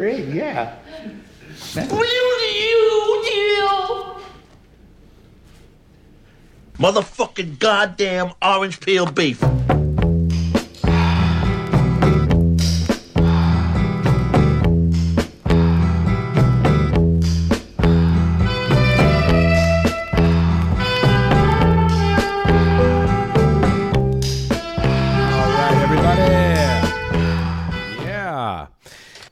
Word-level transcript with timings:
great. 0.00 0.28
Yeah. 0.28 0.76
Motherfucking 6.78 7.58
goddamn 7.58 8.32
orange 8.40 8.80
peel 8.80 9.04
beef. 9.04 9.44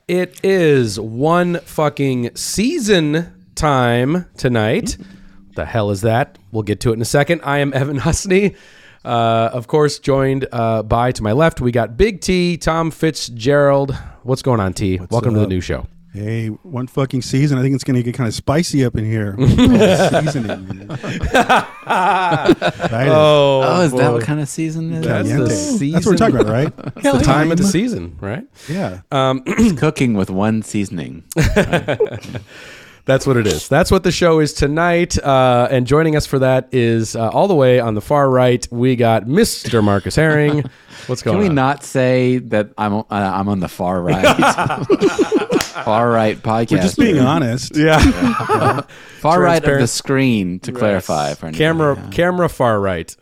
It 0.09 0.43
is 0.43 0.99
one 0.99 1.59
fucking 1.59 2.35
season 2.35 3.31
time 3.53 4.25
tonight. 4.37 4.97
The 5.53 5.67
hell 5.67 5.91
is 5.91 6.01
that? 6.01 6.39
We'll 6.51 6.63
get 6.63 6.79
to 6.79 6.89
it 6.89 6.93
in 6.93 7.01
a 7.03 7.05
second. 7.05 7.41
I 7.43 7.59
am 7.59 7.71
Evan 7.75 7.97
Husney. 7.99 8.55
Uh, 9.05 9.51
of 9.53 9.67
course, 9.67 9.99
joined 9.99 10.47
uh, 10.51 10.81
by 10.81 11.11
to 11.11 11.21
my 11.21 11.33
left, 11.33 11.61
we 11.61 11.71
got 11.71 11.95
Big 11.95 12.21
T, 12.21 12.57
Tom 12.57 12.89
Fitzgerald. 12.89 13.95
What's 14.23 14.41
going 14.41 14.59
on, 14.59 14.73
T? 14.73 14.99
Welcome 15.11 15.35
to 15.35 15.41
the 15.41 15.47
new 15.47 15.61
show. 15.61 15.85
Hey, 16.11 16.47
one 16.47 16.87
fucking 16.87 17.21
season. 17.21 17.59
I 17.59 17.61
think 17.61 17.75
it's 17.75 17.83
going 17.83 17.95
to 17.95 18.01
get 18.01 18.15
kind 18.15 18.27
of 18.27 18.33
spicy 18.33 18.83
up 18.83 18.95
in 18.95 19.05
here. 19.05 19.35
Seasoning. 19.39 20.89
Excited. 20.89 21.67
Oh, 23.11 23.81
is 23.81 23.91
that 23.93 24.11
what 24.11 24.23
kind 24.23 24.39
of 24.39 24.47
season 24.47 24.93
is? 24.93 25.05
That's 25.05 25.29
the 25.29 25.49
season. 25.49 25.91
That's 25.91 26.05
what 26.05 26.11
we're 26.13 26.17
talking 26.17 26.39
about, 26.39 26.51
right? 26.51 26.75
the 26.95 27.21
time 27.23 27.51
of 27.51 27.57
the 27.57 27.63
season, 27.63 28.17
right? 28.21 28.43
Yeah. 28.67 29.01
It's 29.11 29.79
cooking 29.79 30.13
with 30.13 30.29
one 30.29 30.61
seasoning. 30.61 31.23
That's 33.05 33.25
what 33.25 33.37
it 33.37 33.47
is. 33.47 33.67
That's 33.67 33.89
what 33.89 34.03
the 34.03 34.11
show 34.11 34.39
is 34.39 34.53
tonight. 34.53 35.17
Uh, 35.17 35.67
and 35.71 35.87
joining 35.87 36.15
us 36.15 36.27
for 36.27 36.37
that 36.39 36.69
is 36.71 37.15
uh, 37.15 37.29
all 37.29 37.47
the 37.47 37.55
way 37.55 37.79
on 37.79 37.95
the 37.95 38.01
far 38.01 38.29
right. 38.29 38.67
We 38.71 38.95
got 38.95 39.23
Mr. 39.25 39.83
Marcus 39.83 40.15
Herring. 40.15 40.63
What's 41.07 41.23
going 41.23 41.35
Can 41.37 41.41
we 41.41 41.49
on? 41.49 41.55
not 41.55 41.83
say 41.83 42.37
that 42.37 42.69
I'm 42.77 42.93
uh, 42.93 43.03
I'm 43.09 43.49
on 43.49 43.61
the 43.61 43.67
far 43.69 44.01
right? 44.03 45.55
Far 45.69 46.09
right 46.09 46.37
podcast. 46.37 46.71
We're 46.71 46.81
just 46.81 46.97
being 46.97 47.19
honest. 47.19 47.75
Yeah. 47.75 47.99
far 49.19 49.41
right 49.41 49.63
of 49.63 49.79
the 49.79 49.87
screen 49.87 50.59
to 50.61 50.71
clarify 50.71 51.33
for 51.33 51.47
anybody. 51.47 51.57
camera 51.57 52.09
camera 52.11 52.49
far 52.49 52.79
right. 52.79 53.15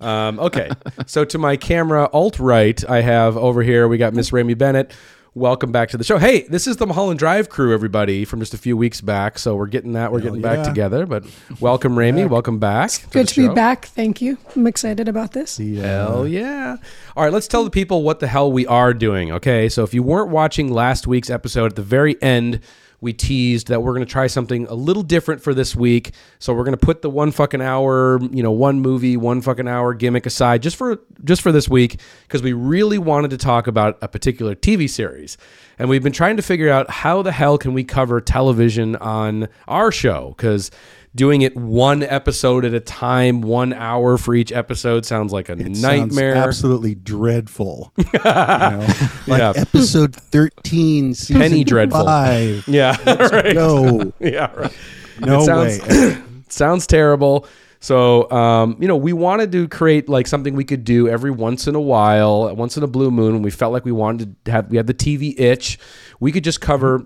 Um, 0.00 0.38
okay. 0.38 0.70
so 1.06 1.24
to 1.24 1.38
my 1.38 1.56
camera 1.56 2.08
alt 2.12 2.38
right, 2.38 2.82
I 2.88 3.00
have 3.00 3.36
over 3.36 3.62
here 3.62 3.88
we 3.88 3.98
got 3.98 4.14
Miss 4.14 4.30
Rémy 4.30 4.56
Bennett. 4.56 4.92
Welcome 5.36 5.72
back 5.72 5.88
to 5.88 5.96
the 5.96 6.04
show. 6.04 6.18
Hey, 6.18 6.42
this 6.42 6.68
is 6.68 6.76
the 6.76 6.86
Mulholland 6.86 7.18
Drive 7.18 7.48
crew, 7.48 7.74
everybody, 7.74 8.24
from 8.24 8.38
just 8.38 8.54
a 8.54 8.58
few 8.58 8.76
weeks 8.76 9.00
back. 9.00 9.36
So 9.36 9.56
we're 9.56 9.66
getting 9.66 9.94
that. 9.94 10.12
We're 10.12 10.20
getting 10.20 10.40
back 10.40 10.64
together. 10.64 11.06
But 11.06 11.24
welcome, 11.60 11.96
Rémy. 11.96 12.28
Welcome 12.28 12.60
back. 12.60 12.92
Good 13.10 13.26
the 13.26 13.32
to 13.32 13.48
be 13.48 13.52
back. 13.52 13.86
Thank 13.86 14.22
you. 14.22 14.38
I'm 14.54 14.68
excited 14.68 15.08
about 15.08 15.32
this. 15.32 15.56
Hell 15.56 16.28
yeah. 16.28 16.76
All 17.16 17.24
right, 17.24 17.32
let's 17.32 17.48
tell 17.48 17.64
the 17.64 17.70
people 17.70 18.04
what 18.04 18.20
the 18.20 18.28
hell 18.28 18.52
we 18.52 18.64
are 18.68 18.94
doing, 18.94 19.32
okay? 19.32 19.68
So 19.68 19.82
if 19.82 19.92
you 19.92 20.04
weren't 20.04 20.30
watching 20.30 20.72
last 20.72 21.08
week's 21.08 21.30
episode, 21.30 21.72
at 21.72 21.74
the 21.74 21.82
very 21.82 22.20
end, 22.22 22.60
we 23.04 23.12
teased 23.12 23.68
that 23.68 23.82
we're 23.82 23.92
going 23.92 24.04
to 24.04 24.10
try 24.10 24.26
something 24.26 24.66
a 24.66 24.74
little 24.74 25.02
different 25.02 25.42
for 25.42 25.52
this 25.52 25.76
week. 25.76 26.12
So 26.38 26.54
we're 26.54 26.64
going 26.64 26.76
to 26.76 26.84
put 26.84 27.02
the 27.02 27.10
one 27.10 27.30
fucking 27.30 27.60
hour, 27.60 28.18
you 28.32 28.42
know, 28.42 28.50
one 28.50 28.80
movie, 28.80 29.16
one 29.16 29.42
fucking 29.42 29.68
hour 29.68 29.92
gimmick 29.92 30.24
aside 30.26 30.62
just 30.62 30.76
for 30.76 30.98
just 31.22 31.42
for 31.42 31.52
this 31.52 31.68
week 31.68 32.00
because 32.22 32.42
we 32.42 32.54
really 32.54 32.98
wanted 32.98 33.30
to 33.30 33.36
talk 33.36 33.66
about 33.66 33.98
a 34.00 34.08
particular 34.08 34.54
TV 34.54 34.88
series. 34.88 35.36
And 35.78 35.88
we've 35.88 36.02
been 36.02 36.12
trying 36.12 36.36
to 36.38 36.42
figure 36.42 36.70
out 36.70 36.90
how 36.90 37.20
the 37.20 37.32
hell 37.32 37.58
can 37.58 37.74
we 37.74 37.84
cover 37.84 38.20
television 38.20 38.96
on 38.96 39.48
our 39.68 39.92
show 39.92 40.34
cuz 40.38 40.70
doing 41.14 41.42
it 41.42 41.56
one 41.56 42.02
episode 42.02 42.64
at 42.64 42.74
a 42.74 42.80
time, 42.80 43.40
1 43.40 43.72
hour 43.72 44.18
for 44.18 44.34
each 44.34 44.50
episode 44.52 45.06
sounds 45.06 45.32
like 45.32 45.48
a 45.48 45.52
It 45.52 45.76
sounds 45.76 45.82
nightmare. 45.82 46.34
absolutely 46.34 46.94
dreadful. 46.94 47.92
You 47.98 48.04
know? 48.24 48.86
Like 49.26 49.38
Yeah. 49.40 49.52
episode 49.56 50.14
13, 50.16 51.14
season 51.14 51.40
Penny 51.40 51.64
dreadful. 51.64 52.04
five. 52.04 52.64
Yeah, 52.68 52.96
right. 53.06 53.54
No, 53.54 54.12
Yeah, 54.20 54.50
right. 54.54 54.72
no 55.20 55.40
It 55.40 55.44
sounds- 55.44 55.82
way. 55.88 56.16
sounds 56.48 56.86
terrible. 56.86 57.46
So, 57.80 58.30
um, 58.30 58.76
you 58.80 58.88
know, 58.88 58.96
we 58.96 59.12
wanted 59.12 59.52
to 59.52 59.68
create 59.68 60.08
like 60.08 60.26
something 60.26 60.54
we 60.56 60.64
could 60.64 60.84
do 60.84 61.06
every 61.06 61.30
once 61.30 61.66
in 61.68 61.74
a 61.74 61.80
while, 61.80 62.54
once 62.56 62.78
in 62.78 62.82
a 62.82 62.86
blue 62.86 63.10
moon. 63.10 63.34
When 63.34 63.42
we 63.42 63.50
felt 63.50 63.74
like 63.74 63.84
we 63.84 63.92
wanted 63.92 64.42
to 64.46 64.50
have, 64.52 64.70
we 64.70 64.78
had 64.78 64.86
the 64.86 64.94
TV 64.94 65.38
itch. 65.38 65.78
We 66.18 66.32
could 66.32 66.44
just 66.44 66.62
cover 66.62 67.04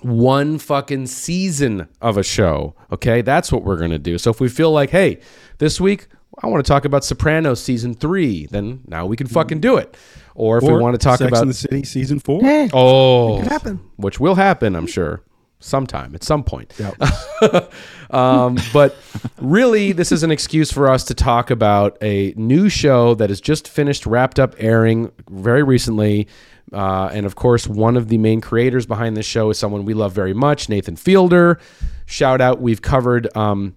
one 0.00 0.58
fucking 0.58 1.06
season 1.06 1.88
of 2.00 2.16
a 2.16 2.22
show. 2.22 2.74
Okay, 2.92 3.22
that's 3.22 3.50
what 3.50 3.64
we're 3.64 3.78
gonna 3.78 3.98
do. 3.98 4.18
So 4.18 4.30
if 4.30 4.40
we 4.40 4.48
feel 4.48 4.70
like, 4.70 4.90
hey, 4.90 5.20
this 5.58 5.80
week 5.80 6.08
I 6.42 6.46
want 6.46 6.64
to 6.64 6.68
talk 6.68 6.84
about 6.84 7.04
Sopranos 7.04 7.62
season 7.62 7.94
three, 7.94 8.46
then 8.46 8.82
now 8.86 9.06
we 9.06 9.16
can 9.16 9.26
fucking 9.26 9.60
do 9.60 9.76
it. 9.76 9.96
Or 10.34 10.58
if 10.58 10.64
we 10.64 10.72
want 10.72 10.94
to 10.94 10.98
talk 10.98 11.18
Sex 11.18 11.28
about 11.28 11.42
in 11.42 11.48
the 11.48 11.54
City 11.54 11.82
season 11.82 12.20
four. 12.20 12.40
Hey, 12.40 12.70
oh, 12.72 13.38
could 13.42 13.50
happen. 13.50 13.80
which 13.96 14.20
will 14.20 14.36
happen, 14.36 14.76
I'm 14.76 14.86
sure, 14.86 15.20
sometime 15.58 16.14
at 16.14 16.22
some 16.22 16.44
point. 16.44 16.72
Yep. 16.78 17.72
Um, 18.10 18.56
but 18.72 18.96
really, 19.36 19.92
this 19.92 20.12
is 20.12 20.22
an 20.22 20.30
excuse 20.30 20.72
for 20.72 20.88
us 20.88 21.04
to 21.04 21.14
talk 21.14 21.50
about 21.50 21.98
a 22.02 22.32
new 22.38 22.70
show 22.70 23.14
that 23.16 23.28
has 23.28 23.38
just 23.38 23.68
finished, 23.68 24.06
wrapped 24.06 24.38
up 24.40 24.54
airing 24.56 25.12
very 25.28 25.62
recently. 25.62 26.26
Uh, 26.72 27.08
and 27.12 27.24
of 27.26 27.34
course, 27.34 27.66
one 27.66 27.96
of 27.96 28.08
the 28.08 28.18
main 28.18 28.40
creators 28.40 28.84
behind 28.86 29.16
this 29.16 29.26
show 29.26 29.50
is 29.50 29.58
someone 29.58 29.84
we 29.84 29.94
love 29.94 30.12
very 30.12 30.34
much, 30.34 30.68
Nathan 30.68 30.96
Fielder. 30.96 31.58
Shout 32.06 32.40
out, 32.40 32.60
we've 32.60 32.82
covered 32.82 33.34
um, 33.36 33.74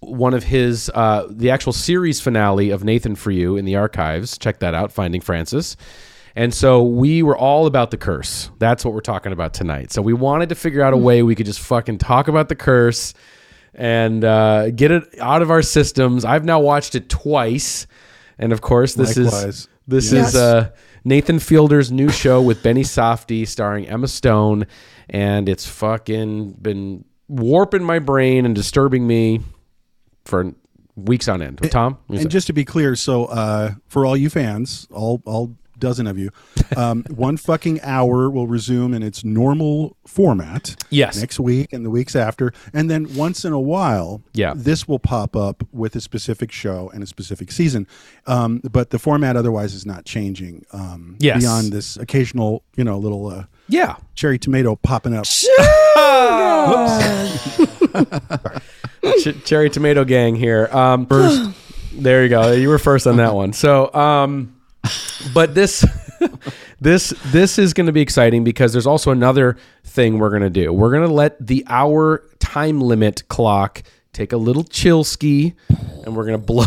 one 0.00 0.34
of 0.34 0.42
his, 0.44 0.90
uh, 0.94 1.26
the 1.30 1.50
actual 1.50 1.72
series 1.72 2.20
finale 2.20 2.70
of 2.70 2.82
Nathan 2.84 3.14
for 3.14 3.30
You 3.30 3.56
in 3.56 3.64
the 3.64 3.76
archives. 3.76 4.38
Check 4.38 4.58
that 4.60 4.74
out, 4.74 4.90
Finding 4.92 5.20
Francis. 5.20 5.76
And 6.36 6.52
so 6.52 6.82
we 6.82 7.22
were 7.22 7.36
all 7.36 7.66
about 7.66 7.90
the 7.90 7.96
curse. 7.96 8.50
That's 8.58 8.84
what 8.84 8.92
we're 8.92 9.00
talking 9.00 9.32
about 9.32 9.54
tonight. 9.54 9.92
So 9.92 10.02
we 10.02 10.12
wanted 10.14 10.48
to 10.48 10.54
figure 10.56 10.82
out 10.82 10.92
a 10.92 10.96
way 10.96 11.22
we 11.22 11.34
could 11.34 11.46
just 11.46 11.60
fucking 11.60 11.98
talk 11.98 12.26
about 12.28 12.48
the 12.48 12.56
curse 12.56 13.14
and 13.72 14.24
uh, 14.24 14.70
get 14.70 14.90
it 14.90 15.04
out 15.20 15.42
of 15.42 15.50
our 15.50 15.62
systems. 15.62 16.24
I've 16.24 16.44
now 16.44 16.58
watched 16.60 16.94
it 16.94 17.08
twice, 17.08 17.86
and 18.38 18.52
of 18.52 18.60
course, 18.60 18.94
this 18.94 19.16
is 19.16 19.68
this 19.86 20.12
Yes. 20.12 20.28
is 20.30 20.36
uh, 20.36 20.70
Nathan 21.04 21.38
Fielder's 21.38 21.92
new 21.92 22.08
show 22.08 22.40
with 22.40 22.62
Benny 22.62 22.82
Safdie, 22.82 23.46
starring 23.46 23.86
Emma 23.86 24.08
Stone, 24.08 24.66
and 25.10 25.48
it's 25.48 25.66
fucking 25.66 26.52
been 26.52 27.04
warping 27.28 27.84
my 27.84 27.98
brain 27.98 28.46
and 28.46 28.54
disturbing 28.54 29.06
me 29.06 29.40
for 30.24 30.52
weeks 30.96 31.28
on 31.28 31.42
end. 31.42 31.60
Tom, 31.70 31.98
say? 32.10 32.22
And 32.22 32.30
just 32.30 32.46
to 32.46 32.52
be 32.52 32.64
clear, 32.64 32.96
so 32.96 33.26
uh, 33.26 33.72
for 33.86 34.06
all 34.06 34.16
you 34.16 34.30
fans, 34.30 34.88
all 34.90 35.22
all 35.26 35.56
dozen 35.78 36.06
of 36.06 36.18
you, 36.18 36.30
um, 36.76 37.04
one 37.10 37.36
fucking 37.36 37.80
hour 37.82 38.30
will 38.30 38.46
resume 38.46 38.94
in 38.94 39.02
its 39.02 39.24
normal 39.24 39.96
format. 40.06 40.76
Yes. 40.90 41.18
Next 41.20 41.38
week 41.40 41.72
and 41.72 41.84
the 41.84 41.90
weeks 41.90 42.14
after, 42.16 42.52
and 42.72 42.90
then 42.90 43.14
once 43.14 43.44
in 43.44 43.52
a 43.52 43.60
while, 43.60 44.22
Yeah. 44.32 44.52
this 44.56 44.86
will 44.88 44.98
pop 44.98 45.34
up 45.36 45.62
with 45.72 45.96
a 45.96 46.00
specific 46.00 46.52
show 46.52 46.90
and 46.94 47.02
a 47.02 47.06
specific 47.06 47.50
season. 47.52 47.86
Um, 48.26 48.60
but 48.70 48.90
the 48.90 48.98
format 48.98 49.36
otherwise 49.36 49.74
is 49.74 49.84
not 49.86 50.04
changing. 50.04 50.64
Um, 50.72 51.16
Yes. 51.18 51.40
Beyond 51.42 51.72
this 51.72 51.96
occasional, 51.96 52.62
you 52.76 52.84
know, 52.84 52.98
little 52.98 53.26
uh, 53.28 53.44
yeah, 53.68 53.96
cherry 54.14 54.38
tomato 54.38 54.76
popping 54.76 55.14
up. 55.14 55.24
Ch- 55.24 55.46
cherry 59.44 59.70
tomato 59.70 60.04
gang 60.04 60.34
here. 60.34 60.68
Um, 60.72 61.06
first, 61.06 61.50
there 61.92 62.22
you 62.22 62.28
go. 62.28 62.52
You 62.52 62.68
were 62.68 62.78
first 62.78 63.06
on 63.06 63.16
that 63.18 63.34
one. 63.34 63.52
So, 63.52 63.92
um, 63.94 64.53
but 65.32 65.54
this, 65.54 65.84
this, 66.80 67.10
this 67.26 67.58
is 67.58 67.74
going 67.74 67.86
to 67.86 67.92
be 67.92 68.00
exciting 68.00 68.44
because 68.44 68.72
there's 68.72 68.86
also 68.86 69.10
another 69.10 69.56
thing 69.84 70.18
we're 70.18 70.30
going 70.30 70.42
to 70.42 70.50
do. 70.50 70.72
We're 70.72 70.90
going 70.90 71.06
to 71.06 71.12
let 71.12 71.44
the 71.44 71.64
hour 71.68 72.22
time 72.38 72.80
limit 72.80 73.28
clock 73.28 73.82
take 74.12 74.32
a 74.32 74.36
little 74.36 74.64
chill 74.64 75.04
ski, 75.04 75.54
and 76.04 76.16
we're 76.16 76.26
going 76.26 76.40
to 76.40 76.46
blow 76.46 76.66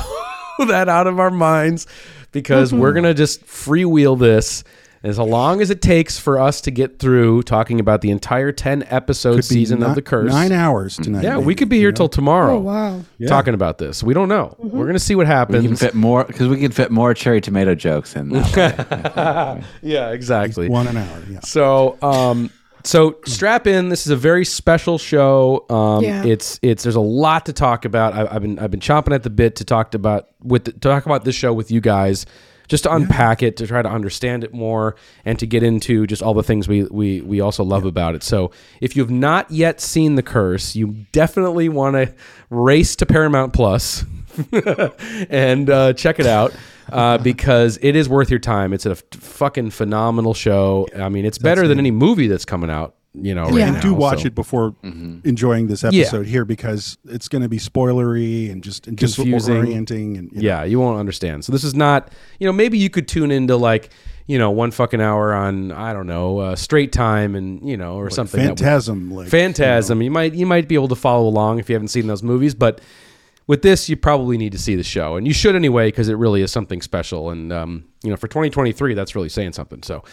that 0.68 0.90
out 0.90 1.08
of 1.08 1.20
our 1.20 1.32
minds 1.32 1.88
because 2.32 2.74
we're 2.74 2.90
mm-hmm. 2.90 3.02
going 3.02 3.16
to 3.16 3.18
just 3.18 3.46
freewheel 3.46 4.18
this. 4.20 4.64
As 5.08 5.18
long 5.18 5.62
as 5.62 5.70
it 5.70 5.82
takes 5.82 6.20
for 6.20 6.40
us 6.40 6.62
to 6.62 6.72
get 6.72 7.00
through 7.00 7.44
talking 7.44 7.80
about 7.80 8.02
the 8.02 8.12
entire 8.12 8.52
10 8.52 8.84
episode 8.90 9.36
Could 9.38 9.46
season 9.46 9.80
ni- 9.80 9.86
of 9.86 9.96
The 9.96 10.02
Curse. 10.02 10.32
Nine 10.32 10.52
hours 10.52 10.98
tonight. 10.98 11.24
Yeah, 11.24 11.38
we 11.38 11.56
could 11.56 11.70
be 11.70 11.78
here 11.80 11.92
know? 11.92 11.96
till 11.96 12.10
tomorrow. 12.10 12.58
Oh, 12.58 12.60
wow. 12.60 13.02
Talking 13.28 13.54
about 13.54 13.78
this, 13.78 14.04
we 14.04 14.14
don't 14.14 14.30
know. 14.30 14.56
We're 14.60 14.86
gonna 14.86 15.00
see 15.00 15.16
what 15.16 15.28
We 15.28 15.32
can 15.32 15.38
happens. 15.38 15.80
fit 15.80 15.94
more 15.96 16.24
because 16.26 16.48
we 16.48 16.60
can 16.60 16.72
fit 16.72 16.92
more 16.92 17.14
cherry 17.14 17.42
tomato 17.42 17.74
jokes 17.76 18.16
in. 18.16 18.30
That. 18.30 19.64
yeah, 19.82 20.10
exactly. 20.12 20.70
One 20.70 20.88
an 20.88 20.98
hour. 20.98 21.24
Yeah. 21.30 21.40
So, 21.42 21.98
um, 22.02 22.50
so 22.84 23.18
strap 23.26 23.68
in. 23.68 23.90
This 23.90 24.06
is 24.06 24.12
a 24.12 24.16
very 24.16 24.46
special 24.46 24.98
show. 24.98 25.66
Um, 25.70 26.04
Yeah. 26.04 26.24
it's 26.26 26.60
it's 26.62 26.84
there's 26.84 26.96
a 26.96 27.02
lot 27.02 27.46
to 27.48 27.54
talk 27.54 27.86
about. 27.86 28.14
I, 28.14 28.36
I've 28.36 28.42
been 28.42 28.60
I've 28.60 28.72
been 28.72 28.80
chomping 28.80 29.14
at 29.14 29.24
the 29.24 29.30
bit 29.30 29.56
to 29.58 29.66
talk 29.66 29.94
about 29.94 30.28
with 30.42 30.66
the, 30.66 30.72
talk 30.74 31.06
about 31.06 31.26
this 31.26 31.36
show 31.36 31.54
with 31.54 31.70
you 31.72 31.82
guys 31.82 32.26
just 32.68 32.84
to 32.84 32.94
unpack 32.94 33.42
it, 33.42 33.58
to 33.58 33.68
try 33.68 33.82
to 33.82 33.90
understand 33.90 34.44
it 34.44 34.54
more, 34.54 34.96
and 35.26 35.40
to 35.40 35.48
get 35.48 35.64
into 35.64 36.06
just 36.08 36.22
all 36.22 36.34
the 36.34 36.44
things 36.44 36.68
we 36.68 36.84
we 36.84 37.22
we 37.22 37.40
also 37.40 37.64
love 37.64 37.86
about 37.86 38.16
it. 38.16 38.24
So 38.24 38.52
if 38.82 38.96
you 38.96 39.02
have 39.02 39.12
not 39.12 39.50
yet 39.52 39.80
seen 39.82 40.16
The 40.16 40.24
Curse, 40.24 40.76
you 40.76 41.06
definitely 41.12 41.70
want 41.70 41.96
to 41.96 42.14
race 42.50 42.96
to 42.98 43.06
Paramount 43.06 43.54
Plus 43.54 44.06
and 45.30 45.70
uh, 45.70 45.94
check 45.94 46.20
it 46.20 46.28
out. 46.28 46.54
Uh, 46.92 47.18
because 47.28 47.78
it 47.82 47.98
is 47.98 48.08
worth 48.08 48.30
your 48.30 48.40
time. 48.40 48.72
It's 48.72 48.86
a 48.86 48.92
f- 48.92 49.04
fucking 49.12 49.72
phenomenal 49.72 50.34
show. 50.34 50.88
I 50.96 51.10
mean, 51.10 51.26
it's 51.26 51.38
better 51.38 51.68
than 51.68 51.80
any 51.80 51.92
movie 51.92 52.28
that's 52.28 52.46
coming 52.46 52.70
out. 52.70 52.96
You 53.20 53.34
know, 53.36 53.46
right 53.46 53.54
Yeah. 53.56 53.72
now. 53.72 53.80
do 53.82 53.94
watch 53.94 54.22
so- 54.22 54.28
it 54.28 54.36
before 54.36 54.76
enjoying 55.24 55.68
this 55.68 55.84
episode 55.84 56.26
here 56.28 56.46
because 56.46 56.98
it's 57.06 57.28
going 57.28 57.42
to 57.42 57.50
be 57.50 57.58
spoilery 57.58 58.52
and 58.52 58.64
just 58.64 58.88
and 58.88 58.98
Confusing. 58.98 59.58
orienting 59.58 60.18
and 60.18 60.30
you 60.32 60.38
know. 60.42 60.44
Yeah, 60.48 60.64
you 60.64 60.80
won't 60.80 61.00
understand. 61.00 61.44
So 61.46 61.52
this 61.52 61.64
is 61.64 61.74
not, 61.74 62.12
you 62.40 62.46
know, 62.46 62.54
maybe 62.54 62.78
you 62.78 62.90
could 62.90 63.08
tune 63.08 63.32
into 63.32 63.56
like, 63.58 63.90
you 64.28 64.38
know, 64.38 64.52
one 64.52 64.72
fucking 64.72 65.02
hour 65.02 65.34
on 65.34 65.72
I 65.72 65.94
don't 65.94 66.08
know, 66.08 66.40
uh, 66.40 66.56
straight 66.56 66.92
time 66.92 67.36
and 67.36 67.68
you 67.68 67.78
know, 67.78 67.96
or 67.96 68.10
something. 68.10 68.42
that 68.42 68.50
would- 68.52 68.60
Phantasm, 68.60 69.12
like 69.12 69.30
Phantasm. 69.30 70.02
You 70.02 70.12
might 70.12 70.34
you 70.34 70.46
might 70.46 70.68
be 70.68 70.76
able 70.76 70.90
to 70.90 70.96
follow 70.96 71.28
along 71.28 71.60
if 71.60 71.70
you 71.70 71.74
haven't 71.76 71.88
seen 71.90 72.08
those 72.08 72.24
movies, 72.24 72.54
but 72.54 72.82
with 73.48 73.62
this, 73.62 73.88
you 73.88 73.96
probably 73.96 74.38
need 74.38 74.52
to 74.52 74.58
see 74.58 74.76
the 74.76 74.84
show, 74.84 75.16
and 75.16 75.26
you 75.26 75.32
should 75.34 75.56
anyway 75.56 75.88
because 75.88 76.10
it 76.10 76.16
really 76.16 76.42
is 76.42 76.52
something 76.52 76.82
special. 76.82 77.30
And 77.30 77.54
um, 77.54 77.86
you 78.04 78.10
know, 78.10 78.18
for 78.18 78.28
2023, 78.28 78.94
that's 78.94 79.16
really 79.16 79.30
saying 79.30 79.54
something. 79.54 79.84
So, 79.84 80.04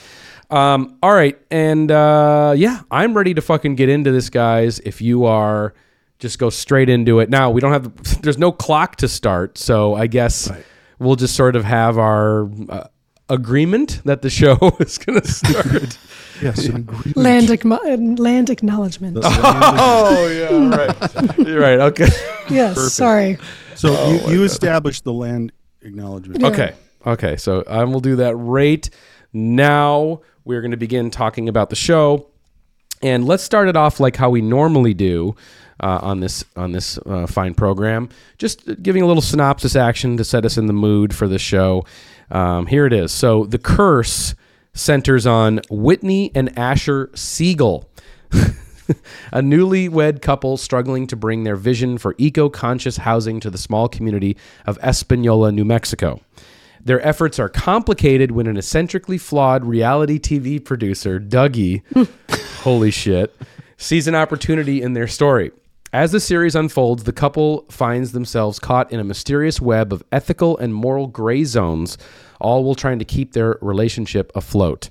um, 0.50 0.98
all 1.02 1.12
right, 1.12 1.38
and 1.50 1.90
uh, 1.90 2.54
yeah, 2.56 2.80
I'm 2.90 3.14
ready 3.14 3.34
to 3.34 3.42
fucking 3.42 3.74
get 3.76 3.88
into 3.88 4.12
this, 4.12 4.30
guys. 4.30 4.78
If 4.80 5.00
you 5.00 5.24
are, 5.24 5.74
just 6.18 6.38
go 6.38 6.50
straight 6.50 6.88
into 6.88 7.20
it. 7.20 7.30
Now 7.30 7.50
we 7.50 7.60
don't 7.60 7.72
have 7.72 8.22
there's 8.22 8.38
no 8.38 8.52
clock 8.52 8.96
to 8.96 9.08
start, 9.08 9.58
so 9.58 9.94
I 9.94 10.06
guess 10.06 10.50
we'll 10.98 11.16
just 11.16 11.34
sort 11.36 11.56
of 11.56 11.64
have 11.64 11.98
our. 11.98 12.48
Uh, 12.68 12.88
agreement 13.30 14.02
that 14.04 14.20
the 14.20 14.28
show 14.28 14.58
is 14.80 14.98
going 14.98 15.18
to 15.18 15.26
start 15.26 15.96
Yes, 16.42 16.66
an 16.66 16.76
agreement. 16.76 17.16
Land, 17.16 17.46
ackmo- 17.48 18.18
land 18.18 18.50
acknowledgement. 18.50 19.16
oh 19.24 20.28
yeah 20.28 20.76
right 20.76 21.38
you're 21.38 21.58
right 21.58 21.80
okay 21.80 22.08
yes, 22.50 22.92
sorry. 22.92 23.38
So 23.76 23.96
Oh, 23.96 24.12
you, 24.28 24.34
you 24.40 24.44
established 24.44 25.04
the 25.04 25.12
land 25.14 25.52
acknowledgement. 25.80 26.42
Yeah. 26.42 26.48
Okay. 26.48 26.74
Okay. 27.06 27.36
So 27.38 27.64
I 27.66 27.84
will 27.84 28.00
do 28.00 28.16
that 28.16 28.36
right 28.36 28.88
now. 29.32 30.20
We're 30.44 30.60
going 30.60 30.72
to 30.72 30.76
begin 30.76 31.10
talking 31.10 31.48
about 31.48 31.70
the 31.70 31.76
show, 31.76 32.26
and 33.02 33.24
let's 33.24 33.42
start 33.42 33.68
it 33.68 33.76
off 33.76 33.98
like 33.98 34.16
how 34.16 34.28
we 34.28 34.42
normally 34.42 34.92
do 34.92 35.34
uh, 35.80 36.00
on 36.02 36.20
this 36.20 36.44
on 36.54 36.72
this 36.72 36.98
uh, 36.98 37.26
fine 37.26 37.54
program. 37.54 38.10
Just 38.36 38.82
giving 38.82 39.02
a 39.02 39.06
little 39.06 39.22
synopsis 39.22 39.74
action 39.74 40.16
to 40.18 40.24
set 40.24 40.44
us 40.44 40.58
in 40.58 40.66
the 40.66 40.72
mood 40.72 41.14
for 41.14 41.26
the 41.26 41.38
show. 41.38 41.86
Um, 42.30 42.66
here 42.66 42.86
it 42.86 42.92
is. 42.92 43.12
So 43.12 43.44
the 43.44 43.58
curse 43.58 44.34
centers 44.74 45.26
on 45.26 45.60
Whitney 45.70 46.30
and 46.34 46.56
Asher 46.58 47.10
Siegel. 47.14 47.88
a 49.32 49.40
newlywed 49.40 50.20
couple 50.20 50.58
struggling 50.58 51.06
to 51.06 51.16
bring 51.16 51.44
their 51.44 51.56
vision 51.56 51.96
for 51.96 52.14
eco 52.18 52.50
conscious 52.50 52.98
housing 52.98 53.40
to 53.40 53.48
the 53.50 53.56
small 53.56 53.88
community 53.88 54.36
of 54.66 54.78
Espanola, 54.82 55.52
New 55.52 55.64
Mexico. 55.64 56.20
Their 56.84 57.04
efforts 57.06 57.38
are 57.38 57.48
complicated 57.48 58.30
when 58.30 58.46
an 58.46 58.58
eccentrically 58.58 59.16
flawed 59.16 59.64
reality 59.64 60.18
TV 60.18 60.62
producer, 60.62 61.18
Dougie, 61.18 61.82
holy 62.60 62.90
shit, 62.90 63.34
sees 63.78 64.06
an 64.06 64.14
opportunity 64.14 64.82
in 64.82 64.92
their 64.92 65.08
story. 65.08 65.50
As 65.94 66.12
the 66.12 66.20
series 66.20 66.54
unfolds, 66.54 67.04
the 67.04 67.12
couple 67.12 67.64
finds 67.70 68.12
themselves 68.12 68.58
caught 68.58 68.92
in 68.92 69.00
a 69.00 69.04
mysterious 69.04 69.60
web 69.60 69.92
of 69.92 70.02
ethical 70.12 70.58
and 70.58 70.74
moral 70.74 71.06
gray 71.06 71.44
zones, 71.44 71.96
all 72.40 72.64
while 72.64 72.74
trying 72.74 72.98
to 72.98 73.04
keep 73.04 73.32
their 73.32 73.56
relationship 73.62 74.30
afloat. 74.34 74.90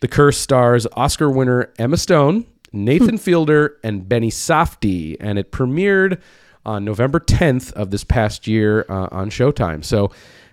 The 0.00 0.08
Curse 0.08 0.38
stars 0.38 0.86
Oscar 0.94 1.30
winner 1.30 1.72
Emma 1.78 1.98
Stone, 1.98 2.46
Nathan 2.72 3.18
Fielder, 3.18 3.76
and 3.84 4.08
Benny 4.08 4.30
Safdie, 4.30 5.16
and 5.20 5.38
it 5.38 5.52
premiered 5.52 6.20
on 6.64 6.84
November 6.84 7.20
10th 7.20 7.72
of 7.74 7.90
this 7.90 8.04
past 8.04 8.46
year 8.46 8.86
uh, 8.88 9.08
on 9.12 9.30
Showtime. 9.30 9.84
So 9.84 10.10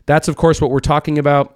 that's, 0.07 0.27
of 0.27 0.35
course, 0.35 0.59
what 0.59 0.71
we're 0.71 0.79
talking 0.79 1.19
about. 1.19 1.53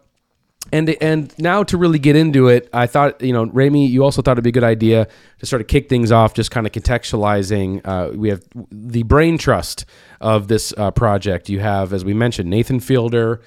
And 0.71 0.91
and 1.01 1.33
now 1.39 1.63
to 1.63 1.75
really 1.75 1.97
get 1.97 2.15
into 2.15 2.47
it, 2.47 2.69
I 2.71 2.85
thought 2.85 3.19
you 3.21 3.33
know, 3.33 3.47
Rémy, 3.47 3.89
you 3.89 4.03
also 4.03 4.21
thought 4.21 4.33
it'd 4.33 4.43
be 4.43 4.51
a 4.51 4.53
good 4.53 4.63
idea 4.63 5.07
to 5.39 5.45
sort 5.47 5.59
of 5.59 5.67
kick 5.67 5.89
things 5.89 6.11
off, 6.11 6.35
just 6.35 6.51
kind 6.51 6.67
of 6.67 6.71
contextualizing. 6.71 7.81
Uh, 7.83 8.15
we 8.15 8.29
have 8.29 8.43
the 8.71 9.01
brain 9.01 9.39
trust 9.39 9.85
of 10.21 10.49
this 10.49 10.71
uh, 10.77 10.91
project. 10.91 11.49
You 11.49 11.61
have, 11.61 11.93
as 11.93 12.05
we 12.05 12.13
mentioned, 12.13 12.47
Nathan 12.47 12.79
Fielder 12.79 13.41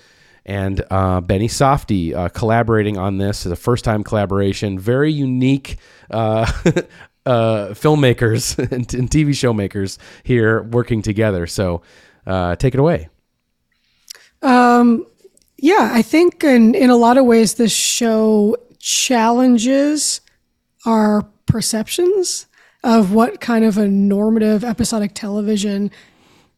and 0.45 0.85
uh, 0.91 1.21
Benny 1.21 1.49
Safdie 1.49 2.15
uh, 2.15 2.29
collaborating 2.31 2.99
on 2.99 3.19
this 3.19 3.47
as 3.47 3.53
a 3.53 3.57
first 3.57 3.85
time 3.85 4.05
collaboration. 4.05 4.79
Very 4.79 5.13
unique 5.13 5.77
uh, 6.11 6.51
uh, 7.27 7.69
filmmakers 7.71 8.59
and, 8.73 8.93
and 8.93 9.11
TV 9.11 9.35
show 9.35 9.53
makers 9.53 9.99
here 10.23 10.63
working 10.63 11.01
together. 11.01 11.47
So 11.47 11.83
uh, 12.27 12.57
take 12.57 12.75
it 12.75 12.81
away. 12.81 13.09
Yeah, 15.59 15.91
I 15.93 16.03
think 16.03 16.45
in, 16.45 16.75
in 16.75 16.91
a 16.91 16.97
lot 16.97 17.17
of 17.17 17.25
ways, 17.25 17.55
this 17.55 17.73
show 17.73 18.57
challenges 18.79 20.21
our 20.85 21.23
perceptions 21.47 22.47
of 22.85 23.13
what 23.13 23.41
kind 23.41 23.65
of 23.65 23.79
a 23.79 23.89
normative 23.89 24.63
episodic 24.63 25.15
television 25.15 25.91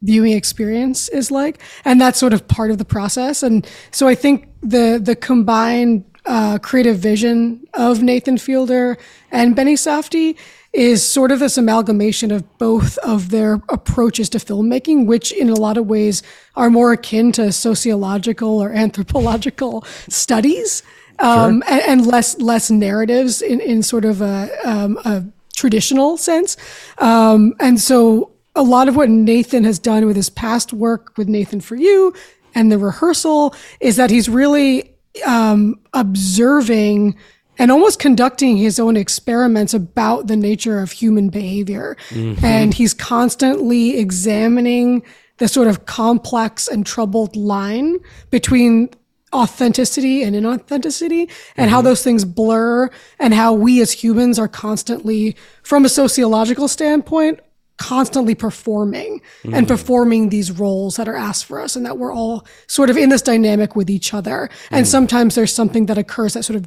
viewing 0.03 0.33
experience 0.33 1.09
is 1.11 1.31
like 1.31 1.61
and 1.85 2.01
that's 2.01 2.19
sort 2.19 2.33
of 2.33 2.49
part 2.49 2.71
of 2.73 2.79
the 2.79 2.85
process. 2.85 3.43
And 3.43 3.67
so 3.93 4.09
i 4.09 4.15
think 4.15 4.49
the 4.63 5.01
the 5.03 5.17
combined 5.17 6.05
uh, 6.27 6.59
creative 6.59 6.99
vision 6.99 7.65
of 7.75 8.03
nathan 8.03 8.37
fielder 8.37 8.99
and 9.31 9.55
benny 9.55 9.75
safdie 9.75 10.37
is 10.77 11.03
sort 11.03 11.33
of 11.33 11.39
this 11.39 11.57
amalgamation 11.57 12.31
of 12.31 12.59
both 12.59 12.99
of 12.99 13.31
their 13.31 13.55
approaches 13.71 14.29
to 14.29 14.39
filmmaking 14.39 15.07
which 15.07 15.33
in 15.33 15.49
a 15.49 15.55
lot 15.55 15.79
of 15.79 15.87
ways 15.87 16.23
are 16.55 16.69
more 16.69 16.93
akin 16.93 17.33
to 17.33 17.51
sociological 17.51 18.63
or 18.63 18.73
anthropological 18.73 19.83
studies 20.09 20.83
um, 21.19 21.63
and, 21.67 21.83
and 21.83 22.07
less 22.07 22.39
less 22.39 22.71
narratives 22.71 23.41
in, 23.41 23.61
in 23.61 23.83
sort 23.83 24.05
of 24.05 24.21
a, 24.21 24.51
um, 24.65 24.99
a 25.05 25.25
traditional 25.55 26.19
sense. 26.19 26.57
Um, 26.99 27.55
and 27.59 27.81
so 27.81 28.33
a 28.55 28.63
lot 28.63 28.89
of 28.89 28.97
what 28.97 29.09
Nathan 29.09 29.65
has 29.65 29.79
done 29.79 30.05
with 30.07 30.17
his 30.17 30.29
past 30.29 30.73
work 30.73 31.17
with 31.17 31.29
Nathan 31.29 31.61
for 31.61 31.77
You 31.77 32.13
and 32.55 32.71
the 32.71 32.79
rehearsal 32.79 33.55
is 33.81 33.97
that 33.97 34.11
he's 34.11 34.29
really 34.29 34.95
um, 35.25 35.81
observing 35.95 37.17
and 37.59 37.71
almost 37.71 37.99
conducting 37.99 38.57
his 38.57 38.79
own 38.79 38.97
experiments 38.97 39.75
about 39.75 40.27
the 40.27 40.37
nature 40.37 40.81
of 40.81 40.93
human 40.93 41.29
behavior. 41.29 41.97
Mm-hmm. 42.11 42.45
And 42.45 42.75
he's 42.75 42.95
constantly 42.95 43.99
examining 43.99 45.03
the 45.39 45.49
sort 45.49 45.69
of 45.69 45.87
complex 45.87 46.69
and 46.69 46.87
troubled 46.87 47.37
line 47.37 47.99
between 48.31 48.91
authenticity 49.35 50.23
and 50.23 50.35
inauthenticity 50.35 51.31
and 51.57 51.71
how 51.71 51.79
mm-hmm. 51.79 51.87
those 51.87 52.03
things 52.03 52.25
blur 52.25 52.89
and 53.19 53.35
how 53.35 53.53
we 53.53 53.81
as 53.81 53.93
humans 53.93 54.39
are 54.39 54.49
constantly 54.49 55.37
from 55.63 55.85
a 55.85 55.89
sociological 55.89 56.69
standpoint 56.69 57.41
constantly 57.79 58.35
performing 58.35 59.21
and 59.45 59.53
mm-hmm. 59.53 59.67
performing 59.67 60.29
these 60.31 60.51
roles 60.51 60.97
that 60.97 61.09
are 61.09 61.17
asked 61.17 61.45
for 61.45 61.61
us 61.61 61.77
and 61.77 61.85
that 61.85 61.99
we're 61.99 62.13
all 62.13 62.47
sort 62.67 62.91
of 62.91 62.97
in 62.97 63.11
this 63.11 63.23
dynamic 63.23 63.77
with 63.77 63.91
each 63.91 64.15
other. 64.15 64.49
And 64.71 64.87
mm. 64.87 64.89
sometimes 64.89 65.35
there's 65.35 65.53
something 65.53 65.87
that 65.87 65.99
occurs 65.99 66.35
that 66.35 66.45
sort 66.45 66.57
of 66.57 66.65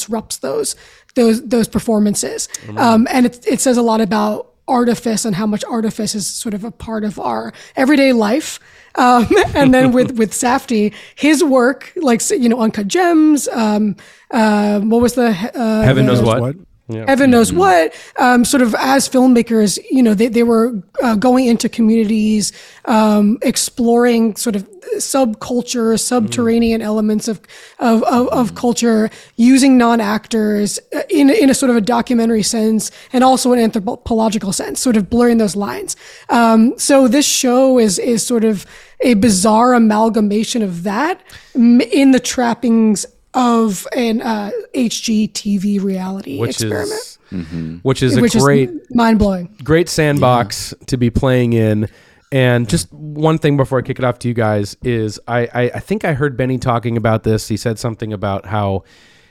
disrupts 0.00 0.38
those 0.38 0.76
those 1.14 1.46
those 1.48 1.68
performances 1.68 2.48
um, 2.76 3.06
and 3.10 3.26
it, 3.26 3.46
it 3.46 3.60
says 3.60 3.76
a 3.76 3.82
lot 3.82 4.00
about 4.00 4.52
artifice 4.68 5.24
and 5.24 5.34
how 5.36 5.46
much 5.46 5.64
artifice 5.64 6.14
is 6.14 6.26
sort 6.26 6.54
of 6.54 6.64
a 6.64 6.70
part 6.70 7.04
of 7.04 7.18
our 7.18 7.52
everyday 7.76 8.12
life 8.12 8.60
um, 8.94 9.26
and 9.54 9.72
then 9.72 9.92
with 9.92 10.18
with 10.18 10.32
Safdie, 10.32 10.92
his 11.14 11.44
work, 11.44 11.92
like 11.96 12.28
you 12.30 12.48
know, 12.48 12.60
Uncut 12.60 12.88
Gems. 12.88 13.48
Um, 13.48 13.96
uh, 14.30 14.80
what 14.80 15.00
was 15.00 15.14
the 15.14 15.28
uh, 15.28 15.82
Heaven 15.82 16.06
the- 16.06 16.12
knows 16.12 16.22
what. 16.22 16.40
What? 16.40 16.56
Heaven 17.06 17.30
knows 17.30 17.52
what. 17.52 17.94
Um, 18.18 18.44
sort 18.44 18.62
of 18.62 18.74
as 18.74 19.08
filmmakers, 19.08 19.78
you 19.90 20.02
know, 20.02 20.14
they, 20.14 20.28
they 20.28 20.42
were 20.42 20.82
uh, 21.02 21.16
going 21.16 21.46
into 21.46 21.68
communities, 21.68 22.52
um, 22.84 23.38
exploring 23.42 24.36
sort 24.36 24.56
of 24.56 24.68
subculture, 24.96 25.98
subterranean 25.98 26.82
elements 26.82 27.28
of, 27.28 27.40
of, 27.78 28.02
of, 28.04 28.28
of 28.28 28.54
culture, 28.54 29.10
using 29.36 29.78
non-actors 29.78 30.78
uh, 30.94 31.02
in, 31.08 31.30
in 31.30 31.50
a 31.50 31.54
sort 31.54 31.70
of 31.70 31.76
a 31.76 31.80
documentary 31.80 32.42
sense 32.42 32.90
and 33.12 33.22
also 33.22 33.52
an 33.52 33.58
anthropological 33.58 34.52
sense, 34.52 34.80
sort 34.80 34.96
of 34.96 35.08
blurring 35.08 35.38
those 35.38 35.56
lines. 35.56 35.96
Um, 36.28 36.78
so 36.78 37.08
this 37.08 37.26
show 37.26 37.78
is, 37.78 37.98
is 37.98 38.26
sort 38.26 38.44
of 38.44 38.66
a 39.00 39.14
bizarre 39.14 39.74
amalgamation 39.74 40.62
of 40.62 40.82
that 40.82 41.22
in 41.54 42.10
the 42.10 42.20
trappings 42.20 43.06
of 43.34 43.86
an 43.96 44.22
uh, 44.22 44.50
HGTV 44.74 45.82
reality 45.82 46.38
which 46.38 46.60
experiment, 46.60 47.18
is 47.30 47.82
which 47.82 48.02
is 48.02 48.16
a 48.16 48.20
which 48.20 48.34
great 48.34 48.70
mind 48.94 49.18
blowing. 49.18 49.56
great 49.62 49.88
sandbox 49.88 50.74
to 50.86 50.96
be 50.96 51.10
playing 51.10 51.52
in 51.52 51.88
And 52.32 52.68
just 52.68 52.92
one 52.92 53.38
thing 53.38 53.56
before 53.56 53.78
I 53.78 53.82
kick 53.82 53.98
it 53.98 54.04
off 54.04 54.18
to 54.20 54.28
you 54.28 54.34
guys 54.34 54.76
is 54.82 55.18
I, 55.26 55.48
I, 55.52 55.62
I 55.74 55.80
think 55.80 56.04
I 56.04 56.12
heard 56.12 56.36
Benny 56.36 56.58
talking 56.58 56.96
about 56.96 57.24
this. 57.24 57.48
He 57.48 57.56
said 57.56 57.78
something 57.78 58.12
about 58.12 58.46
how, 58.46 58.84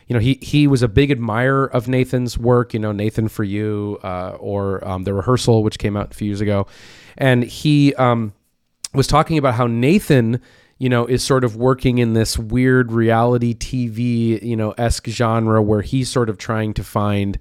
you 0.08 0.14
know, 0.14 0.20
he 0.20 0.38
he 0.42 0.68
was 0.68 0.82
a 0.84 0.88
big 0.90 1.10
admirer 1.10 1.66
of 1.66 1.88
Nathan's 1.88 2.38
work. 2.38 2.74
You 2.74 2.80
know, 2.80 2.92
Nathan 2.92 3.30
for 3.30 3.46
you, 3.46 4.00
uh, 4.04 4.32
or 4.40 4.86
um, 4.86 5.04
the 5.04 5.14
rehearsal, 5.14 5.64
which 5.64 5.80
came 5.80 5.96
out 5.96 6.12
a 6.12 6.14
few 6.14 6.28
years 6.28 6.42
ago, 6.42 6.68
and 7.18 7.44
he 7.44 7.94
um, 7.96 8.34
was 8.94 9.08
talking 9.08 9.38
about 9.38 9.54
how 9.54 9.68
Nathan, 9.68 10.42
you 10.80 10.90
know, 10.90 11.06
is 11.06 11.24
sort 11.24 11.44
of 11.44 11.56
working 11.56 11.98
in 11.98 12.14
this 12.14 12.40
weird 12.40 12.92
reality 12.92 13.54
TV, 13.54 14.42
you 14.42 14.56
know, 14.56 14.72
esque 14.78 15.08
genre 15.08 15.62
where 15.62 15.82
he's 15.82 16.10
sort 16.10 16.30
of 16.30 16.38
trying 16.38 16.74
to 16.74 16.84
find 16.84 17.38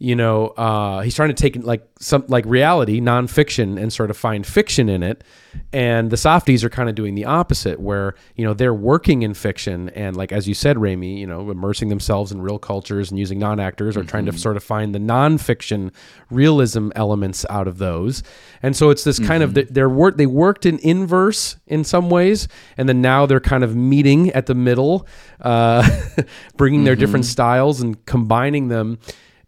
you 0.00 0.14
know, 0.14 0.48
uh, 0.48 1.00
he's 1.00 1.16
trying 1.16 1.30
to 1.30 1.34
take 1.34 1.56
like 1.64 1.84
some 1.98 2.24
like 2.28 2.44
reality, 2.46 3.00
nonfiction, 3.00 3.80
and 3.80 3.92
sort 3.92 4.10
of 4.10 4.16
find 4.16 4.46
fiction 4.46 4.88
in 4.88 5.02
it. 5.02 5.24
And 5.72 6.10
the 6.10 6.16
Safdies 6.16 6.62
are 6.62 6.70
kind 6.70 6.88
of 6.88 6.94
doing 6.94 7.16
the 7.16 7.24
opposite, 7.24 7.80
where 7.80 8.14
you 8.36 8.44
know 8.44 8.54
they're 8.54 8.74
working 8.74 9.22
in 9.22 9.34
fiction 9.34 9.88
and 9.90 10.16
like 10.16 10.30
as 10.30 10.46
you 10.46 10.54
said, 10.54 10.76
Rémy, 10.76 11.18
you 11.18 11.26
know, 11.26 11.50
immersing 11.50 11.88
themselves 11.88 12.30
in 12.30 12.40
real 12.40 12.60
cultures 12.60 13.10
and 13.10 13.18
using 13.18 13.40
non-actors, 13.40 13.96
or 13.96 14.04
trying 14.04 14.26
to 14.26 14.38
sort 14.38 14.56
of 14.56 14.62
find 14.62 14.94
the 14.94 15.00
nonfiction 15.00 15.92
realism 16.30 16.90
elements 16.94 17.44
out 17.50 17.66
of 17.66 17.78
those. 17.78 18.22
And 18.62 18.76
so 18.76 18.90
it's 18.90 19.02
this 19.02 19.18
kind 19.18 19.42
of 19.42 19.54
they're 19.54 19.88
work 19.88 20.16
they 20.16 20.26
worked 20.26 20.64
in 20.64 20.78
inverse 20.78 21.56
in 21.66 21.82
some 21.82 22.08
ways, 22.08 22.46
and 22.76 22.88
then 22.88 23.02
now 23.02 23.26
they're 23.26 23.40
kind 23.40 23.64
of 23.64 23.74
meeting 23.74 24.30
at 24.30 24.46
the 24.46 24.54
middle, 24.54 25.08
uh, 25.40 25.88
bringing 26.56 26.84
their 26.84 26.94
different 26.94 27.24
styles 27.24 27.80
and 27.80 28.06
combining 28.06 28.68
them 28.68 29.00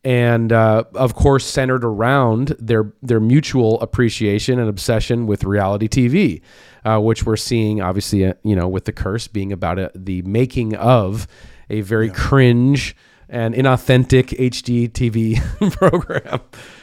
and 0.05 0.53
uh, 0.53 0.85
of 0.95 1.15
course 1.15 1.45
centered 1.45 1.85
around 1.85 2.57
their 2.59 2.93
their 3.03 3.21
mutual 3.21 3.81
appreciation 3.81 4.59
and 4.59 4.69
obsession 4.69 5.27
with 5.27 5.45
reality 5.45 5.89
TV, 5.89 6.41
uh, 6.85 6.99
which 7.01 7.25
we're 7.25 7.37
seeing 7.37 7.81
obviously 7.81 8.25
uh, 8.25 8.35
you 8.43 8.57
know 8.57 8.69
with 8.69 8.85
the 8.87 8.93
curse 8.93 9.29
being 9.29 9.53
about 9.53 9.79
a, 9.79 9.91
the 9.95 10.23
making 10.23 10.75
of 10.77 11.27
a 11.69 11.83
very 11.83 12.11
cringe 12.11 12.97
and 13.29 13.55
inauthentic 13.55 14.37
HGTV 14.39 15.73
program. 15.79 16.41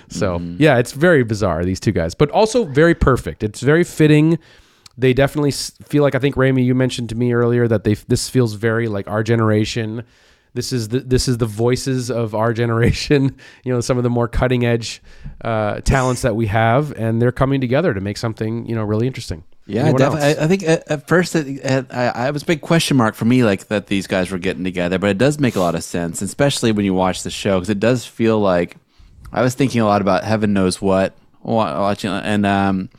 So 0.09 0.39
yeah, 0.57 0.77
it's 0.77 0.93
very 0.93 1.23
bizarre 1.23 1.65
these 1.65 1.79
two 1.79 1.91
guys, 1.91 2.15
but 2.15 2.29
also 2.31 2.65
very 2.65 2.95
perfect. 2.95 3.43
It's 3.43 3.61
very 3.61 3.83
fitting. 3.83 4.39
They 4.97 5.13
definitely 5.13 5.51
feel 5.51 6.03
like 6.03 6.15
I 6.15 6.19
think 6.19 6.35
Rémy, 6.35 6.63
you 6.63 6.73
mentioned 6.73 7.09
to 7.09 7.15
me 7.15 7.33
earlier 7.33 7.67
that 7.67 7.83
they 7.83 7.95
this 7.95 8.29
feels 8.29 8.53
very 8.53 8.87
like 8.87 9.07
our 9.07 9.23
generation. 9.23 10.03
This 10.57 10.73
is 10.73 10.87
the 10.87 11.01
this 11.01 11.27
is 11.27 11.37
the 11.37 11.45
voices 11.45 12.09
of 12.09 12.33
our 12.33 12.51
generation. 12.51 13.35
You 13.63 13.73
know, 13.73 13.81
some 13.81 13.97
of 13.97 14.03
the 14.03 14.09
more 14.09 14.27
cutting 14.27 14.65
edge 14.65 15.01
uh, 15.41 15.81
talents 15.81 16.21
that 16.21 16.35
we 16.35 16.47
have, 16.47 16.91
and 16.93 17.21
they're 17.21 17.31
coming 17.31 17.59
together 17.59 17.93
to 17.93 17.99
make 17.99 18.17
something 18.17 18.65
you 18.65 18.75
know 18.75 18.83
really 18.83 19.05
interesting. 19.07 19.43
Yeah, 19.65 19.91
I, 19.97 20.29
I 20.31 20.47
think 20.47 20.63
at, 20.63 20.89
at 20.89 21.07
first 21.07 21.35
it, 21.35 21.47
it, 21.47 21.85
I, 21.91 22.07
I 22.07 22.31
was 22.31 22.43
a 22.43 22.45
big 22.45 22.61
question 22.61 22.95
mark 22.95 23.15
for 23.15 23.25
me, 23.25 23.43
like 23.43 23.67
that 23.67 23.87
these 23.87 24.07
guys 24.07 24.31
were 24.31 24.37
getting 24.37 24.63
together. 24.63 24.97
But 24.97 25.09
it 25.09 25.17
does 25.17 25.39
make 25.39 25.55
a 25.55 25.59
lot 25.59 25.75
of 25.75 25.83
sense, 25.83 26.21
especially 26.21 26.71
when 26.71 26.85
you 26.85 26.93
watch 26.93 27.23
the 27.23 27.29
show, 27.29 27.57
because 27.57 27.69
it 27.69 27.79
does 27.79 28.05
feel 28.05 28.39
like 28.39 28.77
I 29.31 29.41
was 29.41 29.53
thinking 29.53 29.81
a 29.81 29.85
lot 29.85 30.01
about 30.01 30.23
heaven 30.23 30.53
knows 30.53 30.81
what 30.81 31.15
watching, 31.41 32.11
and 32.11 32.45
um, 32.45 32.89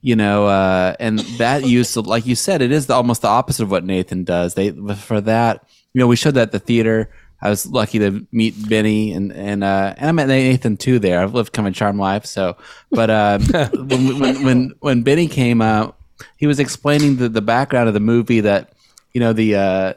you 0.00 0.16
know, 0.16 0.46
uh, 0.46 0.94
and 0.98 1.18
that 1.38 1.64
use, 1.66 1.96
of, 1.96 2.06
like 2.06 2.24
you 2.24 2.34
said, 2.34 2.62
it 2.62 2.72
is 2.72 2.86
the, 2.86 2.94
almost 2.94 3.22
the 3.22 3.28
opposite 3.28 3.64
of 3.64 3.70
what 3.70 3.84
Nathan 3.84 4.24
does. 4.24 4.54
They 4.54 4.70
for 4.70 5.20
that, 5.22 5.64
you 5.94 6.00
know, 6.00 6.06
we 6.06 6.16
showed 6.16 6.34
that 6.34 6.42
at 6.42 6.52
the 6.52 6.58
theater. 6.58 7.10
I 7.40 7.50
was 7.50 7.66
lucky 7.66 8.00
to 8.00 8.26
meet 8.32 8.68
Benny 8.68 9.12
and 9.12 9.32
and 9.32 9.62
uh, 9.62 9.94
and 9.96 10.08
I 10.08 10.12
met 10.12 10.28
Nathan 10.28 10.76
too 10.76 10.98
there. 10.98 11.20
I've 11.20 11.34
lived 11.34 11.52
kind 11.52 11.68
of 11.68 11.74
charm 11.74 11.98
life, 11.98 12.26
so. 12.26 12.56
But 12.90 13.10
uh, 13.10 13.38
when, 13.72 14.18
when 14.18 14.44
when 14.44 14.74
when 14.80 15.02
Benny 15.02 15.28
came 15.28 15.62
out, 15.62 15.96
he 16.36 16.46
was 16.46 16.58
explaining 16.58 17.16
the 17.16 17.28
the 17.28 17.42
background 17.42 17.88
of 17.88 17.94
the 17.94 18.00
movie 18.00 18.40
that 18.40 18.72
you 19.12 19.20
know 19.20 19.32
the. 19.32 19.56
Uh, 19.56 19.92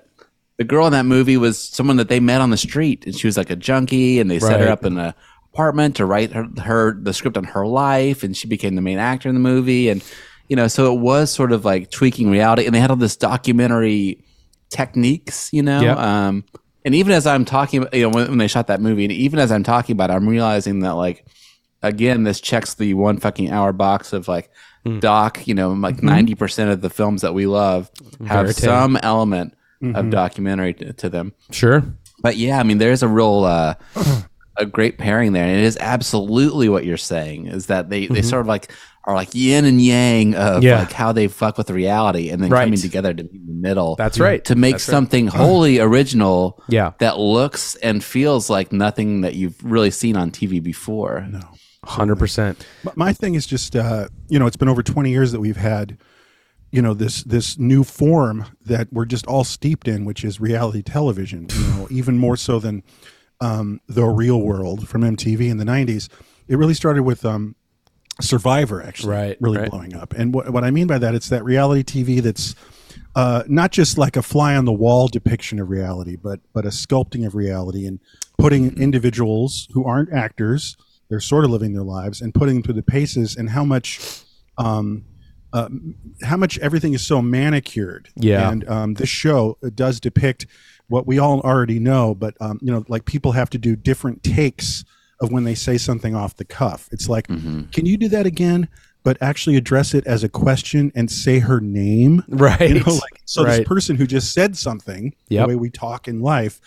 the 0.58 0.66
girl 0.66 0.86
in 0.86 0.92
that 0.92 1.08
movie 1.08 1.38
was 1.38 1.58
someone 1.58 1.98
that 1.98 2.08
they 2.08 2.20
met 2.20 2.40
on 2.40 2.52
the 2.52 2.58
street, 2.58 3.08
and 3.08 3.16
she 3.16 3.26
was 3.26 3.36
like 3.36 3.50
a 3.50 3.56
junkie, 3.56 4.20
and 4.20 4.30
they 4.30 4.38
set 4.38 4.60
her 4.60 4.70
up 4.70 4.86
in 4.86 4.96
a 4.96 5.16
apartment 5.52 5.96
to 5.96 6.06
write 6.06 6.32
her, 6.34 6.48
her 6.64 6.94
the 6.94 7.14
script 7.14 7.36
on 7.36 7.46
her 7.46 7.66
life, 7.66 8.22
and 8.22 8.38
she 8.38 8.48
became 8.48 8.76
the 8.76 8.82
main 8.82 9.00
actor 9.00 9.28
in 9.28 9.34
the 9.34 9.42
movie, 9.42 9.90
and 9.90 10.04
you 10.50 10.56
know, 10.56 10.68
so 10.68 10.94
it 10.94 11.00
was 11.00 11.32
sort 11.32 11.52
of 11.52 11.66
like 11.66 11.90
tweaking 11.90 12.30
reality, 12.30 12.68
and 12.68 12.76
they 12.76 12.80
had 12.80 12.92
all 12.92 12.96
this 12.96 13.16
documentary 13.16 14.24
techniques, 14.72 15.52
you 15.54 15.62
know, 15.62 15.82
Yep. 15.82 15.98
um, 15.98 16.44
and 16.84 16.96
even 16.96 17.12
as 17.14 17.28
I'm 17.28 17.46
talking, 17.46 17.82
about, 17.84 17.94
you 17.94 18.02
know, 18.02 18.10
when, 18.10 18.28
when 18.30 18.38
they 18.40 18.48
shot 18.48 18.66
that 18.68 18.82
movie, 18.82 19.04
and 19.06 19.12
even 19.14 19.38
as 19.38 19.52
I'm 19.52 19.62
talking 19.62 19.94
about, 19.94 20.10
it, 20.10 20.14
I'm 20.14 20.28
realizing 20.28 20.80
that 20.80 20.94
like, 20.96 21.24
again, 21.84 22.24
this 22.24 22.42
checks 22.42 22.74
the 22.74 22.96
one 22.96 23.18
fucking 23.20 23.52
hour 23.52 23.72
box 23.74 24.14
of 24.14 24.28
like 24.28 24.50
Hmm. 24.84 24.98
doc, 24.98 25.48
you 25.48 25.54
know, 25.54 25.70
like 25.74 25.98
Mm-hmm. 25.98 26.08
90 26.08 26.36
percent 26.36 26.72
of 26.72 26.82
the 26.82 26.90
films 26.90 27.22
that 27.22 27.36
we 27.36 27.46
love 27.46 27.92
have 28.26 28.48
Verite. 28.48 28.56
some 28.56 28.98
element 29.04 29.54
Mm-hmm. 29.84 29.96
of 29.96 30.10
documentary 30.12 30.74
to, 30.76 30.94
to 30.94 31.10
them 31.10 31.34
Sure. 31.52 31.84
but 32.22 32.36
yeah, 32.38 32.60
I 32.60 32.64
mean, 32.64 32.78
there's 32.80 33.02
a 33.04 33.08
real 33.08 33.44
uh, 33.46 33.74
a 34.58 34.66
great 34.66 34.98
pairing 35.00 35.34
there, 35.34 35.44
and 35.46 35.56
it 35.58 35.64
is 35.64 35.78
absolutely 35.82 36.68
what 36.70 36.84
you're 36.86 36.98
saying. 36.98 37.48
Is 37.48 37.66
that 37.68 37.90
they 37.92 38.08
they 38.08 38.22
sort 38.24 38.42
of 38.42 38.48
like 38.48 38.72
are 39.06 39.16
like 39.16 39.34
yin 39.34 39.66
and 39.66 39.82
yang 39.82 40.36
of. 40.36 40.64
Yeah. 40.64 40.80
like 40.80 40.92
how 40.92 41.12
they 41.12 41.28
fuck 41.28 41.58
with 41.58 41.70
reality, 41.70 42.30
and 42.30 42.42
then 42.44 42.50
Right. 42.52 42.66
coming 42.66 42.80
together 42.80 43.14
to 43.14 43.24
meet 43.24 43.34
in 43.42 43.48
the 43.48 43.54
middle. 43.54 43.96
That's 43.96 44.20
right. 44.20 44.44
To 44.46 44.56
make 44.56 44.74
That's 44.76 44.88
right. 44.88 44.92
something 44.94 45.28
wholly 45.42 45.80
original. 45.80 46.62
Yeah. 46.70 46.92
That 47.00 47.18
looks 47.18 47.76
and 47.78 48.04
feels 48.04 48.50
like 48.50 48.72
nothing 48.72 49.22
that 49.22 49.34
you've 49.36 49.56
really 49.64 49.92
seen 49.92 50.16
on 50.18 50.30
TV 50.32 50.62
before. 50.62 51.26
No. 51.30 51.40
Hundred 51.84 52.18
percent. 52.18 52.64
My- 52.84 52.92
My 52.96 53.14
thing 53.14 53.34
is 53.34 53.48
just, 53.48 53.76
uh, 53.76 54.08
you 54.28 54.38
know, 54.38 54.46
it's 54.46 54.56
been 54.58 54.70
over 54.70 54.84
20 54.84 55.10
years 55.10 55.32
that 55.32 55.40
we've 55.40 55.58
had, 55.58 55.98
you 56.72 56.80
know, 56.82 56.94
this 56.94 57.24
this 57.24 57.58
new 57.58 57.84
form 57.84 58.46
that 58.66 58.88
we're 58.94 59.06
just 59.06 59.26
all 59.26 59.44
steeped 59.44 59.88
in, 59.88 60.06
which 60.06 60.24
is 60.24 60.40
reality 60.40 60.84
television. 60.84 61.48
You 61.52 61.68
know, 61.70 61.88
even 61.92 62.18
more 62.20 62.38
so 62.38 62.60
than 62.60 62.84
um, 63.40 63.82
the 63.88 64.06
Real 64.06 64.40
World 64.40 64.88
from 64.88 65.02
MTV 65.02 65.50
in 65.50 65.58
the 65.58 65.66
90s. 65.66 66.08
It 66.48 66.58
really 66.60 66.76
started 66.76 67.02
with 67.02 67.26
um, 67.26 67.56
Survivor, 68.22 68.82
actually, 68.82 69.14
Right, 69.14 69.38
really 69.40 69.60
right. 69.60 69.70
blowing 69.70 69.96
up. 69.96 70.14
And 70.14 70.34
what, 70.34 70.50
what 70.52 70.64
I 70.64 70.72
mean 70.72 70.88
by 70.88 70.98
that, 70.98 71.16
it's 71.16 71.30
that 71.30 71.44
reality 71.44 71.84
TV 71.84 72.22
that's 72.22 72.56
uh, 73.16 73.44
not 73.48 73.72
just 73.72 73.98
like 73.98 74.16
a 74.16 74.22
fly 74.22 74.56
on 74.56 74.66
the 74.66 74.74
wall 74.74 75.08
depiction 75.08 75.60
of 75.60 75.70
reality, 75.70 76.16
but 76.16 76.40
but 76.54 76.66
a 76.66 76.70
sculpting 76.70 77.26
of 77.26 77.36
reality 77.36 77.86
and 77.86 78.00
putting 78.38 78.78
individuals 78.82 79.68
who 79.74 79.86
aren't 79.86 80.12
actors, 80.14 80.78
they're 81.10 81.20
sort 81.20 81.44
of 81.44 81.52
living 81.52 81.74
their 81.74 81.84
lives, 81.84 82.22
and 82.22 82.34
putting 82.34 82.56
them 82.56 82.64
through 82.64 82.76
the 82.76 82.84
paces, 82.84 83.36
and 83.36 83.50
how 83.50 83.66
much. 83.66 84.00
Um, 84.58 85.06
uh, 85.54 85.68
how 86.24 86.38
much 86.38 86.58
everything 86.60 86.94
is 86.94 87.06
so 87.06 87.22
manicured. 87.22 88.08
Yeah. 88.16 88.50
And 88.50 88.70
um, 88.70 88.94
this 88.94 89.10
show 89.10 89.58
uh, 89.62 89.70
does 89.76 90.00
depict 90.00 90.46
what 90.88 91.06
we 91.06 91.20
all 91.20 91.42
already 91.42 91.78
know, 91.78 92.16
but 92.16 92.36
um, 92.40 92.58
you 92.62 92.72
know, 92.72 92.86
like 92.88 93.04
people 93.04 93.34
have 93.34 93.50
to 93.50 93.58
do 93.58 93.76
different 93.76 94.24
takes 94.24 94.86
of 95.22 95.32
when 95.32 95.44
they 95.44 95.56
say 95.56 95.78
something 95.78 96.16
off 96.16 96.36
the 96.36 96.44
cuff. 96.46 96.90
It's 96.92 97.08
like, 97.08 97.28
mm-hmm. 97.28 97.64
can 97.72 97.86
you 97.86 97.96
do 97.96 98.10
that 98.10 98.26
again? 98.26 98.68
But 99.04 99.18
actually 99.22 99.56
address 99.56 99.94
it 99.94 100.06
as 100.06 100.24
a 100.24 100.30
question 100.30 100.92
and 100.96 101.10
say 101.10 101.40
her 101.40 101.62
name. 101.62 102.24
Right. 102.28 102.70
You 102.70 102.80
know, 102.80 102.92
like 102.92 103.22
so 103.26 103.44
Right. 103.44 103.60
this 103.60 103.68
person 103.68 103.96
who 103.96 104.06
just 104.06 104.34
said 104.34 104.58
something, 104.58 105.14
Yep. 105.30 105.44
the 105.44 105.48
way 105.48 105.56
we 105.56 105.70
talk 105.70 106.08
in 106.08 106.20
life, 106.20 106.60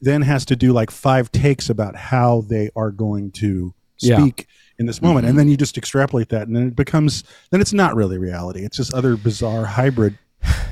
then 0.00 0.22
has 0.22 0.44
to 0.46 0.56
do 0.56 0.72
like 0.72 0.90
five 0.90 1.30
takes 1.30 1.70
about 1.70 1.96
how 1.96 2.42
they 2.48 2.70
are 2.74 2.90
going 2.90 3.30
to 3.32 3.74
Yeah. 4.00 4.18
speak 4.18 4.46
in 4.78 4.86
this 4.86 5.02
moment. 5.02 5.26
And 5.26 5.32
mm-hmm. 5.32 5.38
then 5.38 5.48
you 5.48 5.56
just 5.56 5.76
extrapolate 5.76 6.30
that 6.30 6.46
and 6.46 6.56
then 6.56 6.68
it 6.68 6.76
becomes 6.76 7.24
then 7.50 7.60
it's 7.60 7.72
not 7.72 7.94
really 7.94 8.18
reality. 8.18 8.64
It's 8.64 8.76
just 8.76 8.94
other 8.94 9.16
bizarre 9.16 9.64
hybrid. 9.64 10.18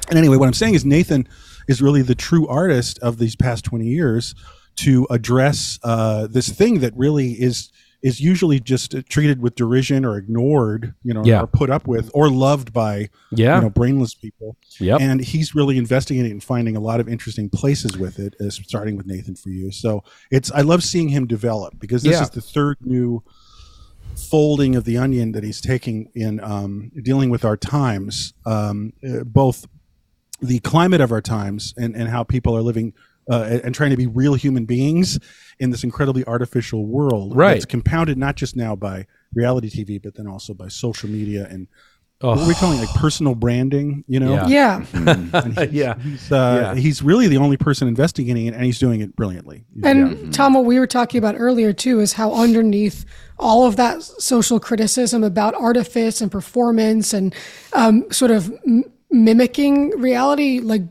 And 0.08 0.18
anyway, 0.18 0.36
what 0.36 0.46
I'm 0.46 0.54
saying 0.54 0.74
is 0.74 0.84
Nathan 0.84 1.26
is 1.66 1.82
really 1.82 2.02
the 2.02 2.14
true 2.14 2.46
artist 2.46 2.98
of 3.00 3.18
these 3.18 3.34
past 3.34 3.64
20 3.64 3.86
years 3.86 4.34
to 4.76 5.06
address 5.10 5.78
uh, 5.82 6.26
this 6.26 6.48
thing 6.48 6.80
that 6.80 6.92
really 6.96 7.32
is 7.32 7.70
is 8.02 8.20
usually 8.20 8.60
just 8.60 8.94
treated 9.08 9.40
with 9.40 9.54
derision 9.56 10.04
or 10.04 10.16
ignored, 10.16 10.94
you 11.02 11.12
know, 11.14 11.24
Yeah. 11.24 11.40
or 11.40 11.46
put 11.46 11.70
up 11.70 11.88
with 11.88 12.10
or 12.14 12.30
loved 12.30 12.72
by 12.72 13.08
Yeah. 13.32 13.56
you 13.56 13.62
know 13.62 13.70
brainless 13.70 14.14
people. 14.14 14.56
Yep. 14.78 15.00
And 15.00 15.20
he's 15.22 15.54
really 15.54 15.76
investigating 15.78 16.30
and 16.30 16.44
finding 16.44 16.76
a 16.76 16.80
lot 16.80 17.00
of 17.00 17.08
interesting 17.08 17.48
places 17.48 17.96
with 17.96 18.18
it, 18.18 18.34
uh, 18.40 18.50
starting 18.50 18.96
with 18.96 19.06
Nathan 19.06 19.34
for 19.34 19.48
you. 19.48 19.72
So 19.72 20.04
it's 20.30 20.52
I 20.52 20.60
love 20.60 20.84
seeing 20.84 21.08
him 21.08 21.26
develop 21.26 21.80
because 21.80 22.02
this 22.02 22.12
Yeah. 22.12 22.22
is 22.22 22.30
the 22.30 22.42
third 22.42 22.76
new 22.82 23.22
folding 24.14 24.76
of 24.76 24.84
the 24.84 24.96
onion 24.98 25.32
that 25.32 25.42
he's 25.44 25.60
taking 25.60 26.08
in 26.14 26.40
um, 26.40 26.90
dealing 27.02 27.30
with 27.30 27.44
our 27.44 27.56
times, 27.56 28.34
um, 28.44 28.92
uh, 29.06 29.24
both 29.24 29.66
the 30.40 30.58
climate 30.60 31.00
of 31.00 31.10
our 31.12 31.20
times 31.22 31.74
and, 31.76 31.96
and 31.96 32.08
how 32.10 32.22
people 32.22 32.56
are 32.56 32.62
living 32.62 32.92
uh, 33.30 33.42
and, 33.48 33.60
and 33.64 33.74
trying 33.74 33.90
to 33.90 33.96
be 33.96 34.06
real 34.06 34.34
human 34.34 34.64
beings 34.64 35.18
in 35.58 35.70
this 35.70 35.84
incredibly 35.84 36.24
artificial 36.26 36.86
world. 36.86 37.34
Right. 37.36 37.56
It's 37.56 37.64
compounded 37.64 38.18
not 38.18 38.36
just 38.36 38.56
now 38.56 38.76
by 38.76 39.06
reality 39.34 39.68
TV, 39.70 40.02
but 40.02 40.14
then 40.14 40.26
also 40.26 40.54
by 40.54 40.68
social 40.68 41.08
media 41.08 41.46
and 41.50 41.68
what 42.20 42.38
are 42.38 42.48
we 42.48 42.54
calling 42.54 42.78
it? 42.78 42.80
like 42.80 42.94
personal 42.94 43.34
branding? 43.34 44.02
You 44.08 44.20
know, 44.20 44.46
Yeah. 44.48 44.84
Yeah. 44.94 45.64
yeah. 45.70 45.98
he's 45.98 46.32
uh, 46.32 46.72
Yeah. 46.74 46.80
he's 46.80 47.02
really 47.02 47.28
the 47.28 47.36
only 47.36 47.58
person 47.58 47.88
investigating 47.88 48.46
it, 48.46 48.54
and 48.54 48.64
he's 48.64 48.78
doing 48.78 49.02
it 49.02 49.14
brilliantly. 49.14 49.66
And 49.82 50.32
Tom, 50.32 50.54
what 50.54 50.64
we 50.64 50.78
were 50.78 50.86
talking 50.86 51.18
about 51.18 51.34
earlier 51.36 51.74
too 51.74 52.00
is 52.00 52.14
how 52.14 52.32
underneath 52.32 53.04
all 53.38 53.66
of 53.66 53.76
that 53.76 54.02
social 54.02 54.58
criticism 54.58 55.24
about 55.24 55.54
artifice 55.54 56.22
and 56.22 56.32
performance 56.32 57.12
and 57.12 57.34
um, 57.74 58.10
sort 58.10 58.30
of 58.30 58.50
m- 58.66 58.84
mimicking 59.10 59.90
reality, 60.00 60.60
like 60.60 60.82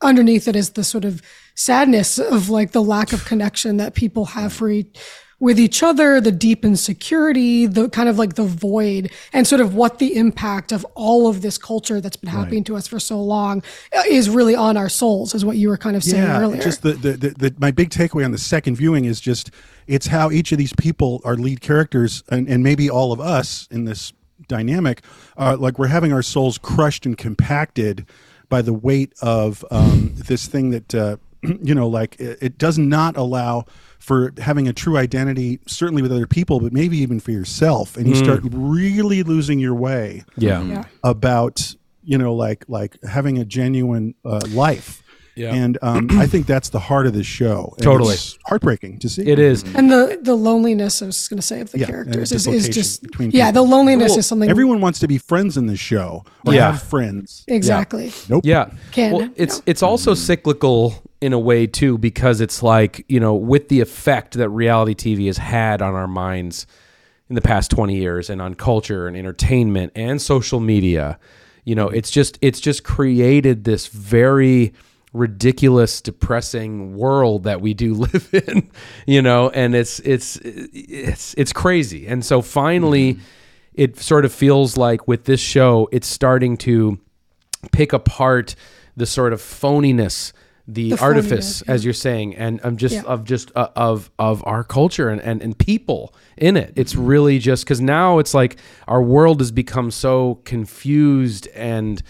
underneath 0.00 0.46
it 0.46 0.54
is 0.54 0.70
the 0.70 0.84
sort 0.84 1.04
of 1.04 1.22
sadness 1.54 2.18
of 2.18 2.48
like 2.48 2.72
the 2.72 2.82
lack 2.82 3.12
of 3.12 3.24
connection 3.24 3.76
that 3.78 3.94
people 3.94 4.26
have 4.26 4.52
for 4.52 4.68
each 4.68 4.98
with 5.42 5.58
each 5.58 5.82
other, 5.82 6.20
the 6.20 6.30
deep 6.30 6.64
insecurity, 6.64 7.66
the 7.66 7.88
kind 7.88 8.08
of 8.08 8.16
like 8.16 8.36
the 8.36 8.44
void, 8.44 9.10
and 9.32 9.44
sort 9.44 9.60
of 9.60 9.74
what 9.74 9.98
the 9.98 10.14
impact 10.14 10.70
of 10.70 10.86
all 10.94 11.26
of 11.26 11.42
this 11.42 11.58
culture 11.58 12.00
that's 12.00 12.14
been 12.14 12.30
happening 12.30 12.62
to 12.62 12.76
us 12.76 12.86
for 12.86 13.00
so 13.00 13.20
long 13.20 13.60
uh, 13.92 14.02
is 14.08 14.30
really 14.30 14.54
on 14.54 14.76
our 14.76 14.88
souls, 14.88 15.34
is 15.34 15.44
what 15.44 15.56
you 15.56 15.68
were 15.68 15.76
kind 15.76 15.96
of 15.96 16.04
saying 16.04 16.22
yeah, 16.22 16.40
earlier. 16.40 16.62
just 16.62 16.82
the, 16.82 16.92
the, 16.92 17.12
the, 17.14 17.30
the 17.30 17.54
my 17.58 17.72
big 17.72 17.90
takeaway 17.90 18.24
on 18.24 18.30
the 18.30 18.38
second 18.38 18.76
viewing 18.76 19.04
is 19.04 19.20
just 19.20 19.50
it's 19.88 20.06
how 20.06 20.30
each 20.30 20.52
of 20.52 20.58
these 20.58 20.72
people 20.74 21.20
are 21.24 21.34
lead 21.34 21.60
characters, 21.60 22.22
and, 22.30 22.48
and 22.48 22.62
maybe 22.62 22.88
all 22.88 23.10
of 23.10 23.20
us 23.20 23.66
in 23.68 23.84
this 23.84 24.12
dynamic, 24.46 25.02
uh, 25.36 25.56
like 25.58 25.76
we're 25.76 25.88
having 25.88 26.12
our 26.12 26.22
souls 26.22 26.56
crushed 26.56 27.04
and 27.04 27.18
compacted 27.18 28.06
by 28.48 28.62
the 28.62 28.72
weight 28.72 29.12
of 29.20 29.64
um, 29.72 30.12
this 30.14 30.46
thing 30.46 30.70
that 30.70 30.94
uh, 30.94 31.16
you 31.62 31.74
know, 31.74 31.88
like 31.88 32.18
it, 32.20 32.38
it 32.40 32.58
does 32.58 32.78
not 32.78 33.16
allow 33.16 33.64
for 33.98 34.32
having 34.38 34.66
a 34.68 34.72
true 34.72 34.96
identity, 34.96 35.60
certainly 35.66 36.02
with 36.02 36.10
other 36.12 36.26
people, 36.26 36.58
but 36.60 36.72
maybe 36.72 36.98
even 36.98 37.20
for 37.20 37.30
yourself, 37.30 37.96
and 37.96 38.08
you 38.08 38.14
start 38.16 38.40
really 38.50 39.22
losing 39.22 39.58
your 39.60 39.74
way 39.74 40.24
Yeah. 40.36 40.62
yeah. 40.62 40.84
about 41.04 41.74
you 42.04 42.18
know 42.18 42.34
like 42.34 42.64
like 42.68 42.96
having 43.04 43.38
a 43.38 43.44
genuine 43.44 44.14
uh, 44.24 44.40
life 44.48 45.04
Yeah. 45.36 45.54
and 45.54 45.78
um, 45.82 46.08
i 46.18 46.26
think 46.26 46.46
that's 46.48 46.68
the 46.70 46.80
heart 46.80 47.06
of 47.06 47.12
this 47.12 47.28
show 47.28 47.74
And 47.76 47.84
Totally. 47.84 48.14
it's 48.14 48.36
heartbreaking 48.44 48.98
to 48.98 49.08
see 49.08 49.22
It 49.22 49.38
is. 49.38 49.62
And 49.76 49.88
the 49.88 50.18
the 50.20 50.34
loneliness 50.34 51.00
I 51.00 51.06
was 51.06 51.28
going 51.28 51.38
to 51.38 51.46
say 51.46 51.60
of 51.60 51.70
the 51.70 51.78
Yeah, 51.78 51.86
characters 51.86 52.32
and 52.32 52.54
is, 52.56 52.66
is 52.68 52.74
just 52.74 53.02
between 53.02 53.30
yeah 53.30 53.50
people. 53.52 53.64
the 53.66 53.70
loneliness 53.70 54.10
Well, 54.10 54.18
is 54.18 54.26
something 54.26 54.50
everyone 54.50 54.80
wants 54.80 54.98
to 54.98 55.06
be 55.06 55.16
friends 55.16 55.56
in 55.56 55.66
this 55.66 55.78
show 55.78 56.24
or 56.44 56.54
Yeah. 56.54 56.72
have 56.72 56.82
friends 56.82 57.44
exactly 57.46 58.10
nope 58.28 58.42
Yeah. 58.44 58.70
Can, 58.90 59.12
well, 59.12 59.30
it's 59.36 59.58
no. 59.58 59.62
it's 59.66 59.82
also 59.84 60.14
cyclical 60.14 61.01
in 61.22 61.32
a 61.32 61.38
way 61.38 61.68
too 61.68 61.96
because 61.96 62.40
it's 62.40 62.64
like, 62.64 63.04
you 63.08 63.20
know, 63.20 63.32
with 63.32 63.68
the 63.68 63.80
effect 63.80 64.34
that 64.34 64.48
reality 64.48 64.92
TV 64.92 65.26
has 65.26 65.38
had 65.38 65.80
on 65.80 65.94
our 65.94 66.08
minds 66.08 66.66
in 67.28 67.36
the 67.36 67.40
past 67.40 67.70
20 67.70 67.96
years 67.96 68.28
and 68.28 68.42
on 68.42 68.56
culture 68.56 69.06
and 69.06 69.16
entertainment 69.16 69.92
and 69.94 70.20
social 70.20 70.58
media, 70.58 71.20
you 71.64 71.76
know, 71.76 71.88
it's 71.88 72.10
just 72.10 72.40
it's 72.42 72.58
just 72.58 72.82
created 72.82 73.62
this 73.62 73.86
very 73.86 74.74
ridiculous 75.12 76.00
depressing 76.00 76.96
world 76.96 77.44
that 77.44 77.60
we 77.60 77.72
do 77.72 77.94
live 78.12 78.28
in 78.32 78.68
you 79.06 79.20
know 79.20 79.50
and 79.50 79.74
it's 79.74 80.00
it's 80.00 80.40
it's 80.42 81.34
it's 81.38 81.52
crazy. 81.52 82.08
And 82.08 82.24
so 82.24 82.42
finally 82.42 83.14
mm-hmm. 83.14 83.22
it 83.74 83.96
sort 84.00 84.24
of 84.24 84.32
feels 84.32 84.76
like 84.76 85.06
with 85.06 85.24
this 85.26 85.40
show 85.40 85.88
it's 85.92 86.08
starting 86.08 86.56
to 86.56 86.98
pick 87.70 87.92
apart 87.92 88.56
the 88.96 89.06
sort 89.06 89.32
of 89.32 89.40
phoniness 89.40 90.32
the, 90.68 90.90
The 90.90 91.00
artifice 91.02 91.62
yeah. 91.66 91.72
as 91.74 91.84
you're 91.84 91.92
saying 91.92 92.36
and 92.36 92.60
i'm 92.62 92.76
just 92.76 92.94
Yeah. 92.94 93.02
of 93.02 93.24
just 93.24 93.50
uh, 93.56 93.68
of 93.74 94.10
of 94.18 94.42
our 94.46 94.62
culture 94.62 95.08
and, 95.08 95.20
and 95.20 95.42
and 95.42 95.58
people 95.58 96.14
in 96.36 96.56
it 96.56 96.72
it's 96.76 96.94
really 96.94 97.38
just 97.40 97.64
because 97.64 97.80
now 97.80 98.18
it's 98.20 98.32
like 98.32 98.56
our 98.86 99.02
world 99.02 99.40
has 99.40 99.50
become 99.50 99.90
so 99.90 100.36
confused 100.44 101.48
and 101.54 102.00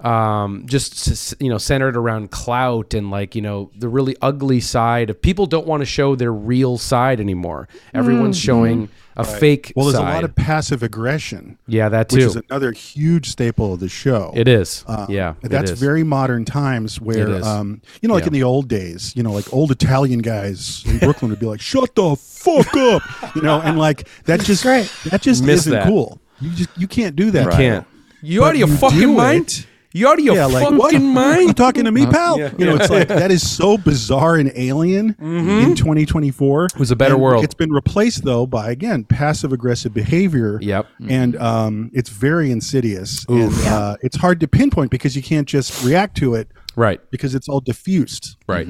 um 0.00 0.64
just 0.66 1.34
you 1.40 1.48
know 1.48 1.56
centered 1.56 1.96
around 1.96 2.30
clout 2.30 2.92
and 2.92 3.10
like 3.10 3.34
you 3.34 3.40
know 3.40 3.70
the 3.78 3.88
really 3.88 4.14
ugly 4.20 4.60
side 4.60 5.08
of 5.08 5.20
people 5.22 5.46
don't 5.46 5.66
want 5.66 5.80
to 5.80 5.86
show 5.86 6.14
their 6.14 6.32
real 6.32 6.76
side 6.76 7.18
anymore 7.18 7.66
everyone's 7.94 8.38
showing 8.38 8.90
a 9.18 9.24
fake 9.24 9.72
well 9.74 9.86
there's 9.86 9.96
side. 9.96 10.10
a 10.10 10.14
lot 10.14 10.24
of 10.24 10.34
passive 10.34 10.82
aggression 10.82 11.58
yeah 11.66 11.88
that 11.88 12.08
too. 12.08 12.16
which 12.16 12.24
is 12.24 12.36
another 12.36 12.72
huge 12.72 13.28
staple 13.30 13.72
of 13.74 13.80
the 13.80 13.88
show 13.88 14.32
it 14.34 14.46
is 14.48 14.84
Um, 14.86 15.06
yeah 15.08 15.34
it 15.42 15.48
that's 15.50 15.70
is. 15.70 15.80
very 15.80 16.02
modern 16.04 16.44
times 16.44 17.00
where, 17.00 17.42
um, 17.44 17.80
you 18.02 18.08
know 18.08 18.14
like 18.14 18.24
Yeah. 18.24 18.28
in 18.28 18.32
the 18.34 18.42
old 18.42 18.68
days 18.68 19.14
you 19.16 19.22
know 19.22 19.32
like 19.32 19.52
old 19.52 19.70
italian 19.70 20.20
guys 20.20 20.82
in 20.86 20.98
brooklyn 20.98 21.30
would 21.30 21.40
be 21.40 21.46
like 21.46 21.60
shut 21.60 21.94
the 21.94 22.16
fuck 22.16 22.76
up 22.76 23.02
you 23.34 23.42
know 23.42 23.60
and 23.60 23.78
like 23.78 24.08
that 24.24 24.40
just 24.40 24.62
great. 24.62 24.90
that 25.10 25.22
just 25.22 25.42
Miss 25.44 25.60
isn't 25.60 25.72
that. 25.72 25.86
cool 25.88 26.20
you 26.40 26.50
just 26.50 26.70
you 26.76 26.86
can't 26.86 27.16
do 27.16 27.30
that 27.30 27.50
can't 27.52 27.86
you 28.22 28.40
But 28.40 28.46
out 28.48 28.52
of 28.54 28.58
your 28.58 28.68
you 28.68 28.76
fucking 28.76 28.98
do 29.00 29.12
mind 29.14 29.46
it. 29.48 29.66
You 29.96 30.08
out 30.08 30.18
of 30.18 30.24
your 30.24 30.34
yeah, 30.36 30.46
like 30.46 30.64
fucking 30.64 30.78
what? 30.78 30.92
You 30.92 31.00
mind 31.00 31.56
talking 31.56 31.84
to 31.84 31.92
me, 31.92 32.06
pal? 32.06 32.38
Yeah. 32.38 32.52
You 32.58 32.66
know, 32.66 32.76
it's 32.76 32.90
like 32.90 33.08
that 33.08 33.30
is 33.30 33.48
so 33.48 33.78
bizarre 33.78 34.36
and 34.36 34.52
alien 34.54 35.16
in 35.20 35.74
2024. 35.74 36.66
It 36.66 36.78
was 36.78 36.90
a 36.90 36.96
better 36.96 37.16
world. 37.16 37.44
It's 37.44 37.54
been 37.54 37.72
replaced 37.72 38.24
though 38.24 38.46
by 38.46 38.70
again 38.70 39.04
passive 39.04 39.52
aggressive 39.52 39.94
behavior. 39.94 40.58
Yep. 40.60 40.86
and 41.08 41.36
um, 41.36 41.90
it's 41.94 42.10
very 42.10 42.50
insidious, 42.50 43.24
and 43.28 43.52
uh, 43.66 43.96
it's 44.02 44.16
hard 44.16 44.40
to 44.40 44.48
pinpoint 44.48 44.90
because 44.90 45.16
you 45.16 45.22
can't 45.22 45.48
just 45.48 45.84
react 45.84 46.16
to 46.18 46.34
it 46.34 46.48
right 46.76 47.00
because 47.10 47.34
it's 47.34 47.48
all 47.48 47.60
diffused. 47.60 48.36
right 48.46 48.68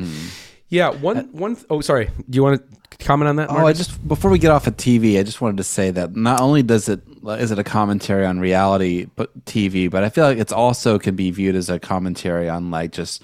yeah 0.68 0.90
one 0.90 1.28
one 1.32 1.56
oh 1.70 1.80
sorry 1.80 2.06
do 2.28 2.36
you 2.36 2.42
want 2.42 2.60
to 2.60 2.96
comment 3.04 3.28
on 3.28 3.36
that 3.36 3.50
Oh, 3.50 3.66
I 3.66 3.72
just 3.72 4.06
before 4.06 4.30
we 4.30 4.38
get 4.38 4.50
off 4.50 4.66
of 4.66 4.76
TV, 4.76 5.18
I 5.18 5.22
just 5.22 5.40
wanted 5.40 5.58
to 5.58 5.64
say 5.64 5.90
that 5.92 6.16
not 6.16 6.40
only 6.40 6.62
does 6.62 6.88
it 6.88 7.00
is 7.24 7.50
it 7.50 7.58
a 7.58 7.64
commentary 7.64 8.26
on 8.26 8.38
reality 8.38 9.06
TV, 9.44 9.90
but 9.90 10.04
I 10.04 10.08
feel 10.08 10.24
like 10.24 10.38
it's 10.38 10.52
also 10.52 10.98
can 10.98 11.16
be 11.16 11.30
viewed 11.30 11.54
as 11.54 11.70
a 11.70 11.78
commentary 11.78 12.48
on 12.48 12.70
like 12.70 12.92
just 12.92 13.22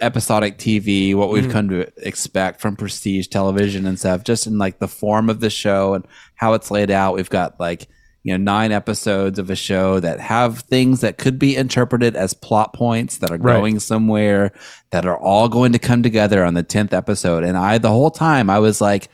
episodic 0.00 0.58
TV, 0.58 1.14
what 1.14 1.30
we've 1.30 1.44
mm. 1.44 1.52
come 1.52 1.68
to 1.68 1.92
expect 2.06 2.60
from 2.60 2.76
prestige 2.76 3.28
television 3.28 3.86
and 3.86 3.98
stuff, 3.98 4.24
just 4.24 4.46
in 4.46 4.58
like 4.58 4.78
the 4.78 4.88
form 4.88 5.28
of 5.28 5.40
the 5.40 5.50
show 5.50 5.94
and 5.94 6.06
how 6.34 6.54
it's 6.54 6.70
laid 6.70 6.90
out. 6.90 7.14
We've 7.14 7.28
got 7.30 7.60
like 7.60 7.88
you 8.24 8.32
know 8.32 8.42
nine 8.42 8.72
episodes 8.72 9.38
of 9.38 9.50
a 9.50 9.56
show 9.56 10.00
that 10.00 10.18
have 10.18 10.60
things 10.60 11.02
that 11.02 11.18
could 11.18 11.38
be 11.38 11.54
interpreted 11.54 12.16
as 12.16 12.34
plot 12.34 12.72
points 12.72 13.18
that 13.18 13.30
are 13.30 13.36
Right. 13.36 13.54
going 13.54 13.78
somewhere 13.78 14.52
that 14.90 15.06
are 15.06 15.18
all 15.18 15.48
going 15.48 15.72
to 15.72 15.78
come 15.78 16.02
together 16.02 16.42
on 16.42 16.54
the 16.54 16.64
10th 16.64 16.92
episode 16.92 17.44
and 17.44 17.56
i 17.56 17.78
the 17.78 17.90
whole 17.90 18.10
time 18.10 18.48
i 18.48 18.58
was 18.58 18.80
like 18.80 19.08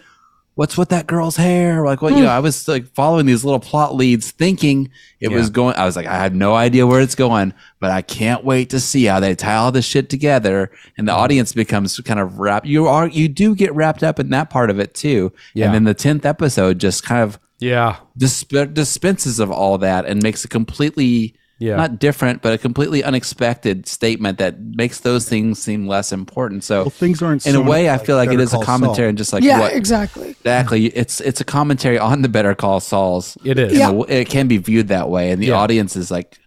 what's 0.54 0.76
with 0.76 0.90
that 0.90 1.06
girl's 1.06 1.36
hair? 1.36 1.84
Like 1.84 2.02
what 2.02 2.12
you 2.12 2.20
know 2.20 2.28
hmm. 2.28 2.36
i 2.36 2.40
was 2.40 2.68
like 2.68 2.86
following 2.94 3.26
these 3.26 3.44
little 3.44 3.60
plot 3.60 3.94
leads 3.94 4.30
thinking 4.30 4.90
it 5.20 5.30
was 5.30 5.50
going 5.50 5.74
i 5.76 5.84
was 5.84 5.96
like 5.96 6.06
i 6.06 6.16
have 6.16 6.34
no 6.34 6.54
idea 6.54 6.86
where 6.86 7.00
it's 7.00 7.14
going 7.14 7.52
but 7.78 7.90
i 7.90 8.02
can't 8.02 8.44
wait 8.44 8.70
to 8.70 8.80
see 8.80 9.04
how 9.04 9.20
they 9.20 9.34
tie 9.34 9.56
all 9.56 9.72
this 9.72 9.84
shit 9.84 10.08
together 10.08 10.70
and 10.96 11.06
the 11.06 11.12
mm-hmm. 11.12 11.20
audience 11.20 11.52
becomes 11.52 11.98
kind 12.00 12.20
of 12.20 12.38
wrapped 12.38 12.66
you 12.66 12.86
are 12.86 13.08
you 13.08 13.28
do 13.28 13.54
get 13.54 13.74
wrapped 13.74 14.02
up 14.02 14.18
in 14.18 14.30
that 14.30 14.50
part 14.50 14.70
of 14.70 14.78
it 14.78 14.94
too. 14.94 15.32
Yeah. 15.54 15.66
and 15.66 15.74
then 15.74 15.84
the 15.84 15.94
10th 15.94 16.24
episode 16.24 16.78
just 16.78 17.04
kind 17.04 17.22
of 17.22 17.38
yeah. 17.58 17.96
disp- 18.16 18.72
dispenses 18.72 19.38
of 19.38 19.50
all 19.50 19.78
that 19.78 20.06
and 20.06 20.22
makes 20.22 20.44
a 20.44 20.48
completely 20.48 21.34
Yeah. 21.60 21.76
not 21.76 21.98
different 21.98 22.40
but 22.42 22.52
a 22.54 22.58
completely 22.58 23.04
unexpected 23.04 23.86
statement 23.86 24.38
that 24.38 24.58
makes 24.60 25.00
those 25.00 25.28
things 25.28 25.60
seem 25.62 25.86
less 25.86 26.10
important 26.10 26.64
so 26.64 26.82
Well, 26.84 26.90
things 26.90 27.22
aren't 27.22 27.46
in 27.46 27.54
a 27.54 27.60
way 27.60 27.88
up 27.88 28.00
i 28.00 28.04
feel 28.04 28.16
like 28.16 28.30
it 28.32 28.40
is 28.40 28.54
a 28.54 28.58
commentary 28.60 29.04
Saul. 29.04 29.08
and 29.10 29.18
just 29.18 29.32
like 29.34 29.42
yeah 29.44 29.60
what 29.60 29.74
exactly 29.74 30.30
exactly 30.30 30.86
it's 30.86 31.20
it's 31.20 31.40
a 31.40 31.44
commentary 31.44 31.98
on 31.98 32.22
the 32.22 32.28
better 32.30 32.54
call 32.54 32.80
sauls 32.80 33.36
It 33.44 33.58
is. 33.58 33.72
In 33.72 33.76
a 33.76 33.78
Yeah. 33.78 33.86
w- 33.88 34.06
it 34.08 34.28
can 34.30 34.48
be 34.48 34.56
viewed 34.56 34.88
that 34.88 35.10
way 35.10 35.30
and 35.32 35.40
the 35.42 35.48
Yeah. 35.48 35.54
audience 35.62 35.96
is 35.96 36.10
like 36.10 36.38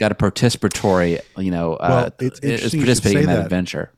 got 0.00 0.10
a 0.10 0.14
participatory 0.14 1.20
you 1.36 1.50
know 1.50 1.74
uh, 1.74 1.88
Well, 2.18 2.26
it's 2.28 2.40
is 2.40 2.50
interesting 2.50 2.80
you 2.80 2.86
should 2.86 3.02
participating 3.02 3.18
in 3.24 3.26
that, 3.28 3.34
that. 3.36 3.42
adventure 3.44 3.90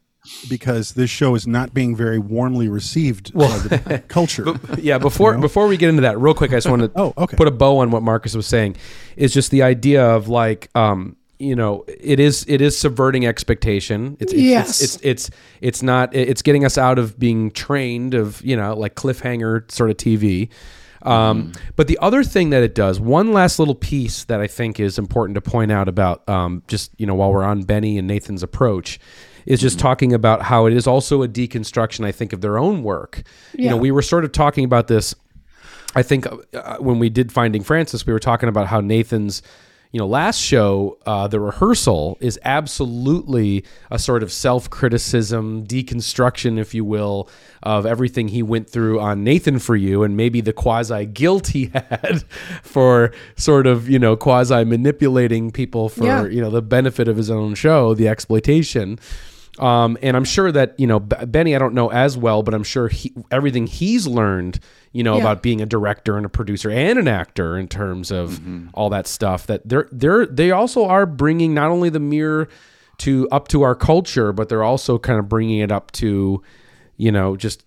because 0.49 0.93
this 0.95 1.11
show 1.11 1.35
is 1.35 1.47
not 1.47 1.73
being 1.75 1.97
very 1.97 2.19
warmly 2.19 2.69
received 2.69 3.33
by 3.35 3.47
the 3.59 4.03
culture. 4.09 4.47
yeah 4.79 4.99
before 4.99 5.37
before 5.39 5.67
we 5.67 5.77
get 5.77 5.89
into 5.89 6.03
that 6.03 6.19
real 6.19 6.35
quick 6.35 6.53
i 6.53 6.57
just 6.57 6.69
want 6.69 6.83
to 6.83 6.91
Oh, 6.97 7.13
okay. 7.17 7.37
put 7.37 7.49
a 7.49 7.51
bow 7.51 7.79
on 7.79 7.91
what 7.91 8.03
marcus 8.03 8.35
was 8.35 8.47
saying 8.47 8.77
is 9.17 9.33
just 9.33 9.51
the 9.51 9.63
idea 9.63 10.05
of 10.05 10.29
like 10.29 10.69
um 10.75 11.17
you 11.39 11.55
know 11.55 11.85
it 11.87 12.19
is 12.21 12.45
it 12.49 12.61
is 12.61 12.79
subverting 12.79 13.27
expectation 13.27 14.17
it's 14.21 14.33
it's, 14.33 14.43
Yes. 14.43 14.83
it's, 14.83 14.97
it's 14.97 15.05
it's 15.05 15.31
it's 15.61 15.83
not 15.83 16.15
it's 16.15 16.43
getting 16.43 16.65
us 16.65 16.79
out 16.79 16.99
of 16.99 17.19
being 17.19 17.51
trained 17.51 18.15
of 18.15 18.43
you 18.45 18.57
know 18.57 18.75
like 18.75 18.95
cliffhanger 18.95 19.71
sort 19.71 19.91
of 19.91 19.97
tv 19.97 20.49
um, 21.03 21.53
But 21.77 21.87
the 21.87 21.99
other 22.03 22.25
thing 22.25 22.51
that 22.51 22.65
it 22.65 22.75
does, 22.75 22.99
one 22.99 23.33
last 23.33 23.61
little 23.61 23.77
piece 23.77 24.25
that 24.25 24.41
I 24.41 24.49
think 24.49 24.81
is 24.81 24.99
important 24.99 25.37
to 25.37 25.41
point 25.41 25.71
out 25.71 25.87
about 25.89 26.29
um, 26.29 26.65
just, 26.67 26.91
you 26.99 27.07
know, 27.07 27.15
while 27.15 27.33
we're 27.33 27.45
on 27.45 27.63
Benny 27.63 27.97
and 27.97 28.09
Nathan's 28.09 28.43
approach, 28.43 28.99
is 29.47 29.61
just 29.61 29.79
talking 29.79 30.13
about 30.13 30.43
how 30.43 30.67
it 30.67 30.73
is 30.73 30.87
also 30.87 31.23
a 31.23 31.29
deconstruction, 31.29 32.05
I 32.05 32.13
think, 32.13 32.33
of 32.33 32.41
their 32.41 32.59
own 32.59 32.83
work. 32.83 33.23
You 33.55 33.71
know, 33.71 33.77
we 33.77 33.91
were 33.91 34.03
sort 34.03 34.25
of 34.25 34.33
talking 34.33 34.65
about 34.65 34.89
this 34.89 35.15
I 35.95 36.03
think 36.03 36.27
uh, 36.53 36.77
when 36.77 36.99
we 36.99 37.09
did 37.09 37.33
Finding 37.33 37.63
Francis, 37.63 38.07
we 38.07 38.13
were 38.13 38.19
talking 38.19 38.51
about 38.51 38.67
how 38.67 38.83
Nathan's, 38.83 39.41
you 39.93 39.99
know, 39.99 40.07
last 40.07 40.39
show, 40.39 40.99
uh, 41.07 41.27
the 41.27 41.41
rehearsal 41.41 42.19
is 42.21 42.39
absolutely 42.45 43.65
a 43.91 43.99
sort 43.99 44.23
of 44.23 44.31
self 44.31 44.69
criticism, 44.69 45.67
deconstruction, 45.67 46.59
if 46.59 46.75
you 46.75 46.85
will, 46.85 47.31
of 47.63 47.87
everything 47.87 48.29
he 48.29 48.43
went 48.43 48.69
through 48.69 49.01
on 49.01 49.25
Nathan 49.25 49.59
for 49.59 49.75
You 49.75 50.03
and 50.03 50.19
maybe 50.19 50.43
the 50.43 50.53
quasi 50.53 51.07
guilt 51.07 51.47
he 51.49 51.67
had 51.73 52.25
for 52.63 53.13
sort 53.37 53.67
of, 53.67 53.89
you 53.89 53.99
know, 53.99 54.17
quasi 54.17 54.65
manipulating 54.65 55.51
people 55.51 55.89
for, 55.89 56.05
Yeah. 56.05 56.27
you 56.27 56.43
know, 56.43 56.51
the 56.51 56.61
benefit 56.63 57.09
of 57.09 57.17
his 57.17 57.31
own 57.31 57.55
show, 57.55 57.95
the 57.95 58.09
exploitation. 58.09 58.99
Um, 59.59 59.97
and 60.03 60.17
I'm 60.17 60.25
sure 60.25 60.53
that 60.53 60.79
you 60.79 60.87
know 60.87 61.01
B- 61.01 61.17
Benny. 61.27 61.55
I 61.55 61.59
don't 61.59 61.75
know 61.75 61.91
as 61.91 62.17
well, 62.17 62.43
but 62.43 62.53
I'm 62.55 62.63
sure 62.65 62.89
he, 62.89 63.13
everything 63.31 63.67
he's 63.67 64.07
learned, 64.07 64.61
you 64.93 65.03
know, 65.03 65.15
Yeah. 65.15 65.21
about 65.23 65.43
being 65.43 65.61
a 65.63 65.67
director 65.67 66.17
and 66.17 66.27
a 66.27 66.29
producer 66.29 66.71
and 66.71 66.99
an 66.99 67.09
actor 67.09 67.57
in 67.59 67.67
terms 67.69 68.11
of 68.11 68.41
all 68.75 68.91
that 68.91 69.07
stuff. 69.07 69.47
That 69.47 69.67
they're 69.69 69.89
they're 69.93 70.27
they 70.27 70.51
also 70.51 70.85
are 70.87 71.07
bringing 71.07 71.55
not 71.55 71.71
only 71.71 71.89
the 71.89 72.01
mirror 72.01 72.49
to 72.99 73.29
up 73.31 73.49
to 73.49 73.63
our 73.63 73.75
culture, 73.75 74.33
but 74.33 74.49
they're 74.49 74.65
also 74.65 74.99
kind 74.99 75.19
of 75.19 75.29
bringing 75.29 75.59
it 75.61 75.71
up 75.73 75.91
to, 75.93 76.43
you 76.97 77.13
know, 77.13 77.37
just 77.37 77.65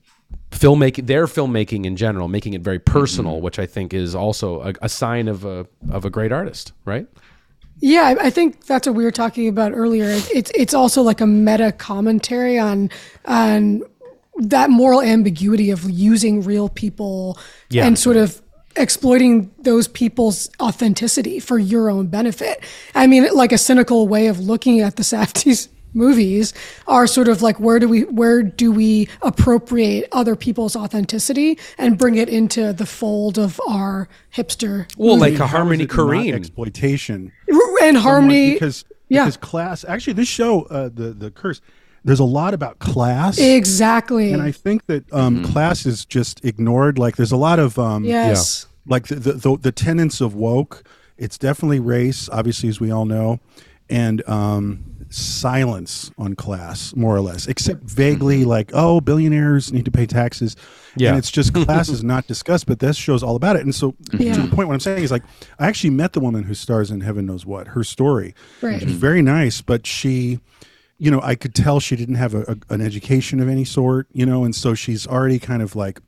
filmmaking 0.51 1.05
their 1.07 1.25
filmmaking 1.25 1.85
in 1.85 1.95
general, 1.95 2.27
making 2.27 2.53
it 2.53 2.61
very 2.61 2.79
personal, 2.79 3.39
which 3.41 3.59
I 3.59 3.65
think 3.65 3.93
is 3.93 4.15
also 4.15 4.61
a, 4.61 4.73
a 4.83 4.89
sign 4.89 5.27
of 5.27 5.45
a 5.45 5.65
of 5.91 6.05
a 6.05 6.09
great 6.09 6.31
artist, 6.31 6.73
right? 6.85 7.07
Yeah, 7.81 8.01
I, 8.19 8.25
I 8.27 8.29
think 8.29 8.65
that's 8.65 8.87
what 8.87 8.95
we 8.95 9.03
were 9.03 9.11
talking 9.11 9.47
about 9.47 9.71
earlier. 9.73 10.05
It's 10.09 10.51
it's 10.55 10.73
also 10.73 11.01
like 11.01 11.21
a 11.21 11.27
meta 11.27 11.71
commentary 11.71 12.59
on 12.59 12.89
on 13.25 13.83
that 14.37 14.69
moral 14.69 15.01
ambiguity 15.01 15.69
of 15.69 15.89
using 15.89 16.41
real 16.43 16.69
people 16.69 17.37
Yeah. 17.69 17.85
and 17.85 17.97
sort 17.99 18.17
of 18.17 18.41
exploiting 18.75 19.51
those 19.59 19.87
people's 19.87 20.49
authenticity 20.61 21.39
for 21.39 21.57
your 21.59 21.89
own 21.89 22.07
benefit. 22.07 22.63
I 22.95 23.07
mean, 23.07 23.27
like 23.33 23.51
a 23.51 23.57
cynical 23.57 24.07
way 24.07 24.27
of 24.27 24.39
looking 24.39 24.79
at 24.79 24.95
the 24.95 25.03
Safdie's 25.03 25.67
movies 25.91 26.53
are 26.87 27.07
sort 27.07 27.27
of 27.27 27.41
like 27.41 27.59
where 27.59 27.79
do 27.79 27.89
we 27.89 28.01
where 28.03 28.43
do 28.43 28.71
we 28.71 29.09
appropriate 29.23 30.07
other 30.11 30.35
people's 30.35 30.75
authenticity 30.75 31.57
and 31.79 31.97
bring 31.97 32.13
it 32.15 32.29
into 32.29 32.71
the 32.71 32.85
fold 32.85 33.39
of 33.39 33.59
our 33.67 34.07
hipster 34.31 34.85
Well, 34.97 35.17
like 35.17 35.39
a 35.39 35.47
Harmony 35.47 35.85
it 35.85 35.89
Korine. 35.89 36.35
exploitation 36.35 37.31
and 37.81 37.97
harmony. 37.97 38.53
because 38.53 38.85
yeah. 39.07 39.23
because 39.23 39.37
class 39.37 39.85
actually 39.87 40.13
this 40.13 40.27
show 40.27 40.63
uh, 40.63 40.89
the 40.93 41.11
the 41.11 41.31
curse 41.31 41.61
there's 42.05 42.21
a 42.21 42.25
lot 42.25 42.53
about 42.53 42.79
class. 42.79 43.37
Exactly. 43.37 44.31
And 44.31 44.41
I 44.41 44.53
think 44.53 44.85
that 44.85 45.11
um, 45.11 45.43
class 45.43 45.85
is 45.85 46.05
just 46.05 46.45
ignored. 46.45 46.97
Like 46.97 47.17
there's 47.17 47.33
a 47.33 47.37
lot 47.37 47.59
of 47.59 47.77
um, 47.77 48.05
yes. 48.05 48.67
Like 48.87 49.07
the, 49.07 49.15
the 49.15 49.33
the 49.33 49.57
the 49.57 49.71
tenets 49.73 50.21
of 50.21 50.33
woke 50.33 50.83
it's 51.19 51.37
definitely 51.37 51.79
race 51.79 52.29
obviously 52.31 52.69
as 52.69 52.79
we 52.79 52.89
all 52.89 53.05
know 53.05 53.39
and 53.89 54.27
um 54.27 54.83
silence 55.11 56.11
on 56.17 56.35
class 56.35 56.95
more 56.95 57.15
or 57.15 57.21
less 57.21 57.47
except 57.47 57.83
vaguely 57.83 58.45
like 58.45 58.71
oh 58.73 59.01
billionaires 59.01 59.73
need 59.73 59.85
to 59.85 59.91
pay 59.91 60.05
taxes 60.05 60.55
Yeah. 60.99 61.09
and 61.09 61.17
it's 61.17 61.31
just 61.31 61.53
class 61.53 61.89
is 61.89 62.03
not 62.03 62.27
discussed 62.27 62.65
but 62.67 62.79
this 62.79 62.95
show's 62.97 63.23
all 63.23 63.35
about 63.35 63.55
it 63.55 63.63
and 63.63 63.73
so 63.73 63.95
Yeah. 64.13 64.35
to 64.35 64.41
the 64.43 64.55
point 64.55 64.67
what 64.67 64.73
i'm 64.75 64.79
saying 64.79 65.03
is 65.03 65.11
like 65.11 65.23
i 65.59 65.67
actually 65.67 65.91
met 65.91 66.13
the 66.13 66.19
woman 66.19 66.43
who 66.43 66.53
stars 66.53 66.91
in 66.91 67.01
heaven 67.01 67.25
knows 67.25 67.45
what 67.45 67.69
her 67.69 67.83
story 67.83 68.35
Right. 68.61 68.81
She's 68.81 68.91
very 68.91 69.21
nice 69.21 69.61
but 69.61 69.87
she 69.87 70.39
you 70.97 71.09
know 71.09 71.21
i 71.23 71.35
could 71.35 71.55
tell 71.55 71.79
she 71.79 71.95
didn't 71.95 72.15
have 72.15 72.33
a, 72.35 72.41
a, 72.69 72.73
an 72.73 72.81
education 72.81 73.39
of 73.39 73.47
any 73.47 73.63
sort 73.65 74.07
you 74.11 74.25
know 74.25 74.43
and 74.43 74.53
so 74.53 74.73
she's 74.73 75.07
already 75.07 75.39
kind 75.39 75.61
of 75.61 75.75
like 75.75 76.01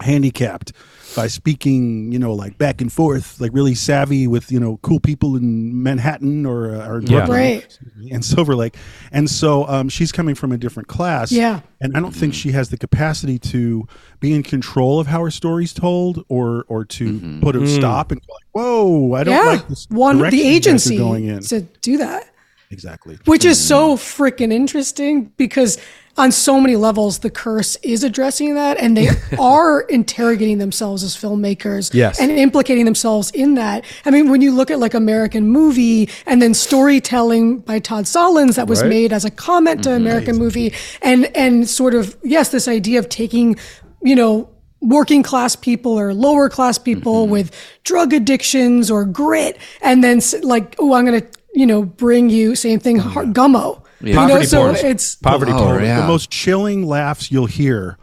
handicapped 0.00 0.72
by 1.16 1.28
speaking, 1.28 2.10
you 2.10 2.18
know, 2.18 2.34
like 2.34 2.58
back 2.58 2.80
and 2.80 2.92
forth, 2.92 3.40
like 3.40 3.52
really 3.54 3.74
savvy 3.76 4.26
with, 4.26 4.50
you 4.50 4.58
know, 4.58 4.78
cool 4.82 4.98
people 4.98 5.36
in 5.36 5.80
Manhattan 5.80 6.44
or, 6.44 6.74
uh, 6.74 6.88
or 6.88 7.00
Yeah. 7.02 7.08
Brooklyn 7.26 7.30
Right. 7.30 7.78
and 8.10 8.24
Silver 8.24 8.56
Lake. 8.56 8.74
And 9.12 9.30
so 9.30 9.64
um, 9.68 9.88
she's 9.88 10.10
coming 10.10 10.34
from 10.34 10.50
a 10.50 10.58
different 10.58 10.88
class. 10.88 11.30
Yeah. 11.30 11.60
And 11.80 11.96
I 11.96 12.00
don't 12.00 12.10
think 12.14 12.34
she 12.34 12.50
has 12.50 12.70
the 12.70 12.76
capacity 12.76 13.38
to 13.40 13.86
be 14.18 14.34
in 14.34 14.42
control 14.42 14.98
of 14.98 15.06
how 15.06 15.22
her 15.22 15.30
story's 15.30 15.72
told 15.72 16.24
or 16.28 16.64
or 16.68 16.84
to 16.86 17.38
put 17.40 17.54
a 17.54 17.64
stop 17.68 18.10
and 18.10 18.20
go 18.20 18.32
like, 18.32 18.44
whoa, 18.52 19.12
I 19.14 19.22
don't 19.22 19.34
yeah 19.34 19.50
like 19.52 19.68
this. 19.68 19.86
one 19.90 20.18
direction 20.18 20.38
the 20.38 20.44
you 20.44 20.44
guys 20.44 20.52
are 20.52 20.56
agency 20.70 20.96
going 20.98 21.24
in. 21.26 21.40
to 21.42 21.60
do 21.80 21.98
that 21.98 22.28
Exactly. 22.70 23.18
which 23.26 23.44
is 23.44 23.62
so 23.64 23.96
freaking 23.96 24.50
interesting 24.52 25.26
because 25.36 25.78
on 26.16 26.30
so 26.30 26.60
many 26.60 26.76
levels 26.76 27.18
the 27.20 27.30
curse 27.30 27.76
is 27.82 28.04
addressing 28.04 28.54
that 28.54 28.78
and 28.78 28.96
they 28.96 29.08
are 29.38 29.80
interrogating 29.82 30.58
themselves 30.58 31.02
as 31.02 31.16
filmmakers 31.16 31.92
Yes. 31.92 32.20
and 32.20 32.30
implicating 32.30 32.84
themselves 32.84 33.30
in 33.32 33.54
that. 33.54 33.84
I 34.04 34.10
mean 34.10 34.30
when 34.30 34.40
you 34.40 34.52
look 34.52 34.70
at 34.70 34.78
like 34.78 34.94
american 34.94 35.48
movie 35.48 36.08
and 36.26 36.40
then 36.40 36.54
storytelling 36.54 37.58
by 37.60 37.78
todd 37.78 38.04
solondz 38.04 38.56
that 38.56 38.66
was 38.68 38.82
Right. 38.82 38.88
made 38.88 39.12
as 39.12 39.24
a 39.24 39.30
comment 39.30 39.82
to 39.84 39.90
mm-hmm. 39.90 40.06
american 40.06 40.36
movie 40.36 40.72
and 41.02 41.24
and 41.36 41.68
sort 41.68 41.94
of 41.94 42.16
yes 42.22 42.50
this 42.50 42.68
idea 42.68 42.98
of 42.98 43.08
taking 43.08 43.56
you 44.02 44.14
know 44.14 44.48
working 44.80 45.22
class 45.22 45.56
people 45.56 45.98
or 45.98 46.12
lower 46.12 46.48
class 46.48 46.78
people 46.78 47.22
mm-hmm. 47.24 47.32
with 47.32 47.50
drug 47.84 48.12
addictions 48.12 48.90
or 48.90 49.04
grit 49.04 49.58
and 49.80 50.04
then 50.04 50.20
like 50.42 50.74
oh 50.78 50.92
i'm 50.94 51.04
gonna 51.04 51.22
you 51.54 51.66
know 51.66 51.82
bring 51.82 52.28
you 52.30 52.54
same 52.54 52.78
thing 52.78 52.98
har- 52.98 53.24
gummo 53.24 53.83
you 54.00 54.14
know 54.14 54.20
Poverty 54.26 54.46
so 54.46 54.58
porn. 54.62 54.76
it's 54.76 55.14
Poverty 55.16 55.52
Oh, 55.52 55.58
porn. 55.58 55.84
yeah. 55.84 56.00
The 56.02 56.06
most 56.06 56.30
chilling 56.30 56.84
laughs 56.86 57.30
you'll 57.30 57.46
hear 57.46 57.98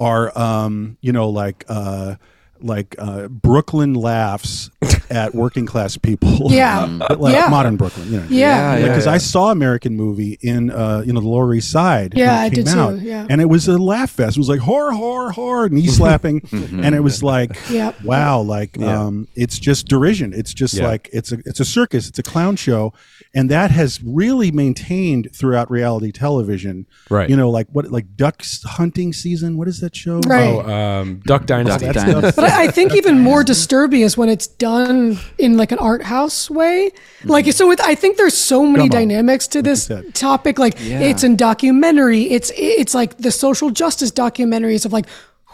are, 0.00 0.36
um, 0.38 0.96
you 1.00 1.12
know, 1.12 1.28
like 1.28 1.64
uh, 1.68 2.16
like 2.62 2.94
uh, 2.98 3.28
Brooklyn 3.28 3.94
laughs 3.94 4.70
at 5.10 5.34
working 5.34 5.66
class 5.66 5.96
people. 5.96 6.50
Yeah. 6.52 6.86
But, 7.08 7.20
like, 7.20 7.34
Yeah. 7.34 7.48
modern 7.48 7.76
Brooklyn. 7.76 8.10
You 8.12 8.20
know. 8.20 8.26
yeah 8.30 8.76
Yeah, 8.76 8.86
Because 8.88 9.06
yeah. 9.06 9.12
I 9.12 9.18
saw 9.18 9.50
American 9.50 9.96
movie 9.96 10.38
in 10.40 10.70
uh, 10.70 11.02
you 11.04 11.12
know 11.12 11.20
the 11.20 11.28
Lower 11.28 11.54
East 11.54 11.70
Side. 11.70 12.14
when 12.14 12.20
Yeah, 12.24 12.42
it 12.42 12.46
I 12.46 12.50
came 12.50 12.64
did 12.64 12.72
too, 12.72 12.98
yeah. 13.02 13.26
and 13.28 13.40
it 13.40 13.46
was 13.48 13.68
a 13.68 13.78
laugh 13.78 14.10
fest. 14.10 14.36
It 14.36 14.40
was 14.40 14.48
like 14.48 14.60
horror, 14.60 14.92
horror, 14.92 15.30
horror, 15.32 15.68
knee 15.68 15.86
slapping, 15.88 16.42
and 16.52 16.94
it 16.94 17.00
was 17.00 17.22
like, 17.22 17.56
Yep. 17.70 18.02
wow, 18.04 18.40
like 18.40 18.80
um, 18.80 19.28
it's 19.34 19.58
just 19.58 19.88
derision. 19.88 20.32
It's 20.32 20.54
just 20.54 20.74
Yeah. 20.74 20.86
like 20.88 21.08
it's 21.12 21.32
a 21.32 21.38
it's 21.44 21.60
a 21.60 21.64
circus. 21.64 22.08
It's 22.08 22.18
a 22.18 22.22
clown 22.22 22.56
show, 22.56 22.92
and 23.34 23.50
that 23.50 23.70
has 23.70 24.02
really 24.02 24.50
maintained 24.50 25.28
throughout 25.34 25.70
reality 25.70 26.12
television. 26.12 26.86
Right. 27.10 27.28
You 27.28 27.36
know, 27.36 27.50
like 27.50 27.66
what 27.72 27.90
like 27.90 28.16
ducks 28.16 28.62
hunting 28.62 29.12
season. 29.12 29.56
What 29.56 29.68
is 29.68 29.80
that 29.80 29.94
show? 29.94 30.20
Right. 30.20 30.48
Oh, 30.48 31.00
um, 31.00 31.20
Duck 31.26 31.46
Dynasty. 31.46 31.86
Duck 31.86 31.94
That's 31.94 32.06
Dynasty. 32.36 32.42
I 32.52 32.62
I 32.64 32.68
think 32.70 32.94
even 32.94 33.18
more 33.20 33.42
disturbing 33.44 34.02
is 34.02 34.16
when 34.16 34.28
it's 34.28 34.46
done 34.46 35.18
in 35.38 35.56
like 35.56 35.72
an 35.72 35.78
art 35.78 36.02
house 36.02 36.48
way. 36.50 36.90
Like 37.24 37.52
so, 37.52 37.68
with 37.68 37.80
I 37.80 37.94
think 37.94 38.16
there's 38.16 38.36
so 38.36 38.64
many 38.66 38.88
dynamics 38.88 39.48
to 39.48 39.62
this 39.62 39.90
topic. 40.14 40.58
Like 40.58 40.74
Yeah. 40.78 41.00
it's 41.00 41.24
in 41.24 41.36
documentary. 41.36 42.22
It's 42.30 42.52
it's 42.56 42.94
like 42.94 43.18
the 43.18 43.30
social 43.30 43.70
justice 43.70 44.10
documentaries 44.12 44.84
of 44.86 44.92
like 44.92 45.06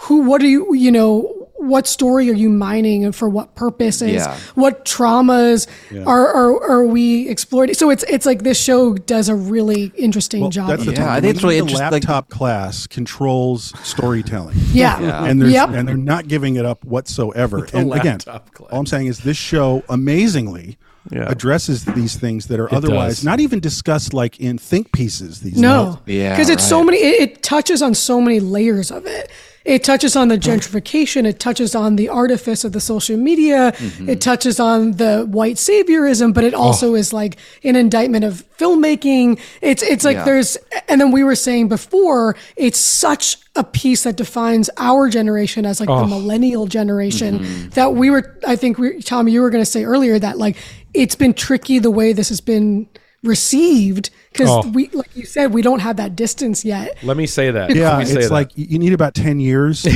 who, 0.03 0.21
what 0.23 0.43
are 0.43 0.47
you, 0.47 0.75
you 0.75 0.93
know, 0.93 1.48
what 1.59 1.87
story 1.87 2.31
are 2.31 2.35
you 2.35 2.49
mining 2.49 3.05
and 3.05 3.15
for 3.15 3.29
what 3.29 3.55
purposes? 3.55 4.13
Yeah. 4.13 4.39
What 4.55 4.85
traumas 4.85 5.67
are, 6.07 6.27
are 6.29 6.63
are 6.71 6.87
we 6.87 7.29
exploring? 7.29 7.75
So 7.75 7.91
it's 7.91 8.05
it's 8.05 8.25
like 8.27 8.43
this 8.43 8.61
show 8.63 8.95
does 8.95 9.29
a 9.29 9.35
really 9.35 9.93
interesting 9.97 10.41
Well, 10.43 10.51
job. 10.51 10.69
that's 10.69 10.85
the 10.85 10.93
of 10.93 10.99
Yeah, 10.99 11.05
thing. 11.05 11.09
I 11.13 11.21
think 11.21 11.35
it's 11.35 11.43
really 11.43 11.57
The 11.57 11.61
interesting, 11.63 11.85
like- 11.91 11.93
Laptop 12.05 12.29
class 12.29 12.87
controls 12.87 13.73
storytelling. 13.83 14.57
yeah. 14.73 15.01
Yeah. 15.01 15.25
and 15.25 15.41
there's 15.43 15.53
Yep. 15.53 15.71
and 15.71 15.89
they're 15.89 15.97
not 15.97 16.29
giving 16.29 16.57
it 16.57 16.65
up 16.65 16.85
whatsoever. 16.85 17.67
and 17.73 17.93
again, 17.93 18.19
class. 18.21 18.41
all 18.71 18.79
I'm 18.81 18.87
saying 18.87 19.07
is 19.09 19.19
this 19.21 19.37
show 19.37 19.83
amazingly 19.89 20.79
Yeah. 21.11 21.25
addresses 21.29 21.85
these 21.85 22.17
things 22.17 22.47
that 22.49 22.61
are 22.61 22.73
otherwise 22.73 23.17
does. 23.17 23.25
not 23.25 23.41
even 23.41 23.61
discussed 23.61 24.13
like 24.13 24.39
in 24.41 24.59
think 24.59 24.93
pieces 24.93 25.41
these 25.41 25.57
No. 25.59 26.01
days. 26.07 26.17
Yeah, 26.17 26.31
Because 26.37 26.51
it's 26.51 26.67
so 26.69 26.85
many, 26.85 26.99
it, 26.99 27.21
it 27.21 27.43
touches 27.43 27.81
on 27.83 27.95
so 27.95 28.21
many 28.21 28.41
layers 28.41 28.91
of 28.91 29.07
it. 29.07 29.31
It 29.69 29.85
touches 29.85 30.17
on 30.17 30.29
the 30.29 30.39
gentrification. 30.39 31.27
It 31.27 31.39
touches 31.39 31.75
on 31.75 31.97
the 31.97 32.09
artifice 32.09 32.65
of 32.65 32.73
the 32.73 32.81
social 32.81 33.19
media. 33.19 33.73
Mm-hmm. 33.77 34.09
It 34.09 34.21
touches 34.23 34.59
on 34.59 34.93
the 34.93 35.27
white 35.39 35.57
saviorism, 35.57 36.33
but 36.33 36.43
it 36.45 36.55
Oh. 36.55 36.59
also 36.69 36.95
is 36.95 37.13
like 37.13 37.37
an 37.63 37.77
indictment 37.77 38.25
of 38.25 38.45
filmmaking. 38.59 39.39
It's 39.61 39.83
it's 39.83 40.05
like 40.05 40.17
Yeah. 40.17 40.25
there's, 40.25 40.57
and 40.89 40.99
then 41.01 41.11
we 41.13 41.23
were 41.23 41.35
saying 41.35 41.69
before, 41.69 42.35
it's 42.57 42.79
such 42.81 43.37
a 43.57 43.63
piece 43.63 44.05
that 44.05 44.17
defines 44.17 44.71
our 44.79 45.11
generation 45.11 45.67
as 45.67 45.81
like 45.81 45.89
the 46.01 46.07
millennial 46.07 46.67
generation 46.67 47.41
Mm-hmm. 47.41 47.69
that 47.71 47.93
we 47.95 48.09
were. 48.11 48.39
I 48.47 48.57
think 48.57 48.79
we, 48.79 49.03
Tom, 49.03 49.29
you 49.29 49.43
were 49.43 49.51
going 49.51 49.63
to 49.65 49.71
say 49.71 49.85
earlier 49.85 50.19
that 50.19 50.39
like 50.39 50.57
it's 50.95 51.15
been 51.15 51.35
tricky 51.35 51.79
the 51.79 51.91
way 51.91 52.15
this 52.15 52.31
has 52.31 52.41
been 52.41 52.89
received 53.23 54.11
because 54.33 54.49
Oh. 54.49 54.69
we 54.71 54.89
like 54.91 55.15
you 55.17 55.25
said 55.25 55.53
we 55.53 55.63
don't 55.63 55.81
have 55.81 55.97
that 55.97 56.15
distance 56.17 56.65
yet 56.65 56.97
Let 57.03 57.17
me 57.17 57.27
say 57.27 57.51
that. 57.51 57.75
Yeah, 57.75 58.03
say 58.05 58.15
it's 58.19 58.29
that. 58.29 58.33
like 58.33 58.57
you 58.57 58.67
you 58.69 58.79
need 58.79 58.93
about 58.93 59.15
ten 59.15 59.41
years 59.41 59.83
for 59.83 59.89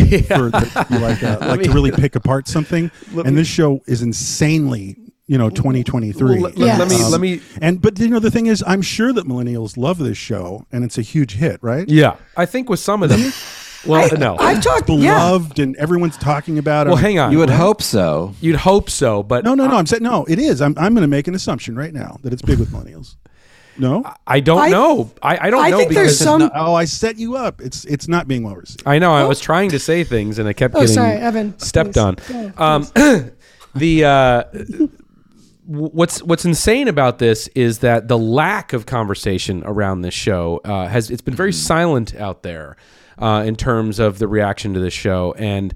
the, 0.51 0.87
to 0.91 0.99
like 0.99 1.23
uh, 1.23 1.39
like 1.53 1.63
to 1.63 1.71
really 1.73 1.93
pick 1.93 2.17
apart 2.17 2.49
something. 2.49 2.91
And 3.25 3.37
this 3.39 3.47
show 3.49 3.81
is 3.87 4.03
insanely, 4.03 4.97
you 5.27 5.39
know, 5.39 5.49
2023. 5.51 6.25
Well, 6.25 6.41
let, 6.41 6.57
let- 6.59 6.67
Yes. 6.67 6.79
let 6.81 6.89
me 6.89 7.03
Um, 7.05 7.11
let 7.13 7.21
me 7.21 7.41
And 7.61 7.81
but 7.81 7.99
you 7.99 8.09
know 8.09 8.19
the 8.19 8.31
thing 8.31 8.47
is, 8.47 8.65
I'm 8.67 8.83
sure 8.83 9.13
that 9.13 9.27
millennials 9.27 9.77
love 9.77 9.99
this 9.99 10.19
show, 10.19 10.67
and 10.73 10.83
it's 10.85 10.99
a 10.99 11.03
huge 11.03 11.35
hit, 11.35 11.59
right? 11.63 11.89
Yeah, 11.89 12.17
I 12.37 12.47
think 12.47 12.69
with 12.69 12.81
some 12.81 13.03
of 13.05 13.11
them, 13.11 13.33
Well, 13.87 14.09
no. 14.17 14.37
I've 14.39 14.63
talked. 14.63 14.89
Yeah. 14.89 15.15
beloved 15.19 15.59
and 15.59 15.77
everyone's 15.77 16.17
talking 16.17 16.59
about 16.59 16.87
it. 16.87 16.91
well, 16.91 16.99
hang 16.99 17.19
on. 17.19 17.33
You 17.33 17.39
would 17.39 17.51
hope 17.51 17.83
so. 17.83 18.35
You'd 18.41 18.57
hope 18.57 18.89
so, 18.91 19.23
but 19.23 19.45
No, 19.45 19.55
no, 19.55 19.67
no. 19.67 19.77
I'm 19.77 19.87
saying 19.87 20.03
no. 20.03 20.25
It 20.27 20.39
is. 20.39 20.61
I'm. 20.63 20.75
I'm 20.79 20.95
going 20.95 21.03
to 21.03 21.09
make 21.09 21.27
an 21.29 21.35
assumption 21.35 21.75
right 21.77 21.93
now 21.93 22.19
that 22.23 22.33
it's 22.33 22.43
big 22.43 22.59
with 22.59 22.71
millennials. 22.71 23.17
No. 23.79 24.05
I 24.27 24.41
don't 24.41 24.61
I- 24.61 24.69
know. 24.69 25.11
I, 25.23 25.47
I 25.47 25.51
don't 25.51 25.65
I 25.65 25.71
know 25.71 25.79
think 25.79 25.89
because 25.89 26.19
there's 26.19 26.19
some. 26.19 26.51
Oh, 26.55 26.75
I 26.75 26.85
set 26.85 27.19
you 27.19 27.37
up. 27.37 27.61
It's. 27.61 27.85
It's 27.87 28.07
not 28.07 28.29
being 28.29 28.43
well 28.43 28.55
received. 28.57 28.83
I 28.87 28.99
know 28.99 29.13
I 29.15 29.25
was 29.25 29.41
trying 29.41 29.71
to 29.71 29.79
say 29.79 30.05
things 30.05 30.39
and 30.39 30.47
I 30.49 30.53
kept 30.53 30.75
Oh, 30.75 30.81
getting 30.81 30.95
sorry, 30.95 31.17
Evan. 31.17 31.59
stepped 31.59 31.95
Please. 31.95 31.99
on. 31.99 32.15
Go, 32.15 32.53
Um, 32.59 32.83
the 33.75 34.05
uh, 34.05 34.43
what's 35.67 36.23
what's 36.23 36.45
insane 36.45 36.89
about 36.89 37.19
this 37.19 37.49
is 37.49 37.79
that 37.81 38.09
the 38.09 38.19
lack 38.19 38.73
of 38.73 38.87
conversation 38.87 39.63
around 39.65 40.03
this 40.03 40.15
show 40.15 40.61
uh, 40.65 40.89
has 40.89 41.11
it's 41.11 41.23
been 41.23 41.35
very 41.35 41.53
silent 41.53 42.15
out 42.17 42.43
there 42.43 42.77
uh, 43.23 43.45
in 43.45 43.57
terms 43.57 43.99
of 43.99 44.19
the 44.19 44.29
reaction 44.29 44.75
to 44.75 44.81
this 44.81 44.95
show 44.95 45.35
and. 45.39 45.75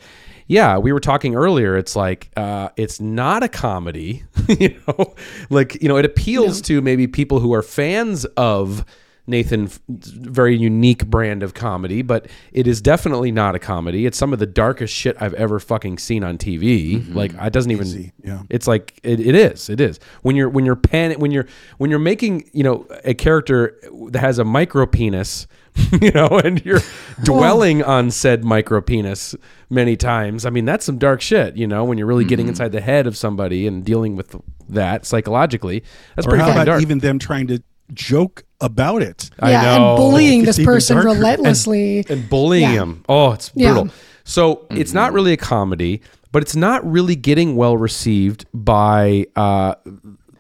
Yeah, 0.49 0.79
we 0.79 0.93
were 0.93 1.01
talking 1.01 1.35
earlier. 1.35 1.77
It's 1.77 1.97
like 1.97 2.31
uh, 2.37 2.69
it's 2.77 3.01
not 3.01 3.43
a 3.43 3.49
comedy, 3.49 4.23
you 4.49 4.81
know. 4.87 5.17
Like 5.51 5.83
you 5.83 5.89
know, 5.89 5.97
it 5.97 6.05
appeals 6.05 6.61
to 6.63 6.81
maybe 6.81 7.09
people 7.09 7.41
who 7.41 7.53
are 7.53 7.63
fans 7.63 8.25
of 8.37 8.85
Nathan 9.27 9.65
F- 9.65 9.81
very 9.89 10.57
unique 10.57 11.07
brand 11.07 11.43
of 11.43 11.55
comedy, 11.55 12.03
but 12.03 12.29
it 12.53 12.67
is 12.67 12.81
definitely 12.81 13.33
not 13.33 13.55
a 13.55 13.59
comedy. 13.59 14.07
It's 14.07 14.17
some 14.17 14.33
of 14.33 14.39
the 14.39 14.47
darkest 14.47 14.95
shit 14.95 15.17
I've 15.21 15.35
ever 15.35 15.59
fucking 15.59 15.99
seen 15.99 16.23
on 16.23 16.39
TV. 16.39 17.13
Like 17.15 17.35
it 17.35 17.53
doesn't 17.53 17.73
even 17.73 17.87
Easy, 17.87 18.13
yeah. 18.23 18.43
It's 18.49 18.69
like 18.69 19.01
it, 19.03 19.19
it 19.19 19.35
is. 19.35 19.69
It 19.69 19.81
is. 19.81 19.99
When 20.23 20.37
you're 20.37 20.49
when 20.49 20.65
you're 20.65 20.77
pan 20.77 21.19
when 21.19 21.33
you're 21.33 21.47
when 21.79 21.91
you're 21.91 21.99
making, 21.99 22.49
you 22.53 22.63
know, 22.63 22.87
a 23.05 23.15
character 23.15 23.79
that 24.11 24.21
has 24.21 24.39
a 24.39 24.45
micro 24.45 24.87
penis, 24.87 25.49
you 26.01 26.11
know, 26.13 26.29
and 26.45 26.65
you're 26.65 26.81
dwelling 27.23 27.83
on 27.83 28.11
said 28.11 28.45
micro 28.45 28.81
penis 28.81 29.35
many 29.71 29.97
times. 29.97 30.47
I 30.47 30.51
mean, 30.51 30.65
that's 30.65 30.85
some 30.85 30.99
dark 30.99 31.21
shit, 31.21 31.57
you 31.57 31.67
know, 31.67 31.85
when 31.85 31.99
you're 31.99 32.07
really 32.07 32.25
getting 32.25 32.49
inside 32.49 32.73
the 32.73 32.81
head 32.81 33.07
of 33.07 33.17
somebody 33.17 33.67
and 33.67 33.85
dealing 33.85 34.17
with 34.17 34.35
that 34.69 35.05
psychologically. 35.07 35.83
That's 36.15 36.27
Or 36.27 36.31
pretty 36.31 36.43
how 36.43 36.49
fucking 36.49 36.63
about 36.63 36.73
dark. 36.73 36.83
even 36.83 36.99
them 37.01 37.19
trying 37.19 37.47
to 37.49 37.63
joke 37.95 38.45
about 38.61 39.03
it? 39.03 39.31
I 39.39 39.51
yeah, 39.51 39.63
know. 39.79 39.89
and 39.91 39.97
bullying 39.97 40.41
It's 40.41 40.47
this 40.49 40.59
even 40.61 40.73
person 40.73 40.97
darker. 40.97 41.11
relentlessly. 41.11 42.05
and 42.09 42.29
bullying 42.29 42.63
Yeah. 42.73 42.83
him. 42.83 43.05
Oh, 43.09 43.33
it's 43.33 43.51
Yeah. 43.55 43.73
brutal. 43.75 43.91
So 44.25 44.67
it's 44.71 44.93
not 44.93 45.13
really 45.13 45.33
a 45.33 45.37
comedy, 45.37 46.01
but 46.33 46.43
it's 46.43 46.57
not 46.57 46.85
really 46.91 47.15
getting 47.17 47.55
well 47.55 47.77
received 47.77 48.45
by 48.53 49.27
uh, 49.37 49.75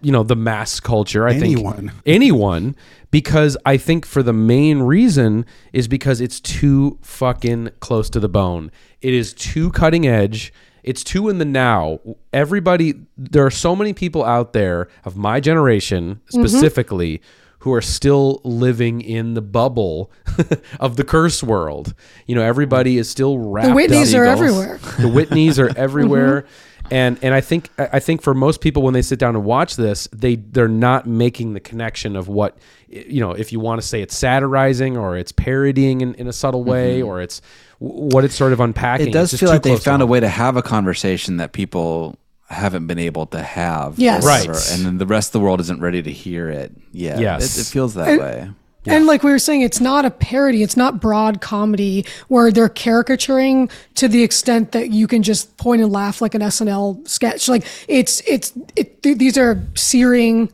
you 0.02 0.10
know 0.12 0.22
the 0.24 0.34
mass 0.36 0.80
culture. 0.80 1.26
I 1.28 1.34
Anyone. 1.34 1.76
think 1.76 1.90
anyone 2.04 2.76
because 3.16 3.56
I 3.64 3.78
think 3.78 4.04
for 4.04 4.22
the 4.22 4.34
main 4.34 4.80
reason 4.80 5.46
is 5.72 5.88
because 5.88 6.20
it's 6.20 6.38
too 6.38 6.98
fucking 7.00 7.70
close 7.80 8.10
to 8.10 8.20
the 8.20 8.28
bone. 8.28 8.70
It 9.00 9.14
is 9.14 9.32
too 9.32 9.70
cutting 9.70 10.06
edge. 10.06 10.52
It's 10.82 11.02
too 11.02 11.30
in 11.30 11.38
the 11.38 11.46
now. 11.46 11.98
Everybody, 12.34 12.92
there 13.16 13.46
are 13.46 13.50
so 13.50 13.74
many 13.74 13.94
people 13.94 14.22
out 14.22 14.52
there 14.52 14.88
of 15.06 15.16
my 15.16 15.40
generation 15.40 16.16
mm-hmm. 16.16 16.40
specifically 16.40 17.22
who 17.60 17.72
are 17.72 17.80
still 17.80 18.42
living 18.44 19.00
in 19.00 19.32
the 19.32 19.40
bubble 19.40 20.12
of 20.78 20.96
the 20.96 21.02
curse 21.02 21.42
world. 21.42 21.94
You 22.26 22.34
know, 22.34 22.42
everybody 22.42 22.98
is 22.98 23.08
still 23.08 23.38
wrapped. 23.38 23.68
The 23.68 23.74
Whitneys 23.74 24.12
up. 24.12 24.20
are 24.20 24.24
everywhere. 24.26 24.78
The 24.98 25.08
Whitneys 25.08 25.58
are 25.58 25.74
everywhere. 25.78 26.42
Mm-hmm. 26.42 26.75
And 26.90 27.18
and 27.22 27.34
I 27.34 27.40
think 27.40 27.70
I 27.78 27.98
think 28.00 28.22
for 28.22 28.34
most 28.34 28.60
people 28.60 28.82
when 28.82 28.94
they 28.94 29.02
sit 29.02 29.18
down 29.18 29.34
and 29.34 29.44
watch 29.44 29.76
this, 29.76 30.08
they 30.12 30.36
they're 30.36 30.68
not 30.68 31.06
making 31.06 31.54
the 31.54 31.60
connection 31.60 32.16
of 32.16 32.28
what 32.28 32.56
you 32.88 33.20
know, 33.20 33.32
if 33.32 33.52
you 33.52 33.60
want 33.60 33.80
to 33.80 33.86
say 33.86 34.02
it's 34.02 34.16
satirizing 34.16 34.96
or 34.96 35.16
it's 35.16 35.32
parodying 35.32 36.00
in, 36.00 36.14
in 36.14 36.28
a 36.28 36.32
subtle 36.32 36.60
mm-hmm. 36.60 36.70
way 36.70 37.02
or 37.02 37.20
it's 37.20 37.42
what 37.78 38.24
it's 38.24 38.34
sort 38.34 38.52
of 38.52 38.60
unpacking. 38.60 39.08
It 39.08 39.12
does 39.12 39.34
feel 39.34 39.48
like 39.48 39.62
they 39.62 39.76
found 39.76 40.02
a 40.02 40.06
way 40.06 40.20
to 40.20 40.28
have 40.28 40.56
a 40.56 40.62
conversation 40.62 41.38
that 41.38 41.52
people 41.52 42.16
haven't 42.48 42.86
been 42.86 42.98
able 42.98 43.26
to 43.26 43.42
have. 43.42 43.98
Yes. 43.98 44.24
or 44.24 44.28
Right. 44.28 44.46
whatever, 44.46 44.64
And 44.72 44.86
then 44.86 44.98
the 44.98 45.06
rest 45.06 45.30
of 45.30 45.32
the 45.32 45.40
world 45.40 45.60
isn't 45.60 45.80
ready 45.80 46.02
to 46.02 46.12
hear 46.12 46.48
it 46.48 46.72
yet. 46.92 47.18
Yes. 47.18 47.58
It, 47.58 47.62
it 47.62 47.64
feels 47.66 47.94
that 47.94 48.08
And- 48.08 48.20
way. 48.20 48.50
And 48.86 49.06
like 49.06 49.22
we 49.22 49.30
were 49.30 49.38
saying, 49.38 49.62
it's 49.62 49.80
not 49.80 50.04
a 50.04 50.10
parody. 50.10 50.62
It's 50.62 50.76
not 50.76 51.00
broad 51.00 51.40
comedy 51.40 52.04
where 52.28 52.50
they're 52.52 52.68
caricaturing 52.68 53.68
to 53.96 54.08
the 54.08 54.22
extent 54.22 54.72
that 54.72 54.90
you 54.90 55.06
can 55.06 55.22
just 55.22 55.56
point 55.56 55.82
and 55.82 55.90
laugh 55.92 56.20
like 56.20 56.34
an 56.34 56.42
SNL 56.42 57.06
sketch. 57.08 57.48
Like 57.48 57.64
it's 57.88 58.20
it's 58.26 58.52
it, 58.76 59.02
th- 59.02 59.18
these 59.18 59.36
are 59.38 59.62
searing 59.74 60.50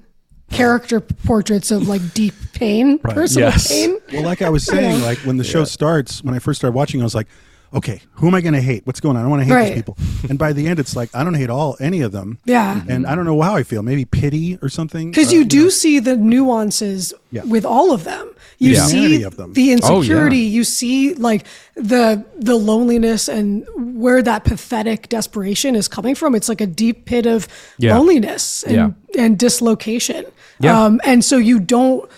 character 0.51 1.01
portraits 1.01 1.71
of 1.71 1.89
like 1.89 2.03
deep 2.15 2.35
pain, 2.53 2.99
personal 2.99 3.49
Yes. 3.51 3.69
pain. 3.69 3.99
Well, 4.13 4.23
like 4.23 4.43
I 4.43 4.51
was 4.51 4.65
saying, 4.67 5.03
like 5.03 5.19
when 5.21 5.37
the 5.37 5.45
show 5.45 5.65
starts, 5.65 6.23
when 6.23 6.35
I 6.35 6.39
first 6.39 6.61
started 6.61 6.75
watching, 6.77 7.01
I 7.01 7.05
was 7.05 7.15
like, 7.15 7.27
okay, 7.75 8.01
who 8.15 8.29
am 8.29 8.35
I 8.35 8.41
going 8.41 8.55
to 8.55 8.61
hate? 8.61 8.87
What's 8.87 9.01
going 9.01 9.17
on? 9.17 9.25
I 9.25 9.29
want 9.29 9.41
to 9.41 9.45
hate 9.47 9.53
Right. 9.55 9.69
these 9.69 9.77
people. 9.77 9.97
And 10.29 10.39
by 10.39 10.53
the 10.53 10.67
end, 10.69 10.79
it's 10.79 10.95
like 10.97 11.11
I 11.15 11.25
don't 11.25 11.35
hate 11.35 11.51
all 11.51 11.77
any 11.81 12.01
of 12.03 12.13
them. 12.13 12.39
Yeah. 12.45 12.83
And 12.89 13.07
I 13.07 13.15
don't 13.15 13.25
know 13.25 13.41
how 13.41 13.55
I 13.57 13.63
feel. 13.63 13.83
Maybe 13.83 14.05
pity 14.05 14.59
or 14.63 14.69
something. 14.69 15.11
Because 15.11 15.29
Uh, 15.33 15.37
you 15.37 15.45
do 15.45 15.71
see 15.71 15.99
the 15.99 16.17
nuances 16.17 17.15
Yeah. 17.31 17.45
with 17.45 17.65
all 17.65 17.93
of 17.93 18.05
them. 18.05 18.29
You 18.59 18.73
Yeah. 18.75 18.87
see 18.87 18.97
Humanity 18.97 19.23
of 19.25 19.37
them. 19.37 19.53
the 19.55 19.63
Oh, 19.63 19.65
yeah. 19.67 19.73
insecurity. 19.73 20.39
You 20.39 20.65
see 20.65 21.15
like 21.15 21.45
the 21.75 22.25
the 22.39 22.55
loneliness 22.57 23.29
and 23.29 23.65
where 23.77 24.23
that 24.23 24.45
pathetic 24.45 25.09
desperation 25.09 25.75
is 25.75 25.89
coming 25.89 26.15
from. 26.15 26.35
It's 26.35 26.49
like 26.49 26.61
a 26.61 26.67
deep 26.67 27.05
pit 27.07 27.27
of 27.27 27.49
Yeah. 27.79 27.97
loneliness 27.99 28.63
and, 28.65 28.75
Yeah. 28.77 28.91
and 29.23 29.39
dislocation. 29.39 30.25
Yeah. 30.61 30.81
Um, 30.85 31.01
and 31.05 31.25
so 31.25 31.39
you 31.39 31.59
don't 31.59 32.09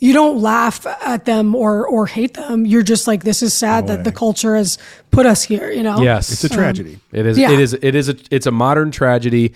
you 0.00 0.14
don't 0.14 0.40
laugh 0.40 0.86
at 0.86 1.26
them 1.26 1.54
or 1.54 1.86
or 1.86 2.06
hate 2.06 2.34
them. 2.34 2.66
You're 2.66 2.82
just 2.82 3.06
like 3.06 3.22
this 3.22 3.42
is 3.42 3.52
sad 3.54 3.86
that 3.86 4.02
the 4.02 4.10
culture 4.10 4.56
has 4.56 4.78
put 5.10 5.26
us 5.26 5.44
here. 5.44 5.70
You 5.70 5.82
know. 5.82 6.00
Yes. 6.00 6.32
It's 6.32 6.44
a 6.44 6.52
um, 6.52 6.58
tragedy. 6.58 6.98
It 7.12 7.26
is. 7.26 7.38
Yeah. 7.38 7.52
It 7.52 7.60
is. 7.60 7.74
It 7.74 7.94
is. 7.94 8.08
A, 8.08 8.16
it's 8.30 8.46
a 8.46 8.50
modern 8.50 8.90
tragedy. 8.90 9.54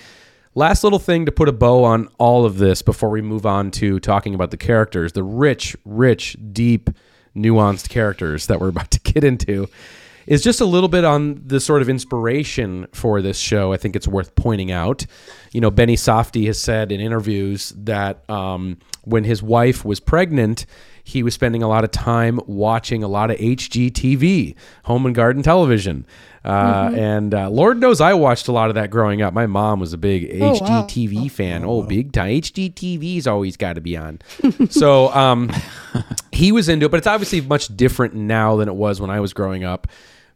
Last 0.55 0.85
little 0.85 1.01
thing 1.01 1.27
to 1.27 1.33
put 1.33 1.49
a 1.49 1.53
bow 1.53 1.83
on 1.83 2.09
all 2.19 2.45
of 2.45 2.59
this 2.59 2.81
before 2.81 3.11
we 3.11 3.21
move 3.21 3.45
on 3.45 3.73
to 3.73 3.99
talking 3.99 4.37
about 4.37 4.53
the 4.53 4.57
characters, 4.57 5.13
the 5.13 5.25
rich, 5.25 5.77
rich, 5.85 6.37
deep, 6.53 6.91
nuanced 7.35 7.89
characters 7.89 8.47
that 8.47 8.61
we're 8.61 8.69
about 8.69 8.91
to 8.93 9.01
get 9.01 9.25
into, 9.25 9.69
is 10.27 10.43
just 10.43 10.61
a 10.61 10.65
little 10.65 10.89
bit 10.89 11.05
on 11.05 11.43
the 11.47 11.61
sort 11.61 11.83
of 11.83 11.89
inspiration 11.89 12.87
for 12.93 13.21
this 13.23 13.39
show. 13.39 13.73
I 13.73 13.77
think 13.77 13.97
it's 13.97 14.09
worth 14.09 14.35
pointing 14.35 14.71
out. 14.73 15.07
You 15.53 15.61
know, 15.61 15.71
Benny 15.71 15.97
Safdie 15.97 16.47
has 16.47 16.59
said 16.61 16.91
in 16.93 17.01
interviews 17.01 17.73
that 17.77 18.29
um, 18.31 18.79
when 19.03 19.25
his 19.25 19.43
wife 19.43 19.85
was 19.85 20.01
pregnant, 20.01 20.67
he 21.05 21.23
was 21.23 21.35
spending 21.35 21.63
a 21.63 21.69
lot 21.69 21.85
of 21.85 21.91
time 21.91 22.41
watching 22.47 23.03
a 23.03 23.09
lot 23.09 23.31
of 23.31 23.37
HGTV, 23.37 24.55
home 24.85 25.07
and 25.07 25.15
garden 25.15 25.43
television. 25.43 26.07
Uh, 26.45 26.91
And 26.95 27.35
uh, 27.35 27.49
Lord 27.51 27.79
knows 27.81 28.01
I 28.01 28.15
watched 28.15 28.49
a 28.49 28.53
lot 28.53 28.69
of 28.69 28.75
that 28.75 28.91
growing 28.91 29.23
up. 29.23 29.33
My 29.33 29.47
mom 29.47 29.81
was 29.81 29.93
a 29.93 29.99
big 29.99 30.43
Oh, 30.43 30.53
wow. 30.53 30.87
HGTV 30.87 31.31
fan. 31.31 31.65
Oh, 31.65 31.83
big 31.83 32.13
time. 32.13 32.31
HGTV's 32.41 33.27
always 33.27 33.57
got 33.57 33.75
to 33.75 33.81
be 33.81 33.97
on. 33.97 34.21
so 34.71 35.09
um, 35.15 35.51
he 36.33 36.53
was 36.53 36.69
into 36.69 36.87
it, 36.87 36.91
but 36.91 36.99
it's 36.99 37.07
obviously 37.07 37.41
much 37.43 37.75
different 37.77 38.15
now 38.15 38.57
than 38.57 38.69
it 38.69 38.75
was 38.75 39.01
when 39.01 39.11
I 39.11 39.21
was 39.21 39.33
growing 39.33 39.65
up. 39.65 39.87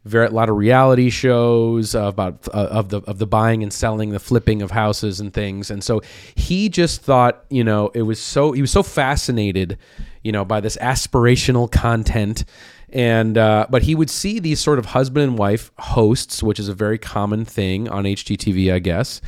Very 0.05 0.27
a 0.27 0.31
lot 0.31 0.49
of 0.49 0.55
reality 0.55 1.09
shows 1.09 1.93
about 1.93 2.47
uh, 2.53 2.67
of 2.71 2.89
the 2.89 3.01
of 3.01 3.19
the 3.19 3.27
buying 3.27 3.63
and 3.63 3.71
selling, 3.71 4.11
the 4.11 4.19
flipping 4.19 4.61
of 4.61 4.71
houses 4.71 5.19
and 5.19 5.33
things, 5.33 5.69
and 5.69 5.83
so 5.83 6.01
he 6.35 6.69
just 6.69 7.01
thought, 7.01 7.43
you 7.49 7.65
know, 7.65 7.89
it 7.93 8.03
was 8.03 8.19
so 8.21 8.53
he 8.53 8.61
was 8.61 8.71
so 8.71 8.81
fascinated, 8.81 9.77
you 10.23 10.31
know, 10.31 10.45
by 10.45 10.61
this 10.61 10.77
aspirational 10.77 11.69
content, 11.69 12.45
and 12.93 13.37
uh, 13.37 13.67
but 13.69 13.83
he 13.83 13.93
would 13.93 14.09
see 14.09 14.39
these 14.39 14.61
sort 14.61 14.79
of 14.79 14.85
husband 14.85 15.23
and 15.23 15.37
wife 15.37 15.69
hosts, 15.77 16.41
which 16.41 16.59
is 16.59 16.69
a 16.69 16.73
very 16.73 16.97
common 16.97 17.43
thing 17.43 17.89
on 17.89 18.05
HGTV, 18.05 18.73
I 18.73 18.79
guess, 18.79 19.19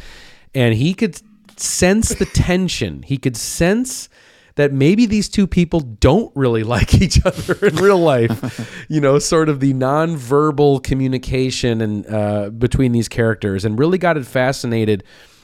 and 0.55 0.73
he 0.73 0.93
could 0.93 1.21
sense 1.59 2.15
the 2.15 2.25
tension. 2.25 3.03
He 3.03 3.17
could 3.17 3.37
sense 3.37 4.09
that 4.55 4.71
maybe 4.73 5.05
these 5.05 5.29
two 5.29 5.47
people 5.47 5.79
don't 5.79 6.31
really 6.35 6.63
like 6.75 6.93
each 7.01 7.23
other 7.25 7.53
in 7.65 7.75
real 7.77 7.97
life. 7.99 8.85
you 8.89 8.99
know, 9.01 9.19
sort 9.19 9.49
of 9.49 9.59
the 9.59 9.73
nonverbal 9.73 10.83
communication 10.83 11.81
and 11.81 12.05
uh, 12.07 12.49
between 12.49 12.91
these 12.91 13.07
characters, 13.07 13.65
and 13.65 13.77
really 13.79 13.97
got 13.97 14.17
it 14.17 14.25
fascinated 14.25 15.03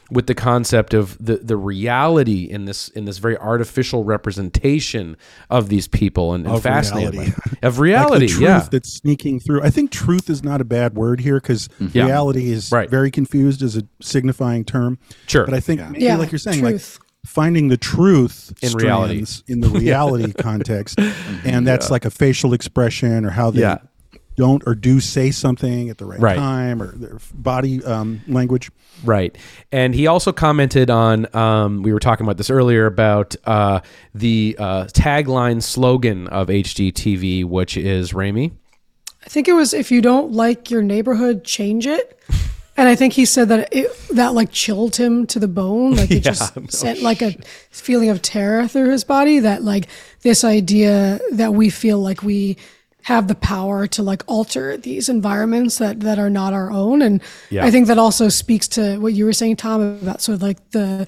with 0.10 0.28
the 0.28 0.34
concept 0.36 0.94
of 0.94 1.18
the 1.20 1.36
the 1.36 1.58
reality 1.58 2.44
in 2.46 2.64
this 2.64 2.88
in 2.90 3.04
this 3.04 3.18
very 3.18 3.38
artificial 3.40 4.06
representation 4.06 5.18
of 5.50 5.68
these 5.70 5.88
people, 5.88 6.34
and, 6.34 6.46
and 6.46 6.56
Of 6.56 6.64
fascinated 6.64 7.14
reality. 7.14 7.32
by 7.32 7.52
it. 7.58 7.64
of 7.64 7.78
like 7.78 7.84
reality. 7.84 8.28
the 8.28 8.32
truth 8.34 8.42
yeah, 8.44 8.68
that's 8.72 8.94
sneaking 8.94 9.40
through. 9.42 9.64
I 9.64 9.70
think 9.70 9.92
truth 9.92 10.30
is 10.30 10.44
not 10.44 10.62
a 10.62 10.66
bad 10.66 10.96
word 10.96 11.20
here 11.20 11.40
because 11.42 11.68
Yeah. 11.92 12.06
reality 12.06 12.52
is 12.52 12.72
Right. 12.72 12.90
very 12.90 13.12
confused 13.12 13.62
as 13.62 13.76
a 13.76 13.84
signifying 14.02 14.64
term. 14.64 14.98
Sure. 15.28 15.44
But 15.46 15.54
I 15.56 15.60
think, 15.60 15.82
maybe 15.90 16.06
Yeah, 16.06 16.16
like 16.18 16.32
you're 16.32 16.40
saying, 16.40 16.62
truth. 16.62 17.00
like 17.00 17.07
finding 17.28 17.68
the 17.68 17.78
truth 17.78 18.54
In 18.62 18.74
reality. 18.74 19.26
in 19.48 19.60
the 19.60 19.70
reality 19.84 20.34
context, 20.34 20.98
and 21.46 21.68
that's 21.68 21.92
like 21.92 22.06
a 22.06 22.10
facial 22.10 22.54
expression 22.54 23.26
or 23.26 23.30
how 23.32 23.52
they 23.52 23.62
Yeah. 23.62 23.78
don't 24.38 24.64
or 24.66 24.74
do 24.76 25.00
say 25.00 25.30
something 25.32 25.90
at 25.90 25.98
the 25.98 26.06
right, 26.06 26.20
Right. 26.20 26.38
time 26.38 26.82
or 26.82 26.96
their 26.96 27.18
body 27.34 27.84
um, 27.84 28.22
language. 28.28 28.72
Right. 29.04 29.38
And 29.72 29.94
he 29.94 30.08
also 30.08 30.32
commented 30.32 30.90
on, 30.90 31.28
um, 31.36 31.84
we 31.84 31.92
were 31.94 32.00
talking 32.00 32.26
about 32.26 32.38
this 32.38 32.50
earlier, 32.50 32.86
about 32.86 33.36
uh, 33.46 33.82
the 34.16 34.56
uh, 34.58 34.86
tagline 34.86 35.62
slogan 35.62 36.28
of 36.28 36.48
HGTV, 36.48 37.46
which 37.46 37.78
is 37.78 38.14
Rémy. 38.14 38.52
I 39.26 39.30
think 39.30 39.48
it 39.48 39.54
was 39.54 39.74
if 39.74 39.92
you 39.92 40.02
don't 40.02 40.32
like 40.32 40.72
your 40.72 40.82
neighborhood, 40.82 41.44
change 41.44 41.86
it. 41.86 42.18
And 42.78 42.88
I 42.88 42.96
think 42.96 43.14
he 43.14 43.26
said 43.26 43.50
that 43.50 43.70
it 43.74 43.92
that 44.10 44.36
like 44.36 44.52
chilled 44.52 44.96
him 44.96 45.26
to 45.28 45.40
the 45.40 45.48
bone, 45.48 45.96
like 45.96 46.12
it 46.12 46.20
just 46.24 46.54
sent 46.72 47.02
like 47.02 47.24
a 47.24 47.36
feeling 47.72 48.10
of 48.10 48.22
terror 48.22 48.68
through 48.68 48.92
his 48.92 49.04
body. 49.04 49.40
That 49.40 49.64
like 49.64 49.88
this 50.22 50.44
idea 50.44 51.20
that 51.32 51.54
we 51.54 51.72
feel 51.72 52.00
like 52.00 52.22
we 52.22 52.58
have 53.04 53.28
the 53.28 53.36
power 53.36 53.88
to 53.88 54.04
like 54.04 54.22
alter 54.28 54.78
these 54.78 55.10
environments 55.10 55.78
that 55.80 56.02
that 56.02 56.20
are 56.20 56.30
not 56.30 56.54
our 56.54 56.70
own. 56.72 57.02
And 57.02 57.22
Yeah. 57.50 57.66
I 57.66 57.72
think 57.72 57.88
that 57.88 57.98
also 57.98 58.30
speaks 58.30 58.68
to 58.70 59.00
what 59.00 59.14
you 59.14 59.26
were 59.26 59.34
saying, 59.34 59.56
Tom, 59.56 59.82
about 59.82 60.22
sort 60.22 60.36
of 60.36 60.42
like 60.44 60.70
the 60.72 61.08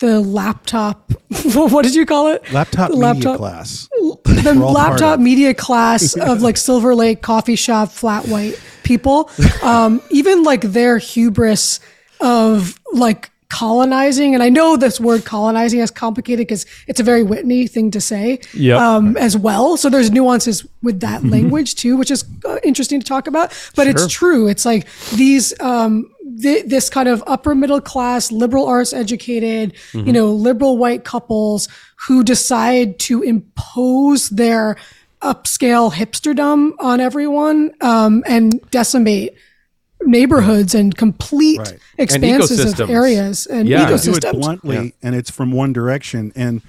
the 0.00 0.20
laptop. 0.20 1.12
what 1.54 1.84
did 1.84 1.94
you 1.94 2.04
call 2.04 2.28
it? 2.28 2.50
Laptop, 2.52 2.90
media 2.90 3.36
class. 3.36 3.88
the 3.92 4.54
We're 4.56 4.64
all 4.64 4.74
part 4.74 4.90
laptop 4.90 5.20
media 5.20 5.54
class 5.54 6.16
of 6.16 6.42
like 6.42 6.56
Silver 6.56 6.94
Lake 6.94 7.22
coffee 7.22 7.56
shop 7.56 7.90
flat 7.90 8.26
white 8.26 8.60
people, 8.82 9.30
um, 9.62 10.02
even 10.10 10.42
like 10.42 10.62
their 10.62 10.98
hubris 10.98 11.80
of 12.20 12.78
like 12.92 13.30
colonizing. 13.50 14.34
And 14.34 14.42
I 14.42 14.48
know 14.48 14.76
this 14.76 14.98
word 14.98 15.24
colonizing 15.24 15.80
is 15.80 15.90
complicated 15.90 16.46
because 16.46 16.64
it's 16.86 17.00
a 17.00 17.02
very 17.02 17.22
Whitney 17.22 17.66
thing 17.66 17.90
to 17.90 18.00
say 18.00 18.40
Yep. 18.54 18.78
um, 18.80 19.16
as 19.18 19.36
well. 19.36 19.76
So 19.76 19.90
there's 19.90 20.10
nuances 20.10 20.66
with 20.82 21.00
that 21.00 21.24
language 21.24 21.74
too, 21.74 21.96
which 21.96 22.10
is 22.10 22.24
uh, 22.46 22.58
interesting 22.64 23.00
to 23.00 23.06
talk 23.06 23.26
about. 23.26 23.52
But 23.76 23.86
it's 23.86 24.06
true. 24.08 24.48
It's 24.48 24.64
like 24.64 24.86
these. 25.12 25.58
Um, 25.60 26.10
th- 26.40 26.66
this 26.66 26.88
kind 26.88 27.08
of 27.08 27.22
upper 27.26 27.54
middle 27.54 27.80
class, 27.80 28.30
liberal 28.32 28.66
arts 28.66 28.92
educated, 28.92 29.74
you 29.92 30.12
know, 30.12 30.32
liberal 30.32 30.78
white 30.78 31.04
couples 31.04 31.68
who 32.06 32.22
decide 32.22 32.98
to 33.00 33.22
impose 33.22 34.30
their 34.30 34.76
upscale 35.22 35.92
hipsterdom 35.92 36.72
on 36.78 37.00
everyone 37.00 37.72
um, 37.80 38.22
and 38.26 38.60
decimate 38.70 39.34
neighborhoods 40.02 40.74
and 40.74 40.96
complete 40.96 41.58
Right. 41.58 41.78
expanses 41.98 42.58
ecosystems. 42.60 42.80
of 42.80 42.90
areas 42.90 43.46
and 43.46 43.68
Yeah. 43.68 43.86
do 43.88 43.94
it 43.94 44.00
ecosystems. 44.00 44.32
bluntly, 44.40 44.94
and 45.02 45.14
it's 45.14 45.30
from 45.30 45.52
one 45.52 45.72
direction. 45.72 46.32
And 46.34 46.62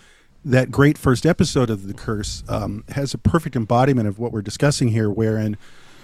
that 0.44 0.72
great 0.72 0.98
first 0.98 1.26
episode 1.26 1.70
of 1.70 1.88
The 1.88 1.94
Curse 1.94 2.44
um, 2.50 2.84
has 2.90 3.14
a 3.14 3.18
perfect 3.18 3.56
embodiment 3.56 4.08
of 4.08 4.18
what 4.20 4.32
we're 4.32 4.42
discussing 4.42 4.90
here, 4.90 5.10
wherein 5.10 5.56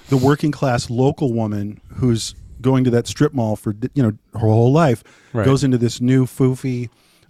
the 0.10 0.18
working 0.18 0.52
class 0.52 0.90
local 0.90 1.34
woman 1.34 1.82
who's 1.96 2.36
going 2.62 2.84
to 2.84 2.90
that 2.90 3.08
strip 3.08 3.34
mall 3.34 3.56
for 3.56 3.76
you 3.94 4.02
know 4.02 4.12
her 4.34 4.40
whole 4.48 4.72
life 4.72 5.04
Right. 5.34 5.46
goes 5.46 5.64
into 5.64 5.78
this 5.78 6.02
new 6.02 6.26
foofy 6.26 6.90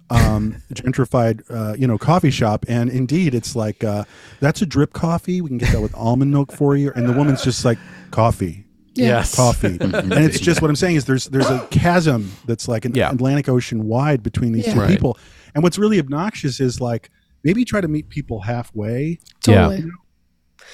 um, 0.10 0.58
gentrified 0.74 1.42
uh, 1.50 1.74
you 1.78 1.86
know 1.88 1.98
coffee 1.98 2.30
shop 2.32 2.66
and 2.70 2.90
indeed 2.90 3.36
it's 3.36 3.54
like 3.56 3.84
uh, 3.84 4.06
that's 4.40 4.62
a 4.62 4.66
drip 4.66 4.94
coffee 4.94 5.42
we 5.42 5.50
can 5.50 5.58
get 5.58 5.74
that 5.74 5.82
with 5.82 5.94
almond 5.96 6.32
milk 6.32 6.54
for 6.54 6.78
you 6.78 6.94
and 6.96 7.10
the 7.10 7.14
woman's 7.14 7.44
just 7.44 7.66
like 7.66 7.78
coffee 8.12 8.64
Yes. 9.06 9.36
coffee. 9.36 9.78
Mm-hmm. 9.78 10.12
and 10.12 10.24
it's 10.26 10.40
just 10.40 10.62
what 10.62 10.70
I'm 10.70 10.76
saying 10.76 10.96
is 10.96 11.06
there's 11.06 11.26
there's 11.26 11.50
a 11.50 11.66
chasm 11.72 12.32
that's 12.46 12.68
like 12.68 12.86
an 12.86 12.96
Yeah. 12.96 13.12
Atlantic 13.12 13.48
Ocean 13.50 13.88
wide 13.88 14.24
between 14.24 14.52
these 14.54 14.66
two 14.66 14.80
Right. 14.80 14.90
people. 14.90 15.18
And 15.56 15.64
what's 15.64 15.78
really 15.78 16.00
obnoxious 16.00 16.60
is 16.60 16.80
like 16.82 17.10
maybe 17.44 17.64
try 17.66 17.82
to 17.82 17.88
meet 17.88 18.10
people 18.10 18.42
halfway. 18.42 19.20
Totally. 19.44 19.86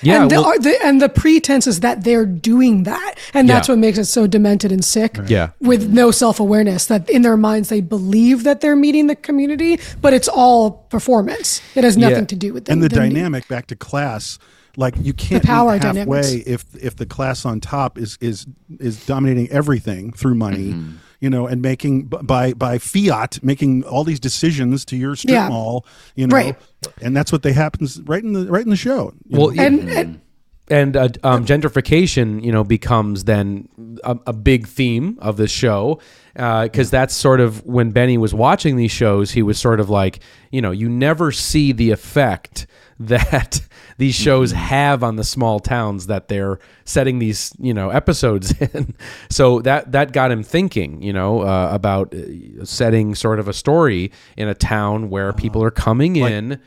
Yeah. 0.02 0.24
and, 0.24 0.32
the, 0.32 0.36
well- 0.38 0.46
are- 0.46 0.58
the, 0.60 0.76
and 0.84 1.00
the 1.02 1.08
pretense 1.10 1.68
is 1.68 1.82
that 1.82 2.04
they're 2.04 2.26
doing 2.26 2.84
that. 2.84 3.16
And 3.34 3.48
that's 3.48 3.68
Yeah. 3.68 3.74
what 3.74 3.80
makes 3.80 3.98
it 4.00 4.06
so 4.06 4.26
demented 4.26 4.72
and 4.72 4.84
sick. 4.84 5.18
Yeah. 5.28 5.52
With 5.62 5.90
no 5.94 6.10
self 6.10 6.40
awareness, 6.40 6.88
that 6.88 7.08
in 7.10 7.22
their 7.22 7.38
minds 7.38 7.70
they 7.70 7.82
believe 7.82 8.44
that 8.44 8.62
they're 8.62 8.76
meeting 8.76 9.06
the 9.08 9.16
community, 9.16 9.80
but 10.02 10.14
it's 10.14 10.28
all 10.28 10.72
performance. 10.90 11.62
It 11.76 11.84
has 11.84 11.96
nothing 11.96 12.20
Yeah. 12.20 12.26
to 12.26 12.36
do 12.36 12.54
with 12.54 12.66
them. 12.66 12.74
And 12.74 12.84
the 12.84 12.90
them- 12.90 13.10
dynamic 13.10 13.48
back 13.48 13.68
to 13.68 13.76
class, 13.76 14.40
like 14.78 14.96
you 15.02 15.14
can't 15.14 15.44
power 15.44 15.74
meet 15.74 15.84
halfway 15.84 16.04
dynamics. 16.04 16.34
if 16.48 16.66
if 16.84 16.96
the 16.96 17.06
class 17.06 17.46
on 17.46 17.60
top 17.60 17.98
is 17.98 18.18
is 18.22 18.46
is 18.80 19.06
dominating 19.06 19.50
everything 19.52 20.12
through 20.14 20.36
money. 20.36 20.76
You 21.20 21.30
know, 21.30 21.48
and 21.48 21.62
making 21.62 22.08
by 22.08 22.52
by 22.52 22.80
fiat, 22.80 23.42
making 23.42 23.86
all 23.86 24.04
these 24.04 24.20
decisions 24.20 24.84
to 24.86 24.98
your 24.98 25.16
strip 25.16 25.32
Yeah. 25.32 25.48
mall. 25.48 25.86
You 26.16 26.28
know, 26.28 26.36
Right. 26.36 26.58
and 27.02 27.16
that's 27.16 27.32
what 27.32 27.44
they 27.44 27.54
happens 27.54 28.02
right 28.02 28.22
in 28.22 28.34
the 28.34 28.46
right 28.52 28.66
in 28.66 28.70
the 28.70 28.76
show. 28.76 29.14
well, 29.30 29.52
know? 29.52 29.64
And, 29.64 29.90
and 29.90 30.22
and 30.70 30.98
uh, 30.98 31.08
um, 31.24 31.46
gentrification, 31.46 32.44
you 32.44 32.52
know, 32.52 32.66
becomes 32.66 33.24
then 33.24 33.70
a, 34.04 34.18
a 34.28 34.34
big 34.34 34.68
theme 34.68 35.18
of 35.22 35.38
this 35.38 35.52
show 35.52 36.00
because 36.34 36.90
that's 36.92 37.14
sort 37.14 37.40
of 37.40 37.64
when 37.66 37.92
Benny 37.92 38.18
was 38.18 38.34
watching 38.34 38.76
these 38.76 38.92
shows, 38.92 39.32
he 39.32 39.42
was 39.44 39.58
sort 39.58 39.80
of 39.80 39.90
like, 39.90 40.20
you 40.52 40.62
know, 40.62 40.72
you 40.72 40.90
never 40.90 41.32
see 41.32 41.72
the 41.72 41.92
effect 41.92 42.68
that 43.08 43.62
these 43.98 44.16
shows 44.16 44.52
have 44.52 45.04
on 45.04 45.16
the 45.16 45.24
small 45.24 45.60
towns 45.60 46.08
that 46.08 46.28
they're 46.28 46.60
setting 46.86 47.20
these, 47.20 47.54
you 47.60 47.74
know, 47.74 47.90
episodes 47.90 48.52
in. 48.74 48.94
So 49.30 49.60
that 49.62 49.92
that 49.92 50.12
got 50.14 50.32
him 50.32 50.44
thinking, 50.44 51.02
you 51.02 51.14
know, 51.14 51.42
uh, 51.42 51.70
about 51.72 52.14
uh, 52.14 52.66
setting 52.66 53.16
sort 53.16 53.40
of 53.40 53.48
a 53.48 53.54
story 53.54 54.12
in 54.38 54.48
a 54.48 54.54
town 54.56 55.10
where 55.10 55.34
people 55.34 55.64
are 55.64 55.72
coming 55.72 56.16
in, 56.16 56.60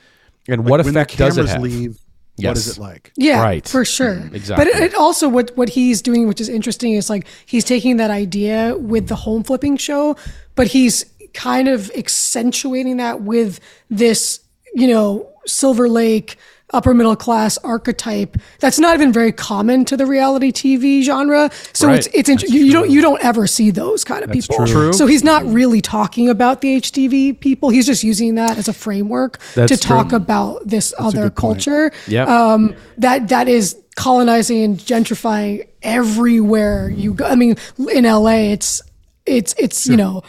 and 0.49 0.65
what 0.65 0.85
when 0.85 0.95
the 0.95 1.01
effect 1.01 1.19
does 1.19 1.39
it 1.39 1.49
have? 1.49 1.61
leave, 1.63 1.91
what 2.37 2.43
Yes. 2.45 2.67
is 2.67 2.77
it 2.77 2.81
like? 2.81 3.13
Yeah, 3.17 3.43
Right. 3.43 3.67
for 3.67 3.85
sure. 3.85 4.29
Exactly. 4.33 4.57
But 4.67 4.67
it, 4.75 4.83
it 4.93 4.95
also 4.95 5.29
what 5.29 5.57
what 5.57 5.71
he's 5.71 6.03
doing, 6.03 6.29
which 6.29 6.41
is 6.41 6.49
interesting, 6.49 6.93
is 6.93 7.09
like 7.11 7.27
he's 7.47 7.65
taking 7.65 7.97
that 7.97 8.11
idea 8.11 8.77
with 8.79 9.09
the 9.09 9.17
home 9.17 9.43
flipping 9.43 9.77
show, 9.79 10.17
but 10.55 10.67
he's 10.69 11.05
kind 11.35 11.67
of 11.69 11.91
accentuating 11.97 12.97
that 12.99 13.23
with 13.23 13.61
this, 13.91 14.41
you 14.75 14.87
know, 14.87 15.29
Silver 15.47 15.89
Lake 15.89 16.37
upper 16.73 16.93
middle 16.93 17.15
class 17.15 17.57
archetype 17.59 18.37
that's 18.59 18.81
not 18.81 18.93
even 18.97 19.13
very 19.13 19.31
common 19.31 19.85
to 19.85 19.97
the 19.97 20.05
reality 20.05 20.51
TV 20.51 21.01
genre. 21.01 21.49
So 21.73 21.87
Right. 21.87 21.99
it's 21.99 22.09
it's 22.13 22.29
int- 22.29 22.43
you, 22.51 22.65
you 22.65 22.73
don't 22.73 22.91
you 22.91 23.01
don't 23.01 23.23
ever 23.25 23.47
see 23.47 23.71
those 23.71 24.03
kind 24.03 24.25
of 24.25 24.33
people. 24.33 24.67
true. 24.67 24.93
So 24.93 25.07
he's 25.07 25.23
not 25.23 25.47
really 25.47 25.81
talking 25.81 26.29
about 26.29 26.63
the 26.63 26.77
HGTV 26.81 27.39
people. 27.39 27.69
He's 27.71 27.87
just 27.87 28.03
using 28.03 28.35
that 28.35 28.59
as 28.59 28.67
a 28.67 28.73
framework 28.73 29.39
That's 29.55 29.71
to 29.71 29.79
talk 29.79 30.09
true. 30.09 30.17
about 30.17 30.67
this 30.67 30.93
other 30.99 31.31
culture 31.31 31.93
Yep. 32.09 32.29
um, 32.29 32.75
that 32.99 33.29
that 33.29 33.47
is 33.49 33.77
colonizing 33.95 34.65
and 34.65 34.77
gentrifying 34.77 35.69
everywhere 35.83 36.89
you 36.91 37.15
go. 37.15 37.27
I 37.27 37.37
mean, 37.37 37.55
in 37.95 38.05
LA, 38.05 38.51
it's 38.53 38.83
it's 39.25 39.55
it's 39.57 39.87
you 39.87 39.97
know 39.97 40.25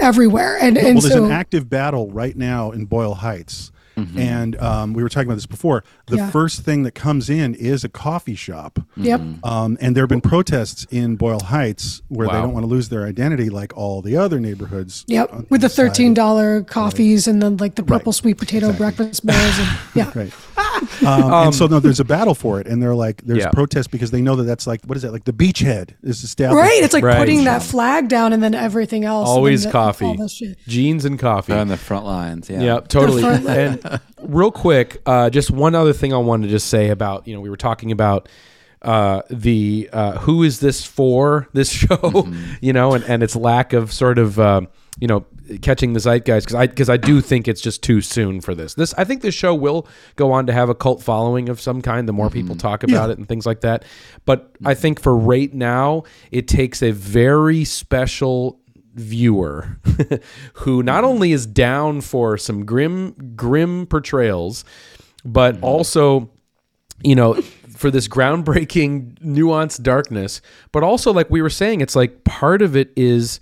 everywhere, 0.00 0.56
and 0.60 0.76
and 0.76 0.94
well, 0.96 1.00
there's 1.02 1.12
so 1.14 1.24
an 1.24 1.32
active 1.32 1.68
battle 1.68 2.10
right 2.10 2.36
now 2.36 2.70
in 2.70 2.84
Boyle 2.84 3.14
Heights. 3.14 3.72
And 4.16 4.56
um, 4.60 4.92
we 4.92 5.02
were 5.02 5.08
talking 5.08 5.28
about 5.28 5.36
this 5.36 5.46
before. 5.46 5.84
The 6.06 6.16
Yeah. 6.16 6.30
first 6.30 6.62
thing 6.62 6.82
that 6.84 6.92
comes 6.94 7.28
in 7.30 7.54
is 7.54 7.84
a 7.84 7.88
coffee 7.88 8.34
shop. 8.34 8.78
yep, 8.96 9.20
Um, 9.44 9.76
and 9.80 9.94
there 9.96 10.02
have 10.02 10.08
been 10.08 10.20
protests 10.20 10.86
in 10.90 11.16
Boyle 11.16 11.40
Heights 11.40 12.02
where 12.08 12.26
they 12.28 12.34
don't 12.34 12.52
want 12.52 12.64
to 12.64 12.68
lose 12.68 12.88
their 12.88 13.04
identity 13.06 13.48
like 13.50 13.76
all 13.76 14.02
the 14.02 14.16
other 14.16 14.40
neighborhoods. 14.40 15.04
yep, 15.08 15.30
with 15.50 15.60
the 15.60 15.68
thirteen 15.68 16.14
dollar 16.14 16.62
coffees 16.62 17.26
and 17.28 17.42
then 17.42 17.56
like 17.58 17.74
the 17.76 17.82
purple 17.82 18.12
sweet 18.12 18.38
potato 18.38 18.72
breakfast 18.72 19.24
bowls, 19.24 19.58
and 19.58 19.68
yeah, 19.94 20.10
Right. 20.14 20.32
Um, 21.06 21.32
and 21.32 21.54
so 21.54 21.66
no, 21.66 21.80
there's 21.80 22.00
a 22.00 22.04
battle 22.04 22.34
for 22.34 22.60
it, 22.60 22.66
and 22.66 22.82
they're 22.82 22.94
like, 22.94 23.22
there's 23.22 23.38
Yeah. 23.40 23.50
protests 23.50 23.86
because 23.86 24.10
they 24.10 24.20
know 24.20 24.36
that 24.36 24.42
that's 24.44 24.66
like, 24.66 24.84
what 24.84 24.96
is 24.96 25.02
that? 25.02 25.12
Like 25.12 25.24
the 25.24 25.32
beachhead 25.32 25.90
is 26.02 26.22
established. 26.24 26.60
right. 26.60 26.82
It's 26.82 26.92
like 26.92 27.02
Right. 27.04 27.16
putting 27.16 27.44
that 27.44 27.62
flag 27.62 28.08
down 28.08 28.32
and 28.34 28.42
then 28.42 28.54
everything 28.54 29.04
else. 29.04 29.28
Always 29.28 29.64
the- 29.64 29.70
coffee, 29.70 30.04
all 30.04 30.16
this 30.16 30.32
shit. 30.32 30.58
jeans 30.66 31.04
and 31.06 31.18
coffee. 31.18 31.52
They're 31.52 31.60
on 31.60 31.68
the 31.68 31.76
front 31.78 32.04
lines. 32.04 32.50
Yeah. 32.50 32.60
Yeah, 32.60 32.80
totally. 32.80 33.22
and 33.24 34.00
real 34.22 34.50
quick, 34.50 35.00
uh, 35.06 35.30
just 35.30 35.50
one 35.50 35.74
other 35.74 35.92
thing 35.94 36.12
I 36.12 36.18
wanted 36.18 36.48
to 36.48 36.50
just 36.50 36.66
say 36.68 36.90
about 36.90 37.26
you 37.26 37.34
know 37.34 37.40
we 37.40 37.48
were 37.50 37.56
talking 37.56 37.90
about 37.92 38.28
uh, 38.82 39.22
the 39.30 39.88
uh, 39.92 40.12
who 40.18 40.42
is 40.42 40.60
this 40.60 40.84
for 40.84 41.48
this 41.54 41.70
show, 41.80 42.26
you 42.60 42.72
know, 42.72 42.92
and, 42.94 43.04
and 43.04 43.22
its 43.22 43.36
lack 43.36 43.72
of 43.72 43.92
sort 43.92 44.18
of 44.18 44.38
uh, 44.38 44.60
you 44.98 45.06
know 45.08 45.24
catching 45.58 45.92
the 45.92 46.00
zeitgeist 46.00 46.46
because 46.46 46.54
I 46.54 46.66
because 46.66 46.88
I 46.88 46.96
do 46.96 47.20
think 47.20 47.48
it's 47.48 47.60
just 47.60 47.82
too 47.82 48.00
soon 48.00 48.40
for 48.40 48.54
this. 48.54 48.74
This 48.74 48.94
I 48.94 49.04
think 49.04 49.22
this 49.22 49.34
show 49.34 49.54
will 49.54 49.86
go 50.16 50.32
on 50.32 50.46
to 50.46 50.52
have 50.52 50.68
a 50.68 50.74
cult 50.74 51.02
following 51.02 51.48
of 51.48 51.60
some 51.60 51.82
kind. 51.82 52.08
The 52.08 52.12
more 52.12 52.26
mm-hmm. 52.26 52.34
people 52.34 52.56
talk 52.56 52.82
about 52.82 53.10
it 53.10 53.18
and 53.18 53.28
things 53.28 53.46
like 53.46 53.60
that, 53.60 53.84
but 54.24 54.54
I 54.64 54.74
think 54.74 55.00
for 55.00 55.16
right 55.16 55.52
now 55.52 56.04
it 56.30 56.48
takes 56.48 56.82
a 56.82 56.92
very 56.92 57.64
special 57.64 58.60
viewer 58.94 59.78
who 60.54 60.82
not 60.82 61.04
mm-hmm. 61.04 61.04
only 61.04 61.32
is 61.32 61.46
down 61.46 62.00
for 62.00 62.36
some 62.36 62.66
grim 62.66 63.12
grim 63.36 63.86
portrayals 63.86 64.64
but 65.24 65.54
mm-hmm. 65.54 65.64
also 65.64 66.28
you 67.04 67.14
know 67.14 67.40
for 67.80 67.90
this 67.90 68.06
groundbreaking 68.08 69.18
nuanced 69.20 69.82
darkness. 69.82 70.42
But 70.70 70.82
also 70.82 71.12
like 71.12 71.30
we 71.30 71.40
were 71.40 71.50
saying 71.50 71.80
it's 71.80 71.96
like 71.96 72.24
part 72.24 72.60
of 72.60 72.76
it 72.76 72.92
is 72.94 73.38
sh- 73.38 73.40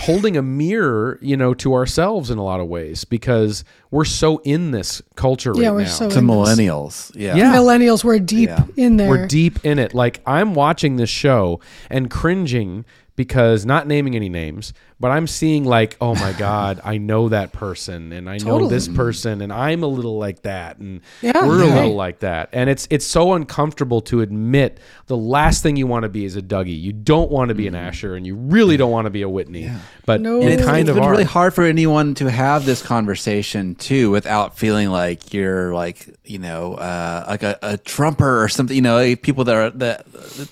holding 0.00 0.36
a 0.36 0.42
mirror 0.42 1.18
you 1.22 1.36
know 1.36 1.54
to 1.54 1.72
ourselves 1.72 2.30
in 2.30 2.36
a 2.38 2.44
lot 2.44 2.60
of 2.60 2.66
ways 2.68 3.04
because 3.04 3.64
we're 3.90 4.04
so 4.04 4.38
in 4.44 4.70
this 4.70 5.00
culture 5.14 5.52
right 5.52 5.72
we're 5.72 5.80
now 5.82 5.86
so 5.88 6.10
To 6.10 6.18
in 6.18 6.26
this. 6.26 6.36
millennials. 6.36 7.12
Yeah. 7.16 7.36
Yeah. 7.36 7.54
Millennials 7.54 8.04
were 8.04 8.18
deep 8.18 8.50
Yeah. 8.50 8.64
in 8.76 8.98
there. 8.98 9.08
we're 9.08 9.26
deep 9.26 9.64
in 9.64 9.78
it. 9.78 9.94
Like 9.94 10.20
I'm 10.26 10.54
watching 10.54 10.96
this 10.96 11.08
show 11.10 11.58
and 11.88 12.10
cringing 12.10 12.84
because 13.16 13.64
not 13.66 13.86
naming 13.86 14.14
any 14.16 14.28
names, 14.28 14.72
but 15.02 15.10
I'm 15.10 15.26
seeing 15.26 15.64
like, 15.64 15.96
oh 16.00 16.14
my 16.14 16.32
god, 16.38 16.80
I 16.84 16.98
know 16.98 17.28
that 17.28 17.50
person 17.50 18.12
and 18.12 18.30
I 18.30 18.38
know 18.38 18.68
this 18.68 18.86
person 18.86 19.42
and 19.42 19.52
I'm 19.52 19.82
a 19.82 19.88
little 19.88 20.16
like 20.16 20.42
that 20.42 20.78
and 20.78 21.00
Yeah, 21.20 21.44
we're 21.44 21.64
a 21.64 21.66
little 21.66 21.96
like 21.96 22.20
that. 22.20 22.50
And 22.52 22.70
it's 22.70 22.86
it's 22.88 23.04
so 23.04 23.32
uncomfortable 23.32 24.00
to 24.02 24.20
admit 24.20 24.78
the 25.08 25.16
last 25.16 25.60
thing 25.60 25.74
you 25.74 25.88
want 25.88 26.04
to 26.04 26.08
be 26.08 26.24
is 26.24 26.36
a 26.36 26.42
Dougie. 26.42 26.80
You 26.80 26.92
don't 26.92 27.32
want 27.32 27.48
to 27.48 27.54
be 27.56 27.66
an 27.66 27.74
Asher 27.74 28.14
and 28.14 28.24
you 28.24 28.36
really 28.36 28.76
don't 28.76 28.92
want 28.92 29.06
to 29.06 29.10
be 29.10 29.22
a 29.22 29.28
Whitney. 29.28 29.72
But 30.06 30.20
No. 30.20 30.40
And 30.40 30.50
it's, 30.50 30.64
kind 30.64 30.88
it's 30.88 30.96
of 30.96 31.04
really 31.04 31.24
hard 31.24 31.52
for 31.52 31.64
anyone 31.64 32.14
to 32.14 32.30
have 32.30 32.64
this 32.64 32.80
conversation 32.80 33.74
too 33.74 34.12
without 34.12 34.56
feeling 34.56 34.88
like 34.88 35.34
you're 35.34 35.74
like 35.74 36.08
you 36.24 36.38
know 36.38 36.74
uh, 36.74 37.24
like 37.28 37.42
a, 37.42 37.58
a 37.62 37.76
trumper 37.76 38.40
or 38.40 38.48
something 38.48 38.76
you 38.76 38.82
know 38.82 39.16
people 39.16 39.44
that 39.44 39.56
are 39.56 39.70
that 39.70 40.06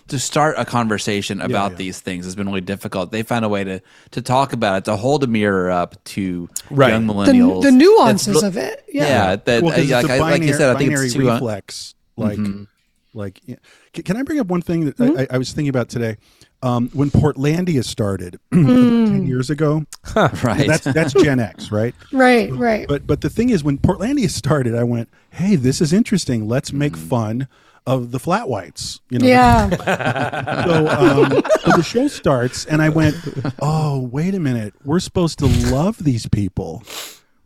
to 0.08 0.18
start 0.18 0.56
a 0.58 0.64
conversation 0.64 1.40
about 1.40 1.72
yeah. 1.72 1.76
these 1.76 2.00
things 2.00 2.24
has 2.24 2.34
been 2.34 2.48
really 2.48 2.60
difficult 2.60 3.12
they 3.12 3.22
found 3.22 3.44
a 3.44 3.48
way 3.48 3.62
to 3.62 3.80
to 4.10 4.20
talk 4.20 4.39
about 4.52 4.78
it 4.78 4.84
to 4.86 4.96
hold 4.96 5.22
a 5.24 5.26
mirror 5.26 5.70
up 5.70 6.02
to 6.04 6.48
Right. 6.70 6.90
young 6.90 7.06
millennials 7.06 7.62
the 7.62 7.70
nuances 7.72 8.42
of 8.42 8.56
it. 8.56 8.84
Yeah. 8.92 9.06
yeah, 9.06 9.36
that 9.36 9.62
Well, 9.62 9.72
'cause 9.74 9.90
like, 9.90 10.04
it's 10.04 10.10
a 10.10 10.14
I, 10.14 10.18
like 10.18 10.42
you 10.42 10.52
said 10.54 10.74
I 10.74 10.78
think 10.78 10.92
it's 10.92 11.12
too 11.12 11.28
uh, 11.30 11.34
reflex. 11.34 11.94
Like, 12.16 12.38
Mm-hmm. 12.38 12.64
like, 13.14 13.40
yeah. 13.46 13.56
Can- 13.92 14.04
can 14.04 14.16
I 14.16 14.22
bring 14.22 14.38
up 14.40 14.46
one 14.48 14.62
thing 14.62 14.84
that 14.86 14.96
Hmm? 14.96 15.18
I, 15.18 15.26
I 15.30 15.38
was 15.38 15.52
thinking 15.52 15.68
about 15.70 15.88
today? 15.88 16.16
Um, 16.62 16.90
when 16.92 17.10
Portlandia 17.10 17.82
started 17.84 18.38
Hmm. 18.52 18.66
ten 19.06 19.26
years 19.26 19.48
ago, 19.48 19.84
right 20.14 20.66
that's 20.66 20.84
that's 20.84 21.14
Gen 21.14 21.40
X, 21.40 21.72
right? 21.72 21.94
Right, 22.12 22.52
right. 22.52 22.86
But 22.86 23.06
but 23.06 23.22
the 23.22 23.30
thing 23.30 23.48
is, 23.48 23.64
when 23.64 23.78
Portlandia 23.78 24.28
started, 24.28 24.74
I 24.74 24.84
went, 24.84 25.08
"Hey, 25.30 25.56
this 25.56 25.80
is 25.80 25.92
interesting. 25.94 26.46
Let's 26.48 26.70
make 26.72 26.92
Mm-hmm. 26.92 27.08
fun 27.08 27.48
of 27.86 28.10
the 28.10 28.18
flat 28.18 28.48
whites." 28.48 29.00
You 29.10 29.18
know, 29.18 29.26
yeah. 29.26 29.68
so, 30.64 30.86
um, 30.88 31.42
so 31.60 31.76
the 31.76 31.82
show 31.82 32.08
starts, 32.08 32.64
and 32.66 32.80
I 32.82 32.88
went, 32.88 33.16
"Oh, 33.60 34.00
wait 34.12 34.34
a 34.34 34.40
minute. 34.40 34.74
We're 34.84 35.00
supposed 35.00 35.38
to 35.40 35.46
love 35.46 36.02
these 36.02 36.26
people. 36.28 36.82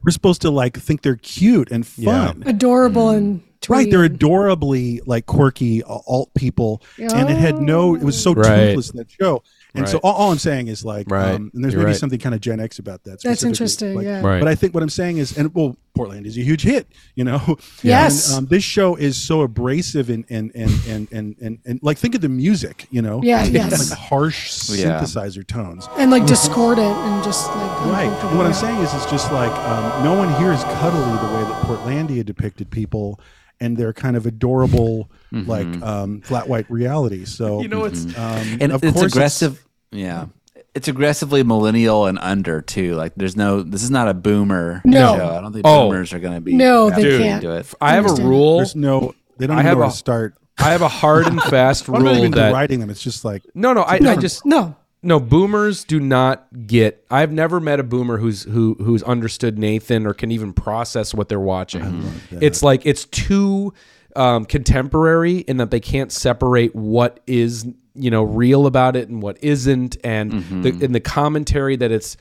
We're 0.02 0.10
supposed 0.12 0.42
to 0.42 0.50
like 0.50 0.76
think 0.76 1.02
they're 1.02 1.16
cute 1.16 1.70
and 1.70 1.86
fun." 1.86 2.42
Adorable 2.46 3.10
and 3.10 3.42
Right, 3.66 3.90
they're 3.90 4.04
adorably 4.04 5.00
like 5.06 5.24
quirky 5.24 5.82
uh, 5.82 5.98
alt 6.06 6.34
people, 6.34 6.82
and 6.98 7.30
it 7.30 7.38
had 7.38 7.60
no. 7.60 7.94
It 7.94 8.02
was 8.02 8.22
so 8.22 8.34
Right. 8.34 8.66
toothless 8.66 8.90
in 8.90 8.98
that 8.98 9.10
show, 9.10 9.42
and 9.74 9.88
so 9.88 9.98
all, 9.98 10.12
all 10.14 10.30
I'm 10.32 10.38
saying 10.38 10.68
is 10.68 10.84
like, 10.84 11.10
Right. 11.10 11.34
um, 11.34 11.50
and 11.54 11.64
there's 11.64 11.74
You're 11.74 11.82
maybe 11.82 11.92
right. 11.92 11.96
something 12.00 12.18
kind 12.20 12.34
of 12.34 12.40
Gen 12.40 12.60
X 12.60 12.78
about 12.78 13.02
that. 13.04 13.20
That's 13.22 13.42
interesting, 13.42 13.94
Like, 13.96 14.04
yeah. 14.06 14.20
Right. 14.20 14.38
But 14.38 14.48
I 14.48 14.54
think 14.54 14.72
what 14.74 14.82
I'm 14.82 14.88
saying 14.88 15.18
is, 15.18 15.36
and 15.36 15.52
well, 15.54 15.76
Portland 15.94 16.26
is 16.26 16.36
a 16.36 16.40
huge 16.42 16.62
hit, 16.62 16.86
you 17.14 17.24
know. 17.24 17.56
Yes. 17.82 18.28
And, 18.30 18.38
um, 18.38 18.46
this 18.46 18.62
show 18.64 18.94
is 18.96 19.16
so 19.16 19.42
abrasive 19.42 20.10
and 20.10 20.24
and 20.30 20.50
and 20.54 20.70
and 20.88 21.08
and 21.12 21.36
and, 21.40 21.58
and 21.64 21.80
like 21.82 21.98
think 21.98 22.14
of 22.14 22.20
the 22.20 22.28
music, 22.28 22.86
you 22.90 23.02
know. 23.02 23.20
Yeah, 23.22 23.42
It's 23.44 23.50
yes. 23.52 23.90
Like 23.90 23.98
harsh 23.98 24.70
Yeah. 24.70 25.00
synthesizer 25.00 25.46
tones. 25.46 25.88
and 25.98 26.10
like 26.10 26.26
discordant 26.26 26.96
and 26.96 27.24
just 27.24 27.46
like 27.48 27.80
Right. 27.86 28.24
And 28.24 28.38
what 28.38 28.46
I'm 28.46 28.54
saying 28.54 28.80
is, 28.80 28.92
it's 28.94 29.06
just 29.10 29.30
like 29.32 29.52
um, 29.52 30.04
no 30.04 30.14
one 30.14 30.32
here 30.40 30.52
is 30.52 30.62
cuddly 30.64 31.00
the 31.00 31.34
way 31.34 31.42
that 31.50 31.62
Portlandia 31.66 32.24
depicted 32.24 32.70
people, 32.70 33.20
and 33.60 33.76
they're 33.76 33.92
kind 33.92 34.16
of 34.16 34.26
adorable, 34.26 35.10
like 35.32 35.66
um, 35.82 36.20
flat 36.22 36.48
white 36.48 36.68
reality. 36.70 37.24
So 37.24 37.60
You 37.60 37.68
know, 37.68 37.84
it's 37.84 38.04
um, 38.16 38.58
and 38.60 38.72
of 38.72 38.82
it's 38.82 38.92
course 38.98 39.12
aggressive 39.12 39.63
yeah 39.94 40.26
it's 40.74 40.88
aggressively 40.88 41.42
millennial 41.44 42.06
and 42.06 42.18
under 42.18 42.60
too 42.60 42.94
like 42.94 43.12
there's 43.16 43.36
no 43.36 43.62
this 43.62 43.82
is 43.82 43.90
not 43.90 44.08
a 44.08 44.14
boomer 44.14 44.82
No. 44.84 45.16
show 45.16 45.28
i 45.36 45.40
don't 45.40 45.52
think 45.52 45.64
Oh. 45.66 45.88
boomers 45.88 46.12
are 46.12 46.18
going 46.18 46.34
to 46.34 46.40
be 46.40 46.54
No, 46.54 46.90
they 46.90 47.02
that 47.02 47.18
can't. 47.22 47.40
Do 47.42 47.52
it 47.52 47.72
I 47.80 47.92
have 47.94 48.06
a 48.06 48.14
rule. 48.22 48.56
There's 48.58 48.74
no. 48.76 49.14
They 49.38 49.46
don't 49.46 49.58
I 49.58 49.62
have 49.62 49.74
know 49.74 49.78
where 49.80 49.88
a- 49.88 49.90
to 49.92 49.96
start. 49.96 50.34
I 50.58 50.70
have 50.72 50.82
a 50.82 50.88
hard 50.88 51.26
and 51.26 51.40
fast 51.42 51.88
I'm 51.88 51.94
not 51.94 52.02
rule 52.02 52.18
even 52.18 52.30
that 52.32 52.52
writing 52.52 52.80
them. 52.80 52.90
It's 52.90 53.02
just 53.02 53.24
like 53.24 53.42
no, 53.54 53.72
no. 53.72 53.82
I, 53.82 53.94
I 54.04 54.16
just 54.16 54.44
no. 54.46 54.76
no. 55.02 55.18
Boomers 55.20 55.84
do 55.84 55.98
not 56.00 56.46
get. 56.66 57.04
I've 57.10 57.32
never 57.32 57.58
met 57.60 57.80
a 57.80 57.82
boomer 57.82 58.18
who's 58.18 58.44
who 58.44 58.74
who's 58.78 59.02
understood 59.02 59.58
Nathan 59.58 60.06
or 60.06 60.14
can 60.14 60.30
even 60.30 60.52
process 60.52 61.12
what 61.14 61.28
they're 61.28 61.40
watching. 61.40 62.08
It's 62.30 62.62
like 62.62 62.86
it's 62.86 63.04
too 63.06 63.74
um, 64.16 64.44
contemporary 64.44 65.38
in 65.38 65.56
that 65.56 65.70
they 65.72 65.80
can't 65.80 66.12
separate 66.12 66.74
what 66.76 67.18
is 67.26 67.66
you 67.94 68.10
know 68.10 68.22
real 68.22 68.66
about 68.66 68.96
it 68.96 69.08
and 69.08 69.22
what 69.22 69.42
isn't, 69.42 69.96
and 70.04 70.32
the 70.32 70.72
mm-hmm. 70.72 70.84
in 70.84 70.92
the 70.92 71.00
commentary 71.00 71.76
that 71.76 71.90
it's 71.90 72.16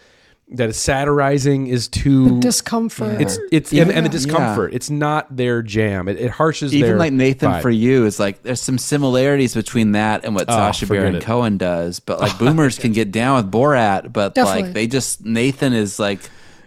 that 0.49 0.69
it's 0.69 0.77
satirizing 0.77 1.67
is 1.67 1.87
too. 1.87 2.39
Discomfort. 2.39 3.19
it's 3.21 3.39
it's 3.51 3.71
and, 3.71 3.91
and 3.91 4.05
the 4.05 4.09
discomfort. 4.09 4.73
It's 4.73 4.89
not 4.89 5.35
their 5.35 5.61
jam. 5.61 6.07
It, 6.07 6.19
it 6.19 6.31
harshes 6.31 6.73
even 6.73 6.89
their 6.89 6.97
like 6.97 7.13
nathan 7.13 7.51
vibe. 7.51 7.61
for 7.61 7.69
you 7.69 8.05
is 8.05 8.19
like 8.19 8.43
there's 8.43 8.61
some 8.61 8.77
similarities 8.77 9.53
between 9.55 9.93
that 9.93 10.25
and 10.25 10.35
what 10.35 10.45
oh, 10.49 10.53
sacha 10.53 10.85
baron 10.85 11.15
it. 11.15 11.23
cohen 11.23 11.57
does 11.57 11.99
but 11.99 12.19
like 12.19 12.37
boomers 12.39 12.77
can 12.77 12.91
get 12.91 13.11
down 13.11 13.37
with 13.37 13.51
borat 13.51 14.11
but 14.11 14.35
Definitely. 14.35 14.63
like 14.63 14.73
they 14.73 14.87
just 14.87 15.25
nathan 15.25 15.73
is 15.73 15.99
like 15.99 16.19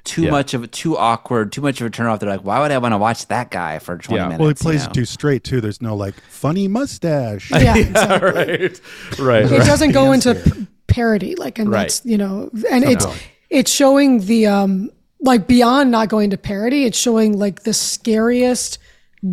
too 0.07 0.23
Yeah. 0.23 0.31
much 0.31 0.55
of 0.55 0.63
a 0.63 0.67
too 0.67 0.97
awkward 0.97 1.53
too 1.53 1.61
much 1.61 1.81
of 1.81 1.87
a 1.87 1.91
turn 1.91 2.07
off 2.07 2.21
they're 2.21 2.31
like 2.31 2.45
why 2.45 2.61
would 2.61 2.71
i 2.71 2.79
want 2.79 2.93
to 2.95 2.99
watch 2.99 3.27
that 3.27 3.51
guy 3.51 3.79
for 3.79 3.99
20 3.99 4.17
Yeah. 4.19 4.29
minutes 4.29 4.41
well, 4.41 4.49
he 4.49 4.51
you 4.51 4.55
plays 4.81 4.85
know? 4.87 4.91
it 4.91 4.95
too 4.95 5.05
straight 5.05 5.45
too. 5.45 5.61
There's 5.61 5.83
no 5.83 5.95
like 5.97 6.15
funny 6.31 6.69
mustache. 6.69 7.51
yeah, 7.51 7.77
exactly. 7.77 8.29
right, 8.31 8.81
right, 9.19 9.45
It 9.45 9.51
right. 9.59 9.67
doesn't 9.67 9.93
go 9.93 10.13
into 10.13 10.35
p- 10.37 10.67
parody, 10.87 11.35
like, 11.35 11.59
and 11.59 11.69
Right. 11.71 11.83
that's 11.83 12.05
you 12.05 12.17
know, 12.17 12.51
and 12.71 12.85
it's 12.85 13.07
it's 13.51 13.71
showing 13.71 14.21
the 14.21 14.47
um 14.47 14.91
like 15.21 15.47
beyond 15.47 15.91
not 15.91 16.09
going 16.09 16.31
to 16.31 16.39
parody, 16.39 16.85
it's 16.85 16.99
showing 16.99 17.39
like 17.39 17.63
the 17.65 17.73
scariest, 17.73 18.79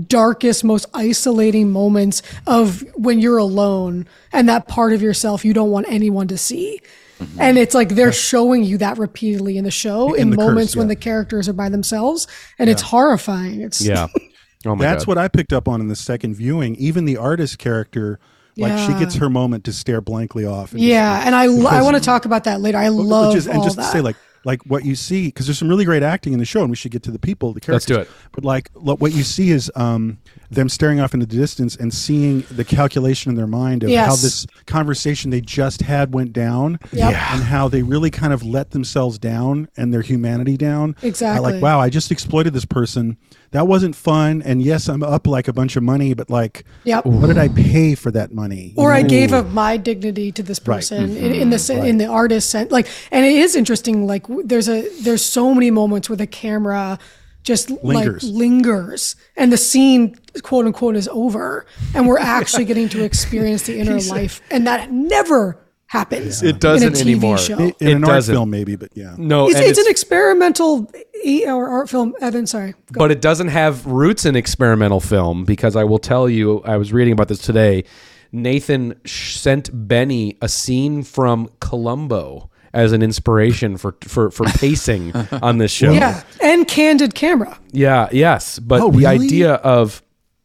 darkest, 0.08 0.64
most 0.64 0.86
isolating 0.94 1.72
moments 1.72 2.22
of 2.48 2.84
when 2.96 3.20
you're 3.20 3.38
alone 3.38 4.08
and 4.32 4.48
that 4.50 4.68
part 4.68 4.94
of 4.94 5.02
yourself 5.02 5.44
you 5.46 5.54
don't 5.54 5.70
want 5.72 5.86
anyone 5.90 6.28
to 6.30 6.38
see. 6.38 6.82
Mm-hmm. 7.26 7.42
And 7.42 7.58
it's 7.58 7.74
like 7.76 7.90
they're 7.90 8.12
showing 8.12 8.64
you 8.64 8.78
that 8.80 8.98
repeatedly 8.98 9.58
in 9.58 9.64
the 9.64 9.72
show 9.72 10.14
in, 10.14 10.30
the 10.30 10.38
curse, 10.38 10.46
moments 10.48 10.76
when 10.76 10.88
the 10.88 10.96
characters 10.96 11.48
are 11.50 11.54
by 11.54 11.70
themselves, 11.70 12.28
and 12.60 12.70
it's 12.70 12.82
horrifying. 12.82 13.62
It's 13.62 13.82
Yeah. 13.82 14.08
Oh 14.66 14.78
my 14.78 14.86
That's 14.86 15.04
god. 15.04 15.08
what 15.10 15.18
I 15.18 15.28
picked 15.28 15.52
up 15.52 15.68
on 15.68 15.82
in 15.82 15.90
the 15.90 15.96
second 15.96 16.36
viewing. 16.36 16.76
Even 16.78 17.04
the 17.04 17.18
artist 17.18 17.60
character, 17.60 18.18
like 18.56 18.78
she 18.88 18.98
gets 18.98 19.16
her 19.16 19.30
moment 19.30 19.66
to 19.66 19.74
stare 19.74 20.00
blankly 20.00 20.46
off. 20.46 20.72
and 20.72 20.80
just- 20.80 20.88
yeah, 20.90 21.22
and 21.26 21.36
I 21.36 21.44
I 21.44 21.82
want 21.82 21.98
to 21.98 22.02
talk 22.02 22.24
about 22.24 22.46
that 22.46 22.62
later. 22.62 22.78
I 22.78 22.88
love 22.88 23.34
just, 23.34 23.48
and 23.50 23.62
just 23.62 23.76
that. 23.76 23.82
to 23.84 23.90
say 23.90 24.00
like 24.00 24.16
like 24.46 24.62
what 24.64 24.84
you 24.86 24.96
see 24.96 25.28
because 25.28 25.46
there's 25.48 25.58
some 25.58 25.70
really 25.70 25.86
great 25.86 26.04
acting 26.04 26.34
in 26.34 26.40
the 26.40 26.46
show 26.46 26.62
and 26.62 26.70
we 26.70 26.76
should 26.76 26.92
get 26.92 27.04
to 27.04 27.12
the 27.12 27.20
people 27.20 27.54
the 27.54 27.62
characters. 27.62 27.90
Let's 27.90 28.08
characters 28.08 28.14
do 28.14 28.28
it. 28.28 28.32
but 28.34 28.44
like 28.46 28.70
lo- 28.76 28.96
what 28.98 29.14
you 29.14 29.24
see 29.24 29.52
is 29.52 29.72
um 29.76 30.18
them 30.52 30.70
staring 30.70 31.00
off 31.00 31.14
into 31.14 31.26
the 31.26 31.36
distance 31.36 31.76
and 31.76 31.94
seeing 31.94 32.42
the 32.52 32.64
calculation 32.64 33.30
in 33.32 33.36
their 33.36 33.48
mind 33.48 33.84
of 33.84 33.90
how 33.92 34.16
this 34.16 34.46
conversation 34.66 35.32
they 35.32 35.42
just 35.42 35.82
had 35.82 36.14
went 36.14 36.34
down 36.34 36.78
Yep. 36.92 37.14
And 37.14 37.44
how 37.44 37.68
they 37.68 37.84
really 37.84 38.12
kind 38.12 38.34
of 38.34 38.44
let 38.44 38.72
themselves 38.72 39.18
down 39.18 39.68
and 39.78 39.94
their 39.94 40.02
humanity 40.02 40.58
down 40.58 40.96
I 41.02 41.08
Exactly. 41.08 41.54
like 41.54 41.62
wow 41.62 41.80
i 41.80 41.90
just 41.90 42.12
exploited 42.12 42.54
this 42.54 42.66
person 42.66 43.18
that 43.54 43.66
wasn't 43.68 43.96
fun 43.96 44.42
and 44.44 44.62
yes 44.62 44.90
i'm 44.90 45.02
up 45.02 45.26
like 45.26 45.48
a 45.48 45.54
bunch 45.54 45.76
of 45.76 45.84
money 45.84 46.14
but 46.14 46.30
like 46.30 46.66
Yep. 46.84 47.06
what 47.06 47.28
did 47.28 47.38
i 47.38 47.48
pay 47.48 47.96
for 47.96 48.12
that 48.12 48.34
money 48.34 48.74
You 48.76 48.84
or 48.84 48.92
I 48.92 49.02
gave 49.04 49.32
up 49.34 49.48
my 49.48 49.78
dignity 49.78 50.32
to 50.34 50.44
this 50.44 50.60
Right. 50.60 50.76
person 50.78 51.04
in, 51.04 51.10
mm-hmm. 51.32 51.42
in 51.42 51.50
the 51.50 51.60
sen- 51.60 51.86
in 51.86 51.98
the 51.98 52.06
artist 52.08 52.50
sense. 52.50 52.72
Like, 52.72 52.88
and 53.12 53.26
it 53.26 53.34
is 53.36 53.56
interesting. 53.56 54.06
Like, 54.08 54.26
there's 54.44 54.68
a 54.70 54.88
there's 55.02 55.24
so 55.24 55.54
many 55.54 55.72
moments 55.72 56.10
where 56.10 56.18
the 56.18 56.28
camera 56.28 57.00
just 57.44 57.70
Lingers. 57.84 58.24
like 58.24 58.34
lingers, 58.34 59.16
and 59.36 59.52
the 59.52 59.58
scene 59.58 60.16
quote 60.44 60.66
unquote 60.66 60.96
is 60.96 61.08
over, 61.12 61.66
and 61.94 62.08
we're 62.08 62.18
actually 62.20 62.66
getting 62.66 62.88
to 62.90 63.04
experience 63.04 63.64
the 63.64 63.78
inner 63.82 64.00
life, 64.02 64.42
and 64.52 64.66
that 64.68 64.92
never 64.92 65.58
happens. 65.88 66.42
It 66.42 66.60
doesn't 66.60 66.88
in 66.88 66.94
a 66.94 66.98
TV 66.98 67.02
anymore. 67.02 67.38
Show. 67.38 67.60
It- 67.60 67.76
in 67.82 67.98
an 67.98 68.04
art 68.06 68.14
doesn't. 68.14 68.34
film 68.36 68.50
maybe 68.50 68.76
but 68.76 68.90
yeah 68.96 69.14
no, 69.18 69.48
it's, 69.48 69.56
and 69.58 69.66
it's, 69.66 69.78
an 69.80 69.86
experimental 69.90 70.90
eight-hour 71.24 71.68
art 71.68 71.90
film. 71.90 72.14
Evan, 72.22 72.46
sorry. 72.48 72.74
Go. 72.92 73.00
but 73.00 73.12
it 73.12 73.22
doesn't 73.22 73.50
have 73.50 73.86
roots 73.86 74.26
in 74.26 74.36
experimental 74.36 75.00
film 75.00 75.46
because 75.46 75.76
I 75.76 75.84
will 75.84 76.00
tell 76.00 76.30
you, 76.30 76.62
I 76.64 76.78
was 76.78 76.92
reading 76.94 77.14
about 77.14 77.28
this 77.28 77.40
today. 77.40 77.84
Nathan 78.32 79.00
sent 79.06 79.70
Benny 79.88 80.38
a 80.42 80.50
scene 80.50 81.04
from 81.04 81.50
Columbo 81.60 82.50
as 82.74 82.92
an 82.92 83.04
inspiration 83.04 83.78
for 83.78 83.96
for 84.02 84.32
for 84.32 84.46
pacing 84.58 85.16
on 85.44 85.60
this 85.60 85.72
show. 85.72 85.92
yeah, 85.92 86.24
and 86.42 86.68
candid 86.68 87.14
camera. 87.14 87.60
Yeah, 87.72 88.10
yes, 88.12 88.58
but 88.60 88.82
Oh, 88.82 88.90
the 88.92 89.06
idea 89.06 89.54
of 89.54 90.02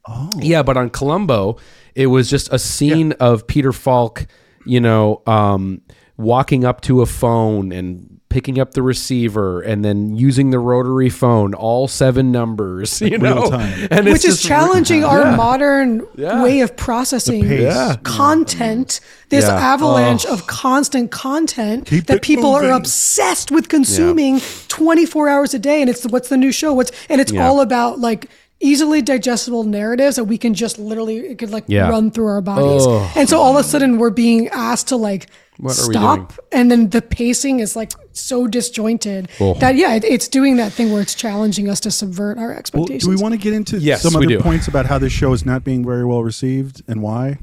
oh. 0.07 0.29
yeah, 0.39 0.63
but 0.63 0.77
on 0.77 0.91
Columbo, 0.91 1.57
it 1.95 2.09
was 2.09 2.29
just 2.29 2.53
a 2.53 2.59
scene 2.59 3.13
of 3.13 3.47
Peter 3.47 3.73
Falk, 3.73 4.27
you 4.67 4.81
know, 4.81 5.23
um, 5.27 5.81
walking 6.19 6.65
up 6.65 6.81
to 6.83 7.01
a 7.01 7.07
phone 7.07 7.73
and 7.73 8.15
picking 8.29 8.59
up 8.61 8.73
the 8.75 8.83
receiver 8.83 9.63
and 9.63 9.83
then 9.83 10.15
using 10.15 10.51
the 10.51 10.59
rotary 10.59 11.09
phone, 11.09 11.55
all 11.55 11.89
seven 11.89 12.31
numbers, 12.31 13.01
you 13.13 13.17
know, 13.17 13.49
time. 13.49 13.89
and 13.91 14.07
it's 14.07 14.13
which 14.13 14.25
is 14.27 14.37
just- 14.37 14.45
challenging 14.47 15.03
our 15.03 15.35
modern 15.35 16.07
Yeah. 16.15 16.43
way 16.43 16.61
of 16.61 16.77
processing. 16.77 17.47
Yeah. 17.51 17.97
content. 18.03 19.01
This 19.31 19.47
Yeah. 19.47 19.55
avalanche 19.55 20.27
oh. 20.29 20.35
of 20.35 20.47
constant 20.47 21.11
content 21.11 21.87
Keep 21.87 22.07
that 22.07 22.21
people 22.21 22.53
moving. 22.53 22.71
are 22.71 22.77
obsessed 22.77 23.51
with 23.51 23.71
consuming 23.71 24.41
24 24.69 25.29
hours 25.31 25.55
a 25.55 25.59
day, 25.59 25.81
and 25.81 25.89
it's 25.89 26.05
what's 26.07 26.29
the 26.29 26.37
new 26.37 26.53
show? 26.53 26.75
What's 26.75 26.93
and 27.09 27.21
it's 27.23 27.33
Yeah. 27.33 27.47
all 27.49 27.63
about 27.63 27.99
like 27.99 28.27
easily 28.61 29.01
digestible 29.01 29.65
narratives 29.65 30.17
that 30.17 30.25
we 30.25 30.37
can 30.37 30.53
just 30.53 30.79
literally 30.79 31.19
it 31.19 31.39
could 31.39 31.51
like 31.51 31.65
Yeah. 31.67 31.89
run 31.89 32.11
through 32.11 32.27
our 32.27 32.41
bodies. 32.43 32.87
Ugh. 32.87 33.09
And 33.17 33.27
so 33.29 33.39
all 33.41 33.57
of 33.57 33.65
a 33.65 33.69
sudden 33.69 33.97
we're 33.99 34.11
being 34.11 34.49
asked 34.49 34.89
to 34.89 34.97
like 34.97 35.29
What 35.59 35.79
are 35.79 35.89
we 35.89 35.95
stop 35.95 36.33
and 36.53 36.71
then 36.71 36.91
the 36.91 37.03
pacing 37.03 37.59
is 37.61 37.75
like 37.75 37.93
so 38.13 38.47
disjointed 38.47 39.29
Oh. 39.41 39.55
that 39.55 39.75
yeah 39.77 39.95
it, 39.95 40.05
it's 40.05 40.29
doing 40.29 40.57
that 40.59 40.73
thing 40.73 40.93
where 40.93 41.03
it's 41.03 41.15
challenging 41.15 41.69
us 41.69 41.81
to 41.81 41.91
subvert 41.91 42.39
our 42.39 42.49
Well, 42.51 42.59
expectations 42.59 43.05
do 43.05 43.11
we 43.11 43.17
want 43.17 43.33
to 43.35 43.39
get 43.39 43.53
into 43.55 43.79
Yes, 43.79 44.03
some 44.03 44.15
other 44.17 44.27
do. 44.27 44.39
points 44.41 44.69
about 44.69 44.87
how 44.87 44.99
this 44.99 45.13
show 45.13 45.33
is 45.33 45.45
not 45.45 45.65
being 45.65 45.85
very 45.85 46.05
well 46.05 46.23
received 46.23 46.83
and 46.89 47.03
why? 47.03 47.39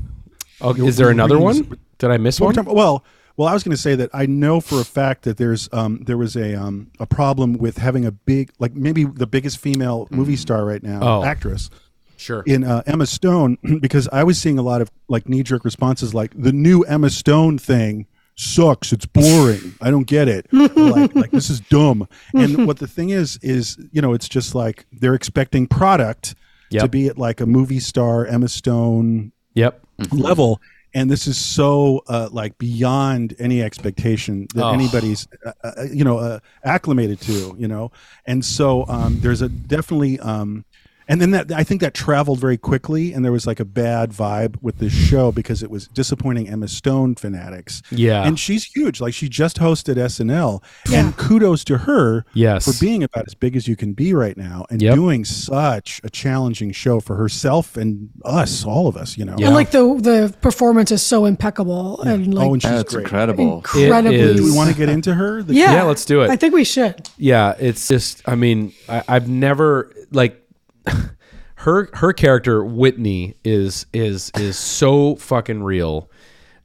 Oh, 0.62 0.74
is 0.74 0.96
there 0.98 1.10
another 1.10 1.38
one? 1.40 1.78
Did 1.98 2.12
I 2.12 2.18
miss 2.18 2.40
Well, 2.40 2.52
one? 2.54 2.66
well, 2.66 3.04
well, 3.38 3.50
I 3.50 3.54
was 3.54 3.64
going 3.64 3.76
to 3.76 3.82
say 3.82 3.96
that 3.96 4.10
I 4.14 4.26
know 4.26 4.62
for 4.62 4.80
a 4.80 4.86
fact 4.86 5.24
that 5.24 5.36
there's 5.36 5.68
um, 5.74 6.02
there 6.06 6.18
was 6.18 6.38
a 6.38 6.56
um, 6.56 6.92
a 7.02 7.06
problem 7.06 7.54
with 7.58 7.78
having 7.80 8.06
a 8.06 8.12
big 8.12 8.52
like 8.60 8.74
maybe 8.74 9.04
the 9.04 9.28
biggest 9.28 9.58
female 9.58 10.08
movie 10.10 10.38
star 10.38 10.64
right 10.64 10.82
now 10.82 11.00
Oh. 11.04 11.24
actress 11.26 11.70
Sure. 12.18 12.44
in 12.46 12.64
uh, 12.64 12.84
Emma 12.86 13.06
Stone 13.06 13.58
because 13.82 14.08
I 14.12 14.24
was 14.24 14.40
seeing 14.40 14.58
a 14.58 14.62
lot 14.64 14.82
of 14.82 14.90
like 15.08 15.28
knee 15.30 15.44
jerk 15.44 15.66
responses 15.66 16.14
like 16.14 16.32
the 16.36 16.52
new 16.54 16.82
Emma 16.84 17.10
Stone 17.10 17.58
thing 17.60 18.08
sucks. 18.36 18.92
It's 18.92 19.06
boring. 19.06 19.76
I 19.82 19.92
don't 19.92 20.08
get 20.08 20.28
it. 20.28 20.48
Like, 20.76 21.16
like 21.16 21.32
this 21.32 21.50
is 21.50 21.60
dumb. 21.62 22.08
And 22.34 22.68
what 22.68 22.80
the 22.80 22.88
thing 22.88 23.10
is 23.10 23.38
is 23.42 23.78
you 23.92 24.02
know 24.02 24.14
it's 24.14 24.28
just 24.30 24.54
like 24.56 24.86
they're 24.92 25.14
expecting 25.16 25.68
product 25.68 26.36
to 26.72 26.88
be 26.90 27.08
at 27.08 27.18
like 27.18 27.40
a 27.42 27.46
movie 27.46 27.80
star 27.80 28.26
Emma 28.26 28.48
Stone 28.50 29.32
Yep. 29.54 29.82
level. 30.12 30.60
And 30.94 31.10
this 31.12 31.28
is 31.28 31.38
so 31.38 32.04
uh, 32.08 32.30
like 32.32 32.58
beyond 32.58 33.36
any 33.40 33.62
expectation 33.62 34.48
that 34.56 34.64
Oh. 34.66 34.70
anybody's 34.74 35.28
uh, 35.46 35.52
uh, 35.64 35.84
you 35.92 36.04
know 36.04 36.18
uh, 36.20 36.40
acclimated 36.64 37.20
to 37.22 37.56
you 37.58 37.68
know? 37.68 37.92
And 38.26 38.44
so 38.44 38.86
um, 38.88 39.20
there's 39.22 39.42
a 39.42 39.50
definitely 39.50 40.20
um, 40.20 40.66
and 41.08 41.22
then 41.22 41.32
that 41.32 41.52
I 41.52 41.64
think 41.64 41.82
that 41.82 41.94
traveled 41.94 42.40
very 42.40 42.58
quickly, 42.58 43.14
and 43.14 43.24
there 43.24 43.32
was 43.32 43.46
like 43.48 43.60
a 43.60 43.66
bad 43.66 44.12
vibe 44.12 44.56
with 44.62 44.80
this 44.80 44.94
show 44.94 45.32
because 45.32 45.62
it 45.64 45.70
was 45.70 45.88
disappointing 45.90 46.50
Emma 46.50 46.68
Stone 46.68 47.16
fanatics. 47.16 47.82
Yeah. 47.92 48.24
and 48.26 48.40
she's 48.40 48.64
huge. 48.66 49.00
Like 49.02 49.14
she 49.14 49.30
just 49.30 49.58
hosted 49.58 49.96
SNL, 49.98 50.62
and 50.94 51.16
kudos 51.18 51.64
to 51.66 51.80
her 51.80 52.26
Yes. 52.34 52.66
for 52.66 52.80
being 52.84 53.04
about 53.04 53.26
as 53.28 53.34
big 53.34 53.56
as 53.56 53.68
you 53.68 53.76
can 53.76 53.94
be 53.94 54.14
right 54.14 54.38
now 54.38 54.66
and 54.70 54.82
Yep. 54.82 54.96
doing 54.96 55.26
such 55.26 56.02
a 56.04 56.10
challenging 56.10 56.72
show 56.72 57.00
for 57.00 57.16
herself 57.16 57.78
and 57.78 58.10
us, 58.24 58.66
all 58.66 58.88
of 58.88 58.98
us. 58.98 59.18
You 59.18 59.26
know, 59.26 59.36
Yeah. 59.38 59.48
and 59.48 59.56
like 59.56 59.72
the 59.72 59.96
the 60.02 60.36
performance 60.42 60.92
is 60.92 61.02
so 61.02 61.26
impeccable 61.26 62.02
and 62.02 62.34
like 62.34 62.48
oh, 62.48 62.54
and 62.54 62.62
she's 62.62 62.72
That's 62.72 62.94
great. 62.94 63.04
incredible. 63.04 63.58
incredibly. 63.58 64.36
Do 64.36 64.44
we 64.44 64.52
want 64.52 64.70
to 64.72 64.76
get 64.76 64.90
into 64.90 65.14
her? 65.14 65.44
The- 65.44 65.54
yeah 65.54 65.74
Yeah, 65.74 65.84
let's 65.84 66.06
do 66.06 66.22
it. 66.22 66.30
i 66.30 66.36
think 66.36 66.54
we 66.54 66.64
should 66.64 67.08
yeah 67.18 67.54
it's 67.60 67.88
just 67.88 68.22
i 68.26 68.36
mean 68.36 68.74
I, 68.90 69.04
i've 69.08 69.28
never 69.30 69.92
like 70.12 70.42
her 71.56 71.90
her 71.94 72.14
character 72.14 72.64
whitney 72.64 73.36
is 73.44 73.86
is 73.94 74.32
is 74.36 74.58
so 74.58 75.16
fucking 75.16 75.64
real. 75.64 76.10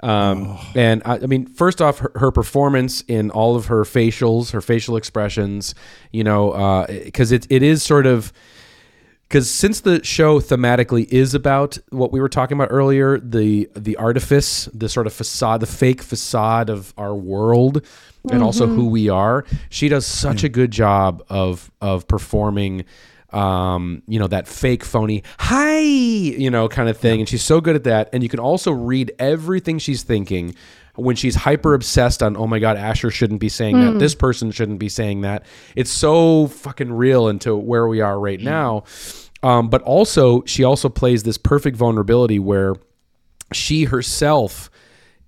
Um 0.01 0.59
and 0.75 1.03
I, 1.05 1.17
I 1.17 1.27
mean 1.27 1.47
first 1.47 1.83
off 1.83 1.99
her, 1.99 2.13
her 2.17 2.31
performance 2.31 3.03
in 3.03 3.31
all 3.31 3.57
of 3.57 3.67
her 3.67 3.83
facials 3.85 4.53
her 4.53 4.61
facial 4.63 4.97
expressions 4.97 5.75
you 6.11 6.25
know 6.25 6.53
uh 6.53 6.87
because 6.87 7.33
it, 7.33 7.47
it 7.51 7.63
is 7.63 7.83
sort 7.83 8.07
of 8.07 8.33
because 9.29 9.49
since 9.49 9.81
the 9.81 10.03
show 10.03 10.41
thematically 10.41 11.07
is 11.09 11.35
about 11.35 11.79
what 11.91 12.13
we 12.13 12.21
were 12.21 12.31
talking 12.31 12.57
about 12.57 12.69
earlier 12.71 13.19
the 13.21 13.69
the 13.77 13.95
artifice 13.97 14.67
the 14.73 14.89
sort 14.89 15.07
of 15.07 15.13
facade 15.13 15.61
the 15.61 15.67
fake 15.67 16.03
facade 16.03 16.71
of 16.71 16.95
our 16.97 17.15
world 17.15 17.87
and 18.31 18.43
also 18.43 18.67
who 18.67 18.89
we 18.89 19.09
are 19.11 19.45
she 19.69 19.89
does 19.89 20.07
such 20.07 20.45
a 20.45 20.49
good 20.49 20.71
job 20.71 21.23
of 21.29 21.71
of 21.83 22.09
performing 22.09 22.85
um 23.33 24.03
you 24.07 24.19
know 24.19 24.27
that 24.27 24.49
fake 24.49 24.85
phony 24.85 25.23
hi 25.39 25.79
you 25.79 26.51
know 26.51 26.69
kind 26.69 26.89
of 26.89 26.97
thing. 26.97 27.21
And 27.21 27.29
she's 27.29 27.45
so 27.45 27.61
good 27.61 27.77
at 27.77 27.85
that. 27.85 28.09
And 28.13 28.23
you 28.23 28.29
can 28.29 28.41
also 28.41 28.73
read 28.73 29.13
everything 29.19 29.79
she's 29.79 30.03
thinking 30.03 30.55
when 30.97 31.17
she's 31.17 31.35
hyper 31.35 31.75
obsessed 31.75 32.23
on 32.23 32.37
oh 32.37 32.47
my 32.47 32.59
god 32.59 32.77
asher 32.77 33.11
shouldn't 33.11 33.41
be 33.41 33.49
saying 33.49 33.81
that. 33.81 33.99
This 33.99 34.15
person 34.15 34.51
shouldn't 34.51 34.79
be 34.79 34.89
saying 34.89 35.23
that. 35.23 35.45
It's 35.77 35.91
so 35.91 36.49
fucking 36.49 36.93
real 36.93 37.29
into 37.29 37.57
where 37.57 37.87
we 37.87 38.01
are 38.01 38.19
right 38.19 38.41
now. 38.41 38.85
Um, 39.43 39.71
but 39.71 39.83
also 39.83 40.43
she 40.45 40.65
also 40.65 40.89
plays 40.89 41.23
this 41.23 41.39
perfect 41.39 41.77
vulnerability 41.77 42.39
where 42.39 42.75
she 43.53 43.85
herself 43.85 44.71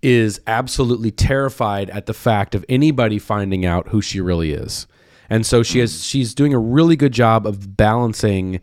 is 0.03 0.41
absolutely 0.47 1.11
terrified 1.11 1.89
at 1.91 2.07
the 2.07 2.15
fact 2.15 2.55
of 2.55 2.65
anybody 2.69 3.19
finding 3.19 3.65
out 3.65 3.89
who 3.89 4.03
she 4.03 4.21
really 4.21 4.53
is 4.53 4.87
and 5.33 5.47
so 5.47 5.63
she 5.63 5.79
has 5.79 6.05
she's 6.05 6.35
doing 6.35 6.53
a 6.53 6.59
really 6.59 6.95
good 6.95 7.13
job 7.13 7.47
of 7.47 7.77
balancing 7.77 8.61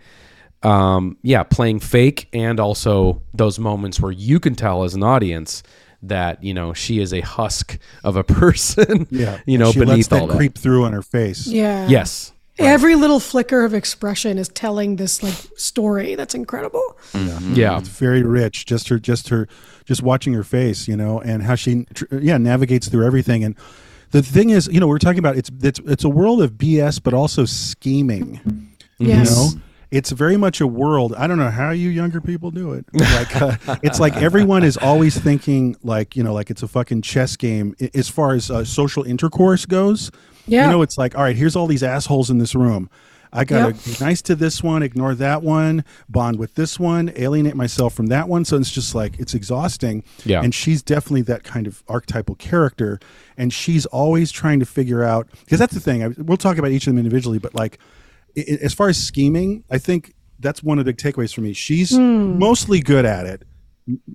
um 0.62 1.18
yeah 1.24 1.42
playing 1.42 1.80
fake 1.80 2.30
and 2.32 2.60
also 2.60 3.22
those 3.34 3.58
moments 3.58 4.00
where 4.00 4.12
you 4.12 4.40
can 4.40 4.54
tell 4.56 4.84
as 4.84 4.94
an 4.94 5.02
audience 5.02 5.64
that 6.04 6.42
you 6.44 6.54
know 6.54 6.74
she 6.74 7.00
is 7.00 7.12
a 7.14 7.22
husk 7.22 7.78
of 8.04 8.16
a 8.16 8.24
person 8.40 9.08
yeah. 9.10 9.40
you 9.46 9.58
know 9.58 9.72
she 9.72 9.80
lets 9.80 9.90
beneath 9.90 10.10
that 10.10 10.22
all 10.22 10.28
that 10.28 10.38
creep 10.38 10.58
through 10.58 10.86
on 10.86 10.94
her 10.94 11.02
face. 11.02 11.48
yeah 11.48 11.88
yes 11.88 12.34
every 12.60 12.94
little 12.96 13.22
flicker 13.22 13.64
of 13.64 13.74
expression 13.74 14.38
is 14.38 14.50
telling 14.50 14.98
this 14.98 15.24
like 15.24 15.34
story 15.56 16.16
that's 16.16 16.36
incredible 16.36 16.98
yeah 17.14 17.78
It's 17.80 17.88
very 17.88 18.22
rich. 18.22 18.66
Just 18.66 18.90
her, 18.90 19.00
just 19.00 19.30
her, 19.30 19.48
just 19.86 20.04
watching 20.04 20.34
her 20.34 20.44
face, 20.44 20.88
you 20.88 20.96
know, 20.98 21.20
and 21.22 21.42
how 21.44 21.56
she, 21.56 21.86
yeah, 22.12 22.38
navigates 22.38 22.90
through 22.90 23.06
everything. 23.06 23.44
And 23.44 23.56
the 24.12 24.22
thing 24.24 24.50
is, 24.50 24.68
you 24.72 24.80
know, 24.80 24.88
we're 24.88 24.98
talking 25.00 25.20
about 25.20 25.38
it's 25.38 25.52
it's 25.62 25.80
it's 25.86 26.04
a 26.04 26.10
world 26.10 26.42
of 26.42 26.54
BS, 26.54 27.02
but 27.02 27.14
also 27.14 27.46
scheming. 27.46 28.40
yes 28.98 29.30
You 29.30 29.36
know, 29.58 29.62
it's 29.92 30.12
very 30.12 30.38
much 30.38 30.62
a 30.62 30.68
world. 30.68 31.14
I 31.18 31.26
don't 31.28 31.38
know 31.40 31.50
how 31.50 31.72
you 31.72 31.90
younger 31.90 32.22
people 32.22 32.52
do 32.52 32.74
it. 32.74 32.86
Like, 32.94 33.42
uh, 33.42 33.56
it's 33.84 34.00
like 34.00 34.16
everyone 34.18 34.64
is 34.64 34.78
always 34.78 35.18
thinking 35.18 35.76
like 35.84 36.16
you 36.16 36.24
know, 36.24 36.34
like 36.34 36.50
it's 36.50 36.64
a 36.64 36.68
fucking 36.68 37.02
chess 37.02 37.36
game 37.36 37.76
i- 37.82 37.90
as 37.94 38.08
far 38.10 38.34
as 38.34 38.52
uh, 38.52 38.64
social 38.66 39.04
intercourse 39.04 39.66
goes. 39.66 40.12
Yeah. 40.46 40.66
You 40.66 40.72
know, 40.72 40.82
it's 40.82 40.98
like, 40.98 41.16
all 41.16 41.24
right, 41.24 41.36
here's 41.36 41.56
all 41.56 41.68
these 41.68 41.84
assholes 41.84 42.30
in 42.32 42.40
this 42.40 42.56
room. 42.56 42.90
I 43.32 43.46
gotta 43.46 43.74
Yep. 43.74 43.86
be 43.86 44.04
nice 44.04 44.22
to 44.24 44.36
this 44.36 44.64
one, 44.64 44.82
ignore 44.82 45.14
that 45.16 45.44
one, 45.44 45.84
bond 46.08 46.40
with 46.40 46.56
this 46.56 46.80
one, 46.80 47.12
alienate 47.16 47.56
myself 47.56 47.94
from 47.94 48.08
that 48.08 48.28
one. 48.28 48.44
So 48.46 48.58
it's 48.58 48.72
just 48.72 48.96
like 48.96 49.20
it's 49.20 49.34
exhausting. 49.34 50.04
Yeah. 50.26 50.42
And 50.42 50.54
she's 50.54 50.82
definitely 50.82 51.22
that 51.24 51.44
kind 51.44 51.68
of 51.68 51.84
archetypal 51.88 52.36
character, 52.36 53.00
and 53.38 53.54
she's 53.54 53.86
always 53.88 54.32
trying 54.32 54.60
to 54.62 54.66
figure 54.66 55.04
out 55.04 55.28
because 55.46 55.60
that's 55.60 55.74
the 55.74 55.80
thing. 55.80 56.04
I, 56.04 56.08
we'll 56.18 56.38
talk 56.38 56.58
about 56.58 56.72
each 56.72 56.88
of 56.88 56.92
them 56.92 56.98
individually, 56.98 57.38
but 57.40 57.54
like 57.54 57.78
i- 58.38 58.42
i- 58.50 58.58
as 58.64 58.74
far 58.74 58.90
as 58.90 58.98
scheming, 58.98 59.64
I 59.70 59.78
think 59.78 60.14
that's 60.40 60.64
one 60.64 60.80
of 60.80 60.86
the 60.86 60.94
big 60.94 60.98
takeaways 60.98 61.34
for 61.34 61.42
me. 61.42 61.54
She's 61.54 61.96
hmm. 61.96 62.40
mostly 62.40 62.80
good 62.80 63.06
at 63.06 63.26
it. 63.26 63.44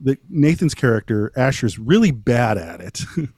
The, 0.03 0.17
Nathan's 0.31 0.75
character 0.75 1.33
Asher's 1.37 1.79
really 1.79 2.11
bad 2.13 2.59
at 2.59 2.81
it. 2.81 3.03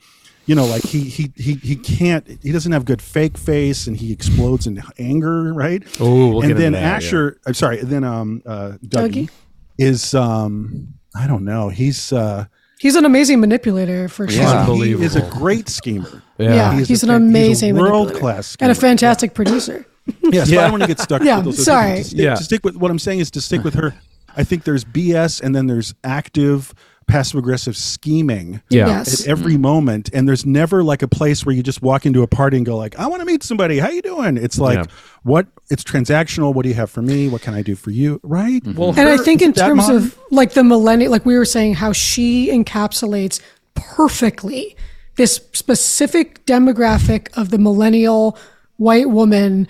you 0.46 0.54
know, 0.54 0.64
like 0.66 0.82
he 0.82 1.00
he 1.00 1.32
he 1.36 1.54
he 1.54 1.76
can't. 1.76 2.26
He 2.42 2.52
doesn't 2.52 2.72
have 2.72 2.84
good 2.84 3.02
fake 3.02 3.36
face, 3.36 3.86
and 3.86 3.96
he 3.96 4.12
explodes 4.12 4.66
in 4.66 4.82
anger, 4.98 5.52
right? 5.52 5.82
Oh, 6.00 6.28
we'll 6.30 6.42
and 6.42 6.50
into 6.52 6.62
then 6.62 6.72
that, 6.72 6.80
yeah. 6.80 6.94
Asher. 6.96 7.40
I'm 7.46 7.54
sorry. 7.54 7.78
Then 7.82 8.04
um 8.04 8.42
uh, 8.46 8.72
Dougie, 8.86 9.26
Dougie? 9.26 9.30
is 9.78 10.14
um 10.14 10.94
I 11.14 11.26
don't 11.26 11.44
know. 11.44 11.68
He's 11.68 12.12
uh 12.12 12.46
he's 12.78 12.94
an 12.96 13.04
amazing 13.04 13.40
manipulator 13.40 14.08
for 14.08 14.28
sure 14.28 14.42
Yeah. 14.42 14.66
he 14.74 14.92
is 14.92 15.16
a 15.16 15.22
great 15.30 15.68
schemer. 15.68 16.22
yeah, 16.38 16.74
He's 16.74 16.88
he's, 16.88 17.02
a 17.02 17.06
an 17.06 17.10
fan- 17.12 17.22
he's 17.22 17.62
a 17.62 17.70
amazing 17.70 17.76
world-class 17.76 18.56
and 18.60 18.70
a 18.70 18.74
fantastic 18.74 19.32
producer 19.34 19.86
Yes, 20.22 20.48
but 20.50 20.58
I 20.58 20.62
don't 20.62 20.70
want 20.72 20.82
to 20.82 20.86
get 20.86 21.00
stuck. 21.00 21.22
Yeah, 21.24 21.36
with 21.38 21.56
those. 21.56 21.64
sorry. 21.64 21.96
To 21.96 22.04
stick, 22.04 22.18
Yeah. 22.20 22.34
to 22.36 22.44
stick 22.44 22.64
with 22.64 22.76
what 22.76 22.90
I'm 22.92 22.98
saying 22.98 23.18
is 23.20 23.30
to 23.32 23.40
stick 23.40 23.64
with 23.64 23.74
her. 23.74 23.94
I 24.36 24.44
think 24.44 24.62
there's 24.64 24.84
BS 24.84 25.40
and 25.40 25.52
then 25.56 25.66
there's 25.66 25.94
active 26.04 26.72
passive 27.06 27.38
aggressive 27.38 27.76
scheming 27.76 28.60
Yeah. 28.68 28.88
yes. 28.88 29.20
at 29.20 29.26
mm. 29.26 29.30
every 29.30 29.56
moment 29.56 30.10
and 30.12 30.28
there's 30.28 30.44
never 30.44 30.82
like 30.82 31.02
a 31.02 31.08
place 31.08 31.46
where 31.46 31.54
you 31.54 31.62
just 31.62 31.80
walk 31.80 32.04
into 32.04 32.22
a 32.22 32.26
party 32.26 32.56
and 32.56 32.66
go 32.66 32.76
like 32.76 32.98
i 32.98 33.06
want 33.06 33.20
to 33.20 33.26
meet 33.26 33.42
somebody. 33.42 33.78
How 33.78 33.90
you 33.90 34.02
doing? 34.02 34.36
It's 34.36 34.58
like 34.58 34.78
Yeah. 34.78 34.84
what 35.22 35.46
it's 35.70 35.84
transactional. 35.84 36.54
What 36.54 36.62
do 36.62 36.68
you 36.68 36.74
have 36.76 36.90
for 36.90 37.02
me? 37.02 37.28
What 37.28 37.42
can 37.42 37.54
i 37.54 37.62
do 37.62 37.74
for 37.74 37.90
you? 37.90 38.20
Right? 38.22 38.62
Mm-hmm. 38.62 38.78
Well, 38.78 38.90
and 38.90 39.08
I 39.08 39.16
think 39.18 39.42
in 39.42 39.52
terms 39.52 39.88
modern? 39.88 39.96
of 39.96 40.18
like 40.30 40.52
the 40.52 40.64
millennial, 40.64 41.10
like 41.10 41.26
we 41.26 41.36
were 41.36 41.44
saying, 41.44 41.74
how 41.74 41.92
she 41.92 42.48
encapsulates 42.50 43.40
perfectly 43.74 44.76
this 45.16 45.40
specific 45.52 46.44
demographic 46.46 47.36
of 47.36 47.50
the 47.50 47.58
millennial 47.58 48.38
white 48.76 49.10
woman 49.10 49.66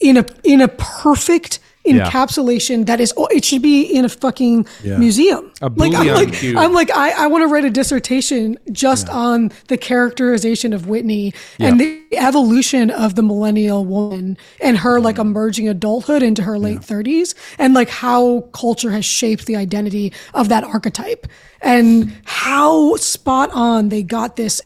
in 0.00 0.16
a 0.16 0.24
in 0.44 0.60
a 0.60 0.68
perfect 0.68 1.58
encapsulation 1.92 2.86
that 2.86 3.00
is 3.00 3.12
oh, 3.16 3.26
it 3.26 3.44
should 3.44 3.62
be 3.62 3.82
in 3.82 4.04
a 4.04 4.08
fucking 4.08 4.66
museum. 4.84 5.50
A 5.60 5.68
like 5.68 5.94
I'm 5.94 6.06
like 6.08 6.32
cube. 6.32 6.56
I'm 6.56 6.72
like 6.72 6.90
I, 6.90 7.24
I 7.24 7.26
want 7.26 7.42
to 7.42 7.48
write 7.48 7.64
a 7.64 7.70
dissertation 7.70 8.58
just 8.72 9.08
on 9.08 9.50
the 9.68 9.76
characterization 9.76 10.72
of 10.72 10.86
Whitney 10.86 11.34
and 11.58 11.80
the 11.80 12.02
evolution 12.12 12.90
of 12.90 13.14
the 13.14 13.22
millennial 13.22 13.84
woman 13.84 14.36
and 14.60 14.78
her 14.78 15.00
like 15.00 15.18
emerging 15.18 15.68
adulthood 15.68 16.22
into 16.22 16.42
her 16.42 16.58
late 16.58 16.80
30s 16.80 17.34
and 17.58 17.74
like 17.74 17.88
how 17.88 18.42
culture 18.52 18.90
has 18.90 19.04
shaped 19.04 19.46
the 19.46 19.56
identity 19.56 20.12
of 20.34 20.48
that 20.48 20.64
archetype 20.64 21.26
and 21.60 22.16
how 22.24 22.96
spot 22.96 23.50
on 23.52 23.88
they 23.88 24.02
got 24.02 24.36
this 24.36 24.62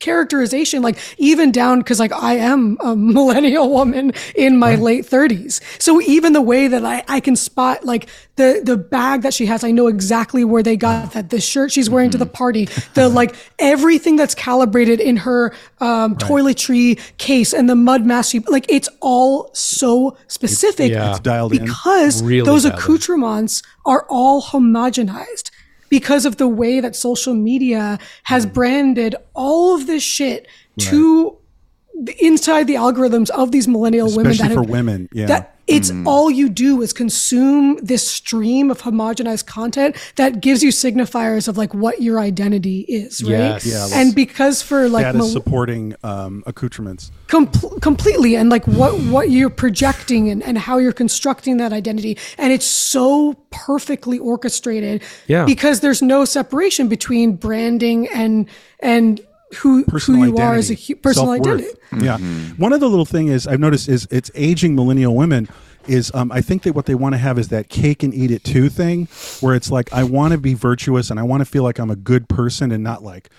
characterization, 0.00 0.82
like 0.82 0.98
even 1.18 1.52
down 1.52 1.78
because 1.78 2.00
like 2.00 2.12
I 2.12 2.34
am 2.34 2.76
a 2.80 2.96
millennial 3.16 3.70
woman 3.70 4.12
in 4.34 4.58
my 4.58 4.74
late 4.74 5.06
thirties. 5.06 5.60
So 5.78 6.00
even 6.00 6.32
the 6.32 6.42
way 6.42 6.66
that 6.66 6.84
I, 6.84 7.04
I 7.06 7.20
can 7.20 7.36
spot 7.36 7.84
like 7.84 8.08
the 8.36 8.62
the 8.64 8.76
bag 8.76 9.22
that 9.22 9.34
she 9.34 9.46
has, 9.46 9.62
I 9.62 9.70
know 9.70 9.86
exactly 9.86 10.44
where 10.44 10.62
they 10.62 10.76
got 10.76 11.12
that. 11.12 11.30
The 11.30 11.40
shirt 11.40 11.70
she's 11.70 11.88
wearing 11.88 12.10
to 12.10 12.18
the 12.18 12.26
party, 12.26 12.64
the 12.94 13.08
like 13.20 13.36
everything 13.58 14.16
that's 14.16 14.34
calibrated 14.34 15.00
in 15.00 15.18
her 15.18 15.54
um, 15.80 16.16
toiletry 16.16 16.98
case 17.18 17.52
and 17.52 17.68
the 17.68 17.76
mud 17.76 18.04
mask. 18.04 18.32
She, 18.32 18.40
like 18.40 18.66
it's 18.68 18.88
all 19.00 19.50
so 19.54 20.16
specific 20.26 20.90
yeah. 20.90 21.10
It's 21.10 21.20
dialed 21.20 21.52
in. 21.52 21.64
because 21.64 22.22
Really 22.22 22.44
those 22.44 22.62
dialed 22.62 22.74
in. 22.74 22.80
accoutrements 22.80 23.62
are 23.84 24.06
all 24.08 24.42
homogenized 24.42 25.49
because 25.90 26.24
of 26.24 26.38
the 26.38 26.48
way 26.48 26.80
that 26.80 26.96
social 26.96 27.34
media 27.34 27.98
has 28.22 28.46
branded 28.46 29.14
all 29.34 29.74
of 29.74 29.86
this 29.86 30.02
shit 30.02 30.48
to 30.78 31.36
the, 32.02 32.14
inside 32.24 32.66
the 32.66 32.76
algorithms 32.76 33.28
of 33.30 33.50
these 33.52 33.68
millennial 33.68 34.08
women 34.08 34.32
Especially 34.32 34.48
that 34.48 34.54
for 34.54 34.62
have- 34.62 34.70
women. 34.70 35.08
Yeah. 35.12 35.26
that 35.26 35.59
it's 35.70 35.92
all 36.06 36.30
you 36.30 36.48
do 36.48 36.82
is 36.82 36.92
consume 36.92 37.76
this 37.82 38.06
stream 38.08 38.70
of 38.70 38.82
homogenized 38.82 39.46
content 39.46 39.96
that 40.16 40.40
gives 40.40 40.62
you 40.62 40.70
signifiers 40.70 41.48
of 41.48 41.56
like 41.56 41.72
what 41.74 42.02
your 42.02 42.18
identity 42.20 42.80
is, 42.88 43.22
right? 43.22 43.30
Yes. 43.30 43.66
Yeah, 43.66 43.88
and 44.00 44.14
because 44.14 44.62
for 44.62 44.88
like 44.88 45.04
that 45.04 45.14
is 45.14 45.20
mil- 45.20 45.28
supporting 45.28 45.94
um, 46.02 46.42
accoutrements. 46.46 47.10
Com- 47.28 47.48
completely 47.80 48.34
and 48.36 48.50
like 48.50 48.66
what 48.66 48.98
what 49.02 49.30
you're 49.30 49.50
projecting 49.50 50.28
and, 50.28 50.42
and 50.42 50.58
how 50.58 50.78
you're 50.78 50.92
constructing 50.92 51.58
that 51.58 51.72
identity 51.72 52.18
and 52.38 52.52
it's 52.52 52.66
so 52.66 53.34
perfectly 53.50 54.18
orchestrated 54.18 55.02
Yeah. 55.28 55.44
because 55.44 55.80
there's 55.80 56.02
no 56.02 56.24
separation 56.24 56.88
between 56.88 57.36
branding 57.36 58.08
and 58.08 58.48
and 58.80 59.20
who 59.58 59.84
personal 59.84 60.20
who 60.20 60.26
you 60.26 60.32
identity, 60.34 60.46
are 60.48 60.54
as 60.54 60.70
a 60.70 60.74
hu- 60.74 60.96
personal 60.96 61.34
self-worth. 61.34 61.64
identity 61.92 62.04
Yeah. 62.04 62.18
One 62.56 62.72
of 62.72 62.80
the 62.80 62.88
little 62.88 63.04
thing 63.04 63.28
is 63.28 63.46
I've 63.46 63.60
noticed 63.60 63.88
is 63.88 64.06
it's 64.10 64.30
aging 64.34 64.74
millennial 64.74 65.14
women 65.14 65.48
is 65.88 66.12
um, 66.14 66.30
I 66.30 66.40
think 66.40 66.62
that 66.62 66.74
what 66.74 66.86
they 66.86 66.94
want 66.94 67.14
to 67.14 67.18
have 67.18 67.38
is 67.38 67.48
that 67.48 67.68
cake 67.68 68.02
and 68.02 68.14
eat 68.14 68.30
it 68.30 68.44
too 68.44 68.68
thing 68.68 69.08
where 69.40 69.54
it's 69.54 69.70
like 69.70 69.92
I 69.92 70.04
want 70.04 70.32
to 70.32 70.38
be 70.38 70.54
virtuous 70.54 71.10
and 71.10 71.18
I 71.18 71.22
want 71.22 71.40
to 71.40 71.44
feel 71.44 71.62
like 71.62 71.78
I'm 71.78 71.90
a 71.90 71.96
good 71.96 72.28
person 72.28 72.70
and 72.70 72.84
not 72.84 73.02
like 73.02 73.30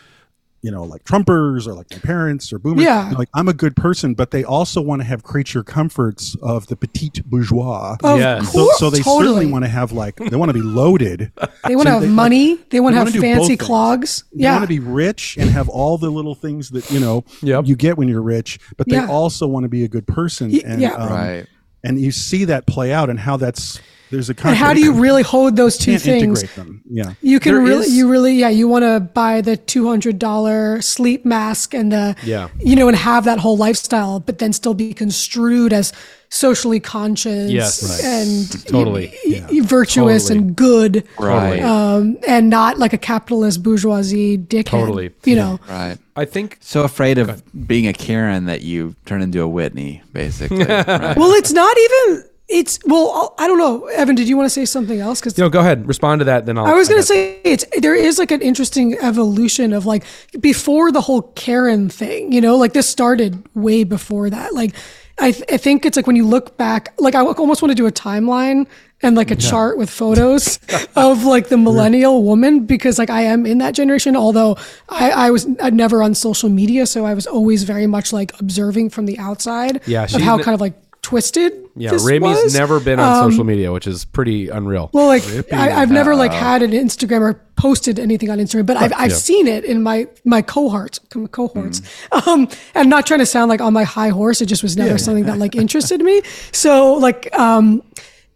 you 0.61 0.69
know 0.71 0.83
like 0.83 1.03
Trumpers 1.03 1.65
or 1.67 1.73
like 1.73 1.89
my 1.91 1.97
parents 1.97 2.53
or 2.53 2.59
boomers. 2.59 2.85
Yeah. 2.85 3.11
Like 3.17 3.29
I'm 3.33 3.47
a 3.47 3.53
good 3.53 3.75
person, 3.75 4.13
but 4.13 4.31
they 4.31 4.43
also 4.43 4.79
want 4.81 5.01
to 5.01 5.05
have 5.07 5.23
creature 5.23 5.63
comforts 5.63 6.35
of 6.41 6.67
the 6.67 6.75
petite 6.75 7.23
bourgeois. 7.25 7.97
of 8.03 8.19
Yes. 8.19 8.51
so, 8.53 8.69
so 8.77 8.89
they 8.89 8.99
totally. 8.99 9.25
certainly 9.25 9.45
want 9.51 9.65
to 9.65 9.69
have 9.69 9.91
like 9.91 10.15
they 10.17 10.35
want 10.35 10.49
to 10.49 10.53
be 10.53 10.61
loaded. 10.61 11.31
they 11.67 11.75
want 11.75 11.87
to 11.87 11.93
so 11.93 11.99
have 11.99 12.01
they- 12.01 12.07
money 12.09 12.55
they 12.69 12.79
want 12.79 12.93
to 12.93 12.99
have 12.99 13.07
do 13.11 13.13
both 13.13 13.21
fancy 13.21 13.47
things. 13.55 13.61
clogs 13.61 14.23
They 14.33 14.45
want 14.45 14.61
to 14.63 14.67
be 14.67 14.79
rich 14.79 15.37
and 15.37 15.49
have 15.49 15.67
all 15.69 15.97
the 15.97 16.09
little 16.09 16.35
things 16.35 16.69
that 16.71 16.89
you 16.91 16.99
know 16.99 17.23
Yep. 17.41 17.65
you 17.65 17.75
get 17.75 17.97
when 17.97 18.07
you're 18.07 18.21
rich, 18.21 18.59
but 18.77 18.87
they 18.87 18.95
Yeah. 18.97 19.07
also 19.07 19.47
want 19.47 19.63
to 19.63 19.69
be 19.69 19.83
a 19.83 19.87
good 19.87 20.05
person. 20.07 20.53
And, 20.63 20.81
yeah. 20.81 20.93
um, 20.93 21.09
Right. 21.09 21.45
And 21.83 21.99
you 21.99 22.11
see 22.11 22.45
that 22.45 22.67
play 22.67 22.93
out 22.93 23.09
and 23.09 23.19
how 23.19 23.37
that's 23.37 23.79
there's 24.11 24.29
a 24.29 24.35
and 24.45 24.55
how 24.55 24.73
do 24.73 24.79
you 24.81 24.93
really 24.93 25.23
hold 25.23 25.55
those 25.55 25.77
two 25.77 25.91
can't 25.93 26.03
things 26.03 26.43
integrate 26.43 26.55
them? 26.55 26.81
Yeah, 26.89 27.13
You 27.21 27.39
can 27.39 27.53
There 27.53 27.61
really, 27.63 27.85
is- 27.87 27.95
you 27.97 28.09
really, 28.09 28.35
yeah, 28.35 28.49
you 28.49 28.67
want 28.67 28.83
to 28.83 28.99
buy 28.99 29.41
the 29.41 29.57
two 29.57 29.87
hundred 29.87 30.19
dollar 30.19 30.81
sleep 30.81 31.25
mask 31.25 31.73
and 31.73 31.91
the, 31.91 32.15
Yeah. 32.23 32.49
you 32.59 32.75
know, 32.75 32.87
and 32.87 32.97
have 32.97 33.23
that 33.25 33.39
whole 33.39 33.57
lifestyle, 33.57 34.19
but 34.19 34.37
then 34.39 34.53
still 34.53 34.73
be 34.73 34.93
construed 34.93 35.73
as 35.73 35.93
socially 36.33 36.79
conscious 36.79 37.51
Yes. 37.51 37.83
Right. 37.83 38.05
and 38.05 38.65
Totally. 38.65 39.13
y- 39.25 39.45
y- 39.51 39.59
virtuous 39.61 40.29
Totally. 40.29 40.39
and 40.47 40.55
good, 40.55 41.03
Right. 41.19 41.61
um, 41.61 42.17
and 42.25 42.49
not 42.49 42.79
like 42.79 42.93
a 42.93 42.97
capitalist 42.97 43.61
bourgeoisie 43.63 44.37
dickhead. 44.37 44.65
Totally. 44.65 45.11
you 45.25 45.35
know. 45.35 45.59
right. 45.69 45.97
I 46.15 46.25
think 46.25 46.57
So 46.61 46.83
afraid 46.83 47.17
of 47.17 47.41
being 47.67 47.85
a 47.87 47.93
Karen 47.93 48.45
that 48.45 48.61
you 48.61 48.95
turn 49.05 49.21
into 49.21 49.41
a 49.41 49.47
Whitney, 49.47 50.01
basically. 50.13 50.57
right? 50.65 51.17
Well, 51.17 51.31
it's 51.33 51.51
not 51.51 51.75
even. 51.77 52.23
It's 52.51 52.79
well, 52.85 53.33
I 53.37 53.47
don't 53.47 53.57
know, 53.57 53.85
Evan. 53.87 54.15
Did 54.15 54.27
you 54.27 54.35
want 54.35 54.45
to 54.45 54.49
say 54.49 54.65
something 54.65 54.99
else? 54.99 55.21
Because 55.21 55.37
you 55.37 55.43
know, 55.43 55.49
go 55.49 55.61
ahead, 55.61 55.87
respond 55.87 56.19
to 56.19 56.25
that. 56.25 56.45
Then 56.45 56.57
I'll. 56.57 56.65
I 56.65 56.73
was 56.73 56.89
gonna 56.89 57.01
say 57.01 57.39
it's 57.45 57.63
there 57.77 57.95
is 57.95 58.19
like 58.19 58.31
an 58.31 58.41
interesting 58.41 58.97
evolution 58.99 59.71
of 59.71 59.85
like 59.85 60.03
before 60.39 60.91
the 60.91 60.99
whole 60.99 61.21
Karen 61.21 61.87
thing, 61.87 62.33
you 62.33 62.41
know, 62.41 62.57
like 62.57 62.73
this 62.73 62.89
started 62.89 63.47
way 63.55 63.85
before 63.85 64.29
that. 64.29 64.53
Like 64.53 64.75
I, 65.17 65.31
th- 65.31 65.45
I 65.51 65.57
think 65.57 65.85
it's 65.85 65.95
like 65.95 66.07
when 66.07 66.15
you 66.15 66.25
look 66.25 66.57
back, 66.57 66.93
like 66.97 67.15
I 67.15 67.21
almost 67.21 67.61
want 67.61 67.71
to 67.71 67.75
do 67.75 67.87
a 67.87 67.91
timeline 67.91 68.67
and 69.01 69.15
like 69.15 69.31
a 69.31 69.35
chart 69.35 69.77
with 69.77 69.89
photos 69.89 70.59
of 70.95 71.23
like 71.23 71.47
the 71.49 71.57
millennial 71.57 72.23
woman 72.23 72.65
because 72.65 72.99
like 72.99 73.09
I 73.09 73.21
am 73.21 73.45
in 73.45 73.59
that 73.59 73.75
generation. 73.75 74.15
Although 74.15 74.57
I, 74.89 75.11
I 75.11 75.31
was 75.31 75.47
I'd 75.61 75.73
never 75.73 76.03
on 76.03 76.15
social 76.15 76.49
media, 76.49 76.85
so 76.85 77.05
I 77.05 77.13
was 77.13 77.27
always 77.27 77.63
very 77.63 77.87
much 77.87 78.11
like 78.11 78.39
observing 78.39 78.89
from 78.89 79.05
the 79.05 79.17
outside. 79.19 79.81
Yeah, 79.85 80.03
of 80.03 80.21
how 80.21 80.37
kind 80.37 80.53
of 80.53 80.61
like 80.61 80.73
twisted. 81.01 81.53
Yeah, 81.75 81.91
this 81.91 82.03
was. 82.19 82.53
never 82.53 82.79
been 82.79 82.99
on 82.99 83.31
social 83.31 83.43
media, 83.43 83.71
which 83.71 83.87
is 83.87 84.05
pretty 84.05 84.49
unreal. 84.49 84.89
Well, 84.93 85.07
like 85.07 85.23
I, 85.53 85.81
I've 85.81 85.91
never 85.91 86.15
like 86.15 86.33
had 86.33 86.61
an 86.61 86.71
Instagram 86.71 87.21
or 87.21 87.33
posted 87.55 87.99
anything 87.99 88.29
on 88.29 88.39
Instagram, 88.39 88.65
but 88.65 88.77
I've, 88.77 88.93
I've 88.95 89.13
seen 89.13 89.47
it 89.47 89.63
in 89.63 89.81
my 89.83 90.07
my 90.25 90.41
cohorts 90.41 90.99
cohorts. 91.31 91.81
Um, 92.11 92.47
I'm 92.75 92.89
not 92.89 93.05
trying 93.07 93.19
to 93.19 93.25
sound 93.25 93.49
like 93.49 93.61
on 93.61 93.73
my 93.73 93.83
high 93.83 94.09
horse. 94.09 94.41
It 94.41 94.47
just 94.47 94.63
was 94.63 94.75
never 94.77 94.97
something 94.97 95.25
that 95.25 95.37
like 95.37 95.55
interested 95.55 96.01
me. 96.01 96.21
So 96.53 96.93
like 96.93 97.33
um, 97.37 97.81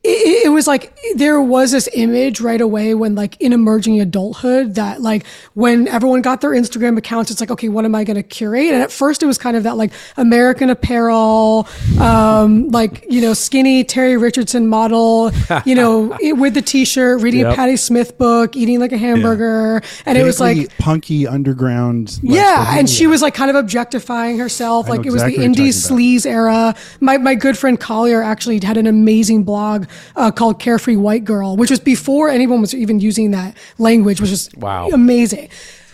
it, 0.06 0.46
it 0.46 0.50
was 0.50 0.68
like 0.68 0.96
there 1.16 1.42
was 1.42 1.72
this 1.72 1.90
image 1.94 2.40
right 2.42 2.62
away 2.62 2.94
when 2.94 3.16
like 3.16 3.40
in 3.42 3.54
emerging 3.54 4.00
adulthood 4.00 4.76
that 4.76 5.02
like 5.02 5.26
when 5.54 5.88
everyone 5.88 6.22
got 6.22 6.42
their 6.42 6.52
Instagram 6.52 6.98
accounts, 6.98 7.32
it's 7.32 7.40
like 7.40 7.52
okay, 7.52 7.70
what 7.70 7.86
am 7.86 7.96
I 7.96 8.04
going 8.04 8.16
to 8.16 8.24
curate? 8.24 8.74
And 8.74 8.82
at 8.82 8.92
first 8.92 9.24
it 9.24 9.26
was 9.26 9.38
kind 9.38 9.58
of 9.58 9.64
that 9.64 9.78
like 9.78 9.92
American 10.18 10.70
Apparel, 10.70 11.68
um, 12.00 12.70
like 12.70 13.06
you 13.10 13.22
know 13.22 13.34
skinny 13.34 13.84
Terry 13.84 14.18
Richardson 14.18 14.68
model, 14.68 15.32
you 15.66 15.76
know 15.76 16.16
it, 16.22 16.34
with 16.34 16.54
the 16.54 16.62
T-shirt, 16.62 17.22
reading 17.22 17.42
Yep. 17.42 17.52
a 17.54 17.56
Patti 17.56 17.76
Smith 17.76 18.18
book, 18.18 18.56
eating 18.56 18.80
like 18.80 18.92
a 18.94 18.98
hamburger, 18.98 19.82
and 20.06 20.18
it 20.18 20.24
was 20.24 20.40
like 20.40 20.76
punky 20.78 21.28
underground. 21.28 22.20
like, 22.24 22.36
yeah, 22.36 22.78
and 22.78 22.90
she 22.90 23.08
was 23.08 23.22
like 23.22 23.34
kind 23.34 23.50
of 23.50 23.56
objectifying 23.56 24.38
herself. 24.38 24.88
Like 24.88 25.02
know 25.02 25.10
it 25.10 25.12
was 25.12 25.24
exactly 25.24 25.48
the 25.48 25.54
indie 25.54 25.88
talking 25.88 25.98
sleaze 25.98 26.26
era. 26.26 26.76
My 27.00 27.18
my 27.18 27.36
good 27.36 27.58
friend 27.58 27.80
Collier 27.80 28.22
actually 28.24 28.60
had 28.64 28.78
an 28.78 28.88
amazing 28.88 29.44
blog 29.44 29.86
uh, 30.16 30.32
called 30.32 30.60
Carefree 30.60 30.96
White 30.96 31.24
Girl, 31.26 31.56
which 31.58 31.70
was 31.70 31.80
before 31.80 32.30
anyone 32.30 32.62
was 32.62 32.74
even 32.74 33.00
using 33.00 33.32
that 33.32 33.56
language, 33.78 34.22
which 34.22 34.32
is 34.32 34.50
Wow. 34.58 34.90
amazing. 34.90 35.50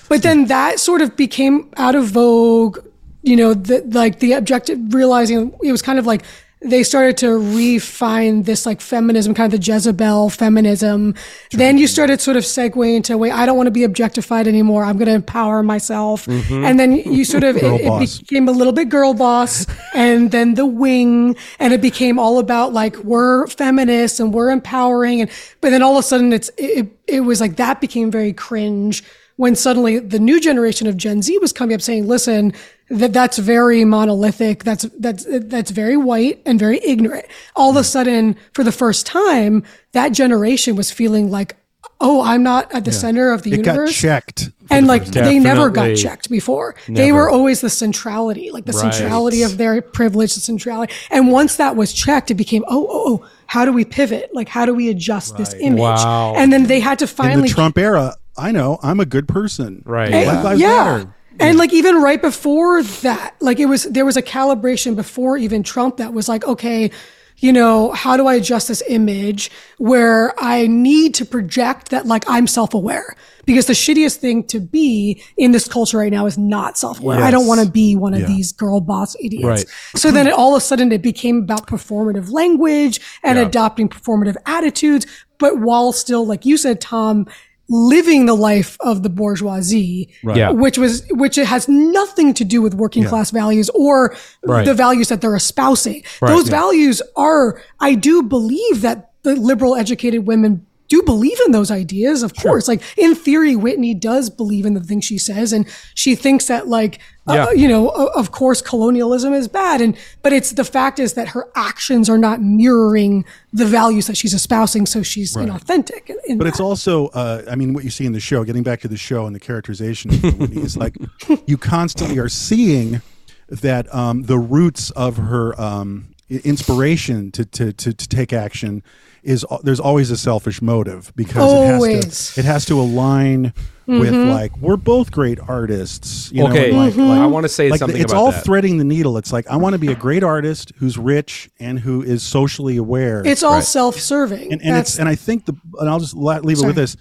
But 0.09 0.23
then 0.23 0.45
that 0.47 0.79
sort 0.79 1.01
of 1.01 1.15
became 1.15 1.69
out 1.77 1.95
of 1.95 2.05
vogue. 2.07 2.79
You 3.23 3.35
know, 3.35 3.53
the, 3.53 3.81
like 3.91 4.19
the 4.19 4.33
objective 4.33 4.93
realizing 4.93 5.53
it 5.63 5.71
was 5.71 5.81
kind 5.83 5.99
of 5.99 6.07
like 6.07 6.23
they 6.63 6.83
started 6.83 7.17
to 7.17 7.37
refine 7.37 8.43
this 8.43 8.67
like 8.67 8.81
feminism, 8.81 9.33
kind 9.33 9.51
of 9.51 9.59
the 9.59 9.65
Jezebel 9.65 10.29
feminism. 10.29 11.15
Then 11.51 11.79
you 11.79 11.87
started 11.87 12.21
sort 12.21 12.37
of 12.37 12.43
segue 12.43 12.95
into, 12.95 13.17
wait, 13.17 13.31
I 13.31 13.47
don't 13.47 13.57
want 13.57 13.67
to 13.67 13.71
be 13.71 13.83
objectified 13.83 14.47
anymore. 14.47 14.83
I'm 14.83 14.97
going 14.97 15.07
to 15.07 15.13
empower 15.13 15.63
myself. 15.63 16.27
And 16.27 16.79
then 16.79 16.93
you 16.93 17.25
sort 17.25 17.43
of, 17.43 17.57
it, 17.57 17.63
it 17.63 18.19
became 18.21 18.47
a 18.47 18.51
little 18.51 18.73
bit 18.73 18.89
girl 18.89 19.15
boss 19.15 19.65
and 19.95 20.29
then 20.29 20.53
the 20.53 20.67
wing. 20.67 21.35
And 21.57 21.73
it 21.73 21.81
became 21.81 22.19
all 22.19 22.37
about 22.37 22.73
like, 22.73 22.95
we're 22.97 23.47
feminists 23.47 24.19
and 24.19 24.31
we're 24.31 24.51
empowering. 24.51 25.21
And, 25.21 25.31
but 25.61 25.71
then 25.71 25.81
all 25.81 25.93
of 25.93 25.99
a 25.99 26.03
sudden 26.03 26.31
it's, 26.31 26.51
it, 26.57 26.95
it 27.07 27.21
was 27.21 27.41
like 27.41 27.55
that 27.55 27.81
became 27.81 28.11
very 28.11 28.33
cringe 28.33 29.03
when 29.41 29.55
suddenly 29.55 29.97
the 29.97 30.19
new 30.19 30.39
generation 30.39 30.85
of 30.85 30.95
Gen 30.95 31.23
Z 31.23 31.35
was 31.39 31.51
coming 31.51 31.73
up 31.73 31.81
saying, 31.81 32.07
listen, 32.07 32.53
that 32.91 33.11
that's 33.11 33.39
very 33.39 33.83
monolithic. 33.83 34.63
That's, 34.63 34.83
that's, 34.99 35.25
that's 35.27 35.71
very 35.71 35.97
white 35.97 36.43
and 36.45 36.59
very 36.59 36.79
ignorant. 36.85 37.25
All 37.55 37.71
of 37.71 37.75
a 37.75 37.79
hmm. 37.79 37.85
sudden, 37.85 38.35
for 38.53 38.63
the 38.63 38.71
first 38.71 39.07
time, 39.07 39.63
that 39.93 40.09
generation 40.09 40.75
was 40.75 40.91
feeling 40.91 41.31
like, 41.31 41.57
oh, 41.99 42.21
I'm 42.21 42.43
not 42.43 42.71
at 42.71 42.85
the 42.85 42.91
center 42.91 43.31
of 43.31 43.41
the 43.41 43.53
it 43.53 43.63
got 43.63 43.73
universe. 43.73 43.95
checked. 43.95 44.51
and 44.69 44.85
like 44.85 45.05
they 45.05 45.39
never 45.39 45.71
got 45.71 45.95
checked 45.95 46.29
before. 46.29 46.75
They 46.87 47.11
were 47.11 47.27
always 47.27 47.61
the 47.61 47.69
centrality, 47.71 48.51
like 48.51 48.65
the 48.65 48.73
Right. 48.73 48.93
centrality 48.93 49.41
of 49.41 49.57
their 49.57 49.81
privilege, 49.81 50.35
the 50.35 50.39
centrality. 50.39 50.93
And 51.09 51.31
once 51.31 51.55
that 51.55 51.75
was 51.75 51.93
checked, 51.93 52.29
it 52.29 52.35
became, 52.35 52.63
oh, 52.67 52.87
oh, 52.89 53.03
oh, 53.07 53.29
how 53.47 53.65
do 53.65 53.73
we 53.73 53.85
pivot? 53.85 54.29
Like, 54.33 54.49
how 54.49 54.67
do 54.67 54.73
we 54.75 54.89
adjust 54.89 55.37
this 55.37 55.55
image? 55.59 55.79
Wow. 55.79 56.35
And 56.35 56.53
then 56.53 56.67
they 56.67 56.79
had 56.79 56.99
to 56.99 57.05
In 57.05 57.09
finally 57.09 57.49
the 57.49 57.55
Trump 57.55 57.77
era, 57.77 58.15
I 58.41 58.51
know 58.51 58.79
I'm 58.81 58.99
a 58.99 59.05
good 59.05 59.27
person. 59.27 59.83
Right. 59.85 60.09
Black 60.09 60.25
Yeah. 60.25 60.41
Lives 60.43 60.61
yeah. 60.61 60.67
Matter. 60.97 61.15
And 61.39 61.57
like 61.57 61.73
even 61.73 62.01
right 62.01 62.21
before 62.21 62.83
that, 62.83 63.35
like 63.39 63.59
it 63.59 63.65
was 63.67 63.83
there 63.85 64.05
was 64.05 64.17
a 64.17 64.21
calibration 64.21 64.95
before 64.95 65.37
even 65.37 65.63
Trump 65.63 65.97
that 65.97 66.13
was 66.13 66.27
like, 66.27 66.45
okay, 66.45 66.91
you 67.37 67.51
know, 67.51 67.91
how 67.93 68.17
do 68.17 68.27
I 68.27 68.35
adjust 68.35 68.67
this 68.67 68.83
image 68.87 69.49
where 69.79 70.33
I 70.37 70.67
need 70.67 71.15
to 71.15 71.25
project 71.25 71.89
that 71.89 72.05
like 72.05 72.23
I'm 72.27 72.45
self-aware? 72.45 73.15
Because 73.45 73.65
the 73.65 73.73
shittiest 73.73 74.17
thing 74.17 74.43
to 74.47 74.59
be 74.59 75.23
in 75.37 75.51
this 75.51 75.67
culture 75.67 75.97
right 75.97 76.11
now 76.11 76.27
is 76.27 76.37
not 76.37 76.77
self-aware. 76.77 77.19
I 77.23 77.31
don't 77.31 77.47
want 77.47 77.65
to 77.65 77.71
be 77.71 77.95
one 77.95 78.13
of 78.13 78.19
Yeah. 78.21 78.27
these 78.27 78.51
girl 78.51 78.79
boss 78.79 79.15
idiots. 79.19 79.45
Right. 79.45 79.65
So 79.95 80.11
then 80.11 80.27
it, 80.27 80.33
all 80.33 80.53
of 80.55 80.61
a 80.61 80.61
sudden 80.63 80.91
it 80.91 81.01
became 81.01 81.37
about 81.37 81.65
performative 81.65 82.29
language 82.31 82.99
and 83.23 83.39
adopting 83.39 83.89
performative 83.89 84.35
attitudes, 84.45 85.07
but 85.39 85.57
while 85.59 85.91
still, 85.93 86.27
like 86.27 86.45
you 86.45 86.57
said, 86.57 86.79
Tom, 86.79 87.25
living 87.73 88.25
the 88.25 88.33
life 88.35 88.75
of 88.81 89.01
the 89.01 89.09
bourgeoisie, 89.09 90.09
Yeah. 90.23 90.51
which 90.51 90.77
was 90.77 91.03
which 91.11 91.37
it 91.37 91.47
has 91.47 91.69
nothing 91.69 92.33
to 92.33 92.43
do 92.43 92.61
with 92.61 92.73
working 92.75 93.05
class 93.05 93.31
values 93.31 93.69
or 93.73 94.13
Right. 94.43 94.65
the 94.65 94.73
values 94.73 95.07
that 95.07 95.21
they're 95.21 95.35
espousing. 95.37 96.03
Right, 96.21 96.29
Those 96.35 96.47
yeah. 96.49 96.59
values 96.59 97.01
are, 97.15 97.61
I 97.79 97.95
do 97.95 98.23
believe 98.23 98.81
that 98.81 99.11
the 99.23 99.35
liberal 99.35 99.75
educated 99.75 100.27
women 100.27 100.65
do 100.91 101.01
believe 101.03 101.37
in 101.45 101.53
those 101.53 101.71
ideas, 101.71 102.21
of 102.21 102.35
course. 102.35 102.67
Like 102.67 102.81
in 102.97 103.15
theory, 103.15 103.55
Whitney 103.55 103.93
does 103.93 104.29
believe 104.29 104.65
in 104.65 104.73
the 104.73 104.81
things 104.81 105.05
she 105.05 105.17
says, 105.17 105.53
and 105.53 105.65
she 105.95 106.15
thinks 106.15 106.47
that, 106.47 106.67
like, 106.67 106.99
Yeah. 107.29 107.45
uh, 107.45 107.51
you 107.51 107.67
know, 107.69 107.89
o- 107.95 108.11
of 108.21 108.31
course, 108.31 108.61
colonialism 108.61 109.31
is 109.33 109.47
bad, 109.47 109.79
and 109.79 109.95
but 110.21 110.33
it's 110.33 110.51
the 110.51 110.65
fact 110.65 110.99
is 110.99 111.13
that 111.13 111.29
her 111.29 111.47
actions 111.55 112.09
are 112.09 112.17
not 112.17 112.41
mirroring 112.41 113.23
the 113.53 113.63
values 113.65 114.07
that 114.07 114.17
she's 114.17 114.33
espousing, 114.33 114.85
so 114.85 115.01
she's 115.01 115.33
inauthentic. 115.35 116.09
in- 116.09 116.17
in 116.27 116.37
But 116.37 116.47
it's 116.47 116.59
also, 116.59 117.07
uh, 117.09 117.43
I 117.49 117.55
mean, 117.55 117.73
what 117.73 117.83
you 117.85 117.89
see 117.89 118.05
in 118.05 118.11
the 118.11 118.19
show, 118.19 118.43
getting 118.43 118.63
back 118.63 118.81
to 118.81 118.89
the 118.89 118.97
show 118.97 119.25
and 119.25 119.33
the 119.33 119.39
characterization 119.39 120.13
of 120.13 120.21
Whitney, 120.39 120.61
is 120.61 120.75
like 120.75 120.95
you 121.47 121.57
constantly 121.57 122.17
are 122.19 122.27
seeing 122.29 123.01
that 123.47 123.85
um, 123.95 124.23
the 124.23 124.37
roots 124.39 124.91
of 124.91 125.15
her 125.17 125.59
um, 125.61 126.07
inspiration 126.29 127.31
to, 127.31 127.45
to, 127.45 127.71
to, 127.73 127.93
to 127.93 128.07
take 128.09 128.33
action 128.33 128.83
is 129.23 129.45
there's 129.63 129.79
always 129.79 130.11
a 130.11 130.17
selfish 130.17 130.61
motive 130.61 131.13
because 131.15 131.51
it 131.53 131.67
has 131.67 132.33
to 132.33 132.39
it 132.39 132.45
has 132.45 132.65
to 132.65 132.79
align 132.79 133.53
with 133.85 134.13
mm-hmm. 134.13 134.29
like 134.29 134.55
we're 134.57 134.77
both 134.77 135.11
great 135.11 135.39
artists. 135.39 136.31
You 136.31 136.45
Okay, 136.45 136.53
know, 136.53 136.65
and, 136.65 136.77
like, 136.77 136.93
mm-hmm. 136.93 137.09
like, 137.09 137.19
I 137.19 137.25
want 137.25 137.43
to 137.43 137.49
say 137.49 137.69
something 137.69 137.75
about 137.75 137.87
that 137.87 137.91
like 137.91 137.91
something 137.91 138.01
it's 138.01 138.11
about 138.13 138.21
all 138.21 138.31
that. 138.31 138.43
threading 138.43 138.77
the 138.77 138.83
needle. 138.83 139.17
It's 139.17 139.33
like 139.33 139.47
I 139.47 139.57
want 139.57 139.73
to 139.73 139.79
be 139.79 139.91
a 139.91 139.95
great 139.95 140.23
artist 140.23 140.71
who's 140.77 140.97
rich 140.97 141.49
and 141.59 141.79
who 141.79 142.01
is 142.01 142.23
socially 142.23 142.77
aware 142.77 143.21
it's 143.25 143.43
all 143.43 143.61
self-serving. 143.61 144.51
and, 144.51 144.61
and 144.61 144.77
it's 144.77 144.97
and 144.97 145.07
I 145.09 145.15
think 145.15 145.45
the 145.45 145.55
and 145.79 145.89
I'll 145.89 145.99
just 145.99 146.15
la- 146.15 146.37
leave 146.37 146.59
it 146.61 146.65
with 146.65 146.75
this. 146.75 146.97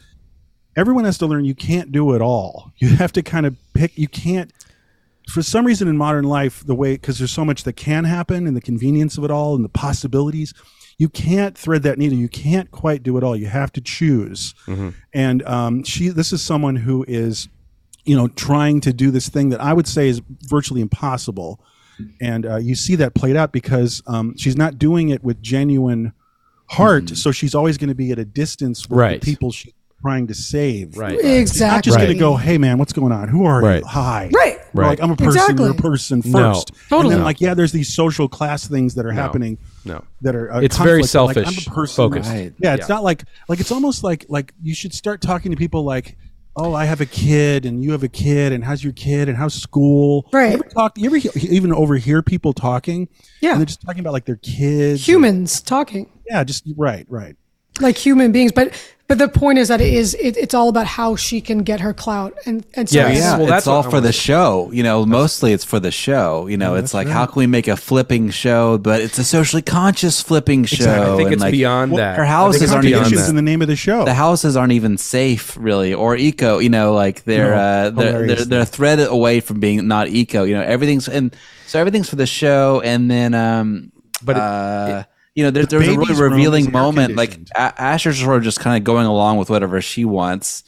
Everyone 0.76 1.04
has 1.04 1.18
to 1.18 1.26
learn 1.26 1.44
you 1.44 1.54
can't 1.54 1.90
do 1.92 2.14
it 2.14 2.22
all. 2.22 2.72
You 2.78 2.88
have 2.96 3.12
to 3.12 3.22
kind 3.22 3.46
of 3.46 3.56
pick. 3.74 3.96
You 3.96 4.08
can't. 4.08 4.52
For 5.28 5.42
some 5.42 5.64
reason 5.64 5.86
in 5.86 5.96
modern 5.96 6.24
life, 6.24 6.64
the 6.66 6.74
way 6.74 6.92
because 6.94 7.18
there's 7.18 7.30
so 7.30 7.44
much 7.44 7.64
that 7.64 7.74
can 7.74 8.04
happen 8.04 8.46
and 8.46 8.56
the 8.56 8.60
convenience 8.60 9.16
of 9.16 9.24
it 9.24 9.30
all 9.30 9.54
and 9.54 9.64
the 9.64 9.68
possibilities, 9.68 10.54
you 11.00 11.08
can't 11.08 11.56
thread 11.56 11.82
that 11.84 11.96
needle. 11.98 12.18
You 12.18 12.28
can't 12.28 12.70
quite 12.70 13.02
do 13.02 13.16
it 13.16 13.24
all. 13.24 13.34
You 13.34 13.46
have 13.46 13.72
to 13.72 13.80
choose. 13.80 14.54
And 15.14 15.42
um, 15.44 15.82
she, 15.82 16.08
this 16.08 16.30
is 16.30 16.42
someone 16.42 16.76
who 16.76 17.06
is, 17.08 17.48
you 18.04 18.14
know, 18.14 18.28
trying 18.28 18.82
to 18.82 18.92
do 18.92 19.10
this 19.10 19.30
thing 19.30 19.48
that 19.48 19.62
I 19.62 19.72
would 19.72 19.88
say 19.88 20.08
is 20.08 20.20
virtually 20.42 20.82
impossible. 20.82 21.58
And 22.20 22.44
uh, 22.44 22.56
you 22.56 22.74
see 22.74 22.96
that 22.96 23.14
played 23.14 23.34
out 23.34 23.50
because 23.50 24.02
um, 24.06 24.36
she's 24.36 24.56
not 24.58 24.78
doing 24.78 25.08
it 25.08 25.24
with 25.24 25.40
genuine 25.40 26.12
heart. 26.66 27.08
So 27.16 27.32
she's 27.32 27.54
always 27.54 27.78
going 27.78 27.88
to 27.88 27.94
be 27.94 28.12
at 28.12 28.18
a 28.18 28.24
distance 28.26 28.86
with 28.88 28.98
Right. 28.98 29.20
the 29.20 29.24
people 29.24 29.52
she's 29.52 29.72
trying 30.02 30.26
to 30.26 30.34
save. 30.34 30.96
Right. 30.98 31.12
Exactly. 31.14 31.30
Not 31.30 31.38
exactly 31.40 31.82
just 31.90 31.98
going 31.98 32.12
to 32.12 32.18
go, 32.18 32.36
hey 32.36 32.58
man, 32.58 32.76
what's 32.78 32.92
going 32.92 33.12
on? 33.12 33.28
Who 33.28 33.44
are 33.46 33.62
Right. 33.62 33.80
you? 33.82 33.86
Hi. 33.88 34.30
Right. 34.34 34.58
We're 34.72 34.82
Right. 34.82 34.88
Like 34.90 35.02
I'm 35.02 35.10
a 35.10 35.16
person. 35.16 35.40
Exactly. 35.42 35.64
You're 35.64 35.72
a 35.72 35.76
person 35.76 36.22
first. 36.22 36.32
No. 36.34 36.50
And 36.50 36.88
Totally. 36.88 37.14
then 37.14 37.24
like 37.24 37.40
yeah, 37.40 37.54
there's 37.54 37.72
these 37.72 37.92
social 37.94 38.28
class 38.28 38.66
things 38.66 38.94
that 38.94 39.06
are 39.06 39.12
happening. 39.12 39.58
No. 39.84 40.04
That 40.22 40.34
are 40.36 40.52
uh, 40.52 40.60
It's 40.60 40.76
very 40.76 41.02
conflict, 41.02 41.36
like, 41.36 41.44
selfish 41.46 41.66
I'm 41.68 41.72
a 41.72 41.74
person. 41.74 41.96
focused. 41.96 42.30
Right. 42.30 42.52
Yeah, 42.58 42.74
it's 42.74 42.88
Yeah. 42.88 42.94
not 42.94 43.04
like 43.04 43.24
like 43.48 43.60
it's 43.60 43.72
almost 43.72 44.04
like 44.04 44.26
like 44.28 44.52
you 44.62 44.74
should 44.74 44.94
start 44.94 45.20
talking 45.20 45.50
to 45.50 45.56
people 45.56 45.84
like. 45.84 46.16
Oh, 46.56 46.74
I 46.74 46.84
have 46.84 47.00
a 47.00 47.06
kid, 47.06 47.64
and 47.64 47.82
you 47.82 47.92
have 47.92 48.02
a 48.02 48.08
kid, 48.08 48.52
and 48.52 48.62
how's 48.64 48.82
your 48.82 48.92
kid, 48.92 49.28
and 49.28 49.38
how's 49.38 49.54
school? 49.54 50.28
Right. 50.32 50.48
You 50.48 50.54
ever 50.54 50.64
talk? 50.64 50.98
You 50.98 51.06
ever 51.06 51.16
he- 51.16 51.48
even 51.48 51.72
overhear 51.72 52.22
people 52.22 52.52
talking? 52.52 53.08
Yeah. 53.40 53.52
and 53.52 53.60
they're 53.60 53.66
just 53.66 53.80
talking 53.82 54.00
about 54.00 54.12
like 54.12 54.24
their 54.24 54.36
kids. 54.36 55.06
humans 55.06 55.60
talking. 55.62 56.10
Yeah, 56.28 56.42
just 56.42 56.64
right, 56.76 57.06
right. 57.08 57.36
like 57.80 57.96
human 57.96 58.32
beings. 58.32 58.50
But 58.50 58.74
but 59.10 59.18
the 59.18 59.26
point 59.26 59.58
is 59.58 59.66
that 59.66 59.80
it 59.80 59.92
is 59.92 60.14
it, 60.14 60.36
it's 60.36 60.54
all 60.54 60.68
about 60.68 60.86
how 60.86 61.16
she 61.16 61.40
can 61.40 61.64
get 61.64 61.80
her 61.80 61.92
clout 61.92 62.32
and 62.46 62.64
and 62.74 62.88
so 62.88 62.96
Yeah, 62.96 63.08
Yeah, 63.10 63.38
Well, 63.38 63.46
that's 63.48 63.62
it's 63.62 63.66
all 63.66 63.82
for 63.82 64.00
the 64.00 64.12
show. 64.12 64.70
You 64.72 64.84
know, 64.84 65.04
mostly 65.04 65.52
it's 65.52 65.64
for 65.64 65.80
the 65.80 65.90
show. 65.90 66.46
You 66.46 66.56
know, 66.56 66.76
it's 66.76 66.94
like 66.94 67.08
how 67.08 67.26
can 67.26 67.40
we 67.40 67.48
make 67.48 67.66
a 67.66 67.76
flipping 67.76 68.30
show, 68.30 68.78
but 68.78 69.00
it's 69.00 69.18
a 69.18 69.24
socially 69.24 69.62
conscious 69.62 70.22
flipping 70.22 70.64
show. 70.64 71.14
I 71.14 71.16
think 71.16 71.26
and, 71.26 71.32
it's 71.34 71.42
like, 71.42 71.50
beyond 71.50 71.98
that. 71.98 72.18
her 72.18 72.24
houses 72.24 72.70
aren't 72.72 72.84
even- 72.84 73.00
Contradictions 73.00 73.28
in 73.28 73.34
the 73.34 73.42
name 73.42 73.62
of 73.62 73.66
the 73.68 73.74
show. 73.74 74.04
the 74.04 74.14
houses 74.14 74.56
aren't 74.56 74.74
even 74.74 74.96
safe 74.96 75.56
really 75.56 75.92
or 75.92 76.14
eco 76.14 76.60
you 76.60 76.68
know 76.68 76.92
like 76.94 77.24
they're 77.24 77.50
No, 77.50 77.56
uh, 77.56 77.90
they're, 77.90 78.26
they're 78.28 78.44
they're 78.44 78.60
a 78.60 78.64
thread 78.64 79.00
away 79.00 79.40
from 79.40 79.58
being 79.58 79.88
not 79.88 80.06
eco 80.06 80.44
you 80.44 80.54
know 80.54 80.62
everything's 80.62 81.08
and 81.08 81.34
so 81.66 81.80
everything's 81.80 82.08
for 82.08 82.16
the 82.16 82.26
show 82.26 82.80
and 82.84 83.10
then 83.10 83.34
um 83.34 83.90
But 84.22 84.36
it- 84.36 84.42
uh 84.42 85.02
you 85.34 85.44
know 85.44 85.50
there, 85.50 85.64
there's 85.66 85.88
a 85.88 85.96
really 85.98 86.14
revealing 86.20 86.70
moment 86.72 87.14
like 87.16 87.38
a- 87.54 87.80
asher's 87.80 88.18
sort 88.20 88.36
of 88.38 88.42
just 88.42 88.60
kind 88.60 88.76
of 88.76 88.84
going 88.84 89.06
along 89.06 89.38
with 89.38 89.48
whatever 89.50 89.80
she 89.80 90.04
wants 90.04 90.64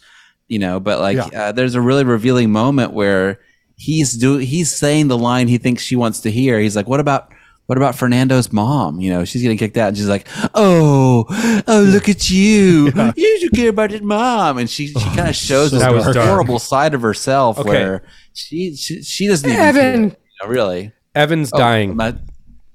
you 0.49 0.59
know 0.59 0.79
but 0.81 1.01
like 1.01 1.17
Yeah. 1.17 1.49
uh, 1.49 1.53
there's 1.53 1.75
a 1.75 1.81
really 1.81 2.05
revealing 2.05 2.51
moment 2.53 2.93
where 2.93 3.41
he's 3.77 4.13
do 4.15 4.37
he's 4.39 4.73
saying 4.75 5.09
the 5.09 5.19
line 5.19 5.49
he 5.49 5.59
thinks 5.59 5.83
she 5.83 5.97
wants 5.97 6.21
to 6.21 6.31
hear 6.31 6.61
he's 6.61 6.77
like 6.77 6.87
what 6.89 7.01
about 7.01 7.33
what 7.67 7.79
about 7.79 7.95
Fernando's 7.95 8.53
mom? 8.53 9.01
You 9.01 9.11
know, 9.13 9.25
she's 9.25 9.41
getting 9.41 9.57
kicked 9.57 9.77
out, 9.79 9.89
and 9.89 9.97
she's 9.97 10.09
like, 10.09 10.27
"Oh, 10.53 11.25
oh, 11.69 11.81
look 11.81 12.09
at 12.09 12.29
you! 12.29 12.91
You 13.17 13.39
should 13.41 13.53
care 13.53 13.71
about 13.71 13.93
his 13.93 14.03
mom." 14.03 14.59
And 14.59 14.69
she 14.69 14.89
she 14.89 14.95
kind 14.95 15.29
of 15.29 15.37
shows 15.37 15.71
so 15.71 15.79
this 15.79 16.05
That 16.15 16.27
horrible 16.27 16.59
side 16.59 16.93
of 16.93 17.01
herself, 17.03 17.59
Okay. 17.61 17.71
where 17.71 18.03
she, 18.35 18.75
she 18.75 19.03
she 19.03 19.27
doesn't 19.29 19.49
even 19.49 19.63
Evan. 19.63 20.11
care, 20.11 20.19
you 20.19 20.37
know, 20.43 20.49
really. 20.53 20.93
Evan's 21.15 21.51
Oh, 21.55 21.59
dying. 21.59 21.97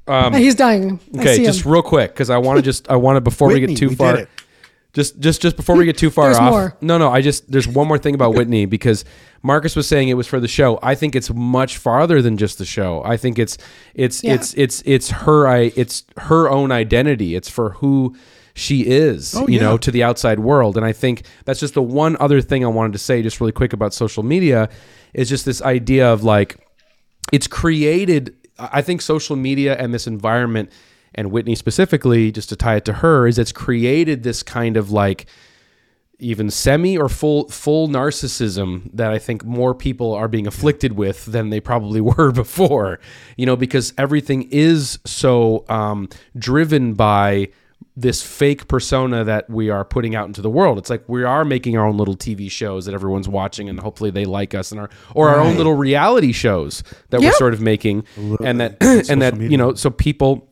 Not- 0.07 0.35
he's 0.35 0.55
dying. 0.55 0.99
I 1.15 1.19
Okay, 1.19 1.35
see 1.37 1.45
just 1.45 1.65
him. 1.65 1.71
real 1.71 1.81
quick 1.81 2.11
because 2.13 2.29
I 2.29 2.37
want 2.37 2.57
to 2.57 2.61
just 2.63 2.89
I 2.89 2.95
want 2.95 3.17
to 3.17 3.21
before 3.21 3.47
we 3.49 3.59
get 3.59 3.75
too 3.77 3.87
we 3.89 3.95
did 3.95 3.97
far. 3.97 4.15
it. 4.17 4.29
Just 4.93 5.19
just 5.19 5.41
just 5.41 5.55
before 5.57 5.75
we 5.75 5.85
get 5.85 5.97
too 5.97 6.09
far 6.09 6.31
off. 6.31 6.51
more. 6.51 6.75
No, 6.81 6.97
no, 6.97 7.11
I 7.11 7.21
just 7.21 7.51
there's 7.51 7.67
one 7.67 7.87
more 7.87 7.97
thing 7.99 8.15
about 8.15 8.33
Whitney 8.33 8.65
because 8.65 9.05
Marcus 9.43 9.75
was 9.75 9.87
saying 9.87 10.07
it 10.09 10.15
was 10.15 10.25
for 10.25 10.39
the 10.39 10.47
show. 10.47 10.79
I 10.81 10.95
think 10.95 11.15
it's 11.15 11.29
much 11.31 11.77
farther 11.77 12.21
than 12.21 12.35
just 12.37 12.57
the 12.57 12.65
show. 12.65 13.03
I 13.05 13.15
think 13.17 13.37
it's 13.37 13.57
it's 13.93 14.23
Yeah. 14.23 14.33
it's 14.35 14.53
it's 14.55 14.81
it's 14.85 15.09
her 15.11 15.47
I 15.47 15.71
it's 15.75 16.03
her 16.17 16.49
own 16.49 16.71
identity. 16.71 17.35
It's 17.35 17.49
for 17.49 17.71
who 17.71 18.15
she 18.55 18.87
is, 18.87 19.35
Oh, 19.35 19.47
you 19.47 19.59
know, 19.59 19.77
to 19.77 19.91
the 19.91 20.01
outside 20.03 20.39
world. 20.39 20.77
And 20.77 20.85
I 20.85 20.91
think 20.93 21.23
that's 21.45 21.59
just 21.59 21.75
the 21.75 21.81
one 21.83 22.17
other 22.19 22.41
thing 22.41 22.65
I 22.65 22.67
wanted 22.69 22.93
to 22.93 22.97
say 22.99 23.21
just 23.21 23.39
really 23.39 23.51
quick 23.51 23.73
about 23.73 23.93
social 23.93 24.23
media 24.23 24.67
is 25.13 25.29
just 25.29 25.45
this 25.45 25.61
idea 25.61 26.11
of 26.11 26.23
like 26.23 26.57
it's 27.31 27.45
created 27.45 28.33
i 28.59 28.81
think 28.81 29.01
social 29.01 29.35
media 29.35 29.75
and 29.77 29.93
this 29.93 30.07
environment 30.07 30.71
and 31.15 31.31
whitney 31.31 31.55
specifically 31.55 32.31
just 32.31 32.49
to 32.49 32.55
tie 32.55 32.75
it 32.75 32.85
to 32.85 32.93
her 32.93 33.27
is 33.27 33.37
it's 33.37 33.51
created 33.51 34.23
this 34.23 34.43
kind 34.43 34.77
of 34.77 34.91
like 34.91 35.27
even 36.19 36.49
semi 36.49 36.97
or 36.97 37.07
full 37.07 37.47
full 37.49 37.87
narcissism 37.87 38.89
that 38.93 39.11
i 39.11 39.19
think 39.19 39.45
more 39.45 39.75
people 39.75 40.13
are 40.13 40.27
being 40.27 40.47
afflicted 40.47 40.93
with 40.93 41.25
than 41.25 41.49
they 41.49 41.59
probably 41.59 42.01
were 42.17 42.31
before. 42.31 42.99
You 43.35 43.45
know 43.45 43.55
because 43.55 43.93
everything 43.97 44.49
is 44.51 44.99
so 45.05 45.65
um, 45.69 46.09
driven 46.37 46.93
by 46.93 47.49
this 47.99 48.21
fake 48.21 48.67
persona 48.67 49.23
that 49.23 49.49
we 49.49 49.71
are 49.71 49.83
putting 49.83 50.15
out 50.15 50.27
into 50.27 50.39
the 50.39 50.51
world. 50.51 50.77
It's 50.77 50.89
like 50.89 51.03
we 51.09 51.23
are 51.23 51.43
making 51.43 51.77
our 51.77 51.85
own 51.85 51.97
little 51.97 52.15
TV 52.15 52.49
shows 52.49 52.85
that 52.85 52.93
everyone's 52.93 53.27
watching, 53.27 53.67
and 53.69 53.79
hopefully 53.79 54.11
they 54.11 54.23
like 54.23 54.53
us, 54.53 54.71
and 54.71 54.79
our 54.79 54.89
or 55.15 55.29
our 55.29 55.39
own 55.39 55.57
little 55.57 55.73
reality 55.73 56.31
shows 56.31 56.83
that 57.09 57.19
we're 57.19 57.33
sort 57.33 57.55
of 57.55 57.61
making, 57.61 58.05
and 58.43 58.61
that 58.61 58.77
and 59.09 59.21
that 59.23 59.41
you 59.41 59.57
know, 59.57 59.73
so 59.73 59.89
people 59.89 60.47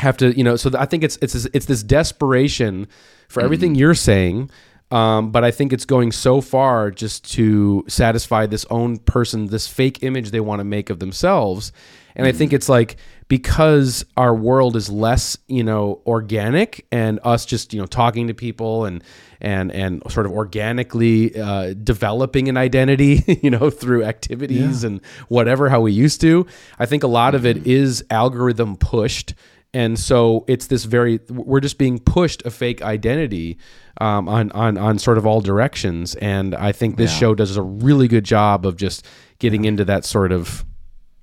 have 0.00 0.16
to 0.16 0.34
you 0.36 0.42
know. 0.42 0.56
So 0.56 0.70
I 0.78 0.86
think 0.86 1.04
it's 1.04 1.18
it's 1.20 1.34
it's 1.34 1.66
this 1.66 1.82
desperation 1.82 2.88
for 3.28 3.42
everything 3.42 3.74
you're 3.74 3.94
saying. 3.94 4.50
Um, 4.90 5.32
but 5.32 5.44
I 5.44 5.50
think 5.50 5.74
it's 5.74 5.84
going 5.84 6.12
so 6.12 6.40
far 6.40 6.90
just 6.90 7.30
to 7.32 7.84
satisfy 7.88 8.46
this 8.46 8.64
own 8.70 8.96
person, 8.96 9.48
this 9.48 9.68
fake 9.68 10.02
image 10.02 10.30
they 10.30 10.40
want 10.40 10.60
to 10.60 10.64
make 10.64 10.88
of 10.88 10.98
themselves. 10.98 11.72
And 12.18 12.26
I 12.26 12.32
think 12.32 12.52
it's 12.52 12.68
like 12.68 12.96
because 13.28 14.04
our 14.16 14.34
world 14.34 14.74
is 14.74 14.90
less, 14.90 15.38
you 15.46 15.62
know, 15.62 16.02
organic 16.04 16.84
and 16.90 17.20
us 17.22 17.46
just, 17.46 17.72
you 17.72 17.80
know, 17.80 17.86
talking 17.86 18.26
to 18.26 18.34
people 18.34 18.84
and 18.84 19.04
and 19.40 19.70
and 19.70 20.02
sort 20.10 20.26
of 20.26 20.32
organically 20.32 21.38
uh, 21.40 21.74
developing 21.74 22.48
an 22.48 22.56
identity, 22.56 23.22
you 23.42 23.50
know, 23.50 23.70
through 23.70 24.02
activities 24.04 24.82
and 24.82 25.00
whatever 25.28 25.68
how 25.68 25.80
we 25.80 25.92
used 25.92 26.20
to. 26.22 26.44
I 26.78 26.86
think 26.86 27.04
a 27.04 27.08
lot 27.08 27.36
of 27.36 27.46
it 27.46 27.66
is 27.66 28.04
algorithm 28.10 28.76
pushed. 28.76 29.34
And 29.72 29.98
so 29.98 30.44
it's 30.48 30.66
this 30.66 30.84
very 30.84 31.20
we're 31.28 31.60
just 31.60 31.78
being 31.78 32.00
pushed 32.00 32.44
a 32.44 32.50
fake 32.50 32.82
identity 32.82 33.58
um, 34.00 34.28
on 34.28 34.50
on 34.52 34.76
on 34.76 34.98
sort 34.98 35.18
of 35.18 35.26
all 35.26 35.40
directions. 35.40 36.14
And 36.16 36.54
i 36.54 36.72
think 36.72 36.96
this 36.96 37.16
show 37.16 37.34
does 37.34 37.56
a 37.56 37.62
really 37.62 38.08
good 38.08 38.24
job 38.24 38.66
of 38.66 38.76
just 38.76 39.06
getting 39.38 39.66
into 39.66 39.84
that 39.84 40.04
sort 40.04 40.32
of 40.32 40.64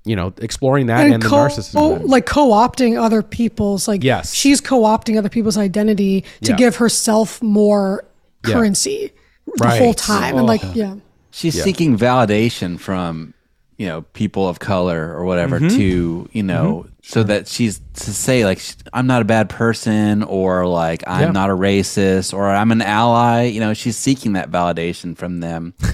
you 0.06 0.16
know 0.16 0.32
exploring 0.38 0.86
that 0.86 1.04
and, 1.04 1.14
and 1.14 1.22
the 1.22 1.28
narcissism 1.28 1.96
of 1.96 2.00
it. 2.02 2.06
like 2.06 2.24
co-opting 2.26 2.96
other 2.98 3.22
people's 3.22 3.86
like 3.88 4.02
Yes. 4.04 4.32
she's 4.32 4.60
co-opting 4.60 5.18
other 5.18 5.28
people's 5.28 5.58
identity 5.58 6.22
to 6.42 6.52
Yeah. 6.52 6.56
give 6.56 6.76
herself 6.76 7.42
more 7.42 8.04
Yeah. 8.46 8.54
currency 8.54 9.12
the 9.56 9.64
Right. 9.64 9.78
whole 9.80 9.94
time 9.94 10.38
and 10.38 10.46
like 10.46 10.62
yeah 10.74 10.94
she's 11.30 11.60
seeking 11.62 11.98
validation 11.98 12.78
from 12.78 13.34
you 13.78 13.86
know 13.86 14.02
people 14.14 14.48
of 14.48 14.58
color 14.58 15.12
or 15.14 15.24
whatever 15.24 15.58
Mm-hmm. 15.60 15.76
to 15.76 16.28
you 16.32 16.42
know 16.42 16.86
so 17.02 17.22
that 17.22 17.46
she's 17.46 17.80
to 17.94 18.12
say 18.14 18.44
like 18.44 18.60
I'm 18.92 19.06
not 19.06 19.22
a 19.22 19.24
bad 19.24 19.48
person 19.48 20.22
or 20.22 20.66
like 20.66 21.02
I'm 21.06 21.20
Yeah. 21.22 21.30
not 21.32 21.50
a 21.50 21.54
racist 21.54 22.32
or 22.34 22.48
I'm 22.48 22.72
an 22.72 22.82
ally. 22.82 23.42
You 23.44 23.60
know, 23.60 23.74
she's 23.74 23.96
seeking 23.96 24.32
that 24.32 24.50
validation 24.50 25.16
from 25.16 25.38
them 25.40 25.74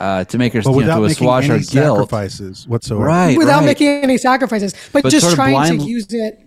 uh, 0.00 0.24
to 0.24 0.38
make 0.38 0.52
her 0.52 0.62
but 0.62 0.70
you 0.70 0.72
know, 0.72 0.76
without 0.78 0.94
to 0.96 1.00
making 1.02 1.26
assuage 1.28 1.46
her 1.46 1.54
any 1.54 1.64
guilt. 1.64 1.96
sacrifices 1.98 2.68
whatsoever. 2.68 3.04
Right, 3.04 3.36
without 3.38 3.58
right. 3.60 3.66
making 3.66 3.88
any 3.88 4.18
sacrifices, 4.18 4.74
but, 4.92 5.02
But 5.02 5.10
just 5.10 5.22
sort 5.22 5.32
of 5.32 5.36
trying 5.36 5.52
blind- 5.52 5.80
to 5.80 5.86
use 5.86 6.06
it. 6.12 6.40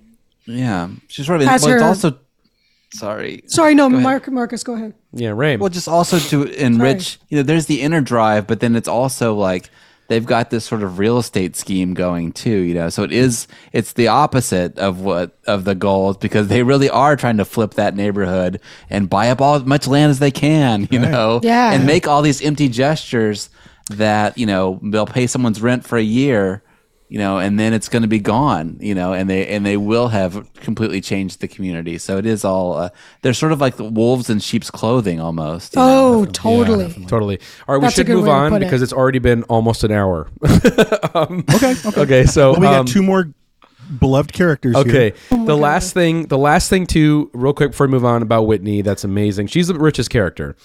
Yeah, 0.45 0.89
she's 1.08 1.26
sort 1.26 1.41
of. 1.41 1.47
As 1.47 1.64
well, 1.64 1.72
her- 1.80 1.84
also 1.84 2.18
sorry. 2.93 3.43
Sorry, 3.47 3.76
no. 3.76 3.89
Mark, 3.89 4.28
Marcus, 4.30 4.64
go 4.64 4.74
ahead. 4.74 4.93
Yeah, 5.14 5.30
Ray. 5.30 5.58
Well, 5.58 5.70
just 5.70 5.88
also 5.88 6.20
to 6.20 6.43
enrich, 6.43 7.20
you 7.30 7.38
know, 7.38 7.43
there's 7.43 7.68
the 7.68 7.82
inner 7.82 8.02
drive, 8.02 8.47
but 8.47 8.60
then 8.60 8.76
it's 8.76 8.88
also 8.88 9.36
like 9.36 9.70
they've 10.10 10.26
got 10.26 10.49
this 10.49 10.66
sort 10.66 10.84
of 10.84 10.99
real 10.99 11.18
estate 11.18 11.55
scheme 11.55 11.93
going 11.93 12.34
too, 12.34 12.49
you 12.57 12.74
know. 12.74 12.89
So 12.89 13.03
it 13.03 13.12
is 13.14 13.47
it's 13.72 13.93
the 13.93 14.10
opposite 14.10 14.78
of 14.78 14.99
what 14.99 15.38
of 15.47 15.64
the 15.64 15.76
goals 15.76 16.18
because 16.18 16.49
they 16.49 16.62
really 16.64 16.89
are 16.89 17.16
trying 17.16 17.38
to 17.38 17.45
flip 17.45 17.76
that 17.76 17.95
neighborhood 17.95 18.60
and 18.89 19.10
buy 19.10 19.30
up 19.30 19.39
all 19.39 19.55
as 19.55 19.64
much 19.64 19.88
land 19.88 20.10
as 20.10 20.20
they 20.20 20.32
can, 20.32 20.88
you 20.91 20.99
know, 20.99 21.39
Yeah. 21.43 21.72
and 21.72 21.86
make 21.86 22.07
all 22.07 22.22
these 22.22 22.41
empty 22.41 22.68
gestures 22.68 23.49
that 23.91 24.38
you 24.38 24.45
know 24.45 24.80
they'll 24.84 25.05
pay 25.05 25.26
someone's 25.28 25.62
rent 25.62 25.86
for 25.86 25.97
a 25.97 26.03
year. 26.03 26.62
You 27.10 27.18
know, 27.18 27.39
and 27.39 27.60
then 27.60 27.74
it's 27.74 27.89
going 27.89 28.03
to 28.03 28.07
be 28.07 28.20
gone. 28.20 28.78
You 28.80 28.93
know, 28.93 29.14
and 29.14 29.28
they 29.30 29.47
and 29.47 29.66
they 29.66 29.78
will 29.78 30.10
have 30.10 30.53
completely 30.53 31.01
changed 31.01 31.41
the 31.41 31.47
community. 31.47 31.97
So 31.97 32.18
it 32.18 32.26
is 32.26 32.45
all 32.45 32.78
uh, 32.78 32.89
they're 33.24 33.34
sort 33.34 33.51
of 33.51 33.60
like 33.60 33.78
the 33.78 33.84
wolves 33.84 34.30
in 34.30 34.39
sheep's 34.39 34.70
clothing, 34.70 35.20
almost. 35.20 35.76
you 35.76 35.82
know? 35.82 36.14
Oh, 36.20 36.26
totally. 36.26 36.93
Totally. 37.07 37.39
All 37.68 37.76
right, 37.76 37.82
we 37.82 37.88
That's 37.88 37.97
a 37.97 38.01
should 38.01 38.10
move 38.10 38.28
on 38.28 38.51
put 38.51 38.62
it. 38.62 38.66
because 38.66 38.84
it's 38.84 38.93
already 38.93 39.20
been 39.20 39.41
almost 39.43 39.84
an 39.84 39.91
hour. 39.91 40.30
Okay. 41.16 41.74
Okay. 41.86 42.01
okay, 42.01 42.26
so 42.26 42.51
Well, 42.51 42.62
we 42.62 42.68
um, 42.68 42.86
got 42.86 42.88
two 42.88 43.01
more 43.03 43.34
beloved 43.99 44.32
characters. 44.32 44.76
Okay. 44.76 45.14
Here. 45.30 45.45
the 45.45 45.57
last 45.57 45.93
thing, 45.93 46.28
the 46.28 46.38
last 46.38 46.70
thing 46.70 46.86
to 46.88 47.30
real 47.34 47.53
quick 47.53 47.72
before 47.72 47.88
we 47.88 47.91
move 47.91 48.05
on 48.05 48.22
about 48.22 48.43
Whitney, 48.43 48.82
that's 48.82 49.03
amazing. 49.03 49.47
She's 49.47 49.68
the 49.68 49.74
richest 49.74 50.10
character. 50.10 50.55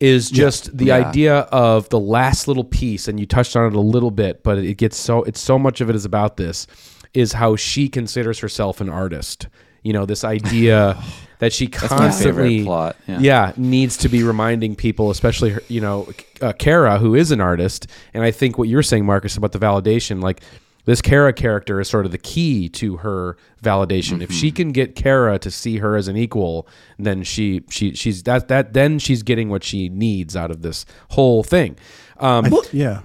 Is 0.00 0.30
just 0.30 0.74
the 0.76 0.86
Yeah. 0.86 0.96
idea 1.08 1.34
of 1.52 1.88
the 1.90 2.00
last 2.00 2.48
little 2.48 2.64
piece, 2.64 3.06
and 3.06 3.20
you 3.20 3.26
touched 3.26 3.54
on 3.54 3.66
it 3.66 3.76
a 3.76 3.80
little 3.80 4.10
bit, 4.10 4.42
but 4.42 4.56
it 4.58 4.78
gets 4.78 4.96
so 4.96 5.22
it's 5.24 5.40
so 5.40 5.58
much 5.58 5.82
of 5.82 5.90
it 5.90 5.94
is 5.94 6.06
about 6.06 6.38
this, 6.38 6.66
is 7.12 7.34
how 7.34 7.54
she 7.54 7.86
considers 7.88 8.38
herself 8.38 8.80
an 8.80 8.88
artist. 8.88 9.46
You 9.82 9.92
know, 9.92 10.06
this 10.06 10.24
idea 10.24 10.96
that 11.40 11.52
she 11.52 11.66
constantly 11.66 12.64
plot, 12.64 12.96
yeah. 13.06 13.18
yeah, 13.20 13.52
needs 13.58 13.98
to 13.98 14.08
be 14.08 14.22
reminding 14.22 14.74
people, 14.74 15.10
especially 15.10 15.50
her, 15.50 15.62
you 15.68 15.80
know, 15.82 16.08
uh, 16.40 16.52
Cara, 16.54 16.98
who 16.98 17.14
is 17.14 17.30
an 17.30 17.40
artist, 17.42 17.86
and 18.14 18.22
I 18.24 18.30
think 18.30 18.56
what 18.56 18.68
you're 18.68 18.82
saying, 18.82 19.04
Marcus, 19.04 19.36
about 19.36 19.52
the 19.52 19.58
validation, 19.58 20.22
like 20.22 20.40
this 20.84 21.00
Cara 21.02 21.32
character 21.32 21.80
is 21.80 21.88
sort 21.88 22.06
of 22.06 22.12
the 22.12 22.18
key 22.18 22.68
to 22.70 22.98
her 22.98 23.36
validation. 23.62 24.22
If 24.22 24.30
Mm-hmm. 24.30 24.38
she 24.38 24.50
can 24.50 24.72
get 24.72 24.94
Cara 24.96 25.38
to 25.40 25.50
see 25.50 25.78
her 25.78 25.96
as 25.96 26.08
an 26.08 26.16
equal, 26.16 26.66
then 26.98 27.22
she 27.22 27.62
she 27.70 27.94
she's 27.94 28.22
that 28.24 28.48
that 28.48 28.72
then 28.72 28.98
she's 28.98 29.22
getting 29.22 29.48
what 29.50 29.62
she 29.64 29.88
needs 29.88 30.34
out 30.36 30.50
of 30.50 30.62
this 30.62 30.84
whole 31.10 31.42
thing. 31.42 31.76
Um, 32.18 32.46
I- 32.46 32.60
yeah. 32.72 33.00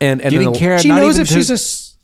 and 0.00 0.20
and 0.20 0.30
Getting 0.32 0.52
then- 0.52 0.60
Cara, 0.60 0.78
She 0.80 0.88
not 0.88 0.96
knows 1.00 1.14
even 1.16 1.22
if 1.22 1.28
to- 1.28 1.34
she's 1.34 1.50
a. 1.50 1.54
s- 1.54 1.96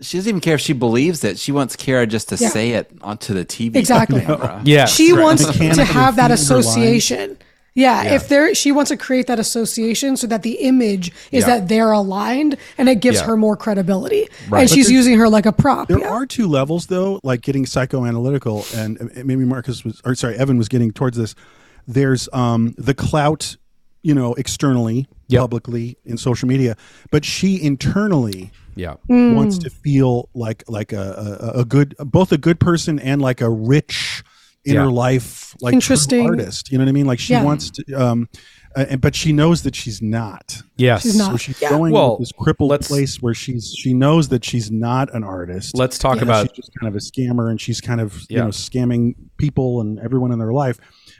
she 0.00 0.18
doesn't 0.18 0.28
even 0.28 0.40
care 0.42 0.54
if 0.56 0.60
she 0.60 0.74
believes 0.74 1.24
it. 1.24 1.38
She 1.38 1.52
wants 1.52 1.74
Cara 1.74 2.06
just 2.06 2.28
to 2.28 2.36
Yeah. 2.36 2.48
say 2.50 2.70
it 2.72 2.90
onto 3.00 3.32
the 3.32 3.46
TV. 3.46 3.76
Exactly. 3.76 4.20
camera. 4.20 4.60
yeah, 4.64 4.84
She 4.84 5.12
right. 5.12 5.22
wants 5.22 5.44
to 5.46 5.52
have 5.84 6.16
that 6.16 6.28
feeding 6.28 6.28
her 6.28 6.34
association. 6.34 7.38
Yeah, 7.76 8.14
if 8.14 8.28
there, 8.28 8.54
she 8.54 8.72
wants 8.72 8.88
to 8.88 8.96
create 8.96 9.26
that 9.28 9.38
association 9.38 10.16
so 10.16 10.26
that 10.26 10.42
the 10.42 10.52
image 10.54 11.12
is 11.30 11.42
Yeah. 11.46 11.58
that 11.58 11.68
they're 11.68 11.92
aligned, 11.92 12.56
and 12.78 12.88
it 12.88 13.00
gives 13.00 13.18
Yeah. 13.18 13.26
her 13.26 13.36
more 13.36 13.56
credibility. 13.56 14.28
Right. 14.48 14.62
And 14.62 14.68
But 14.68 14.74
she's 14.74 14.90
using 14.90 15.16
her 15.18 15.28
like 15.28 15.44
a 15.46 15.52
prop. 15.52 15.88
There 15.88 15.98
yeah. 16.00 16.08
are 16.08 16.26
two 16.26 16.48
levels 16.48 16.86
though, 16.86 17.20
like 17.22 17.42
getting 17.42 17.66
psychoanalytical, 17.66 18.64
and 18.76 19.10
maybe 19.26 19.44
Marcus 19.44 19.84
was, 19.84 20.00
or 20.04 20.14
sorry, 20.14 20.36
Evan 20.36 20.56
was 20.58 20.68
getting 20.68 20.90
towards 20.90 21.16
this. 21.16 21.34
There's 21.86 22.28
um, 22.32 22.74
the 22.78 22.94
clout, 22.94 23.56
you 24.02 24.14
know, 24.14 24.34
externally, 24.34 25.06
Yep. 25.28 25.40
publicly 25.40 25.98
in 26.04 26.16
social 26.16 26.48
media, 26.48 26.76
but 27.10 27.24
she 27.24 27.60
internally 27.60 28.52
yeah. 28.76 28.94
Mm. 29.10 29.34
wants 29.34 29.58
to 29.58 29.70
feel 29.70 30.28
like 30.34 30.62
like 30.68 30.92
a, 30.92 31.50
a, 31.56 31.60
a 31.60 31.64
good, 31.64 31.94
both 31.98 32.30
a 32.32 32.38
good 32.38 32.58
person 32.60 32.98
and 32.98 33.20
like 33.20 33.40
a 33.40 33.50
rich 33.50 34.22
inner 34.66 34.84
Yeah. 34.84 34.86
life, 34.90 35.54
like 35.60 35.72
true 35.72 35.76
Interesting. 35.76 36.26
artist. 36.26 36.70
You 36.70 36.78
know 36.78 36.84
what 36.84 36.88
I 36.90 36.92
mean? 36.92 37.06
Like 37.06 37.18
she 37.18 37.32
Yeah. 37.32 37.42
wants 37.44 37.70
to, 37.70 37.92
um, 37.94 38.28
uh, 38.76 38.96
but 38.96 39.14
she 39.14 39.32
knows 39.32 39.62
that 39.62 39.74
she's 39.74 40.02
not. 40.02 40.62
Yes. 40.76 41.02
She's 41.02 41.16
not. 41.16 41.30
So 41.32 41.36
she's 41.38 41.60
Yeah. 41.62 41.70
going 41.70 41.92
Well, 41.92 42.12
with 42.18 42.28
this 42.28 42.32
crippled 42.38 42.70
let's- 42.70 42.88
place 42.88 43.22
where 43.22 43.32
she's 43.34 43.72
she 43.76 43.94
knows 43.94 44.28
that 44.28 44.44
she's 44.44 44.70
not 44.70 45.12
an 45.14 45.24
artist. 45.24 45.76
Let's 45.76 45.98
talk 45.98 46.16
Yeah. 46.16 46.24
about 46.24 46.48
she's 46.50 46.56
just 46.66 46.70
kind 46.80 46.88
of 46.88 46.96
a 46.96 47.00
scammer 47.00 47.50
and 47.50 47.60
she's 47.60 47.80
kind 47.80 48.00
of 48.00 48.26
Yeah. 48.28 48.38
you 48.38 48.44
know 48.44 48.50
scamming 48.50 49.14
people 49.38 49.80
and 49.80 49.98
everyone 50.00 50.32
in 50.32 50.38
their 50.38 50.52
life. 50.52 50.78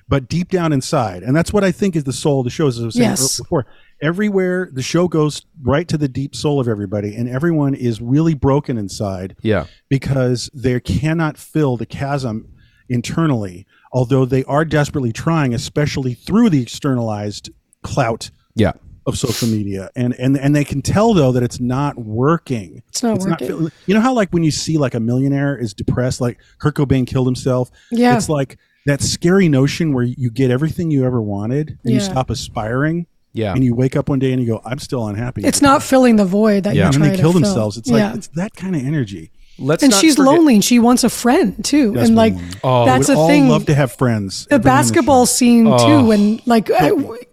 But 0.08 0.28
deep 0.28 0.50
down 0.50 0.72
inside, 0.72 1.22
and 1.24 1.34
that's 1.34 1.52
what 1.52 1.64
I 1.64 1.72
think 1.72 1.96
is 1.96 2.04
the 2.04 2.12
soul 2.12 2.40
of 2.40 2.44
the 2.44 2.50
show. 2.50 2.68
As 2.68 2.80
I 2.80 2.84
was 2.84 2.94
saying 2.94 3.10
Yes. 3.10 3.38
before, 3.38 3.66
everywhere 4.00 4.70
the 4.72 4.82
show 4.82 5.08
goes 5.08 5.42
right 5.62 5.88
to 5.88 5.96
the 5.98 6.06
deep 6.08 6.36
soul 6.36 6.60
of 6.60 6.68
everybody, 6.68 7.16
and 7.16 7.28
everyone 7.28 7.74
is 7.74 8.00
really 8.00 8.34
broken 8.34 8.78
inside 8.78 9.34
yeah. 9.42 9.64
because 9.88 10.48
they 10.54 10.78
cannot 10.78 11.36
fill 11.38 11.76
the 11.76 11.86
chasm 11.86 12.46
internally. 12.88 13.66
Although 13.92 14.24
they 14.24 14.44
are 14.44 14.64
desperately 14.64 15.12
trying, 15.12 15.54
especially 15.54 16.14
through 16.14 16.50
the 16.50 16.62
externalized 16.62 17.50
clout 17.82 18.30
Yeah. 18.54 18.72
of 19.06 19.16
social 19.16 19.46
media 19.48 19.88
and 19.94 20.14
and 20.18 20.36
and 20.36 20.56
they 20.56 20.64
can 20.64 20.82
tell 20.82 21.14
though 21.14 21.30
that 21.30 21.42
it's 21.44 21.60
not 21.60 21.96
working 21.96 22.82
It's 22.88 23.02
not 23.04 23.20
working. 23.20 23.46
feel- 23.46 23.70
you 23.86 23.94
know 23.94 24.00
how 24.00 24.12
like 24.12 24.30
when 24.30 24.42
you 24.42 24.50
see 24.50 24.78
like 24.78 24.94
a 24.94 25.00
millionaire 25.00 25.56
is 25.56 25.72
depressed 25.74 26.20
like 26.20 26.38
kurt 26.58 26.74
cobain 26.74 27.06
killed 27.06 27.28
himself 27.28 27.70
Yeah. 27.92 28.16
it's 28.16 28.28
like 28.28 28.58
that 28.86 29.00
scary 29.02 29.48
notion 29.48 29.92
where 29.92 30.02
you 30.04 30.30
get 30.30 30.50
everything 30.50 30.90
you 30.90 31.04
ever 31.04 31.22
wanted 31.22 31.78
and 31.84 31.94
you 31.94 32.00
stop 32.00 32.30
aspiring 32.30 33.06
Yeah. 33.32 33.52
and 33.54 33.62
you 33.62 33.76
wake 33.76 33.94
up 33.94 34.08
one 34.08 34.18
day 34.18 34.32
and 34.32 34.40
you 34.42 34.48
go 34.48 34.60
i'm 34.64 34.80
still 34.80 35.06
unhappy 35.06 35.42
It's 35.44 35.62
not 35.62 35.84
filling 35.84 36.16
the 36.16 36.24
void 36.24 36.64
that 36.64 36.74
Yeah. 36.74 36.86
you're 36.86 36.86
and 36.86 36.94
then 36.94 37.02
they 37.02 37.16
to 37.16 37.22
kill 37.22 37.30
fill. 37.32 37.40
themselves 37.42 37.76
it's 37.76 37.88
like 37.88 38.00
Yeah. 38.00 38.14
it's 38.14 38.26
that 38.34 38.54
kind 38.56 38.74
of 38.74 38.82
energy 38.84 39.30
Let's 39.58 39.82
and 39.82 39.90
not 39.90 40.00
she's 40.00 40.16
forget- 40.16 40.32
lonely 40.34 40.54
and 40.56 40.64
she 40.64 40.78
wants 40.78 41.02
a 41.04 41.08
friend 41.08 41.64
too. 41.64 41.92
That's 41.92 42.08
and 42.08 42.16
like 42.16 42.34
what 42.34 42.40
we 42.42 42.46
want. 42.48 42.56
Oh, 42.64 42.84
that's 42.86 43.08
a 43.08 43.14
all 43.16 43.26
thing. 43.28 43.48
love 43.48 43.66
to 43.66 43.74
have 43.74 43.92
friends 43.92 44.46
the 44.50 44.58
basketball 44.58 45.24
show. 45.26 45.32
scene 45.32 45.66
Oh. 45.66 45.78
too 46.04 46.10
and 46.10 46.46
like 46.46 46.70
I- 46.70 46.90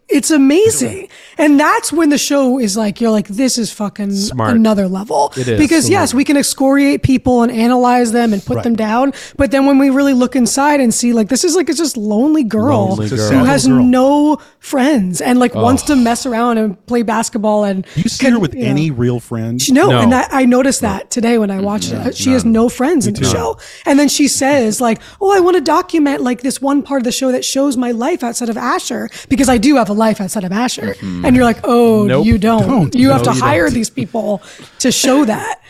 it's 0.10 0.30
amazing 0.32 1.08
and 1.38 1.60
that's 1.60 1.92
when 1.92 2.10
the 2.10 2.18
show 2.18 2.60
is 2.60 2.76
like 2.76 3.00
you're 3.00 3.10
like 3.10 3.28
this 3.30 3.58
is 3.58 3.72
fucking 3.72 4.12
Smart. 4.12 4.54
another 4.56 4.88
level 4.88 5.32
It 5.38 5.48
is. 5.48 5.58
because 5.60 5.90
yes 5.90 6.14
we 6.14 6.24
can 6.26 6.36
excoriate 6.38 7.04
people 7.04 7.42
and 7.42 7.52
analyze 7.52 8.12
them 8.12 8.34
and 8.34 8.46
put 8.46 8.58
Right. 8.58 8.64
them 8.64 8.76
down 8.76 9.14
but 9.38 9.52
then 9.52 9.66
when 9.66 9.80
we 9.80 9.90
really 9.90 10.14
look 10.14 10.36
inside 10.36 10.82
and 10.82 10.94
see 10.94 11.14
like 11.14 11.30
this 11.30 11.44
is 11.44 11.56
like 11.56 11.70
a 11.70 11.74
just 11.74 11.96
lonely 11.98 12.44
girl 12.44 12.90
Lonely 12.90 13.06
It's 13.06 13.14
a 13.14 13.16
girl. 13.16 13.26
sad 13.28 13.34
who 13.34 13.40
little 13.40 13.52
has 13.54 13.68
girl. 13.68 13.84
no 13.84 14.38
friends 14.60 15.22
and 15.22 15.40
like 15.40 15.56
wants 15.56 15.84
to 15.84 15.96
mess 15.96 16.26
around 16.26 16.58
and 16.58 16.86
play 16.86 17.02
basketball 17.02 17.64
and 17.64 17.86
you 17.96 18.10
see 18.10 18.30
her 18.30 18.40
with 18.40 18.54
you 18.54 18.64
know. 18.64 18.68
any 18.70 18.92
real 18.92 19.20
friend 19.22 19.62
No, 19.72 19.90
No. 19.90 20.00
and 20.02 20.14
I, 20.14 20.28
I 20.32 20.46
noticed 20.46 20.82
that 20.82 21.10
today 21.12 21.38
when 21.38 21.50
I 21.50 21.60
watched 21.62 21.92
it. 21.92 22.16
She 22.16 22.32
has 22.32 22.44
no 22.46 22.70
friends 22.70 23.08
in 23.08 23.14
the 23.14 23.24
show. 23.26 23.58
And 23.86 24.00
then 24.00 24.08
she 24.10 24.28
says, 24.28 24.80
like, 24.82 25.02
oh, 25.22 25.36
I 25.36 25.40
want 25.40 25.56
to 25.58 25.62
document 25.62 26.22
like 26.22 26.42
this 26.42 26.62
one 26.62 26.82
part 26.82 27.00
of 27.02 27.04
the 27.04 27.12
show 27.12 27.32
that 27.32 27.44
shows 27.46 27.78
my 27.78 27.92
life 27.92 28.24
outside 28.24 28.50
of 28.50 28.58
Asher 28.58 29.10
because 29.30 29.50
I 29.50 29.58
do 29.58 29.76
have 29.76 29.90
a 29.90 29.94
life 30.04 30.20
outside 30.22 30.44
of 30.44 30.52
Asher. 30.52 30.96
And 31.02 31.36
you're 31.36 31.46
like, 31.46 31.60
oh, 31.64 32.06
Nope. 32.06 32.26
you 32.26 32.38
don't. 32.38 32.68
Don't. 32.68 32.96
You 32.96 33.10
have 33.12 33.24
to 33.24 33.34
you 33.34 33.40
hire 33.40 33.66
don't. 33.68 33.74
these 33.74 33.90
people 33.90 34.42
to 34.80 34.92
show 34.92 35.24
that. 35.34 35.62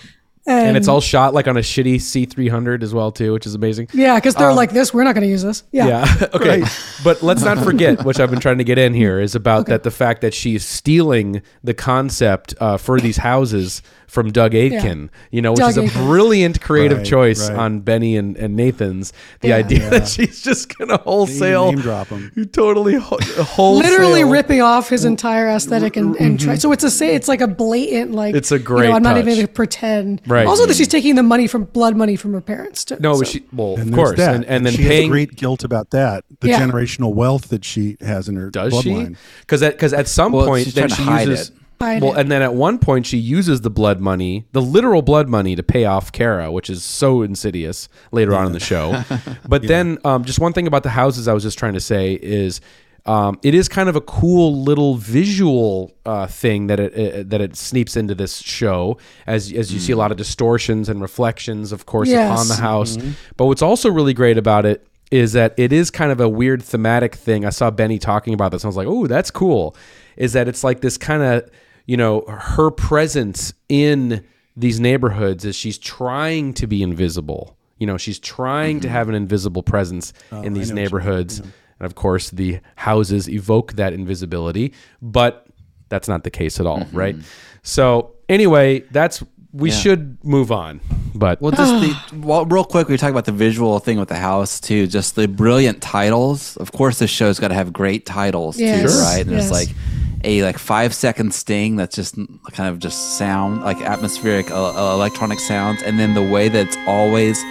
And, 0.46 0.68
and 0.70 0.78
it's 0.78 0.90
all 0.90 1.00
shot 1.00 1.34
like 1.34 1.48
on 1.48 1.56
a 1.56 1.62
shitty 1.62 1.96
C300 1.96 2.84
as 2.84 2.94
well 2.94 3.14
too, 3.14 3.32
which 3.32 3.46
is 3.46 3.56
amazing. 3.56 3.88
yeah, 3.94 4.16
because 4.16 4.36
they're 4.36 4.52
like 4.52 4.72
this. 4.72 4.94
We're 4.94 5.06
not 5.06 5.16
going 5.16 5.22
to 5.24 5.30
use 5.30 5.42
this. 5.42 5.64
Yeah. 5.72 5.88
Yeah. 5.88 6.28
okay. 6.34 6.64
But 7.02 7.24
let's 7.24 7.44
not 7.44 7.60
forget, 7.64 8.04
which 8.04 8.20
I've 8.20 8.30
been 8.30 8.42
trying 8.42 8.58
to 8.58 8.66
get 8.66 8.78
in 8.78 8.94
here, 8.94 9.22
is 9.22 9.36
about 9.36 9.68
that 9.68 9.84
the 9.84 9.92
fact 9.92 10.20
that 10.20 10.34
she's 10.34 10.66
stealing 10.66 11.42
the 11.64 11.74
concept 11.74 12.56
uh, 12.60 12.76
for 12.76 13.00
these 13.00 13.18
houses 13.18 13.82
from 14.14 14.32
Doug 14.32 14.54
Aitken, 14.54 15.10
you 15.32 15.42
know, 15.42 15.54
which 15.54 15.60
Doug 15.60 15.70
is 15.72 15.78
a 15.78 15.82
Aitken. 15.86 16.06
brilliant 16.06 16.62
creative 16.62 17.00
Right, 17.00 17.08
choice 17.08 17.50
right. 17.50 17.58
on 17.58 17.80
Benny 17.80 18.16
and, 18.16 18.38
and 18.38 18.56
Nathan's. 18.56 19.12
The 19.42 19.48
Yeah. 19.48 19.56
idea 19.56 19.90
that 19.90 20.08
she's 20.08 20.40
just 20.44 20.78
going 20.78 20.90
to 20.90 20.98
wholesale 20.98 21.72
name 21.72 21.82
drop 21.82 22.10
him, 22.10 22.32
You 22.36 22.46
totally 22.46 22.94
wholesale. 22.96 23.74
Literally 23.78 24.24
ripping 24.24 24.62
off 24.62 24.88
his 24.90 25.04
entire 25.04 25.48
aesthetic 25.50 25.98
and, 25.98 26.16
and 26.18 26.38
mm-hmm. 26.38 26.46
try. 26.46 26.56
So 26.56 26.72
it's 26.72 26.84
a 26.84 26.92
say 26.92 27.16
it's 27.16 27.28
like 27.28 27.42
a 27.42 27.48
blatant 27.48 28.12
like 28.12 28.36
It's 28.36 28.52
a 28.52 28.56
you 28.56 28.60
know, 28.60 28.66
great 28.66 28.92
I'm 28.92 29.02
not 29.02 29.18
even 29.18 29.34
going 29.34 29.48
to 29.48 29.52
pretend. 29.52 30.22
Right. 30.28 30.46
Also 30.46 30.68
that 30.68 30.76
she's 30.76 30.88
taking 30.88 31.16
the 31.16 31.24
money 31.24 31.48
from 31.48 31.64
blood 31.66 31.96
money 31.96 32.16
from 32.16 32.34
her 32.34 32.42
parents. 32.42 32.86
To, 32.86 33.02
No, 33.02 33.16
so. 33.16 33.24
she, 33.24 33.44
well, 33.52 33.74
of 33.74 33.80
And 33.80 33.90
there's 33.90 33.96
course. 33.96 34.18
that. 34.18 34.36
And, 34.36 34.46
and 34.46 34.64
then 34.64 34.74
she 34.74 34.84
has 34.84 34.90
paying. 34.92 35.10
great 35.10 35.36
guilt 35.36 35.64
about 35.64 35.90
that 35.90 36.24
the 36.40 36.50
Yeah. 36.50 36.60
generational 36.62 37.14
wealth 37.16 37.50
that 37.50 37.66
she 37.66 37.98
has 38.02 38.30
in 38.30 38.36
her 38.36 38.52
Does 38.52 38.74
bloodline. 38.74 39.08
she? 39.10 39.16
Because 39.42 39.64
at, 39.64 39.78
'cause 39.80 39.92
at 39.94 40.08
some 40.08 40.34
Well, 40.34 40.46
point, 40.46 40.66
she's 40.66 40.74
then 40.76 40.90
she 40.90 41.02
hide 41.02 41.28
uses. 41.30 41.50
it. 41.50 41.56
Hide 41.84 42.02
well, 42.02 42.14
it. 42.14 42.20
and 42.22 42.32
then 42.32 42.42
at 42.42 42.54
one 42.54 42.80
point, 42.80 43.06
she 43.06 43.18
uses 43.18 43.62
the 43.62 43.70
blood 43.70 44.00
money, 44.00 44.46
the 44.52 44.62
literal 44.62 45.02
blood 45.02 45.28
money, 45.30 45.56
to 45.56 45.64
pay 45.64 45.86
off 45.86 46.12
Cara, 46.12 46.52
which 46.52 46.70
is 46.70 46.84
so 46.84 47.22
insidious 47.22 47.90
later 48.12 48.34
on 48.36 48.46
in 48.48 48.54
the 48.54 48.60
show. 48.60 49.04
But 49.48 49.64
then, 49.68 49.98
um, 50.06 50.24
just 50.24 50.40
one 50.40 50.54
thing 50.54 50.68
about 50.68 50.84
the 50.84 50.90
houses 50.90 51.28
I 51.28 51.34
was 51.34 51.44
just 51.44 51.58
trying 51.60 51.74
to 51.74 51.82
say 51.82 52.14
is. 52.22 52.62
um, 53.06 53.38
it 53.44 53.54
is 53.54 53.68
kind 53.68 53.90
of 53.90 53.98
a 53.98 54.02
cool 54.02 54.64
little 54.64 54.96
visual 54.96 55.92
uh, 56.06 56.26
thing 56.26 56.68
that 56.68 56.80
it, 56.80 56.94
it 56.98 57.30
that 57.32 57.42
it 57.42 57.56
sneaks 57.58 57.98
into 57.98 58.16
this 58.16 58.38
show 58.38 58.98
as 59.28 59.52
as 59.52 59.74
you 59.74 59.80
see 59.82 59.92
a 59.92 59.98
lot 59.98 60.12
of 60.12 60.18
distortions 60.18 60.88
and 60.88 61.02
reflections, 61.02 61.74
of 61.74 61.86
course, 61.86 62.08
Yes. 62.08 62.32
upon 62.32 62.48
the 62.48 62.56
house. 62.56 62.98
But 63.36 63.48
what's 63.48 63.62
also 63.62 63.90
really 63.92 64.14
great 64.14 64.38
about 64.38 64.66
it 64.66 64.88
is 65.12 65.34
that 65.34 65.54
it 65.58 65.74
is 65.74 65.92
kind 65.92 66.12
of 66.14 66.20
a 66.22 66.30
weird 66.30 66.64
thematic 66.64 67.14
thing. 67.16 67.46
I 67.46 67.50
saw 67.50 67.70
Benny 67.70 68.00
talking 68.00 68.34
about 68.34 68.52
this. 68.54 68.64
And 68.64 68.68
I 68.68 68.72
was 68.74 68.78
like, 68.78 68.88
oh, 68.88 69.06
that's 69.06 69.30
cool. 69.32 69.76
Is 70.16 70.32
that 70.34 70.48
it's 70.48 70.64
like 70.64 70.80
this 70.80 70.98
kind 70.98 71.22
of 71.24 71.50
you 71.86 71.98
know 71.98 72.22
her 72.28 72.72
presence 72.72 73.54
in 73.70 74.24
these 74.56 74.80
neighborhoods 74.80 75.46
as 75.46 75.56
she's 75.56 75.78
trying 75.78 76.54
to 76.54 76.68
be 76.68 76.84
invisible. 76.84 77.58
You 77.80 77.88
know, 77.88 77.98
she's 77.98 78.20
trying 78.20 78.80
to 78.82 78.90
have 78.90 79.10
an 79.10 79.16
invisible 79.16 79.64
presence 79.64 80.14
in 80.44 80.54
these 80.54 80.72
neighborhoods. 80.72 81.40
And 81.40 81.86
of 81.88 81.96
course, 81.96 82.30
the 82.30 82.60
houses 82.76 83.28
evoke 83.28 83.74
that 83.74 83.94
invisibility, 83.94 84.74
but 85.02 85.48
that's 85.90 86.08
not 86.08 86.24
the 86.24 86.30
case 86.32 86.60
at 86.60 86.66
all, 86.68 86.88
right? 86.94 87.16
So, 87.64 88.12
anyway, 88.30 88.82
that's 88.92 89.24
we 89.52 89.70
Yeah. 89.70 89.76
should 89.76 90.24
move 90.24 90.52
on. 90.52 90.80
But 91.14 91.42
Well, 91.42 91.52
just 91.52 91.80
the 91.82 91.94
well, 92.14 92.46
real 92.46 92.64
quick, 92.64 92.88
we 92.88 92.98
talk 92.98 93.12
about 93.12 93.26
the 93.26 93.32
visual 93.32 93.80
thing 93.80 94.00
with 94.00 94.10
the 94.10 94.16
house 94.18 94.60
too. 94.60 94.88
Just 94.88 95.16
the 95.16 95.28
brilliant 95.28 95.82
titles. 95.82 96.58
Of 96.58 96.72
course, 96.72 97.00
this 97.00 97.10
show's 97.12 97.40
got 97.40 97.50
to 97.50 97.54
have 97.56 97.74
great 97.74 98.06
titles 98.06 98.60
Yes. 98.60 98.82
too, 98.82 99.00
right? 99.00 99.22
And 99.22 99.32
Yes. 99.32 99.50
there's 99.50 99.52
like 99.52 99.76
a 100.24 100.44
like 100.44 100.58
five 100.58 100.94
second 100.94 101.34
sting 101.34 101.76
that's 101.76 101.96
just 101.96 102.16
kind 102.52 102.70
of 102.70 102.80
just 102.80 103.18
sound 103.18 103.62
like 103.62 103.78
atmospheric 103.82 104.50
uh, 104.52 104.92
electronic 104.94 105.40
sounds, 105.40 105.82
and 105.84 106.00
then 106.00 106.14
the 106.14 106.24
way 106.24 106.50
that 106.50 106.68
it's 106.68 106.78
always 106.88 107.44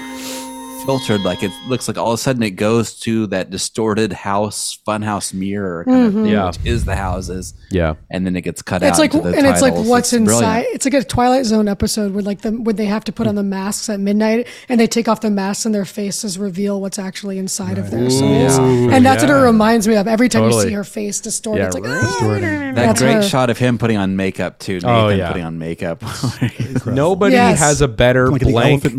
filtered, 0.85 1.23
like 1.23 1.43
it 1.43 1.51
looks 1.69 1.89
like 1.89 1.97
all 1.99 2.09
of 2.13 2.15
a 2.15 2.19
sudden 2.19 2.43
it 2.43 2.51
goes 2.53 2.99
to 3.01 3.27
that 3.29 3.51
distorted 3.51 4.13
house, 4.13 4.79
funhouse 4.87 5.33
mirror, 5.35 5.85
kind 5.85 6.07
of 6.07 6.13
thing, 6.13 6.23
mm-hmm. 6.25 6.33
Yeah. 6.33 6.47
which 6.47 6.59
is 6.65 6.85
the 6.85 6.97
houses. 6.97 7.55
yeah. 7.71 7.95
and 8.11 8.27
then 8.27 8.37
it 8.37 8.43
gets 8.43 8.63
cut 8.63 8.83
out. 8.83 8.89
It's 8.89 8.99
out. 8.99 9.03
like 9.03 9.15
into 9.15 9.31
the 9.31 9.37
and 9.39 9.47
it's 9.47 9.63
like 9.63 9.75
what's 9.75 10.13
It's 10.13 10.25
brilliant. 10.25 10.57
inside. 10.59 10.67
It's 10.75 10.85
like 10.85 10.95
a 10.95 11.05
Twilight 11.05 11.45
Zone 11.47 11.69
episode 11.69 12.13
where 12.13 12.23
like 12.23 12.41
the 12.43 12.51
when 12.53 12.77
they 12.77 12.87
have 12.87 13.05
to 13.05 13.13
put 13.13 13.27
on 13.27 13.35
the 13.35 13.43
masks 13.43 13.89
at 13.89 14.01
midnight 14.01 14.47
and 14.69 14.81
they 14.81 14.87
take 14.87 15.09
off 15.09 15.21
the 15.21 15.31
masks 15.31 15.65
and 15.67 15.75
their 15.75 15.85
faces 15.85 16.39
reveal 16.39 16.81
what's 16.81 16.99
actually 16.99 17.39
inside 17.39 17.79
of 17.79 17.91
their 17.91 18.11
souls. 18.11 18.59
And 18.59 19.05
that's 19.05 19.23
what 19.23 19.31
it 19.31 19.35
reminds 19.35 19.87
me 19.89 19.97
of 19.97 20.07
every 20.07 20.29
time 20.29 20.45
you 20.51 20.61
see 20.63 20.73
her 20.73 20.85
face 20.85 21.21
distorted. 21.21 21.61
Yeah, 21.61 21.67
it's 21.67 21.75
like 21.75 21.85
right. 21.85 22.03
Ah, 22.05 22.73
that 22.75 22.97
great 22.97 23.15
her. 23.15 23.23
shot 23.23 23.51
of 23.51 23.59
him 23.59 23.79
putting 23.79 23.97
on 23.97 24.17
makeup 24.17 24.59
too. 24.59 24.81
Oh, 24.85 24.87
Nathan 24.87 24.93
Oh, 25.03 25.09
yeah. 25.11 25.29
putting 25.29 25.45
on 25.45 25.59
makeup. 25.59 26.03
Nobody 26.87 27.35
Yes. 27.35 27.59
has 27.59 27.81
a 27.81 27.89
better 27.89 28.31
like 28.31 28.41
the 28.43 28.51
blank. 28.51 28.85
Elephant 28.85 28.97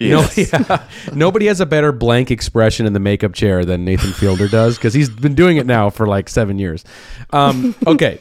Man. 0.00 0.10
No, 0.10 0.28
yeah. 0.36 0.88
Nobody 1.12 1.46
has 1.46 1.60
a 1.60 1.66
better 1.66 1.92
blank 1.92 2.30
expression 2.30 2.86
in 2.86 2.92
the 2.92 3.00
makeup 3.00 3.34
chair 3.34 3.64
than 3.64 3.84
Nathan 3.84 4.12
Fielder 4.12 4.48
does 4.48 4.76
because 4.76 4.94
he's 4.94 5.08
been 5.08 5.34
doing 5.34 5.56
it 5.56 5.66
now 5.66 5.90
for 5.90 6.06
like 6.06 6.28
seven 6.28 6.58
years. 6.58 6.84
Um, 7.30 7.74
okay, 7.86 8.18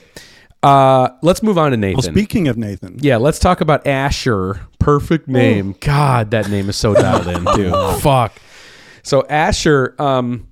uh, 0.64 1.10
let's 1.22 1.44
move 1.44 1.58
on 1.58 1.72
to 1.72 1.78
Nathan. 1.78 1.98
Well, 1.98 2.12
speaking 2.14 2.48
of 2.48 2.58
Nathan, 2.58 2.98
yeah, 3.00 3.18
let's 3.18 3.40
talk 3.40 3.62
about 3.62 3.86
Asher. 3.86 4.60
Perfect 4.80 5.28
name. 5.28 5.76
God, 5.80 6.32
that 6.32 6.50
name 6.50 6.70
is 6.70 6.76
so 6.76 6.94
dialed 6.94 7.28
in, 7.28 7.44
dude. 7.56 8.00
Fuck. 8.02 8.34
So 9.04 9.26
Asher, 9.28 9.96
um, 10.00 10.48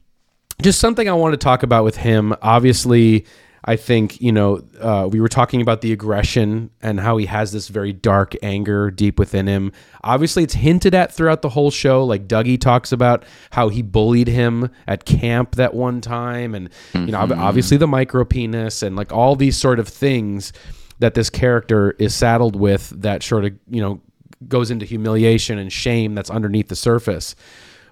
just 0.61 0.79
something 0.79 1.09
I 1.09 1.13
want 1.13 1.33
to 1.33 1.37
talk 1.37 1.63
about 1.63 1.83
with 1.83 1.97
him. 1.97 2.35
Obviously, 2.41 3.25
I 3.65 3.77
think 3.77 4.19
you 4.19 4.31
know 4.31 4.61
uh, 4.79 5.07
we 5.09 5.21
were 5.21 5.29
talking 5.29 5.61
about 5.61 5.81
the 5.81 5.93
aggression 5.93 6.69
and 6.81 6.99
how 6.99 7.17
he 7.17 7.25
has 7.27 7.51
this 7.51 7.69
very 7.69 7.93
dark 7.93 8.35
anger 8.43 8.91
deep 8.91 9.17
within 9.17 9.47
him. 9.47 9.71
Obviously, 10.03 10.43
it's 10.43 10.53
hinted 10.53 10.93
at 10.93 11.13
throughout 11.13 11.41
the 11.41 11.49
whole 11.49 11.71
show. 11.71 12.03
Like 12.03 12.27
Dougie 12.27 12.59
talks 12.59 12.91
about 12.91 13.23
how 13.51 13.69
he 13.69 13.81
bullied 13.81 14.27
him 14.27 14.69
at 14.87 15.05
camp 15.05 15.55
that 15.55 15.73
one 15.73 16.01
time, 16.01 16.55
and 16.55 16.69
you 16.93 17.07
know 17.07 17.19
obviously 17.19 17.77
the 17.77 17.87
micro 17.87 18.25
penis 18.25 18.83
and 18.83 18.95
like 18.95 19.13
all 19.13 19.35
these 19.35 19.57
sort 19.57 19.79
of 19.79 19.87
things 19.87 20.51
that 20.99 21.13
this 21.13 21.29
character 21.29 21.91
is 21.99 22.13
saddled 22.13 22.55
with 22.55 22.89
that 22.89 23.23
sort 23.23 23.45
of 23.45 23.53
you 23.69 23.81
know 23.81 24.01
goes 24.47 24.71
into 24.71 24.85
humiliation 24.85 25.57
and 25.57 25.71
shame 25.71 26.15
that's 26.15 26.29
underneath 26.29 26.67
the 26.67 26.75
surface. 26.75 27.33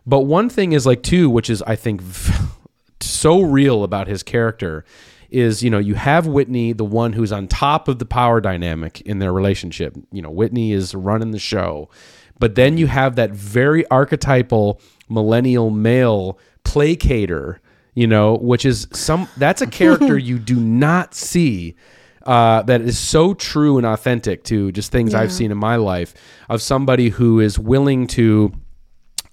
But 0.06 0.22
one 0.22 0.50
thing 0.50 0.74
is 0.74 0.86
like 0.86 1.02
too, 1.02 1.30
which 1.30 1.50
is 1.50 1.62
I 1.62 1.78
think 1.78 2.02
so 3.00 3.42
real 3.42 3.86
about 3.86 4.08
his 4.08 4.22
character 4.22 4.84
is 5.32 5.64
you 5.64 5.70
know 5.70 5.80
you 5.80 5.96
have 5.96 6.28
Whitney, 6.28 6.74
the 6.74 6.86
one 6.86 7.14
who's 7.14 7.32
on 7.32 7.48
top 7.48 7.88
of 7.88 8.00
the 8.00 8.06
power 8.06 8.42
dynamic 8.42 9.02
in 9.02 9.20
their 9.20 9.34
relationship. 9.34 9.96
You 10.12 10.22
know 10.22 10.30
Whitney 10.30 10.74
is 10.74 10.94
running 10.94 11.32
the 11.32 11.40
show, 11.40 11.90
but 12.40 12.56
then 12.56 12.78
you 12.78 12.88
have 12.88 13.16
that 13.16 13.32
very 13.32 13.90
archetypal 13.90 14.82
millennial 15.10 15.70
male 15.70 16.38
placater. 16.64 17.60
You 17.94 18.08
know, 18.08 18.36
which 18.38 18.66
is 18.66 18.88
some 18.94 19.28
that's 19.38 19.62
a 19.62 19.68
character 19.68 20.18
you 20.18 20.40
do 20.40 20.56
not 20.56 21.14
see 21.14 21.76
uh, 22.26 22.62
that 22.64 22.82
is 22.82 22.98
so 22.98 23.34
true 23.34 23.78
and 23.78 23.86
authentic 23.86 24.44
to 24.46 24.72
just 24.72 24.92
things 24.92 25.14
I've 25.14 25.32
seen 25.32 25.52
in 25.52 25.58
my 25.58 25.76
life 25.76 26.14
of 26.50 26.62
somebody 26.62 27.10
who 27.10 27.40
is 27.40 27.58
willing 27.58 28.08
to 28.08 28.54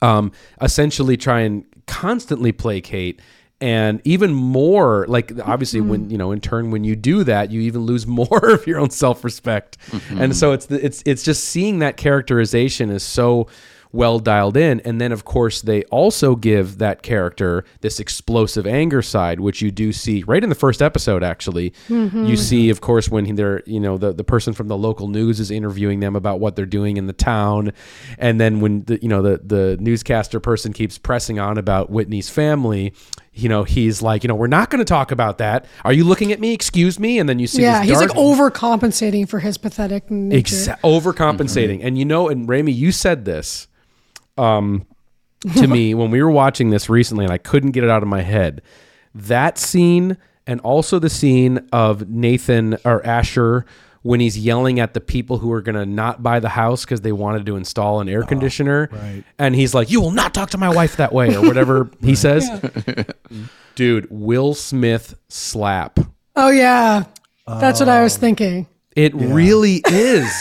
um, 0.00 0.32
essentially 0.60 1.16
try 1.16 1.40
and 1.40 1.64
constantly 1.86 2.52
placate 2.52 3.20
and 3.60 4.00
even 4.04 4.32
more 4.32 5.04
like 5.08 5.32
obviously 5.44 5.80
when 5.80 6.02
mm-hmm. 6.02 6.12
you 6.12 6.18
know 6.18 6.30
in 6.30 6.40
turn 6.40 6.70
when 6.70 6.84
you 6.84 6.94
do 6.94 7.24
that 7.24 7.50
you 7.50 7.60
even 7.60 7.82
lose 7.82 8.06
more 8.18 8.50
of 8.50 8.66
your 8.66 8.78
own 8.78 8.90
self-respect. 8.90 9.78
Mm-hmm. 9.90 10.20
And 10.20 10.36
so 10.36 10.52
it's 10.52 10.66
the, 10.66 10.84
it's 10.84 11.02
it's 11.04 11.22
just 11.22 11.44
seeing 11.44 11.80
that 11.80 11.96
characterization 11.96 12.90
is 12.90 13.02
so 13.02 13.48
well 13.90 14.18
dialed 14.18 14.56
in. 14.56 14.80
And 14.80 15.00
then 15.00 15.12
of 15.12 15.24
course 15.24 15.62
they 15.62 15.82
also 15.84 16.36
give 16.36 16.78
that 16.78 17.02
character 17.02 17.64
this 17.80 17.98
explosive 17.98 18.66
anger 18.66 19.00
side 19.00 19.40
which 19.40 19.62
you 19.62 19.70
do 19.70 19.92
see 19.92 20.22
right 20.24 20.42
in 20.42 20.50
the 20.50 20.54
first 20.54 20.82
episode 20.82 21.22
actually. 21.22 21.70
Mm-hmm. 21.88 22.26
You 22.26 22.36
see 22.36 22.70
of 22.70 22.80
course 22.80 23.08
when 23.08 23.34
they're 23.34 23.62
you 23.66 23.80
know 23.80 23.98
the, 23.98 24.12
the 24.12 24.24
person 24.24 24.52
from 24.52 24.68
the 24.68 24.76
local 24.76 25.08
news 25.08 25.40
is 25.40 25.50
interviewing 25.50 26.00
them 26.00 26.16
about 26.16 26.38
what 26.38 26.54
they're 26.54 26.66
doing 26.66 26.96
in 26.96 27.06
the 27.06 27.12
town. 27.12 27.72
And 28.18 28.40
then 28.40 28.60
when 28.60 28.84
the 28.84 29.00
you 29.02 29.08
know 29.08 29.22
the 29.22 29.40
the 29.42 29.76
newscaster 29.80 30.38
person 30.38 30.72
keeps 30.72 30.98
pressing 30.98 31.38
on 31.38 31.58
about 31.58 31.90
Whitney's 31.90 32.28
family 32.28 32.92
you 33.38 33.48
know 33.48 33.64
he's 33.64 34.02
like 34.02 34.24
you 34.24 34.28
know 34.28 34.34
we're 34.34 34.46
not 34.46 34.70
going 34.70 34.78
to 34.78 34.84
talk 34.84 35.10
about 35.10 35.38
that 35.38 35.64
are 35.84 35.92
you 35.92 36.04
looking 36.04 36.32
at 36.32 36.40
me 36.40 36.52
excuse 36.52 36.98
me 36.98 37.18
and 37.18 37.28
then 37.28 37.38
you 37.38 37.46
see 37.46 37.62
yeah, 37.62 37.82
he's 37.82 38.00
like 38.00 38.10
overcompensating 38.10 39.28
for 39.28 39.40
his 39.40 39.58
pathetic 39.58 40.10
nature. 40.10 40.54
Exa- 40.54 40.80
overcompensating. 40.80 41.80
And 41.82 41.98
you 41.98 42.04
know, 42.04 42.28
and 42.28 42.48
Rémy, 42.48 42.74
you 42.74 42.92
said 42.92 43.24
this 43.24 43.68
um, 44.36 44.86
to 45.56 45.66
me 45.66 45.94
when 45.94 46.10
we 46.10 46.22
were 46.22 46.30
watching 46.30 46.70
this 46.70 46.88
recently, 46.88 47.24
and 47.24 47.32
I 47.32 47.38
couldn't 47.38 47.72
get 47.72 47.84
it 47.84 47.90
out 47.90 48.02
of 48.02 48.08
my 48.08 48.22
head. 48.22 48.62
That 49.14 49.58
scene, 49.58 50.16
and 50.46 50.60
also 50.60 50.98
the 50.98 51.10
scene 51.10 51.68
of 51.72 52.08
Nathan 52.08 52.78
or 52.84 53.04
Asher 53.04 53.66
when 54.02 54.20
he's 54.20 54.38
yelling 54.38 54.80
at 54.80 54.94
the 54.94 55.00
people 55.00 55.38
who 55.38 55.52
are 55.52 55.60
going 55.60 55.74
to 55.74 55.86
not 55.86 56.22
buy 56.22 56.40
the 56.40 56.48
house 56.50 56.84
because 56.84 57.00
they 57.00 57.12
wanted 57.12 57.46
to 57.46 57.56
install 57.56 58.00
an 58.00 58.08
air 58.08 58.22
oh, 58.22 58.26
conditioner. 58.26 58.88
right. 58.92 59.24
And 59.38 59.54
he's 59.54 59.74
like, 59.74 59.90
You 59.90 60.00
will 60.00 60.10
not 60.10 60.34
talk 60.34 60.50
to 60.50 60.58
my 60.58 60.68
wife 60.68 60.96
that 60.96 61.12
way, 61.12 61.34
or 61.34 61.42
whatever 61.42 61.90
he 62.00 62.14
says. 62.14 62.48
Dude, 63.74 64.08
Will 64.10 64.54
Smith 64.54 65.14
slap. 65.28 65.98
Oh 66.36 66.50
yeah, 66.50 67.04
that's 67.46 67.80
what 67.80 67.88
I 67.88 68.02
was 68.02 68.14
um, 68.16 68.20
thinking. 68.20 68.66
It 68.96 69.14
really 69.14 69.82
is. 69.88 70.32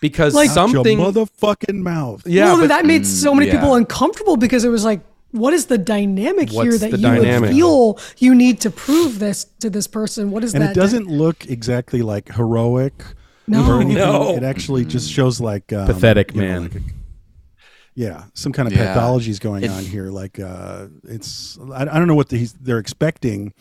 Because 0.00 0.34
Like- 0.34 0.50
Shut 0.50 0.56
your 0.56 0.84
something 0.84 0.98
motherfucking 0.98 1.74
mouth. 1.80 2.26
Yeah, 2.26 2.52
well, 2.52 2.60
but 2.60 2.68
that 2.68 2.86
made 2.86 3.02
mm, 3.02 3.06
so 3.06 3.34
many 3.34 3.46
yeah. 3.46 3.54
people 3.54 3.74
uncomfortable 3.74 4.36
because 4.36 4.64
it 4.64 4.68
was 4.68 4.84
like, 4.84 5.00
what 5.32 5.52
is 5.52 5.66
the 5.66 5.78
dynamic 5.78 6.50
here 6.50 6.76
that 6.78 6.90
you 6.92 6.96
dynamic? 6.98 7.40
would 7.50 7.50
feel 7.56 7.98
you 8.18 8.34
need 8.34 8.60
to 8.62 8.70
prove 8.70 9.18
this 9.18 9.44
to 9.60 9.68
this 9.70 9.86
person? 9.86 10.30
What 10.30 10.44
is 10.44 10.54
and 10.54 10.62
that? 10.62 10.70
it 10.70 10.74
doesn't 10.74 11.06
look 11.08 11.46
exactly 11.46 12.02
like 12.02 12.32
heroic 12.32 12.94
No. 13.46 13.70
or 13.70 13.80
anything. 13.80 13.96
No. 13.96 14.36
It 14.36 14.42
actually 14.42 14.84
just 14.84 15.10
shows 15.10 15.40
like 15.40 15.72
um, 15.72 15.86
Pathetic, 15.86 16.34
you 16.34 16.42
know, 16.42 16.48
man. 16.48 16.62
like 16.62 16.74
a- 16.76 16.80
yeah, 17.94 18.24
some 18.34 18.52
kind 18.52 18.66
of 18.68 18.74
Yeah. 18.74 18.88
pathology 18.92 19.30
is 19.30 19.38
going 19.38 19.68
on 19.68 19.82
here. 19.84 20.10
Like 20.10 20.38
uh, 20.38 20.88
it's 21.04 21.58
I, 21.72 21.82
I 21.82 21.98
don't 21.98 22.06
know 22.08 22.14
what 22.14 22.28
the, 22.28 22.36
he's, 22.38 22.52
they're 22.52 22.78
expecting, 22.78 23.54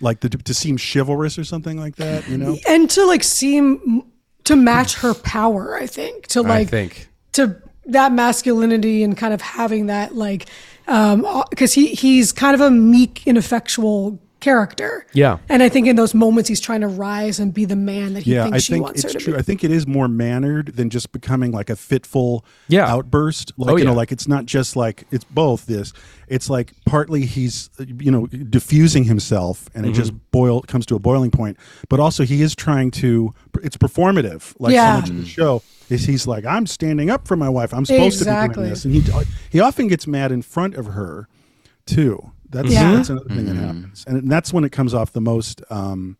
like 0.00 0.20
the, 0.20 0.28
to 0.28 0.54
seem 0.54 0.78
chivalrous 0.78 1.38
or 1.38 1.44
something 1.44 1.76
like 1.78 1.96
that. 1.96 2.28
You 2.28 2.38
know, 2.38 2.56
and 2.68 2.88
to 2.90 3.04
like 3.06 3.24
seem 3.24 4.04
to 4.44 4.54
match 4.56 4.94
her 4.96 5.12
power. 5.14 5.76
I 5.76 5.86
think 5.86 6.28
to 6.28 6.40
I 6.44 6.48
like 6.48 6.68
think. 6.68 7.08
to 7.32 7.60
that 7.92 8.12
masculinity 8.12 9.02
and 9.02 9.16
kind 9.16 9.34
of 9.34 9.40
having 9.40 9.86
that 9.86 10.14
like 10.14 10.46
um 10.88 11.26
because 11.50 11.72
he 11.72 11.88
he's 11.88 12.32
kind 12.32 12.54
of 12.54 12.60
a 12.60 12.70
meek 12.70 13.26
ineffectual 13.26 14.18
character 14.40 15.04
Yeah. 15.12 15.38
and 15.48 15.62
i 15.62 15.68
think 15.68 15.86
in 15.86 15.96
those 15.96 16.14
moments 16.14 16.48
he's 16.48 16.60
trying 16.60 16.80
to 16.80 16.88
rise 16.88 17.38
and 17.38 17.52
be 17.52 17.64
the 17.64 17.76
man 17.76 18.14
that 18.14 18.22
he 18.24 18.32
yeah, 18.34 18.44
thinks 18.44 18.54
I 18.56 18.58
she 18.58 18.72
think 18.72 18.84
wants 18.84 19.04
it's 19.04 19.12
her 19.12 19.18
to 19.18 19.24
true. 19.24 19.32
be 19.34 19.38
I 19.38 19.42
think 19.42 19.62
it 19.64 19.70
is 19.70 19.86
more 19.86 20.08
mannered 20.08 20.74
than 20.76 20.90
just 20.90 21.12
becoming 21.12 21.52
like 21.52 21.68
a 21.70 21.76
fitful 21.76 22.44
Yeah. 22.68 22.86
outburst. 22.86 23.52
Like 23.56 23.74
Oh, 23.74 23.76
you 23.76 23.84
know, 23.84 23.92
like 23.94 24.10
it's 24.12 24.26
not 24.28 24.46
just 24.46 24.76
like 24.76 25.04
it's 25.10 25.24
both 25.24 25.66
this. 25.66 25.92
It's 26.28 26.48
like 26.48 26.72
partly 26.86 27.26
he's 27.26 27.70
you 27.78 28.10
know 28.10 28.26
diffusing 28.26 29.04
himself 29.04 29.68
and 29.74 29.84
it 29.86 29.92
just 29.92 30.10
Mm-hmm. 30.12 30.18
boil 30.32 30.62
comes 30.62 30.86
to 30.86 30.94
a 30.96 30.98
boiling 30.98 31.30
point, 31.30 31.56
but 31.88 32.00
also 32.00 32.24
he 32.24 32.42
is 32.42 32.54
trying 32.54 32.90
to. 32.92 33.32
It's 33.62 33.76
performative, 33.76 34.54
like 34.58 34.72
Yeah. 34.74 34.94
so 34.96 35.00
much 35.00 35.10
of 35.10 35.16
the 35.18 35.26
show. 35.26 35.62
Is 35.88 36.04
he's 36.06 36.26
like 36.26 36.44
I'm 36.46 36.66
standing 36.66 37.10
up 37.10 37.26
for 37.28 37.36
my 37.36 37.48
wife. 37.48 37.72
I'm 37.74 37.84
supposed 37.84 38.18
to 38.20 38.24
be 38.24 38.54
doing 38.54 38.68
this, 38.70 38.84
and 38.84 38.94
he 38.94 39.02
he 39.50 39.60
often 39.60 39.88
gets 39.88 40.06
mad 40.06 40.30
in 40.32 40.42
front 40.42 40.74
of 40.76 40.86
her 40.86 41.28
too. 41.86 42.32
That's 42.50 42.70
Yeah. 42.72 42.92
that's 42.96 43.10
another 43.10 43.28
thing 43.28 43.46
that 43.46 43.56
happens, 43.56 44.04
and 44.06 44.30
that's 44.30 44.52
when 44.52 44.64
it 44.64 44.72
comes 44.72 44.92
off 44.94 45.12
the 45.12 45.20
most 45.20 45.62
um, 45.70 46.16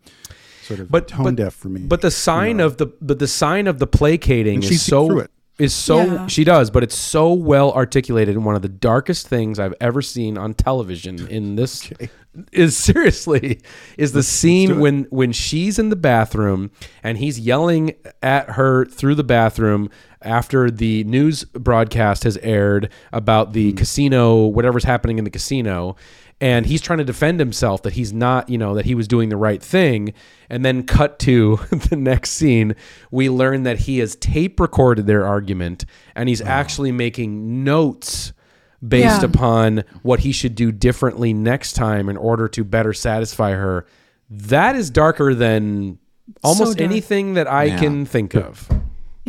sort 0.63 0.81
of 0.81 0.91
But- 0.91 1.09
tone 1.09 1.25
but- 1.25 1.37
deaf 1.37 1.55
for 1.55 1.69
me. 1.69 1.81
But 1.81 2.01
the 2.03 2.11
sign 2.11 2.61
of 2.61 2.77
the 2.77 2.87
but 3.01 3.19
the 3.19 3.27
sign 3.29 3.67
of 3.67 3.79
the 3.79 3.87
placating 3.87 4.61
she 4.61 4.75
is 4.75 4.83
so 4.83 5.19
it. 5.21 5.31
is 5.59 5.75
so 5.75 6.05
Yeah. 6.05 6.27
she 6.29 6.45
does, 6.45 6.71
but 6.71 6.83
it's 6.83 6.95
so 6.97 7.33
well 7.33 7.73
articulated 7.73 8.37
in 8.37 8.45
one 8.45 8.55
of 8.55 8.63
the 8.63 8.69
darkest 8.69 9.27
things 9.29 9.59
I've 9.59 9.75
ever 9.81 10.01
seen 10.03 10.39
on 10.39 10.55
television 10.55 11.27
in 11.29 11.57
this 11.57 11.91
is 12.53 12.77
seriously 12.77 13.59
is 13.99 14.13
the 14.13 14.23
scene 14.23 14.79
when 14.79 15.09
when 15.11 15.33
she's 15.33 15.81
in 15.81 15.89
the 15.89 15.97
bathroom 15.97 16.71
and 17.03 17.19
he's 17.19 17.41
yelling 17.41 17.93
at 18.23 18.51
her 18.51 18.85
through 18.87 19.17
the 19.17 19.25
bathroom 19.25 19.91
after 20.23 20.71
the 20.71 21.05
news 21.05 21.45
broadcast 21.45 22.25
has 22.25 22.37
aired 22.39 22.91
about 23.13 23.53
the 23.53 23.73
mm. 23.73 23.77
casino 23.77 24.47
whatever's 24.47 24.85
happening 24.85 25.19
in 25.19 25.25
the 25.25 25.31
casino 25.31 25.97
and 26.43 26.65
he's 26.67 26.81
trying 26.81 26.99
to 26.99 27.05
defend 27.05 27.39
himself 27.39 27.83
that 27.83 27.95
he's 27.95 28.13
not 28.13 28.49
you 28.49 28.59
know 28.59 28.75
that 28.75 28.85
he 28.87 28.95
was 28.95 29.09
doing 29.09 29.29
the 29.29 29.37
right 29.37 29.63
thing 29.63 30.13
and 30.49 30.65
then 30.65 30.83
cut 30.83 31.19
to 31.19 31.57
the 31.91 31.97
next 31.97 32.31
scene 32.31 32.75
we 33.11 33.29
learn 33.31 33.63
that 33.63 33.81
he 33.81 33.99
has 33.99 34.15
tape 34.17 34.61
recorded 34.61 35.07
their 35.07 35.27
argument 35.27 35.85
and 36.15 36.29
he's 36.29 36.43
actually 36.43 36.93
making 36.93 37.65
notes 37.65 38.33
based 38.87 39.21
Yeah. 39.21 39.27
upon 39.27 39.85
what 40.03 40.21
he 40.21 40.33
should 40.33 40.55
do 40.55 40.73
differently 40.73 41.33
next 41.35 41.75
time 41.75 42.09
in 42.09 42.17
order 42.17 42.49
to 42.49 42.65
better 42.65 42.95
satisfy 42.95 43.53
her. 43.53 43.85
That 44.31 44.75
is 44.75 44.89
darker 44.89 45.35
than 45.35 45.99
almost 46.43 46.79
dark. 46.79 46.91
anything 46.91 47.35
that 47.35 47.47
I 47.47 47.65
Yeah. 47.65 47.79
can 47.79 48.07
think 48.07 48.35
of. 48.35 48.69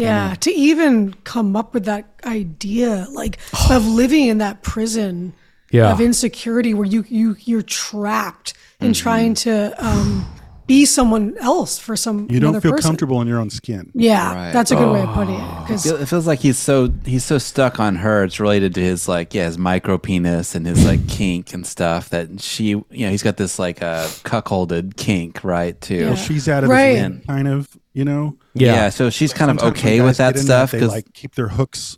Yeah, 0.01 0.35
to 0.35 0.51
even 0.51 1.13
come 1.23 1.55
up 1.55 1.73
with 1.73 1.85
that 1.85 2.05
idea, 2.25 3.07
like 3.11 3.37
of 3.69 3.85
living 3.85 4.27
in 4.27 4.37
that 4.39 4.63
prison 4.63 5.33
Yeah. 5.71 5.91
of 5.91 6.01
insecurity, 6.01 6.73
where 6.73 6.87
you 6.87 7.05
you 7.07 7.35
you're 7.39 7.61
trapped 7.61 8.53
in 8.79 8.91
Mm-hmm. 8.91 9.03
trying 9.03 9.33
to 9.35 9.73
um, 9.77 10.25
be 10.71 10.85
someone 10.85 11.35
else 11.39 11.77
for 11.77 11.95
some 11.97 12.27
you 12.29 12.39
don't 12.39 12.61
feel 12.61 12.71
person. 12.71 12.89
comfortable 12.89 13.19
in 13.21 13.27
your 13.27 13.39
own 13.39 13.49
skin. 13.49 13.91
Yeah, 13.93 14.33
Right. 14.33 14.51
that's 14.53 14.71
a 14.71 14.75
good 14.75 14.91
way 14.91 15.01
of 15.01 15.09
putting 15.13 15.35
it. 15.35 15.41
Oh. 15.43 15.65
'cause- 15.67 15.85
It 15.85 16.05
feels 16.07 16.25
like 16.25 16.39
he's 16.39 16.57
so 16.57 16.89
he's 17.05 17.25
so 17.25 17.37
stuck 17.37 17.79
on 17.79 17.95
her. 17.97 18.23
It's 18.23 18.39
related 18.39 18.73
to 18.75 18.81
his 18.81 19.07
like 19.07 19.33
yeah 19.33 19.45
his 19.47 19.57
micro 19.57 19.97
penis 19.97 20.55
and 20.55 20.65
his 20.65 20.85
like 20.85 21.07
kink 21.19 21.53
and 21.53 21.65
stuff 21.65 22.09
that 22.09 22.41
she 22.41 22.63
you 22.69 22.85
know 23.05 23.09
he's 23.09 23.23
got 23.23 23.35
this 23.37 23.59
like 23.59 23.81
uh, 23.83 24.05
cuckolded 24.23 24.95
kink 24.95 25.43
right 25.43 25.79
too. 25.81 25.95
Yeah. 25.95 26.15
She's 26.15 26.47
out 26.47 26.63
of 26.63 26.69
Right. 26.69 26.95
his 26.95 27.03
end, 27.03 27.27
kind 27.27 27.47
of, 27.47 27.67
you 27.93 28.05
know. 28.05 28.37
Yeah. 28.53 28.73
yeah 28.75 28.89
so 28.89 29.09
she's 29.09 29.33
kind 29.33 29.51
of 29.51 29.59
okay 29.71 29.99
with 30.01 30.17
that 30.17 30.37
stuff 30.39 30.71
They 30.71 30.79
because 30.79 30.93
like 30.93 31.11
keep 31.13 31.35
their 31.35 31.49
hooks 31.49 31.97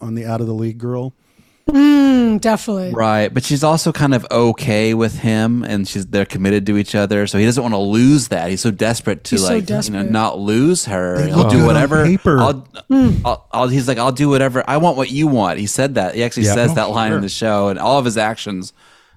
on 0.00 0.14
the 0.14 0.24
out 0.24 0.40
of 0.40 0.46
the 0.46 0.54
league 0.54 0.78
girl. 0.78 1.14
Mm, 1.68 2.40
definitely. 2.40 2.92
right, 2.92 3.32
but 3.32 3.44
she's 3.44 3.62
also 3.62 3.92
kind 3.92 4.14
of 4.14 4.26
okay 4.30 4.94
with 4.94 5.18
him 5.18 5.62
and 5.62 5.86
she's 5.86 6.06
they're 6.06 6.24
committed 6.26 6.64
to 6.66 6.76
each 6.78 6.94
other, 6.94 7.26
so 7.26 7.38
he 7.38 7.44
doesn't 7.44 7.62
want 7.62 7.74
to 7.74 7.78
lose 7.78 8.28
that. 8.28 8.48
He's 8.50 8.60
so 8.60 8.70
desperate 8.70 9.24
to 9.24 9.36
He's 9.36 9.46
so 9.46 9.54
like 9.54 9.68
you 9.68 9.90
know 9.92 10.02
not 10.02 10.38
lose 10.38 10.86
her. 10.86 11.18
They 11.18 11.28
He'll 11.28 11.48
do 11.50 11.64
whatever. 11.66 12.04
paper. 12.04 12.38
I'll, 12.38 12.66
I'll, 13.24 13.48
I'll, 13.52 13.68
he's 13.68 13.86
like 13.88 13.98
I'll 13.98 14.12
do 14.12 14.28
whatever. 14.28 14.64
I 14.66 14.78
want 14.78 14.96
what 14.96 15.10
you 15.10 15.26
want. 15.28 15.58
He 15.58 15.66
said 15.66 15.94
that. 15.96 16.14
He 16.14 16.24
actually 16.24 16.46
Yeah. 16.46 16.54
says 16.54 16.70
Oh, 16.72 16.74
that 16.74 16.90
line 16.90 17.12
in 17.12 17.20
the 17.20 17.28
show, 17.28 17.68
and 17.68 17.78
all 17.78 17.98
of 17.98 18.04
his 18.04 18.16
actions, 18.16 18.72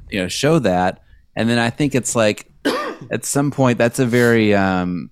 you 0.09 0.19
know, 0.19 0.27
show 0.27 0.59
that. 0.59 1.01
And 1.35 1.49
then 1.49 1.57
I 1.59 1.69
think 1.69 1.95
it's 1.95 2.15
like 2.15 2.47
at 3.11 3.23
some 3.23 3.51
point 3.51 3.77
that's 3.77 3.99
a 3.99 4.05
very 4.05 4.53
um 4.53 5.09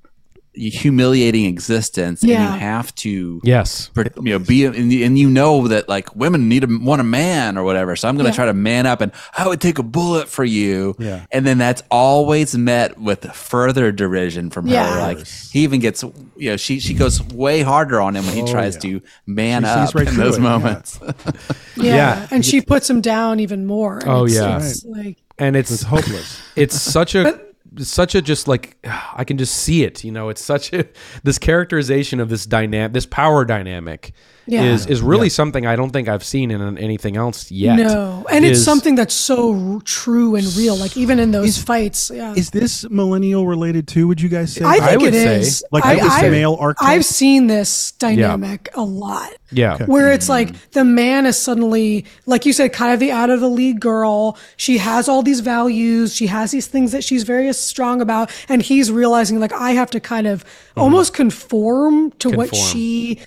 humiliating 0.53 1.45
existence 1.45 2.21
and 2.21 2.29
you 2.31 2.35
have 2.37 2.93
to 2.95 3.39
Yes. 3.43 3.91
you 3.95 4.03
know 4.23 4.39
be 4.39 4.65
and 4.65 4.91
you, 4.91 5.05
and 5.05 5.17
you 5.17 5.29
know 5.29 5.67
that 5.67 5.87
like 5.87 6.15
women 6.15 6.49
need 6.49 6.63
a 6.63 6.67
want 6.81 7.01
a 7.01 7.03
man 7.03 7.57
or 7.57 7.63
whatever 7.63 7.95
so 7.95 8.07
i'm 8.09 8.15
going 8.15 8.25
to 8.25 8.31
Yeah. 8.31 8.35
try 8.35 8.45
to 8.47 8.53
man 8.53 8.85
up 8.85 8.99
and 9.01 9.11
i 9.37 9.47
would 9.47 9.61
take 9.61 9.77
a 9.79 9.83
bullet 9.83 10.27
for 10.27 10.43
you 10.43 10.95
Yeah. 10.99 11.25
and 11.31 11.45
then 11.45 11.59
that's 11.59 11.83
always 11.91 12.57
met 12.57 12.99
with 12.99 13.25
further 13.33 13.91
derision 13.91 14.49
from 14.49 14.67
Yeah. 14.67 14.91
her 14.95 14.99
like 15.01 15.27
he 15.27 15.59
even 15.59 15.79
gets 15.79 16.03
you 16.35 16.49
know 16.51 16.57
she 16.57 16.79
she 16.79 16.93
goes 16.93 17.21
way 17.23 17.61
harder 17.61 18.01
on 18.01 18.15
him 18.15 18.25
when 18.25 18.35
he 18.35 18.41
oh, 18.41 18.47
tries 18.47 18.75
yeah. 18.75 18.81
to 18.99 19.01
man 19.27 19.63
She 19.63 19.69
up 19.69 19.95
right 19.95 20.07
in 20.07 20.17
those 20.17 20.37
it, 20.37 20.41
yeah. 20.41 20.49
moments 20.49 20.99
Yeah. 21.77 21.83
Yeah. 21.95 22.27
and 22.31 22.45
she 22.45 22.59
puts 22.61 22.89
him 22.89 22.99
down 23.01 23.39
even 23.39 23.65
more. 23.65 24.01
Oh, 24.05 24.25
it's- 24.25 24.35
yeah. 24.35 24.57
it's 24.57 24.83
like 24.85 25.17
And 25.37 25.55
it's 25.55 25.71
It's 25.71 25.83
hopeless. 25.83 26.41
it's 26.57 26.79
such 26.81 27.15
a 27.15 27.39
such 27.78 28.15
a 28.15 28.22
just 28.22 28.47
like 28.47 28.78
I 29.13 29.24
can 29.24 29.38
just 29.38 29.55
see 29.55 29.84
it. 29.84 30.03
You 30.03 30.11
know, 30.11 30.30
it's 30.30 30.43
such 30.43 30.74
a 30.74 30.88
this 31.24 31.38
characterization 31.38 32.20
of 32.20 32.30
this 32.30 32.45
dynamic, 32.45 32.93
this 32.93 33.05
power 33.05 33.45
dynamic 33.45 34.13
Yeah. 34.49 34.63
is 34.63 34.85
is 34.87 35.01
really 35.01 35.29
something 35.29 35.65
I 35.65 35.75
don't 35.75 35.91
think 35.91 36.07
I've 36.07 36.23
seen 36.23 36.51
in 36.51 36.77
anything 36.77 37.17
else 37.17 37.51
yet. 37.51 37.75
no, 37.75 38.25
and 38.31 38.45
it's 38.45 38.63
something 38.63 38.95
that's 38.95 39.13
so 39.13 39.81
true 39.85 40.35
and 40.35 40.45
real. 40.55 40.75
Like 40.75 40.97
even 40.97 41.19
in 41.19 41.31
those 41.31 41.57
fights, 41.61 42.11
yeah. 42.13 42.33
Is 42.33 42.49
this 42.49 42.89
millennial 42.89 43.47
related 43.47 43.87
too? 43.87 44.07
Would 44.07 44.21
you 44.21 44.29
guys 44.29 44.53
say? 44.53 44.65
I 44.65 44.79
think 44.79 45.01
would 45.01 45.13
it 45.13 45.23
say- 45.23 45.39
is. 45.39 45.63
Like 45.71 45.85
I, 45.85 45.95
this 45.95 46.13
I- 46.13 46.29
male 46.29 46.57
archetype? 46.59 46.89
I've 46.89 47.05
seen 47.05 47.47
this 47.47 47.91
dynamic 47.93 48.69
a 48.75 48.83
lot. 48.83 49.31
Yeah. 49.51 49.83
Where 49.85 50.11
it's 50.11 50.29
like 50.29 50.71
the 50.71 50.83
man 50.83 51.25
is 51.25 51.37
suddenly, 51.37 52.05
like 52.25 52.45
you 52.45 52.53
said, 52.53 52.73
kind 52.73 52.93
of 52.93 52.99
the 52.99 53.11
out 53.11 53.29
of 53.29 53.39
the 53.39 53.49
league 53.49 53.79
girl. 53.79 54.37
She 54.57 54.77
has 54.77 55.07
all 55.07 55.23
these 55.23 55.39
values. 55.39 56.15
She 56.15 56.27
has 56.27 56.51
these 56.51 56.67
things 56.67 56.91
that 56.91 57.03
she's 57.03 57.23
very 57.23 57.51
strong 57.53 58.01
about. 58.01 58.31
And 58.47 58.61
he's 58.61 58.91
realizing, 58.91 59.39
like, 59.39 59.53
I 59.53 59.71
have 59.71 59.89
to 59.91 59.99
kind 59.99 60.27
of 60.27 60.43
mm-hmm. 60.43 60.81
almost 60.81 61.13
conform 61.13 62.11
to 62.19 62.29
what 62.29 62.55
she. 62.55 63.21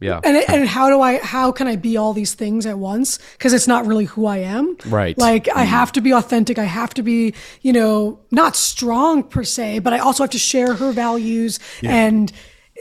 Yeah. 0.00 0.20
And, 0.22 0.36
and 0.48 0.68
how 0.68 0.88
do 0.90 1.00
I, 1.00 1.18
how 1.18 1.50
can 1.52 1.66
I 1.66 1.76
be 1.76 1.96
all 1.96 2.12
these 2.12 2.34
things 2.34 2.66
at 2.66 2.78
once? 2.78 3.18
Because 3.32 3.52
it's 3.52 3.66
not 3.66 3.86
really 3.86 4.04
who 4.04 4.26
I 4.26 4.38
am. 4.38 4.76
Right. 4.86 5.16
Like, 5.18 5.48
I 5.54 5.64
have 5.64 5.90
to 5.92 6.00
be 6.00 6.12
authentic. 6.12 6.58
I 6.58 6.64
have 6.64 6.94
to 6.94 7.02
be, 7.02 7.34
you 7.62 7.72
know, 7.72 8.20
not 8.30 8.54
strong 8.56 9.22
per 9.24 9.42
se, 9.44 9.80
but 9.80 9.92
I 9.92 9.98
also 9.98 10.22
have 10.22 10.30
to 10.30 10.38
share 10.38 10.74
her 10.74 10.92
values. 10.92 11.58
Yeah. 11.82 11.94
And 11.94 12.32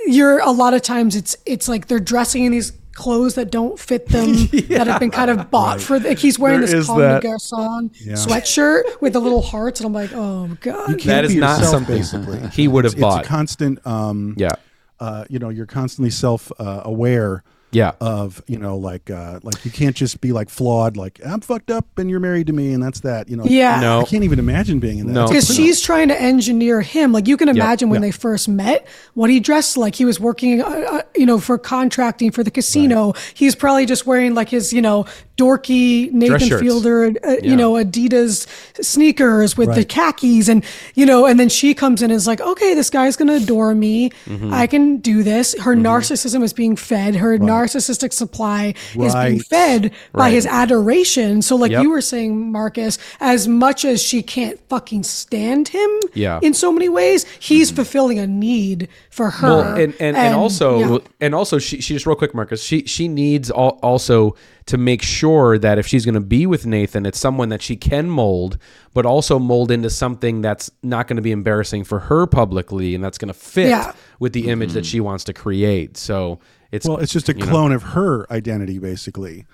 you're 0.05 0.39
a 0.39 0.51
lot 0.51 0.75
of 0.75 0.83
times 0.83 1.15
it's 1.15 1.35
it's 1.47 1.67
like 1.67 1.87
they're 1.87 1.99
dressing 1.99 2.45
in 2.45 2.51
these 2.51 2.71
clothes 2.93 3.33
that 3.33 3.51
don't 3.51 3.79
fit 3.79 4.07
them 4.09 4.33
that 4.69 4.85
have 4.87 4.99
been 4.99 5.09
kind 5.11 5.31
of 5.31 5.49
bought 5.49 5.81
for 5.81 5.99
like 5.99 6.19
he's 6.19 6.37
wearing 6.37 6.59
There 6.59 6.67
this 6.67 6.81
is 6.81 6.85
Comme 6.87 6.99
that. 6.99 7.21
des 7.23 7.27
Garçons 7.27 7.91
sweatshirt 8.27 8.83
with 9.01 9.13
the 9.13 9.19
little 9.19 9.41
hearts 9.41 9.79
and 9.79 9.87
I'm 9.87 9.93
like 9.93 10.11
oh 10.13 10.55
god 10.61 10.99
That 11.01 11.25
is 11.25 11.35
not 11.35 11.57
yourself, 11.59 11.71
something 11.71 11.97
basically. 11.97 12.47
he 12.49 12.67
would 12.67 12.85
have 12.85 12.93
It's 12.93 13.01
bought. 13.01 13.25
a 13.25 13.27
constant. 13.27 13.85
Um, 13.87 14.35
yeah. 14.37 14.53
Uh, 14.99 15.25
you 15.29 15.39
know, 15.39 15.49
you're 15.49 15.65
constantly 15.65 16.09
self 16.09 16.51
uh, 16.59 16.81
aware. 16.83 17.43
Yeah. 17.71 17.91
Of 17.99 18.41
you 18.47 18.57
know, 18.57 18.77
like 18.77 19.09
uh, 19.09 19.39
like 19.43 19.65
you 19.65 19.71
can't 19.71 19.95
just 19.95 20.21
be 20.21 20.31
like 20.31 20.49
flawed. 20.49 20.95
Like 20.95 21.19
I'm 21.25 21.41
fucked 21.41 21.69
up 21.69 21.97
and 21.97 22.09
you're 22.09 22.19
married 22.19 22.47
to 22.47 22.53
me 22.53 22.73
and 22.73 22.81
that's 22.81 23.01
that. 23.01 23.29
You 23.29 23.37
know. 23.37 23.43
Yeah. 23.45 23.79
No. 23.79 24.01
I 24.01 24.03
can't 24.05 24.23
even 24.23 24.39
imagine 24.39 24.79
being 24.79 24.99
in 24.99 25.07
that. 25.07 25.13
No. 25.13 25.27
Because 25.27 25.49
a- 25.49 25.53
she's 25.53 25.81
trying 25.81 26.07
to 26.07 26.19
engineer 26.19 26.81
him. 26.81 27.11
Like 27.11 27.27
you 27.27 27.35
can 27.35 27.49
imagine 27.49 27.89
when 27.89 28.01
yeah. 28.01 28.07
they 28.07 28.11
first 28.11 28.47
met, 28.47 28.87
what 29.15 29.29
he 29.29 29.39
dressed 29.39 29.75
like. 29.77 29.95
He 29.95 30.05
was 30.05 30.19
working, 30.19 30.61
uh, 30.61 30.65
uh, 30.65 31.01
you 31.15 31.25
know, 31.25 31.39
for 31.39 31.57
contracting 31.57 32.31
for 32.31 32.43
the 32.43 32.51
casino. 32.51 33.13
He's 33.33 33.55
probably 33.55 33.85
just 33.85 34.05
wearing 34.05 34.33
like 34.33 34.49
his, 34.49 34.71
you 34.71 34.81
know, 34.81 35.05
dorky 35.37 36.11
Nathan. 36.11 36.59
Fielder, 36.59 37.13
uh, 37.23 37.35
you 37.43 37.55
know, 37.55 37.73
Adidas 37.73 38.47
sneakers 38.83 39.55
with 39.55 39.73
the 39.75 39.85
khakis, 39.85 40.49
and 40.49 40.65
you 40.95 41.05
know, 41.05 41.25
and 41.25 41.39
then 41.39 41.49
she 41.49 41.73
comes 41.73 42.01
in 42.01 42.09
and 42.11 42.17
is 42.17 42.27
like, 42.27 42.41
okay, 42.41 42.73
this 42.73 42.89
guy's 42.89 43.15
gonna 43.15 43.35
adore 43.35 43.75
me. 43.75 44.09
Mm-hmm. 44.25 44.53
I 44.53 44.67
can 44.67 44.97
do 44.97 45.23
this. 45.23 45.55
Her 45.59 45.75
narcissism 45.75 46.43
is 46.43 46.53
being 46.53 46.75
fed. 46.75 47.15
Her 47.15 47.37
narcissistic 47.57 48.13
supply 48.13 48.73
is 48.89 48.95
being 48.95 49.07
Right. 49.13 49.41
fed 49.45 49.91
by 50.13 50.29
his 50.29 50.45
adoration. 50.45 51.41
So, 51.41 51.55
like 51.55 51.71
Yep. 51.71 51.83
you 51.83 51.89
were 51.89 52.01
saying, 52.01 52.51
Marcus, 52.51 52.97
as 53.19 53.47
much 53.47 53.85
as 53.85 54.01
she 54.01 54.21
can't 54.21 54.59
fucking 54.69 55.03
stand 55.03 55.69
him, 55.69 55.89
Yeah. 56.13 56.39
in 56.41 56.53
so 56.53 56.71
many 56.71 56.89
ways, 56.89 57.25
he's 57.39 57.69
mm-hmm. 57.69 57.75
fulfilling 57.75 58.19
a 58.19 58.27
need 58.27 58.87
for 59.09 59.29
her. 59.29 59.47
Well, 59.47 59.61
and 59.75 59.93
and, 59.99 60.15
and, 60.15 60.35
also 60.35 60.79
yeah. 60.79 60.97
and 61.21 61.35
also 61.35 61.57
she, 61.59 61.81
she 61.81 61.93
just 61.93 62.05
real 62.05 62.15
quick, 62.15 62.33
Marcus. 62.35 62.63
She 62.63 62.83
she 62.85 63.07
needs 63.07 63.49
al- 63.51 63.79
also 63.81 64.35
to 64.67 64.77
make 64.77 65.01
sure 65.01 65.57
that 65.57 65.79
if 65.79 65.87
she's 65.87 66.03
going 66.05 66.13
to 66.15 66.19
be 66.19 66.45
with 66.45 66.65
Nathan, 66.65 67.05
it's 67.05 67.17
someone 67.17 67.49
that 67.49 67.61
she 67.61 67.75
can 67.77 68.09
mold, 68.09 68.57
but 68.93 69.05
also 69.05 69.39
mold 69.39 69.71
into 69.71 69.89
something 69.89 70.41
that's 70.41 70.69
not 70.83 71.07
going 71.07 71.15
to 71.15 71.21
be 71.21 71.31
embarrassing 71.31 71.85
for 71.85 71.99
her 71.99 72.27
publicly, 72.27 72.93
and 72.93 73.01
that's 73.03 73.17
going 73.17 73.29
to 73.29 73.33
fit 73.33 73.69
Yeah. 73.69 73.93
with 74.19 74.33
the 74.33 74.49
image 74.49 74.73
that 74.73 74.81
mm-hmm. 74.81 74.89
she 74.89 74.99
wants 74.99 75.23
to 75.25 75.33
create. 75.33 75.95
So 75.97 76.39
it's 76.77 76.87
Well, 76.87 76.97
it's 76.97 77.11
just 77.13 77.27
a 77.29 77.33
you 77.33 77.39
know. 77.39 77.45
clone 77.51 77.71
of 77.73 77.83
her 77.83 78.25
identity, 78.31 78.79
basically. 78.79 79.45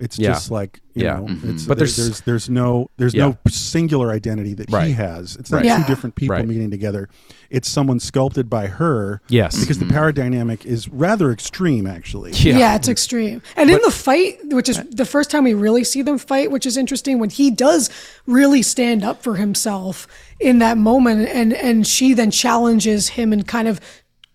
It's 0.00 0.16
Yeah. 0.16 0.34
just 0.34 0.52
like 0.52 0.80
you 0.94 1.04
Yeah. 1.04 1.16
know, 1.16 1.22
Mhm. 1.26 1.54
it's, 1.54 1.64
But 1.64 1.76
there's- 1.78 1.96
there's 1.96 2.20
there's 2.20 2.48
no 2.48 2.88
there's 2.98 3.14
Yeah. 3.14 3.30
no 3.30 3.38
singular 3.48 4.12
identity 4.12 4.54
that 4.54 4.70
Right. 4.70 4.86
he 4.86 4.92
has. 4.92 5.34
It's 5.40 5.50
not 5.50 5.56
Right. 5.58 5.66
Yeah. 5.66 5.78
two 5.82 5.88
different 5.88 6.14
people 6.14 6.36
Right. 6.36 6.46
meeting 6.46 6.70
together. 6.70 7.08
It's 7.50 7.68
someone 7.68 7.98
sculpted 7.98 8.48
by 8.48 8.68
her. 8.68 9.20
Yes. 9.28 9.58
because 9.58 9.80
the 9.80 9.86
power 9.86 10.12
dynamic 10.12 10.64
is 10.64 10.88
rather 10.88 11.32
extreme, 11.32 11.84
actually. 11.88 12.30
Yeah. 12.32 12.76
it's 12.76 12.88
extreme. 12.88 13.42
And 13.56 13.70
in 13.70 13.80
the 13.84 13.90
fight, 13.90 14.38
which 14.52 14.68
is 14.68 14.80
the 14.88 15.04
first 15.04 15.30
time 15.32 15.42
we 15.42 15.54
really 15.54 15.82
see 15.82 16.02
them 16.02 16.16
fight, 16.18 16.52
which 16.52 16.64
is 16.64 16.76
interesting, 16.76 17.18
when 17.18 17.30
he 17.30 17.50
does 17.50 17.90
really 18.24 18.62
stand 18.62 19.02
up 19.02 19.20
for 19.24 19.34
himself 19.34 20.06
in 20.38 20.60
that 20.60 20.78
moment, 20.78 21.28
and 21.28 21.52
and 21.52 21.84
she 21.88 22.14
then 22.14 22.30
challenges 22.30 23.08
him 23.10 23.32
and 23.32 23.48
kind 23.48 23.66
of 23.66 23.80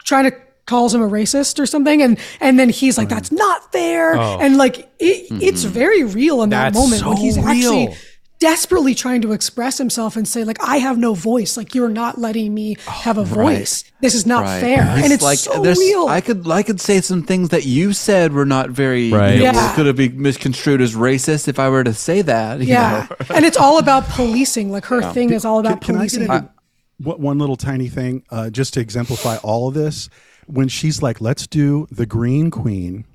trying 0.04 0.26
to 0.30 0.36
calls 0.66 0.94
him 0.96 1.02
a 1.02 1.08
racist 1.10 1.60
or 1.60 1.66
something, 1.66 2.02
and 2.02 2.18
and 2.40 2.58
then 2.60 2.70
he's 2.70 2.98
like, 2.98 3.10
"That's 3.10 3.32
not 3.32 3.72
fair," 3.72 4.16
and 4.16 4.58
like 4.58 4.80
it, 5.00 5.28
it's 5.44 5.64
very 5.64 6.04
real 6.04 6.42
in 6.44 6.50
that 6.52 6.76
Oh. 6.76 6.80
That's 6.88 7.02
moment 7.02 7.06
when 7.06 7.18
so 7.18 7.22
he's 7.24 7.38
actually 7.38 7.96
desperately 8.40 8.94
trying 8.94 9.22
to 9.22 9.32
express 9.32 9.78
himself 9.78 10.18
and 10.18 10.28
say 10.28 10.44
like 10.44 10.58
I 10.62 10.76
have 10.78 10.98
no 10.98 11.14
voice. 11.14 11.56
Like 11.56 11.74
you're 11.74 11.88
not 11.88 12.18
letting 12.18 12.54
me 12.54 12.76
have 12.88 13.18
a 13.18 13.24
voice. 13.24 13.86
This 14.02 14.14
is 14.14 14.26
not 14.26 14.44
Right. 14.44 14.60
fair. 14.60 14.84
He's 14.96 15.04
and 15.06 15.14
it's 15.14 15.24
like 15.24 15.40
so 15.40 15.62
there's- 15.62 15.80
real. 15.80 16.08
I 16.10 16.20
could 16.20 16.46
I 16.50 16.62
could 16.62 16.82
say 16.82 17.00
some 17.00 17.24
things 17.24 17.50
that 17.50 17.66
you 17.66 17.94
said 17.94 18.34
were 18.34 18.46
not 18.46 18.70
very 18.70 19.12
Right. 19.12 19.36
you 19.36 19.40
know, 19.46 19.52
Yeah. 19.54 19.76
could 19.76 19.86
have 19.86 19.96
been 19.96 20.22
misconstrued 20.22 20.82
as 20.82 20.94
racist 20.94 21.48
if 21.48 21.58
I 21.58 21.70
were 21.70 21.86
to 21.86 21.94
say 21.94 22.22
that. 22.22 22.60
you 22.60 22.66
yeah. 22.68 23.08
know? 23.10 23.26
and 23.36 23.46
it's 23.46 23.56
all 23.56 23.78
about 23.80 24.10
policing. 24.10 24.72
Like 24.74 24.86
her 24.86 25.02
thing 25.14 25.32
is 25.32 25.46
all 25.46 25.60
about 25.60 25.80
Can 25.80 25.96
I 25.96 26.00
policing. 26.00 26.26
get 26.28 26.36
into 26.36 26.50
what 26.98 27.22
one 27.22 27.38
little 27.40 27.56
tiny 27.56 27.88
thing 27.88 28.24
uh, 28.30 28.50
just 28.50 28.74
to 28.74 28.82
exemplify 28.82 29.38
all 29.38 29.70
of 29.70 29.74
this? 29.74 30.10
When 30.48 30.68
she's 30.68 31.02
like, 31.02 31.22
"Let's 31.22 31.48
do 31.48 31.88
the 31.92 32.06
Green 32.06 32.52
Queen," 32.52 33.06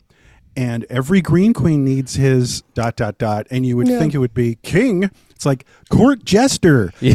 and 0.56 0.84
every 0.90 1.20
Green 1.20 1.52
Queen 1.52 1.84
needs 1.84 2.14
his 2.14 2.62
dot 2.74 2.96
dot 2.96 3.18
dot, 3.18 3.46
and 3.50 3.64
you 3.66 3.76
would 3.76 3.88
Yeah. 3.88 3.98
think 3.98 4.14
it 4.14 4.18
would 4.18 4.34
be 4.34 4.59
King. 4.62 5.10
It's 5.30 5.46
like 5.46 5.64
court 5.88 6.24
jester. 6.24 6.92
so 7.00 7.06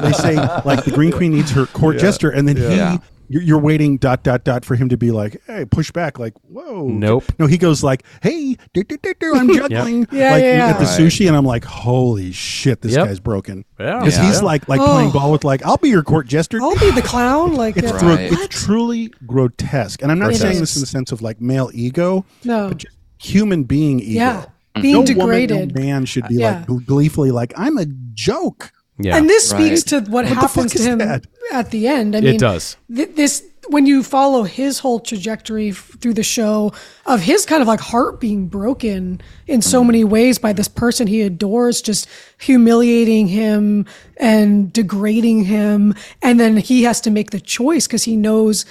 they 0.00 0.12
say 0.12 0.36
like 0.64 0.84
the 0.84 0.92
Green 0.94 1.10
Queen 1.12 1.32
needs 1.32 1.50
her 1.52 1.66
court 1.66 1.98
jester, 1.98 2.30
and 2.30 2.46
then 2.46 2.56
Yeah. 2.56 2.92
he. 2.92 2.98
You're 3.30 3.42
you're 3.42 3.58
waiting 3.58 3.98
dot 3.98 4.22
dot 4.22 4.42
dot 4.44 4.64
for 4.64 4.74
him 4.74 4.88
to 4.88 4.96
be 4.96 5.10
like, 5.10 5.42
hey, 5.46 5.64
push 5.66 5.90
back, 5.90 6.18
like, 6.18 6.32
whoa. 6.42 6.88
Nope. 6.88 7.24
No, 7.38 7.46
he 7.46 7.58
goes 7.58 7.82
like, 7.82 8.02
hey, 8.22 8.56
do, 8.72 8.82
do, 8.82 8.96
do, 8.96 9.12
do, 9.20 9.34
I'm 9.36 9.52
juggling, 9.54 10.06
Yeah, 10.10 10.32
like 10.32 10.42
yeah, 10.42 10.56
yeah. 10.56 10.66
at 10.68 10.78
the 10.78 10.86
Right. 10.86 10.98
sushi, 11.00 11.28
and 11.28 11.36
I'm 11.36 11.44
like, 11.44 11.64
holy 11.64 12.32
shit, 12.32 12.80
this 12.80 12.94
Yep. 12.96 13.06
guy's 13.06 13.20
broken. 13.20 13.64
Yeah. 13.78 13.98
because 14.00 14.16
Yeah. 14.16 14.26
he's 14.26 14.42
like 14.42 14.68
like 14.68 14.80
playing 14.80 15.10
Oh. 15.10 15.12
ball 15.12 15.32
with 15.32 15.44
like, 15.44 15.64
I'll 15.64 15.76
be 15.76 15.88
your 15.90 16.02
court 16.02 16.26
jester. 16.26 16.58
I'll 16.62 16.78
be 16.78 16.90
the 16.90 17.02
clown. 17.02 17.54
Like 17.54 17.76
It's, 17.76 17.92
gro- 17.92 18.16
it's 18.18 18.48
truly 18.64 19.12
grotesque, 19.26 20.02
and 20.02 20.10
I'm 20.10 20.18
not 20.18 20.32
It 20.32 20.36
saying 20.36 20.54
is. 20.54 20.60
this 20.60 20.76
in 20.76 20.80
the 20.80 20.86
sense 20.86 21.12
of 21.12 21.20
like 21.22 21.40
male 21.40 21.70
ego, 21.74 22.24
No. 22.44 22.68
but 22.68 22.78
just 22.78 22.96
human 23.18 23.64
being 23.64 24.00
ego. 24.00 24.10
Yeah. 24.12 24.36
Mm-hmm. 24.76 24.82
Being 24.82 24.94
no 24.94 25.04
degraded. 25.04 25.56
woman, 25.56 25.74
no 25.74 25.80
man 25.82 26.04
should 26.04 26.28
be 26.28 26.36
Yeah. 26.36 26.64
like 26.68 26.86
gleefully 26.86 27.30
like, 27.30 27.52
I'm 27.56 27.76
a 27.78 27.86
joke. 28.14 28.72
Yeah. 28.98 29.16
And 29.16 29.28
this 29.28 29.48
speaks 29.48 29.82
to 29.84 30.00
what, 30.00 30.26
the 30.26 30.34
happens 30.34 30.72
to 30.72 30.82
him 30.82 30.98
that? 30.98 31.24
at 31.52 31.70
the 31.70 31.86
end. 31.86 32.16
I 32.16 32.20
mean, 32.20 32.28
It 32.28 32.30
mean, 32.32 32.40
does. 32.40 32.76
th- 32.94 33.14
this 33.14 33.44
when 33.68 33.86
you 33.86 34.02
follow 34.02 34.44
his 34.44 34.78
whole 34.78 34.98
trajectory 34.98 35.70
f- 35.70 35.96
through 36.00 36.14
the 36.14 36.22
show 36.22 36.72
of 37.06 37.20
his 37.20 37.44
kind 37.44 37.60
of 37.60 37.68
like 37.68 37.80
heart 37.80 38.18
being 38.18 38.48
broken 38.48 39.20
in 39.46 39.60
so 39.62 39.80
mm-hmm. 39.80 39.86
many 39.88 40.04
ways 40.04 40.38
by 40.38 40.52
this 40.52 40.68
person 40.68 41.06
he 41.06 41.22
adores, 41.22 41.82
just 41.82 42.08
humiliating 42.38 43.28
him 43.28 43.86
and 44.16 44.72
degrading 44.72 45.44
him, 45.44 45.94
and 46.22 46.40
then 46.40 46.56
he 46.56 46.82
has 46.84 47.00
to 47.02 47.10
make 47.10 47.30
the 47.30 47.40
choice 47.40 47.86
because 47.86 48.04
he 48.04 48.16
knows 48.16 48.64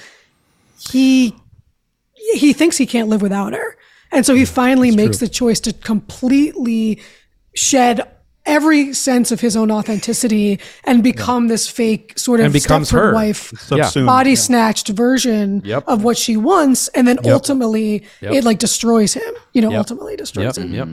he 0.90 1.34
he 2.14 2.52
thinks 2.52 2.76
he 2.76 2.86
can't 2.86 3.08
live 3.08 3.22
without 3.22 3.52
her. 3.54 3.76
And 4.10 4.26
so 4.26 4.34
he 4.34 4.44
finally 4.44 4.94
makes 4.94 5.18
the 5.18 5.28
choice 5.28 5.60
to 5.60 5.72
completely 5.72 7.00
shed 7.54 8.08
every 8.48 8.92
sense 8.94 9.30
of 9.30 9.40
his 9.40 9.54
own 9.56 9.70
authenticity 9.70 10.58
and 10.84 11.02
become 11.04 11.46
this 11.48 11.68
fake 11.68 12.18
sort 12.18 12.40
of 12.40 12.46
And 12.46 12.52
becomes 12.52 12.90
Stepford 12.90 12.92
her. 12.92 13.14
wife 13.14 13.52
Subsumed. 13.58 14.06
body 14.06 14.34
snatched 14.34 14.88
version 14.88 15.62
Yep. 15.64 15.84
of 15.86 16.02
what 16.02 16.16
she 16.16 16.36
wants 16.36 16.88
and 16.88 17.06
then 17.06 17.18
ultimately 17.24 18.02
Yep. 18.22 18.32
it 18.32 18.44
like 18.44 18.58
destroys 18.58 19.14
him 19.14 19.32
you 19.52 19.60
know 19.62 19.70
Yep. 19.70 19.78
ultimately 19.78 20.16
destroys 20.16 20.56
Yep. 20.56 20.64
him 20.66 20.74
Yep. 20.74 20.88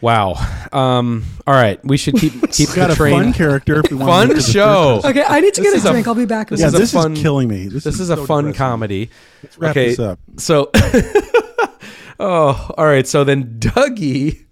Wow. 0.00 0.34
Um, 0.70 1.24
all 1.46 1.54
right. 1.54 1.80
We 1.82 1.96
should 1.96 2.16
keep 2.16 2.32
keep 2.52 2.68
Got 2.74 2.88
the 2.88 2.92
a 2.92 2.96
train. 2.96 3.22
fun 3.22 3.32
character. 3.32 3.80
If 3.82 3.90
we 3.90 3.96
want 3.96 4.10
Fun 4.10 4.28
look 4.28 4.36
at 4.36 4.44
the 4.44 4.52
show. 4.52 5.00
okay 5.02 5.24
i 5.26 5.40
need 5.40 5.54
to 5.54 5.62
This 5.62 5.72
get 5.72 5.84
a 5.84 5.88
a- 5.88 5.92
drink 5.92 6.06
i 6.06 6.10
i'll 6.10 6.14
be 6.14 6.26
back 6.26 6.50
in 6.50 6.54
a 6.54 6.56
this 6.56 6.60
Yeah, 6.60 6.66
is 6.68 6.74
a 6.74 6.78
this 6.78 6.92
fun- 6.92 7.12
is 7.14 7.22
killing 7.22 7.48
me. 7.48 7.68
This, 7.68 7.84
This 7.84 8.00
is 8.00 8.10
a 8.10 8.16
so 8.16 8.26
fun 8.26 8.44
depressing. 8.44 8.58
comedy. 8.58 9.10
wrap 9.56 9.70
okay. 9.70 9.88
this 9.90 9.98
up. 10.00 10.18
So, 10.38 10.70
oh, 12.20 12.70
all 12.76 12.84
right. 12.86 13.06
So 13.06 13.24
then 13.24 13.56
Dougie 13.58 14.44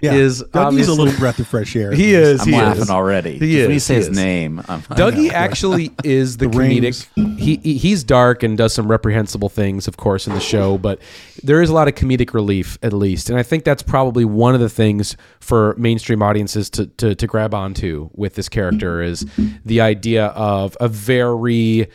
Yeah, 0.00 0.14
is 0.14 0.42
Dougie's 0.42 0.88
a 0.88 0.94
little 0.94 1.18
breath 1.18 1.38
of 1.38 1.46
fresh 1.46 1.76
air. 1.76 1.92
he 1.94 2.14
is. 2.14 2.40
I'm 2.42 2.48
he 2.48 2.52
laughing 2.54 2.82
is. 2.82 2.90
already. 2.90 3.38
He 3.38 3.52
Just 3.52 3.62
When 3.62 3.70
you 3.70 3.76
is, 3.76 3.84
say 3.84 3.94
he 3.94 3.98
his 3.98 4.08
is. 4.08 4.16
name, 4.16 4.58
I'm, 4.68 4.82
Dougie 4.82 5.30
actually 5.32 5.92
is 6.04 6.36
the, 6.38 6.48
The 6.48 6.56
comedic. 6.58 7.38
He, 7.38 7.56
he 7.56 7.76
he's 7.78 8.02
dark 8.04 8.42
and 8.42 8.56
does 8.56 8.72
some 8.72 8.88
reprehensible 8.90 9.48
things, 9.48 9.86
of 9.88 9.96
course, 9.96 10.26
in 10.26 10.34
the 10.34 10.40
show. 10.40 10.78
But 10.78 11.00
there 11.42 11.60
is 11.62 11.70
a 11.70 11.74
lot 11.74 11.88
of 11.88 11.94
comedic 11.94 12.34
relief, 12.34 12.78
at 12.82 12.92
least, 12.92 13.30
and 13.30 13.38
I 13.38 13.42
think 13.42 13.64
that's 13.64 13.82
probably 13.82 14.24
one 14.24 14.54
of 14.54 14.60
the 14.60 14.68
things 14.70 15.16
for 15.40 15.74
mainstream 15.76 16.22
audiences 16.22 16.70
to 16.70 16.86
to, 16.86 17.14
to 17.14 17.26
grab 17.26 17.54
onto 17.54 18.10
with 18.14 18.34
this 18.34 18.48
character 18.48 19.02
is 19.02 19.26
the 19.64 19.80
idea 19.80 20.26
of 20.26 20.76
a 20.80 20.88
very 20.88 21.88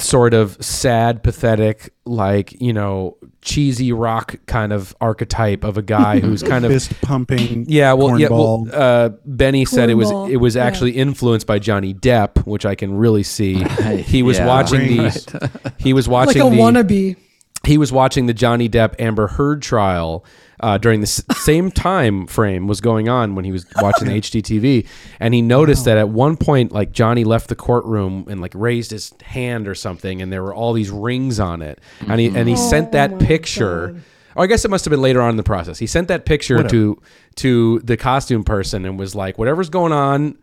sort 0.00 0.34
of 0.34 0.56
sad, 0.64 1.22
pathetic, 1.22 1.92
like 2.04 2.60
you 2.60 2.72
know, 2.72 3.16
cheesy 3.42 3.92
rock 3.92 4.36
kind 4.46 4.72
of 4.72 4.94
archetype 5.00 5.64
of 5.64 5.78
a 5.78 5.82
guy 5.82 6.20
who's 6.20 6.42
kind 6.42 6.64
of 6.64 6.72
fist 6.72 6.92
pumping. 7.02 7.64
yeah, 7.68 7.92
well, 7.92 8.18
yeah, 8.18 8.28
well, 8.28 8.66
uh, 8.72 9.10
Benny 9.24 9.64
said 9.64 9.90
it 9.90 9.94
was 9.94 10.10
Cornball, 10.10 10.30
it 10.30 10.36
was 10.38 10.56
yeah. 10.56 10.64
actually 10.64 10.92
influenced 10.92 11.46
by 11.46 11.58
Johnny 11.58 11.94
Depp, 11.94 12.46
which 12.46 12.66
I 12.66 12.74
can 12.74 12.96
really 12.96 13.22
see. 13.22 13.64
He 14.00 14.22
was 14.22 14.38
Yeah. 14.38 14.46
watching 14.46 14.98
Right. 14.98 15.12
the 15.12 15.72
he 15.78 15.92
was 15.92 16.06
like 16.08 16.26
watching 16.28 16.42
a 16.42 16.50
the 16.50 16.56
wannabe 16.56 17.16
he 17.64 17.76
was 17.78 17.92
watching 17.92 18.26
the 18.26 18.34
Johnny 18.34 18.68
Depp 18.68 18.94
Amber 18.98 19.26
Heard 19.26 19.62
trial 19.62 20.24
uh, 20.60 20.78
during 20.78 21.00
the 21.00 21.06
s- 21.06 21.22
same 21.42 21.70
time 21.70 22.26
frame 22.26 22.66
was 22.66 22.80
going 22.80 23.08
on 23.08 23.34
when 23.34 23.44
he 23.44 23.52
was 23.52 23.66
watching 23.80 24.08
the 24.08 24.14
HGTV, 24.20 24.86
and 25.18 25.34
he 25.34 25.42
noticed 25.42 25.84
that 25.86 25.98
at 25.98 26.08
one 26.08 26.36
point, 26.36 26.72
like 26.72 26.92
Johnny 26.92 27.24
left 27.24 27.48
the 27.48 27.56
courtroom 27.56 28.26
and 28.28 28.40
like 28.40 28.52
raised 28.54 28.90
his 28.90 29.12
hand 29.22 29.66
or 29.68 29.74
something, 29.74 30.20
and 30.22 30.32
there 30.32 30.42
were 30.42 30.54
all 30.54 30.72
these 30.72 30.90
rings 30.90 31.40
on 31.40 31.62
it, 31.62 31.78
and 32.06 32.20
he 32.20 32.26
and 32.28 32.48
he 32.48 32.56
sent 32.56 32.92
that 32.92 33.18
picture. 33.18 34.00
Or 34.36 34.44
I 34.44 34.46
guess 34.46 34.64
it 34.64 34.70
must 34.70 34.84
have 34.84 34.90
been 34.90 35.02
later 35.02 35.20
on 35.20 35.30
in 35.30 35.36
the 35.36 35.42
process. 35.42 35.78
He 35.78 35.88
sent 35.88 36.06
that 36.08 36.24
picture 36.24 36.58
to 36.68 37.02
to 37.36 37.80
the 37.80 37.96
costume 37.96 38.44
person 38.44 38.84
and 38.84 38.98
was 38.98 39.14
like, 39.14 39.38
"Whatever's 39.38 39.70
going 39.70 39.92
on 39.92 40.38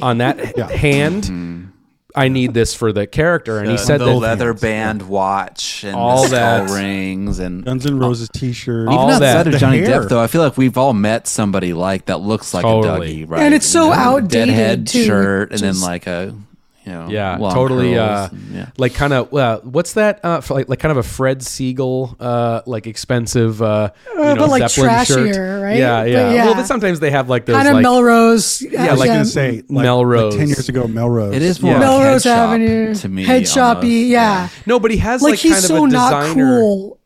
on 0.00 0.18
that 0.18 0.38
hand, 0.70 1.72
I 2.14 2.28
need 2.28 2.54
this 2.54 2.74
for 2.74 2.92
the 2.92 3.06
character." 3.06 3.58
And 3.58 3.70
he 3.70 3.76
said 3.76 4.00
the 4.00 4.06
that 4.06 4.14
leather 4.14 4.54
band 4.54 5.02
watch 5.08 5.82
and 5.84 5.96
All 5.96 6.22
the 6.22 6.28
skull 6.28 6.66
that. 6.66 6.70
rings 6.70 7.38
and 7.38 7.64
Guns 7.64 7.84
N' 7.86 7.98
Roses 7.98 8.28
T-shirt. 8.28 8.88
All 8.88 9.08
even 9.08 9.20
that. 9.20 9.36
outside 9.36 9.50
The 9.50 9.54
of 9.56 9.60
Johnny. 9.60 9.80
Depp, 9.80 10.08
though, 10.08 10.20
I 10.20 10.26
feel 10.28 10.42
like 10.42 10.56
we've 10.56 10.78
all 10.78 10.92
met 10.92 11.26
somebody 11.26 11.72
like 11.72 12.06
that 12.06 12.20
looks 12.20 12.54
like 12.54 12.62
Totally. 12.62 13.22
a 13.22 13.26
Dougie, 13.26 13.30
right? 13.30 13.42
And 13.42 13.54
it's 13.54 13.66
so 13.66 13.92
outdated, 13.92 14.30
deadhead 14.48 14.86
too, 14.86 15.04
shirt, 15.04 15.50
and 15.52 15.60
then 15.60 15.80
like 15.80 16.06
a 16.06 16.34
you 16.86 16.92
know, 16.92 17.08
Yeah, 17.08 17.36
long 17.38 17.54
totally. 17.54 17.96
Uh, 17.96 18.28
and- 18.30 18.54
yeah. 18.54 18.66
Like 18.76 18.94
kind 18.94 19.12
of. 19.12 19.32
Uh, 19.32 19.60
what's 19.60 19.94
that? 19.94 20.20
Uh, 20.24 20.40
for 20.40 20.54
like, 20.54 20.68
like 20.68 20.78
kind 20.80 20.90
of 20.92 20.98
a 20.98 21.02
Fred 21.02 21.40
Segal, 21.40 22.14
uh, 22.20 22.62
like 22.66 22.86
expensive, 22.86 23.62
uh, 23.62 23.90
you 24.14 24.20
Uh, 24.22 24.34
know, 24.34 24.40
but, 24.42 24.50
like, 24.50 24.68
Zeppelin 24.70 25.04
shirt. 25.06 25.18
trashier, 25.34 25.62
right? 25.62 25.76
Yeah, 25.78 26.04
yeah. 26.04 26.32
yeah. 26.32 26.44
Well, 26.46 26.54
but 26.54 26.66
sometimes 26.66 27.00
they 27.00 27.10
have 27.10 27.28
like 27.28 27.46
those 27.46 27.56
kind 27.56 27.68
of 27.68 27.74
like 27.74 27.82
melrose 27.82 28.60
Yeah, 28.62 28.84
I 28.86 28.90
was 28.90 29.00
like 29.00 29.08
gonna 29.08 29.24
say 29.24 29.62
like, 29.68 29.84
Melrose. 29.84 30.34
like 30.34 30.38
ten 30.40 30.48
years 30.48 30.68
ago, 30.68 30.86
Melrose. 30.86 31.34
It 31.34 31.42
is 31.42 31.60
more 31.62 31.72
Yeah. 31.72 31.78
like 31.78 31.88
melrose 31.88 32.24
head 32.24 32.38
avenue 32.38 32.94
to 32.94 33.08
me. 33.08 33.24
head 33.24 33.48
shoppy 33.48 33.86
almost. 33.86 34.08
yeah 34.10 34.48
no, 34.66 34.78
but 34.80 34.90
he 34.90 34.98
has 34.98 35.22
like, 35.22 35.32
like, 35.32 35.38
he's 35.40 35.52
kind 35.52 35.64
so 35.64 35.76
of 35.84 35.90
a 35.90 35.92
not 35.92 36.22
designer. 36.22 36.58
cool 36.60 36.98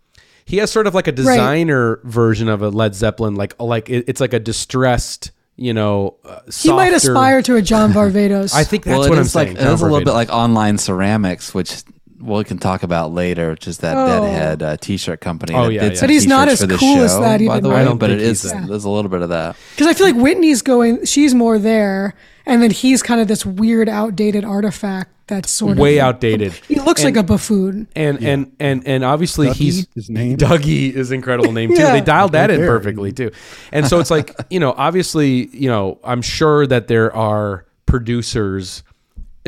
He 0.44 0.56
has 0.58 0.70
sort 0.70 0.86
of 0.86 0.94
like 0.94 1.06
a 1.06 1.12
designer 1.12 2.00
version 2.04 2.48
of 2.48 2.62
a 2.62 2.68
Led 2.70 2.94
Zeppelin, 2.94 3.34
like 3.36 3.54
like 3.60 3.88
it, 3.90 4.04
it's 4.08 4.20
like 4.20 4.32
a 4.32 4.38
distressed, 4.40 5.30
you 5.58 5.74
know, 5.74 6.16
uh, 6.24 6.40
he 6.52 6.70
might 6.72 6.92
softer- 6.92 7.12
aspire 7.12 7.42
to 7.42 7.56
a 7.56 7.62
john 7.62 7.92
varvatos 7.92 8.54
I 8.54 8.62
think 8.64 8.84
that's 8.84 8.96
well, 8.96 9.04
it 9.06 9.10
what 9.10 9.18
I'm 9.18 9.24
is 9.24 9.34
like 9.34 9.48
saying. 9.48 9.56
it 9.58 9.62
is 9.64 9.80
a 9.80 9.84
little 9.84 9.98
John 9.98 10.04
bit 10.04 10.12
like 10.14 10.30
online 10.30 10.78
ceramics, 10.78 11.52
which 11.52 11.82
we 12.20 12.44
can 12.44 12.58
talk 12.58 12.82
about 12.82 13.12
later. 13.12 13.50
Which 13.50 13.66
is 13.68 13.78
that 13.78 13.96
Oh. 13.96 14.06
Deadhead 14.06 14.62
uh, 14.62 14.76
T-shirt 14.76 15.20
company. 15.20 15.54
Oh, 15.54 15.68
yeah, 15.68 15.84
yeah. 15.84 16.00
But 16.00 16.10
he's 16.10 16.26
not 16.26 16.48
as 16.48 16.60
for 16.60 16.66
the 16.66 16.76
cool 16.76 17.02
as 17.02 17.12
show, 17.12 17.20
that 17.20 17.44
by 17.46 17.60
the 17.60 17.68
way. 17.68 17.76
I 17.76 17.84
don't 17.84 17.98
but 17.98 18.10
it 18.10 18.20
is. 18.20 18.22
think 18.22 18.32
is 18.32 18.42
he's 18.42 18.52
that. 18.52 18.68
there's 18.68 18.84
a 18.84 18.90
little 18.90 19.10
bit 19.10 19.22
of 19.22 19.28
that. 19.30 19.56
because 19.74 19.86
i 19.86 19.94
feel 19.94 20.06
like 20.06 20.16
whitney's 20.16 20.62
going 20.62 21.04
she's 21.04 21.34
more 21.34 21.58
there 21.58 22.14
and 22.46 22.62
then 22.62 22.70
he's 22.70 23.02
kind 23.02 23.20
of 23.20 23.28
this 23.28 23.44
weird 23.46 23.88
outdated 23.88 24.44
artifact 24.44 25.10
that's 25.26 25.50
sort 25.50 25.72
of 25.72 25.78
way 25.78 26.00
outdated. 26.00 26.52
he 26.66 26.76
looks 26.76 27.04
like 27.04 27.16
a 27.16 27.22
buffoon 27.22 27.86
and 27.94 28.24
and 28.24 28.56
and 28.58 28.86
and 28.86 29.04
obviously 29.04 29.48
Dougie, 29.48 29.54
he's 29.54 29.86
his 29.94 30.08
name? 30.08 30.38
Dougie 30.38 30.90
is 30.92 31.12
incredible 31.12 31.52
name 31.52 31.70
too. 31.70 31.76
Yeah. 31.82 31.92
They 31.92 32.00
dialed 32.00 32.32
that 32.32 32.50
in 32.50 32.60
perfectly 32.60 33.12
too. 33.12 33.30
And 33.70 33.86
so 33.86 34.00
it's 34.00 34.10
like 34.10 34.34
you 34.50 34.58
know, 34.58 34.72
obviously, 34.76 35.48
you 35.48 35.68
know, 35.68 35.98
I'm 36.02 36.22
sure 36.22 36.66
that 36.66 36.88
there 36.88 37.14
are 37.14 37.66
producers, 37.84 38.82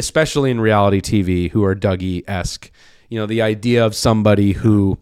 especially 0.00 0.50
in 0.50 0.60
reality 0.60 1.00
TV, 1.00 1.50
who 1.50 1.62
are 1.64 1.76
Dougie 1.76 2.24
esque. 2.26 2.70
You 3.08 3.18
know, 3.18 3.26
the 3.26 3.42
idea 3.42 3.86
of 3.86 3.94
somebody 3.94 4.52
who 4.52 4.98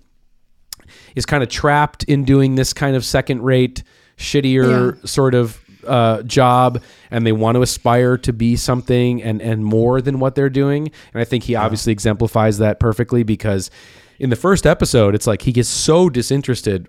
is 1.17 1.25
kind 1.25 1.43
of 1.43 1.49
trapped 1.49 2.05
in 2.05 2.25
doing 2.25 2.57
this 2.57 2.73
kind 2.73 2.97
of 2.97 3.05
second 3.05 3.43
rate, 3.43 3.83
shittier 4.19 5.07
sort 5.09 5.35
of 5.35 5.61
uh, 5.87 6.23
job, 6.23 6.83
and 7.11 7.27
they 7.27 7.33
want 7.33 7.55
to 7.57 7.63
aspire 7.63 8.19
to 8.19 8.33
be 8.33 8.57
something 8.57 9.23
and 9.23 9.41
and 9.41 9.65
more 9.65 10.01
than 10.03 10.19
what 10.21 10.35
they're 10.35 10.51
doing. 10.51 10.91
And 11.15 11.21
I 11.21 11.25
think 11.25 11.45
he 11.45 11.55
obviously 11.55 11.93
exemplifies 11.93 12.59
that 12.59 12.81
perfectly 12.81 13.23
because 13.23 13.71
in 14.19 14.31
the 14.31 14.37
first 14.37 14.67
episode, 14.67 15.15
it's 15.15 15.27
like 15.27 15.43
he 15.43 15.53
gets 15.53 15.69
so 15.69 16.11
disinterested 16.11 16.89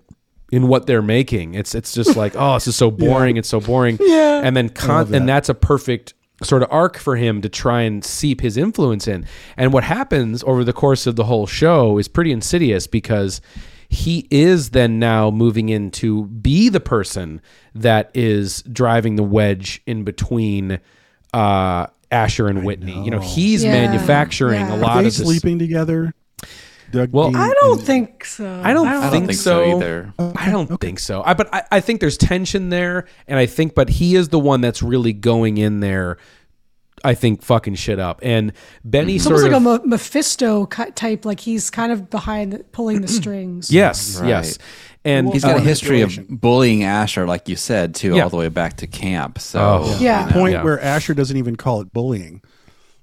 in 0.50 0.66
what 0.68 0.86
they're 0.86 1.02
making. 1.02 1.54
It's 1.54 1.74
it's 1.74 1.94
just 1.94 2.16
like, 2.16 2.34
oh, 2.36 2.54
this 2.54 2.66
is 2.66 2.76
so 2.76 2.90
boring. 3.04 3.36
It's 3.36 3.48
so 3.48 3.60
boring. 3.60 3.98
Yeah. 4.00 4.40
And 4.42 4.56
then 4.56 4.68
con- 4.68 5.14
and 5.14 5.28
that's 5.28 5.48
a 5.48 5.54
perfect 5.54 6.14
sort 6.42 6.62
of 6.62 6.68
arc 6.72 6.96
for 6.98 7.16
him 7.16 7.40
to 7.42 7.48
try 7.48 7.82
and 7.82 8.04
seep 8.04 8.40
his 8.40 8.56
influence 8.56 9.06
in. 9.06 9.26
And 9.56 9.72
what 9.72 9.84
happens 9.84 10.42
over 10.44 10.64
the 10.64 10.72
course 10.72 11.06
of 11.06 11.16
the 11.16 11.24
whole 11.24 11.46
show 11.46 11.98
is 11.98 12.08
pretty 12.08 12.32
insidious 12.32 12.86
because 12.86 13.40
he 13.88 14.26
is 14.30 14.70
then 14.70 14.98
now 14.98 15.30
moving 15.30 15.68
in 15.68 15.90
to 15.90 16.24
be 16.26 16.68
the 16.68 16.80
person 16.80 17.40
that 17.74 18.10
is 18.14 18.62
driving 18.62 19.16
the 19.16 19.22
wedge 19.24 19.82
in 19.86 20.04
between 20.04 20.78
uh, 21.34 21.86
Asher 22.10 22.48
and 22.48 22.64
Whitney. 22.64 23.02
You 23.04 23.10
know, 23.10 23.20
he's 23.20 23.62
Yeah. 23.64 23.72
manufacturing 23.72 24.60
Yeah. 24.60 24.74
a 24.74 24.78
lot 24.78 24.90
Are 24.98 25.02
they 25.02 25.08
of 25.08 25.14
this. 25.16 25.24
sleeping 25.24 25.58
together? 25.58 26.14
Doug 26.92 27.10
Well, 27.12 27.28
Dean 27.30 27.36
I 27.36 27.52
don't 27.60 27.78
and- 27.78 27.86
think 27.86 28.24
so. 28.24 28.60
I 28.64 28.72
don't, 28.72 28.86
I 28.88 28.92
don't 29.00 29.10
think, 29.10 29.26
think 29.26 29.38
so 29.38 29.64
so 29.70 29.76
either. 29.76 30.12
I 30.18 30.50
don't 30.50 30.80
think 30.80 30.98
so. 30.98 31.22
I, 31.24 31.34
but 31.34 31.52
I, 31.54 31.62
I 31.72 31.80
think 31.80 32.00
there's 32.00 32.16
tension 32.18 32.68
there, 32.70 33.06
and 33.26 33.38
I 33.38 33.46
think, 33.46 33.74
but 33.74 33.88
he 33.88 34.16
is 34.16 34.28
the 34.30 34.38
one 34.38 34.60
that's 34.60 34.82
really 34.82 35.12
going 35.12 35.58
in 35.58 35.80
there. 35.80 36.18
I 37.02 37.14
think 37.14 37.42
fucking 37.42 37.76
shit 37.76 37.98
up, 37.98 38.20
and 38.22 38.52
Benny 38.84 39.14
It's 39.14 39.24
sort 39.24 39.36
almost 39.42 39.56
of 39.56 39.64
like 39.64 39.84
a 39.84 39.88
Mephisto 39.88 40.66
ki- 40.66 40.90
type, 40.94 41.24
like 41.24 41.40
he's 41.40 41.70
kind 41.70 41.92
of 41.92 42.10
behind, 42.10 42.52
the, 42.52 42.58
pulling 42.58 43.00
the 43.00 43.08
strings. 43.08 43.70
yes, 43.70 44.20
Right. 44.20 44.28
yes, 44.28 44.58
and 45.02 45.32
He's 45.32 45.42
got 45.42 45.56
a 45.56 45.60
Uh, 45.60 45.62
history 45.62 46.02
of 46.02 46.18
bullying 46.28 46.84
Asher, 46.84 47.26
like 47.26 47.48
you 47.48 47.56
said, 47.56 47.94
too, 47.94 48.16
Yeah. 48.16 48.24
all 48.24 48.28
the 48.28 48.36
way 48.36 48.50
back 48.50 48.76
to 48.78 48.86
camp. 48.86 49.38
So, 49.38 49.60
Oh. 49.82 49.98
Yeah. 49.98 50.20
you 50.20 50.26
know, 50.26 50.32
point 50.32 50.52
Yeah. 50.52 50.62
where 50.62 50.78
Asher 50.78 51.14
doesn't 51.14 51.38
even 51.38 51.56
call 51.56 51.80
it 51.80 51.90
bullying. 51.90 52.42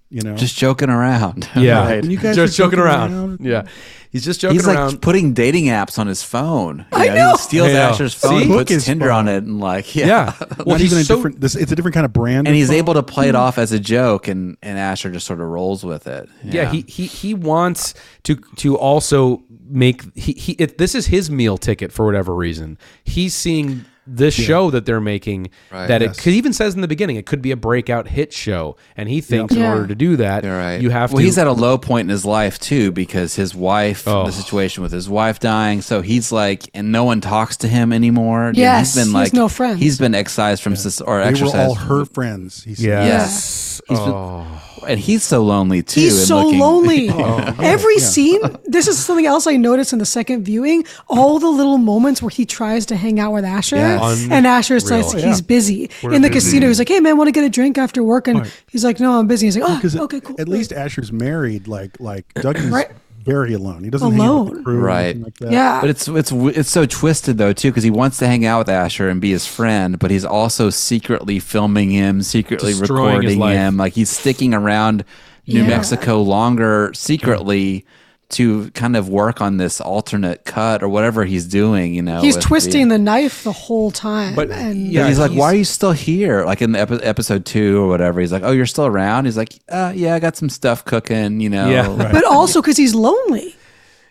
You 0.09 0.21
know, 0.21 0.35
just 0.35 0.57
joking 0.57 0.89
around. 0.89 1.49
yeah, 1.55 1.85
Right. 1.85 2.03
You 2.03 2.17
guys 2.17 2.35
just 2.35 2.53
are 2.53 2.63
joking 2.63 2.77
joking 2.77 2.79
around. 2.79 3.13
around. 3.13 3.39
Yeah, 3.41 3.67
he's 4.09 4.23
just 4.23 4.39
joking 4.39 4.57
around. 4.57 4.59
He's 4.59 4.67
like 4.67 4.77
around. 4.77 5.01
putting 5.01 5.33
dating 5.33 5.65
apps 5.65 5.99
on 5.99 6.07
his 6.07 6.23
phone. 6.23 6.85
You 6.93 6.97
I 6.97 7.07
know. 7.09 7.31
He 7.31 7.37
steals 7.37 7.69
I 7.69 7.73
know. 7.73 7.79
Asher's 7.89 8.13
phone, 8.13 8.41
See? 8.41 8.47
Hook 8.47 8.57
puts 8.59 8.71
is 8.71 8.85
Tinder 8.85 9.09
fun. 9.09 9.27
on 9.27 9.27
it, 9.27 9.43
and 9.43 9.59
like, 9.59 9.95
yeah. 9.95 10.07
yeah, 10.07 10.33
well, 10.59 10.67
not 10.67 10.79
he's 10.79 10.91
even 10.93 11.01
a 11.01 11.03
so, 11.03 11.15
different. 11.15 11.41
This, 11.41 11.55
it's 11.55 11.73
a 11.73 11.75
different 11.75 11.93
kind 11.93 12.05
of 12.05 12.13
brand. 12.13 12.47
and 12.47 12.49
of 12.49 12.53
he's 12.53 12.67
phone. 12.67 12.77
able 12.77 12.93
to 12.93 13.03
play 13.03 13.27
it 13.27 13.35
hmm. 13.35 13.41
off 13.41 13.57
as 13.57 13.73
a 13.73 13.79
joke, 13.79 14.29
and, 14.29 14.57
and 14.61 14.79
Asher 14.79 15.11
just 15.11 15.27
sort 15.27 15.41
of 15.41 15.47
rolls 15.47 15.83
with 15.83 16.07
it. 16.07 16.29
Yeah, 16.43 16.71
he 16.71 16.85
he 16.87 17.05
he 17.05 17.33
wants 17.33 17.93
to 18.23 18.35
to 18.57 18.77
also 18.77 19.43
make 19.69 20.03
he, 20.15 20.31
he 20.33 20.53
it, 20.53 20.77
this 20.77 20.95
is 20.95 21.07
his 21.07 21.29
meal 21.29 21.57
ticket 21.57 21.91
for 21.91 22.05
whatever 22.05 22.33
reason. 22.33 22.77
He's 23.03 23.33
seeing 23.33 23.83
this 24.07 24.33
show 24.33 24.71
that 24.71 24.85
they're 24.85 25.01
making 25.01 25.49
Right. 25.71 25.87
that 25.87 26.01
it 26.01 26.17
could 26.17 26.33
even 26.33 26.53
says 26.53 26.73
in 26.75 26.81
the 26.81 26.87
beginning 26.87 27.17
it 27.17 27.25
could 27.25 27.41
be 27.41 27.51
a 27.51 27.55
breakout 27.57 28.07
hit 28.07 28.31
show, 28.33 28.77
and 28.95 29.09
he 29.09 29.19
thinks 29.21 29.53
in 29.53 29.59
Yeah. 29.61 29.71
order 29.73 29.87
to 29.87 29.95
do 29.95 30.15
that, 30.17 30.43
You're 30.43 30.57
right. 30.57 30.81
you 30.81 30.89
have 30.89 31.11
well, 31.11 31.19
to. 31.19 31.25
he's 31.25 31.37
at 31.37 31.47
a 31.47 31.51
low 31.51 31.77
point 31.77 32.05
in 32.05 32.09
his 32.09 32.23
life 32.25 32.57
too 32.59 32.91
because 32.91 33.35
his 33.35 33.53
wife, 33.53 34.07
Oh. 34.07 34.25
the 34.25 34.31
situation 34.31 34.81
with 34.83 34.91
his 34.91 35.09
wife 35.09 35.39
dying. 35.39 35.81
So 35.81 36.01
he's 36.01 36.31
like, 36.31 36.69
and 36.73 36.91
no 36.91 37.03
one 37.03 37.21
talks 37.21 37.57
to 37.57 37.67
him 37.67 37.91
anymore. 37.91 38.51
Yes, 38.55 38.93
he's 38.95 39.03
been 39.03 39.11
he 39.13 39.17
has 39.19 39.27
like, 39.27 39.33
no 39.33 39.47
friends. 39.49 39.79
He's 39.79 39.97
been 39.99 40.15
excised 40.15 40.63
from 40.63 40.75
soc- 40.75 41.07
or 41.07 41.17
They 41.17 41.23
were 41.23 41.29
exercised. 41.29 41.55
all 41.57 41.75
her 41.75 42.05
friends. 42.05 42.63
He 42.63 42.75
said. 42.75 42.85
yes. 42.85 43.81
He's 43.89 43.99
been- 43.99 44.09
Oh. 44.09 44.45
and 44.87 44.99
he's 44.99 45.23
so 45.23 45.43
lonely 45.43 45.81
too. 45.83 45.99
He's 46.01 46.27
so 46.27 46.43
looking- 46.43 46.59
lonely. 46.59 47.09
Oh, 47.17 47.53
Every 47.59 47.97
scene, 47.99 48.39
this 48.65 48.87
is 48.87 48.97
something 48.97 49.25
else 49.25 49.47
I 49.47 49.55
noticed 49.57 49.91
in 49.93 49.99
the 49.99 50.05
second 50.05 50.43
viewing. 50.43 50.85
All 51.07 51.39
the 51.39 51.47
little 51.49 51.77
moments 51.77 52.21
where 52.21 52.29
he 52.29 52.45
tries 52.45 52.85
to 52.87 52.95
hang 52.95 53.19
out 53.19 53.33
with 53.33 53.43
Asher, 53.45 53.75
Yes. 54.01 54.27
and 54.31 54.47
Asher 54.47 54.79
says 54.79 55.13
Unreal. 55.13 55.27
he's 55.27 55.41
busy. 55.41 55.89
in 56.03 56.21
the 56.21 56.29
casino, 56.29 56.67
he's 56.67 56.79
like, 56.79 56.89
"Hey 56.89 56.99
man, 56.99 57.17
want 57.17 57.27
to 57.27 57.31
get 57.31 57.43
a 57.43 57.49
drink 57.49 57.77
after 57.77 58.03
work?" 58.03 58.27
And 58.27 58.49
he's 58.69 58.83
like, 58.83 58.99
"No, 58.99 59.19
I'm 59.19 59.27
busy." 59.27 59.47
He's 59.47 59.57
like, 59.57 59.69
"Oh, 59.69 59.75
Because 59.75 59.95
okay, 59.95 60.19
cool." 60.21 60.35
at 60.39 60.47
least 60.47 60.71
Asher's 60.73 61.11
married. 61.11 61.67
Like 61.67 61.99
like 61.99 62.25
Dougie's 62.35 62.65
Right. 62.71 62.87
very 63.23 63.53
alone. 63.53 63.83
He 63.83 63.89
doesn't 63.89 64.11
hang 64.13 64.21
out 64.21 64.23
with 64.45 64.47
Alone. 64.49 64.57
the 64.57 64.63
crew 64.63 64.79
Right. 64.79 65.03
anything 65.05 65.23
Like 65.23 65.37
that. 65.39 65.51
yeah, 65.51 65.81
But 65.81 65.89
it's 65.89 66.07
it's 66.07 66.31
it's 66.31 66.69
so 66.69 66.85
twisted 66.85 67.37
though 67.37 67.51
too 67.53 67.69
because 67.71 67.83
he 67.83 67.89
wants 67.91 68.17
to 68.19 68.27
hang 68.27 68.45
out 68.45 68.59
with 68.59 68.69
Asher 68.69 69.09
and 69.09 69.19
be 69.19 69.31
his 69.31 69.45
friend, 69.45 69.99
but 69.99 70.11
he's 70.11 70.23
also 70.25 70.69
secretly 70.69 71.39
filming 71.39 71.91
him, 71.91 72.21
secretly 72.21 72.71
Destroying 72.73 73.17
recording 73.17 73.41
him. 73.41 73.75
Like 73.77 73.93
he's 73.93 74.09
sticking 74.09 74.53
around 74.53 75.03
New 75.45 75.61
Yeah. 75.61 75.67
Mexico 75.67 76.21
longer 76.21 76.91
secretly 76.93 77.85
to 78.29 78.69
kind 78.71 78.97
of 78.97 79.07
work 79.07 79.39
on 79.39 79.55
this 79.55 79.79
alternate 79.79 80.43
cut 80.43 80.83
or 80.83 80.89
whatever 80.89 81.23
he's 81.23 81.45
doing. 81.45 81.93
You 81.93 82.01
know, 82.01 82.19
he's 82.21 82.35
with 82.35 82.43
twisting 82.43 82.89
the 82.89 82.97
knife 82.97 83.43
the 83.45 83.53
whole 83.53 83.89
time. 83.89 84.35
But, 84.35 84.51
and 84.51 84.91
yeah, 84.91 85.03
But 85.03 85.07
he's 85.07 85.19
like, 85.19 85.31
he's- 85.31 85.39
"Why 85.39 85.45
are 85.53 85.55
you 85.55 85.63
still 85.63 85.93
here?" 85.93 86.43
Like 86.43 86.61
in 86.61 86.73
the 86.73 86.79
epi- 86.81 87.03
episode 87.03 87.45
two 87.45 87.81
or 87.81 87.87
whatever. 87.87 88.19
He's 88.19 88.33
like, 88.33 88.43
"Oh, 88.43 88.51
you're 88.51 88.65
still 88.65 88.85
around." 88.85 89.25
He's 89.25 89.37
like, 89.37 89.53
uh, 89.69 89.93
"Yeah, 89.95 90.13
I 90.15 90.19
got 90.19 90.35
some 90.35 90.49
stuff 90.49 90.83
cooking." 90.83 91.39
You 91.39 91.49
know, 91.49 91.69
Yeah. 91.69 91.87
Right. 91.95 92.11
but 92.11 92.25
also 92.25 92.61
because 92.61 92.75
he's 92.77 92.93
lonely. 92.93 93.55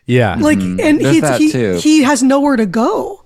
yeah, 0.06 0.36
Like, 0.40 0.58
and 0.58 0.78
Mm-hmm. 0.78 1.20
There's 1.20 1.38
he, 1.38 1.50
he, 1.50 1.80
he 1.80 2.02
has 2.04 2.22
nowhere 2.22 2.56
to 2.56 2.64
go. 2.66 3.22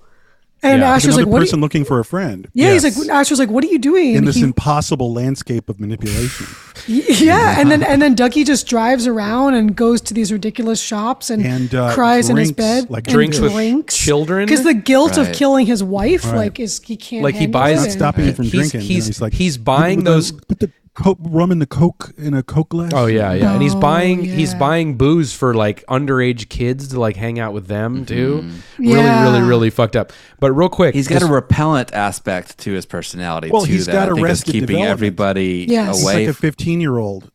And 0.63 0.81
Yeah. 0.81 0.93
He's 0.93 1.05
Asher's 1.05 1.17
like, 1.17 1.25
"What?" 1.25 1.37
Are 1.37 1.41
person 1.41 1.57
you, 1.59 1.61
looking 1.63 1.85
for 1.85 1.99
a 1.99 2.05
friend 2.05 2.47
yeah, 2.53 2.67
Yes. 2.73 2.83
he's 2.83 2.97
like, 2.97 3.09
Asher's 3.09 3.39
like, 3.39 3.49
"What 3.49 3.63
are 3.63 3.67
you 3.67 3.79
doing?" 3.79 4.13
in 4.15 4.25
this 4.25 4.35
he- 4.35 4.43
impossible 4.43 5.11
landscape 5.13 5.69
of 5.69 5.79
manipulation. 5.79 6.45
Yeah, 6.87 7.59
and 7.59 7.69
then 7.69 7.83
and 7.83 8.01
then 8.01 8.15
Dougie 8.15 8.43
just 8.45 8.65
drives 8.67 9.05
around 9.05 9.53
and 9.53 9.75
goes 9.75 10.01
to 10.01 10.13
these 10.15 10.31
ridiculous 10.31 10.81
shops 10.81 11.29
and, 11.29 11.45
And, 11.45 11.75
uh, 11.75 11.93
cries 11.93 12.29
in 12.29 12.37
his 12.37 12.51
bed, 12.51 12.89
like 12.89 13.05
and 13.07 13.13
Drinks 13.13 13.39
with 13.39 13.51
drinks. 13.53 13.95
children? 13.97 14.45
because 14.47 14.63
the 14.63 14.73
guilt 14.73 15.17
of 15.17 15.31
killing 15.31 15.65
his 15.67 15.83
wife, 15.83 16.25
like, 16.33 16.59
is 16.59 16.79
he 16.83 16.95
can't 16.95 17.23
like 17.23 17.35
he 17.35 17.45
buys 17.47 17.73
it 17.73 17.75
Not 17.75 17.83
and- 17.85 17.93
stopping 17.93 18.25
him 18.25 18.33
from 18.35 18.45
He's- 18.45 18.71
drinking. 18.71 18.81
you 18.81 18.87
know, 18.87 18.93
he's- 18.93 19.07
he's 19.07 19.21
like 19.21 19.33
he's 19.33 19.57
buying 19.57 19.97
"Put 19.99 20.05
the- 20.05 20.11
those- 20.11 20.31
Put 20.31 20.59
the 20.59 20.71
coke, 20.93 21.17
rum 21.21 21.51
in 21.51 21.59
the 21.59 21.65
coke 21.65 22.11
in 22.17 22.33
a 22.33 22.43
coke 22.43 22.69
glass. 22.69 22.91
Oh 22.93 23.05
yeah, 23.05 23.33
yeah, 23.33 23.53
and 23.53 23.61
he's 23.61 23.73
Oh, 23.75 23.79
buying 23.79 24.23
he's 24.23 24.53
buying 24.55 24.97
booze 24.97 25.33
for 25.33 25.53
like 25.53 25.85
underage 25.87 26.49
kids 26.49 26.89
to 26.89 26.99
like 26.99 27.15
hang 27.15 27.39
out 27.39 27.53
with 27.53 27.67
them 27.67 28.05
too. 28.05 28.43
Really, 28.77 28.93
Yeah. 28.93 29.23
really, 29.23 29.41
really 29.41 29.69
fucked 29.69 29.95
up. 29.95 30.11
But 30.39 30.51
real 30.51 30.69
quick, 30.69 30.93
He's 30.93 31.07
got 31.07 31.19
just- 31.19 31.29
a 31.29 31.33
repellent 31.33 31.93
aspect 31.93 32.57
to 32.59 32.73
his 32.73 32.85
personality 32.85 33.49
Well, 33.51 33.65
too. 33.65 33.71
he's 33.71 33.85
that 33.85 33.93
got 33.93 34.11
I 34.11 34.15
think 34.15 34.27
is 34.29 34.43
keeping 34.43 34.61
Development. 34.61 34.91
everybody 34.91 35.65
Yes. 35.69 35.95
He's 35.97 36.03
away. 36.03 36.27
like 36.27 36.35
a 36.35 36.37
15 36.37 36.81
year 36.81 36.97
old. 36.97 37.31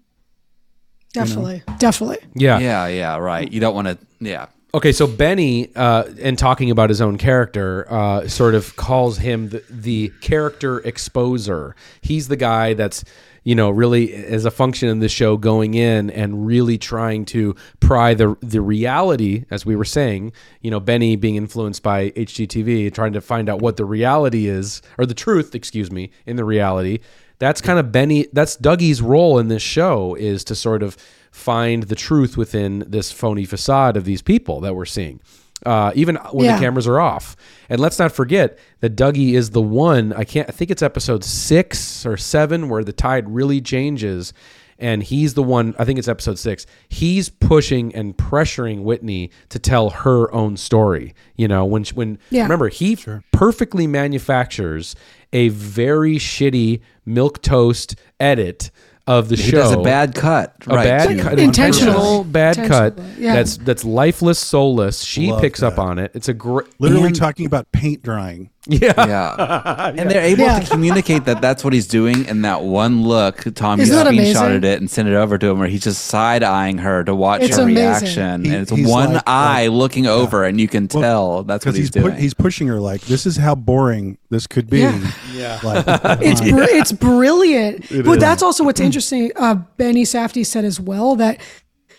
definitely, 1.14 1.62
definitely. 1.78 2.18
yeah. 2.34 2.58
yeah, 2.58 2.86
yeah, 2.88 3.16
right. 3.16 3.50
You 3.50 3.60
don't 3.60 3.74
want 3.74 3.88
to. 3.88 3.98
Yeah, 4.20 4.46
Okay, 4.74 4.92
so 4.92 5.06
Benny, 5.06 5.70
uh, 5.74 6.04
in 6.18 6.36
talking 6.36 6.70
about 6.70 6.90
his 6.90 7.00
own 7.00 7.16
character, 7.16 7.86
uh, 7.90 8.28
sort 8.28 8.54
of 8.54 8.76
calls 8.76 9.16
him 9.18 9.48
the, 9.48 9.62
the 9.70 10.12
character 10.20 10.80
exposer. 10.80 11.72
He's 12.02 12.28
the 12.28 12.36
guy 12.36 12.74
that's, 12.74 13.02
you 13.46 13.54
know, 13.54 13.70
really 13.70 14.12
as 14.12 14.44
a 14.44 14.50
function 14.50 14.88
in 14.88 14.98
the 14.98 15.08
show 15.08 15.36
going 15.36 15.74
in 15.74 16.10
and 16.10 16.44
really 16.44 16.76
trying 16.76 17.24
to 17.24 17.54
pry 17.78 18.12
the 18.12 18.36
the 18.40 18.60
reality, 18.60 19.44
as 19.52 19.64
we 19.64 19.76
were 19.76 19.84
saying, 19.84 20.32
you 20.62 20.70
know, 20.72 20.80
Benny 20.80 21.14
being 21.14 21.36
influenced 21.36 21.80
by 21.80 22.10
HGTV, 22.10 22.92
trying 22.92 23.12
to 23.12 23.20
find 23.20 23.48
out 23.48 23.62
what 23.62 23.76
the 23.76 23.84
reality 23.84 24.48
is, 24.48 24.82
or 24.98 25.06
the 25.06 25.14
truth, 25.14 25.54
excuse 25.54 25.92
me, 25.92 26.10
in 26.26 26.34
the 26.34 26.44
reality. 26.44 26.98
That's 27.38 27.60
kind 27.60 27.78
of 27.78 27.92
Benny. 27.92 28.26
That's 28.32 28.56
Dougie's 28.56 29.00
role 29.00 29.38
in 29.38 29.46
this 29.46 29.62
show 29.62 30.16
is 30.16 30.42
to 30.42 30.56
sort 30.56 30.82
of 30.82 30.96
find 31.30 31.84
the 31.84 31.94
truth 31.94 32.36
within 32.36 32.82
this 32.88 33.12
phony 33.12 33.44
facade 33.44 33.96
of 33.96 34.04
these 34.04 34.22
people 34.22 34.60
that 34.62 34.74
we're 34.74 34.86
seeing, 34.86 35.20
uh, 35.64 35.92
even 35.94 36.16
when 36.32 36.46
Yeah. 36.46 36.56
the 36.56 36.60
cameras 36.62 36.86
are 36.86 37.00
off. 37.00 37.36
And 37.68 37.80
let's 37.80 37.98
not 37.98 38.12
forget 38.12 38.58
that 38.80 38.96
Dougie 38.96 39.32
is 39.34 39.50
the 39.50 39.62
one. 39.62 40.12
I 40.12 40.24
can't. 40.24 40.48
I 40.48 40.52
think 40.52 40.70
it's 40.70 40.82
episode 40.82 41.24
six 41.24 42.04
or 42.04 42.16
seven 42.16 42.68
where 42.68 42.84
the 42.84 42.92
tide 42.92 43.28
really 43.28 43.60
changes. 43.60 44.32
And 44.78 45.02
he's 45.02 45.32
the 45.32 45.42
one, 45.42 45.74
I 45.78 45.86
think 45.86 45.98
it's 45.98 46.06
episode 46.06 46.38
six. 46.38 46.66
He's 46.90 47.30
pushing 47.30 47.94
and 47.94 48.14
pressuring 48.14 48.82
Whitney 48.82 49.30
to 49.48 49.58
tell 49.58 49.88
her 49.88 50.30
own 50.34 50.58
story. 50.58 51.14
You 51.34 51.48
know, 51.48 51.64
when, 51.64 51.84
when, 51.94 52.18
Yeah. 52.28 52.42
remember, 52.42 52.68
he 52.68 52.98
perfectly 53.32 53.86
manufactures 53.86 54.94
a 55.32 55.48
very 55.48 56.16
shitty 56.16 56.80
milk 57.06 57.40
toast 57.40 57.96
edit 58.20 58.70
of 59.06 59.28
the 59.28 59.36
he 59.36 59.50
show. 59.50 59.58
does 59.58 59.72
a 59.72 59.78
bad 59.78 60.14
cut. 60.14 60.54
a 60.66 60.74
right? 60.74 60.84
bad 60.84 61.06
cut, 61.20 61.38
Intentionally. 61.38 61.42
intentional 61.44 62.24
bad 62.24 62.56
cut. 62.56 62.98
Yeah. 63.18 63.34
That's 63.34 63.56
that's 63.58 63.84
lifeless, 63.84 64.38
soulless. 64.38 65.02
She 65.02 65.30
Love 65.30 65.40
picks 65.40 65.62
up 65.62 65.78
on 65.78 65.98
it. 65.98 66.10
It's 66.14 66.28
a 66.28 66.34
great, 66.34 66.66
Literally 66.80 67.12
talking 67.12 67.46
about 67.46 67.70
paint 67.72 68.02
drying. 68.02 68.50
Yeah, 68.66 68.92
Yeah. 69.06 69.92
And 69.96 70.10
they're 70.10 70.22
able 70.22 70.44
Yeah. 70.44 70.60
to 70.60 70.70
communicate 70.70 71.24
that 71.26 71.40
that's 71.40 71.62
what 71.64 71.72
he's 71.72 71.86
doing 71.86 72.24
in 72.26 72.42
that 72.42 72.62
one 72.62 73.02
look. 73.02 73.44
Tom 73.54 73.80
Isn't 73.80 73.94
that 73.94 74.06
amazing? 74.06 74.34
screenshotted 74.34 74.64
it 74.64 74.80
and 74.80 74.90
sent 74.90 75.08
it 75.08 75.14
over 75.14 75.38
to 75.38 75.46
him 75.48 75.58
where 75.58 75.68
he's 75.68 75.82
just 75.84 76.04
side 76.06 76.42
eyeing 76.42 76.78
her 76.78 77.04
to 77.04 77.14
watch 77.14 77.42
It's 77.42 77.56
her 77.56 77.62
amazing. 77.62 77.84
reaction. 77.84 78.44
He- 78.44 78.50
and 78.50 78.62
it's 78.62 78.70
he's 78.70 78.88
one 78.88 79.14
like- 79.14 79.22
eye 79.26 79.66
like- 79.68 79.76
looking 79.76 80.06
over 80.06 80.44
and 80.44 80.60
you 80.60 80.68
can 80.68 80.88
tell 80.88 81.42
that's 81.44 81.64
what 81.64 81.72
Because 81.72 81.76
he's, 81.76 81.86
he's 81.94 82.02
pu- 82.02 82.08
doing. 82.10 82.20
he's 82.20 82.34
pushing 82.34 82.66
her 82.68 82.80
like 82.80 83.02
this 83.02 83.26
is 83.26 83.36
how 83.36 83.54
boring 83.54 84.18
this 84.30 84.46
could 84.46 84.68
be. 84.68 84.80
Yeah. 84.80 85.10
Yeah. 85.34 85.60
Like, 85.62 85.84
It's 86.20 86.40
br- 86.40 86.62
it's 86.62 86.92
brilliant. 86.92 87.82
but 87.90 88.06
is. 88.14 88.18
that's 88.18 88.42
also 88.42 88.64
what's 88.64 88.80
interesting. 88.88 89.30
Uh, 89.36 89.54
Benny 89.76 90.02
Safdie 90.04 90.44
said 90.46 90.64
as 90.64 90.80
well 90.80 91.16
that 91.16 91.38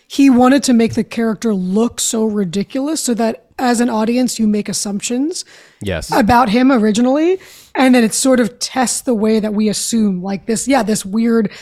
he 0.08 0.30
wanted 0.30 0.62
to 0.64 0.72
make 0.72 0.94
the 0.94 1.04
character 1.04 1.54
look 1.54 2.00
so 2.00 2.24
ridiculous 2.24 3.02
so 3.02 3.14
that 3.14 3.44
as 3.58 3.80
an 3.80 3.90
audience 3.90 4.38
you 4.38 4.48
make 4.48 4.68
assumptions 4.68 5.44
yes, 5.82 6.10
about 6.10 6.48
him 6.48 6.72
originally. 6.72 7.38
And 7.74 7.94
then 7.94 8.02
it 8.02 8.14
sort 8.14 8.40
of 8.40 8.58
tests 8.58 9.02
the 9.02 9.14
way 9.14 9.38
that 9.38 9.54
we 9.54 9.68
assume 9.68 10.22
like 10.22 10.46
this 10.46 10.66
yeah 10.66 10.82
this 10.82 11.04
weird 11.04 11.52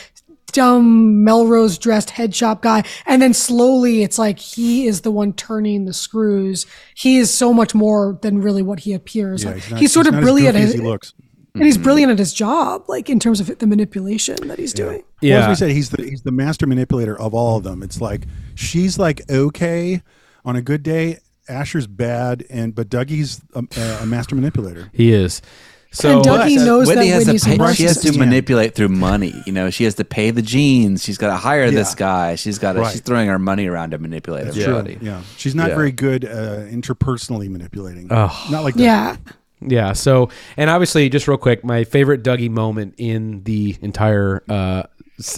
dumb 0.53 1.25
melrose 1.25 1.77
dressed 1.77 2.11
head 2.11 2.33
shop 2.33 2.61
guy. 2.61 2.83
And 3.05 3.21
then 3.21 3.33
slowly 3.33 4.01
it's 4.01 4.17
like 4.17 4.39
he 4.39 4.87
is 4.87 5.01
the 5.01 5.11
one 5.11 5.33
turning 5.33 5.83
the 5.83 5.93
screws. 5.93 6.65
He 6.95 7.17
is 7.17 7.33
so 7.33 7.53
much 7.53 7.75
more 7.75 8.17
than 8.21 8.41
really 8.41 8.63
what 8.63 8.79
he 8.79 8.93
appears. 8.93 9.43
Yeah, 9.43 9.51
like 9.51 9.59
he's, 9.59 9.71
not, 9.71 9.79
he's 9.81 9.93
sort 9.93 10.05
he's 10.05 10.07
of 10.07 10.13
not 10.13 10.19
as 10.19 10.25
brilliant 10.25 10.55
at 10.55 10.61
as 10.61 10.71
his, 10.71 10.79
he 10.79 10.87
looks. 10.87 11.13
and 11.53 11.63
he's 11.63 11.75
mm-hmm. 11.75 11.83
brilliant 11.83 12.11
at 12.13 12.19
his 12.19 12.33
job 12.33 12.85
like 12.87 13.09
in 13.09 13.19
terms 13.19 13.41
of 13.41 13.57
the 13.59 13.67
manipulation 13.67 14.47
that 14.47 14.57
he's 14.57 14.73
doing 14.73 15.03
Well, 15.21 15.29
yeah. 15.31 15.39
as 15.43 15.47
we 15.49 15.55
said, 15.55 15.71
he's 15.71 15.89
the 15.89 16.03
he's 16.03 16.21
the 16.21 16.31
master 16.31 16.67
manipulator 16.67 17.17
of 17.19 17.33
all 17.33 17.57
of 17.57 17.63
them. 17.63 17.81
It's 17.83 17.99
like 18.01 18.21
she's 18.55 18.97
like 18.99 19.21
okay 19.29 20.01
on 20.45 20.55
a 20.55 20.61
good 20.61 20.83
day, 20.83 21.19
Asher's 21.49 21.87
bad, 21.87 22.45
and 22.49 22.75
but 22.75 22.89
Dougie's 22.89 23.41
a, 23.55 23.63
a 24.01 24.05
master 24.05 24.35
manipulator. 24.35 24.89
He 24.93 25.11
is. 25.11 25.41
So 25.89 26.17
And 26.17 26.25
Dougie 26.25 26.57
knows 26.57 26.85
Whitney 26.87 27.07
that 27.09 27.13
has 27.15 27.25
Whitney's 27.25 27.43
to 27.45 27.55
a 27.55 27.57
pay, 27.67 27.73
she 27.73 27.83
has 27.83 28.01
to 28.01 28.17
manipulate 28.19 28.75
through 28.75 28.89
money. 28.89 29.33
You 29.45 29.53
know, 29.53 29.69
she 29.69 29.85
has 29.85 29.95
to 29.95 30.05
pay 30.05 30.31
the 30.31 30.41
jeans. 30.41 31.01
She's 31.03 31.17
got 31.17 31.27
to 31.29 31.37
hire 31.37 31.71
this 31.71 31.95
guy. 31.95 32.35
She's 32.35 32.59
got 32.59 32.73
to. 32.73 32.81
Right. 32.81 32.91
She's 32.91 33.01
throwing 33.01 33.29
her 33.29 33.39
money 33.39 33.67
around 33.67 33.91
to 33.91 33.97
manipulate 33.97 34.45
That's 34.45 34.57
everybody. 34.57 34.97
true. 34.97 35.07
Yeah, 35.07 35.21
she's 35.37 35.55
not 35.55 35.69
Yeah. 35.69 35.75
very 35.75 35.93
good 35.93 36.25
uh, 36.25 36.65
interpersonally 36.69 37.49
manipulating. 37.49 38.09
Oh. 38.11 38.47
Not 38.51 38.63
like 38.63 38.75
that. 38.75 38.81
Yeah. 38.83 39.15
Yeah. 39.61 39.93
So, 39.93 40.29
and 40.57 40.69
obviously, 40.69 41.09
just 41.09 41.27
real 41.27 41.37
quick, 41.37 41.63
my 41.63 41.83
favorite 41.85 42.21
Dougie 42.21 42.49
moment 42.51 42.95
in 42.97 43.43
the 43.43 43.75
entire 43.81 44.43
uh, 44.49 44.83
s- 44.83 44.87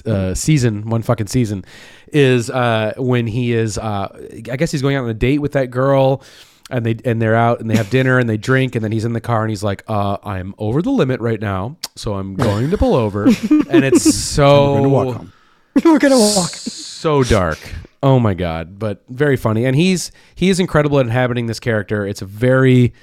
uh, 0.05 0.33
season, 0.33 0.89
one 0.89 1.01
fucking 1.01 1.27
season, 1.27 1.63
is 2.11 2.49
uh, 2.49 2.93
when 2.97 3.27
he 3.27 3.53
is. 3.53 3.77
Uh, 3.77 4.07
I 4.51 4.55
guess 4.57 4.71
he's 4.71 4.81
going 4.81 4.95
out 4.95 5.03
on 5.03 5.09
a 5.09 5.13
date 5.13 5.39
with 5.39 5.53
that 5.53 5.67
girl. 5.71 6.23
And 6.71 6.85
they 6.85 6.97
and 7.03 7.19
they're 7.19 7.33
out 7.35 7.61
and 7.61 7.67
they 7.67 7.75
have 7.75 7.89
dinner 7.89 8.19
and 8.19 8.29
they 8.29 8.37
drink 8.37 8.75
and 8.75 8.83
then 8.83 8.91
he's 8.91 9.03
in 9.03 9.13
the 9.13 9.21
car 9.21 9.41
and 9.41 9.49
he's 9.49 9.63
like, 9.63 9.83
uh, 9.87 10.17
"I'm 10.23 10.53
over 10.59 10.83
the 10.83 10.91
limit 10.91 11.19
right 11.19 11.41
now, 11.41 11.77
so 11.95 12.13
I'm 12.13 12.35
going 12.35 12.69
to 12.69 12.77
pull 12.77 12.93
over." 12.93 13.23
and 13.71 13.83
it's 13.83 14.03
so 14.13 14.73
We're 14.73 14.77
gonna 14.77 14.89
walk 14.89 15.15
home. 15.17 15.33
We're 15.83 15.97
gonna 15.97 16.19
walk. 16.19 16.49
so 16.51 17.23
dark. 17.23 17.57
Oh 18.03 18.19
my 18.19 18.35
god, 18.35 18.77
but 18.77 19.03
very 19.09 19.35
funny. 19.35 19.65
And 19.65 19.75
he's 19.75 20.11
he 20.35 20.49
is 20.49 20.59
incredible 20.59 20.99
at 20.99 21.07
inhabiting 21.07 21.47
this 21.47 21.59
character. 21.59 22.05
It's 22.05 22.21
a 22.21 22.25
very 22.27 22.93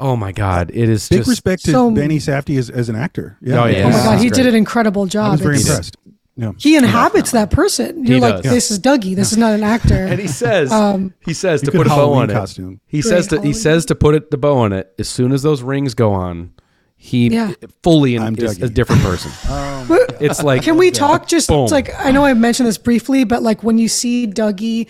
Oh 0.00 0.16
my 0.16 0.32
god, 0.32 0.70
it 0.74 0.88
is 0.88 1.08
Big 1.08 1.18
just 1.20 1.28
respect 1.30 1.64
to 1.66 1.70
So- 1.70 1.90
Benny 1.90 2.18
Safdie 2.18 2.58
as, 2.58 2.68
as 2.70 2.88
an 2.88 2.96
actor. 2.96 3.36
Yeah, 3.40 3.62
Oh, 3.62 3.66
yeah. 3.66 3.84
Oh 3.86 3.90
my 3.90 3.96
god, 4.04 4.18
he 4.20 4.28
did 4.30 4.46
an 4.46 4.54
incredible 4.54 5.06
job. 5.06 5.28
I 5.28 5.30
was 5.32 5.40
very 5.40 5.54
It's- 5.56 5.68
impressed. 5.68 5.96
Yeah. 6.36 6.50
He 6.58 6.74
inhabits 6.76 7.30
that 7.30 7.52
person. 7.52 8.04
You're 8.04 8.18
like, 8.18 8.42
does. 8.42 8.50
this 8.52 8.70
is 8.72 8.80
Dougie. 8.80 9.14
This 9.14 9.30
is 9.30 9.38
not 9.38 9.52
an 9.52 9.62
actor. 9.62 9.94
And 9.94 10.18
he 10.18 10.26
says 10.26 10.72
um, 10.72 11.14
he 11.20 11.32
says 11.32 11.62
to 11.62 11.70
put 11.70 11.86
a 11.86 11.90
bow 11.90 11.94
Halloween 11.94 12.22
on 12.22 12.30
it. 12.30 12.32
costume. 12.32 12.80
He 12.88 13.02
says 13.02 13.28
to 13.28 13.36
Great 13.36 13.46
he 13.46 13.52
says 13.52 13.86
to 13.86 13.94
put 13.94 14.16
it 14.16 14.32
the 14.32 14.36
bow 14.36 14.58
on 14.58 14.72
it 14.72 14.92
as 14.98 15.08
soon 15.08 15.30
as 15.30 15.42
those 15.44 15.62
rings 15.62 15.94
go 15.94 16.12
on. 16.12 16.52
He 16.96 17.28
Yeah. 17.28 17.52
fully 17.84 18.18
I'm 18.18 18.34
is 18.36 18.60
a 18.60 18.68
different 18.68 19.02
person. 19.02 19.30
Um, 19.48 19.86
it's 20.20 20.42
like 20.42 20.62
Can 20.62 20.76
we 20.76 20.90
talk 20.90 21.28
just 21.28 21.48
it's 21.50 21.70
like 21.70 21.90
I 22.04 22.10
know 22.10 22.24
I 22.24 22.34
mentioned 22.34 22.66
this 22.68 22.78
briefly, 22.78 23.22
but 23.22 23.40
like 23.44 23.62
when 23.62 23.78
you 23.78 23.86
see 23.88 24.26
Dougie 24.26 24.88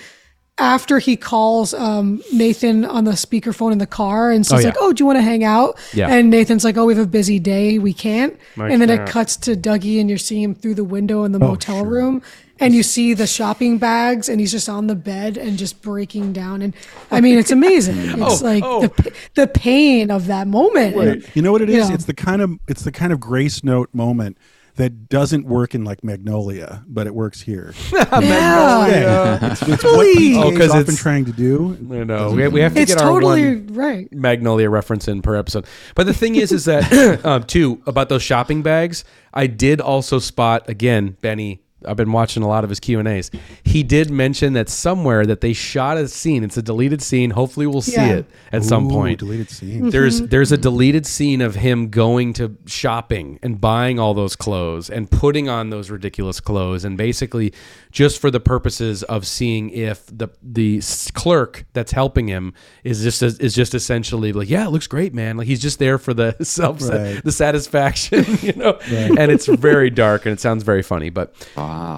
after 0.59 1.01
he 1.01 1.17
calls 1.17 1.75
um, 1.75 2.23
Nathan 2.33 2.85
on 2.85 3.05
the 3.05 3.13
speakerphone 3.13 3.73
in 3.73 3.79
the 3.79 3.87
car 3.89 4.31
and 4.31 4.47
says 4.47 4.59
Oh, 4.59 4.61
yeah. 4.61 4.67
like, 4.69 4.77
"Oh, 4.81 4.93
do 4.93 5.03
you 5.03 5.07
want 5.07 5.17
to 5.19 5.23
hang 5.23 5.43
out?" 5.43 5.77
Yeah. 5.93 6.09
And 6.09 6.31
Nathan's 6.31 6.63
like, 6.65 6.77
"Oh, 6.77 6.87
we 6.87 6.95
have 6.95 7.03
a 7.05 7.09
busy 7.09 7.39
day, 7.41 7.79
we 7.79 7.93
can't." 7.93 8.39
Like 8.57 8.71
and 8.71 8.81
then 8.81 8.89
that. 8.89 9.09
it 9.09 9.11
cuts 9.11 9.37
to 9.39 9.57
Dougie, 9.57 10.01
and 10.01 10.09
you're 10.09 10.19
seeing 10.19 10.43
him 10.43 10.55
through 10.55 10.75
the 10.75 10.85
window 10.85 11.25
in 11.25 11.33
the 11.33 11.41
motel 11.41 11.85
room, 11.85 12.23
and 12.61 12.73
you 12.73 12.85
see 12.85 13.15
the 13.15 13.27
shopping 13.27 13.79
bags, 13.79 14.29
and 14.29 14.39
he's 14.39 14.53
just 14.53 14.69
on 14.69 14.87
the 14.87 14.95
bed 14.95 15.37
and 15.37 15.59
just 15.59 15.83
breaking 15.83 16.33
down. 16.33 16.63
And 16.63 16.73
I 17.11 17.21
mean, 17.21 17.37
it's 17.37 17.51
amazing. 17.51 17.97
It's 18.23 18.41
Oh, 18.41 18.45
like 18.45 18.63
oh. 18.65 18.83
the 18.83 18.91
p- 18.91 19.11
the 19.35 19.47
pain 19.49 20.13
of 20.13 20.27
that 20.29 20.47
moment. 20.47 20.95
And- 20.95 21.27
You 21.35 21.43
know 21.43 21.51
what 21.51 21.63
it 21.63 21.69
is? 21.71 21.89
Yeah. 21.89 21.95
It's 21.95 22.05
the 22.05 22.15
kind 22.15 22.41
of 22.41 22.53
it's 22.69 22.83
the 22.85 22.93
kind 22.93 23.13
of 23.13 23.19
grace 23.19 23.65
note 23.65 23.89
moment 23.93 24.39
that 24.77 25.09
doesn't 25.09 25.47
work 25.47 25.75
in 25.75 25.85
like 25.85 26.03
Magnolia, 26.03 26.83
but 26.87 27.07
it 27.07 27.15
works 27.15 27.41
here. 27.43 27.75
Magnolia. 27.93 28.91
Yeah, 29.01 29.53
it's, 29.53 29.63
it's 29.63 29.85
what 29.85 29.95
Please. 29.95 30.37
Oh, 30.37 30.51
PTA 30.51 30.57
'cause 30.57 30.65
is 30.67 30.71
often 30.71 30.81
it's- 30.83 30.99
trying 31.03 31.25
to 31.27 31.33
do. 31.33 31.79
I 31.93 32.05
know. 32.05 32.31
We, 32.33 32.49
we 32.49 32.61
have 32.61 32.75
to 32.75 32.81
It's 32.81 32.95
get 32.95 33.03
our 33.03 33.09
totally 33.11 33.57
one 33.57 33.67
right. 33.75 34.13
Magnolia 34.13 34.69
reference 34.71 35.09
in 35.09 35.23
per 35.23 35.37
episode. 35.37 35.67
But 35.95 36.07
the 36.07 36.15
thing 36.15 36.37
is, 36.37 36.53
is 36.53 36.65
that 36.67 37.25
um, 37.25 37.43
too 37.47 37.83
about 37.87 38.09
those 38.09 38.23
shopping 38.23 38.63
bags. 38.63 39.05
I 39.33 39.47
did 39.47 39.81
also 39.81 40.19
spot 40.19 40.69
again, 40.69 41.17
Benny. 41.21 41.61
I've 41.87 41.97
been 41.97 42.13
watching 42.13 42.43
a 42.43 42.49
lot 42.49 42.65
of 42.65 42.71
his 42.71 42.81
Q 42.81 42.99
and 42.99 43.09
A's. 43.09 43.31
He 43.63 43.83
did 43.83 44.11
mention 44.11 44.53
that 44.55 44.69
somewhere 44.69 45.27
that 45.27 45.41
they 45.41 45.53
shot 45.53 45.97
a 45.97 46.09
scene. 46.09 46.45
It's 46.45 46.57
a 46.57 46.63
deleted 46.63 47.03
scene. 47.03 47.31
Hopefully, 47.31 47.67
we'll 47.67 47.83
see 47.83 47.93
Yeah. 47.93 48.13
it 48.17 48.27
at 48.53 48.65
some 48.65 48.89
point. 48.89 49.19
deleted 49.21 49.51
scene. 49.51 49.81
Mm-hmm. 49.81 49.91
There's 49.91 50.21
there's 50.23 50.53
a 50.53 50.57
deleted 50.59 51.07
scene 51.07 51.41
of 51.41 51.55
him 51.57 51.89
going 51.91 52.33
to 52.35 52.57
shopping 52.67 53.39
and 53.43 53.61
buying 53.61 53.99
all 53.99 54.15
those 54.15 54.37
clothes 54.37 54.89
and 54.91 55.11
putting 55.11 55.49
on 55.49 55.71
those 55.71 55.91
ridiculous 55.91 56.41
clothes 56.41 56.85
and 56.85 56.97
basically 56.97 57.53
just 57.91 58.21
for 58.21 58.31
the 58.31 58.41
purposes 58.41 59.03
of 59.05 59.27
seeing 59.27 59.71
if 59.71 60.07
the 60.07 60.29
the 60.43 60.81
clerk 61.15 61.65
that's 61.73 61.93
helping 61.93 62.29
him 62.29 62.53
is 62.83 63.03
just 63.03 63.23
is 63.23 63.55
just 63.55 63.75
essentially 63.75 64.33
like 64.33 64.49
yeah 64.51 64.67
it 64.67 64.71
looks 64.71 64.87
great 64.87 65.15
man 65.15 65.37
like 65.37 65.47
he's 65.47 65.63
just 65.63 65.79
there 65.79 65.99
for 65.99 66.13
the 66.15 66.35
self 66.43 66.81
Right. 66.83 67.23
the 67.23 67.33
satisfaction 67.33 68.25
you 68.43 68.53
know 68.55 68.73
and 68.91 69.31
it's 69.31 69.47
very 69.47 69.91
dark 69.91 70.27
and 70.27 70.33
it 70.33 70.41
sounds 70.41 70.63
very 70.65 70.83
funny 70.83 71.11
but 71.11 71.35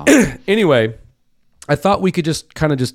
Anyway, 0.48 0.94
I 1.68 1.74
thought 1.74 2.00
we 2.00 2.12
could 2.12 2.24
just 2.24 2.54
kind 2.54 2.72
of 2.72 2.78
just 2.78 2.94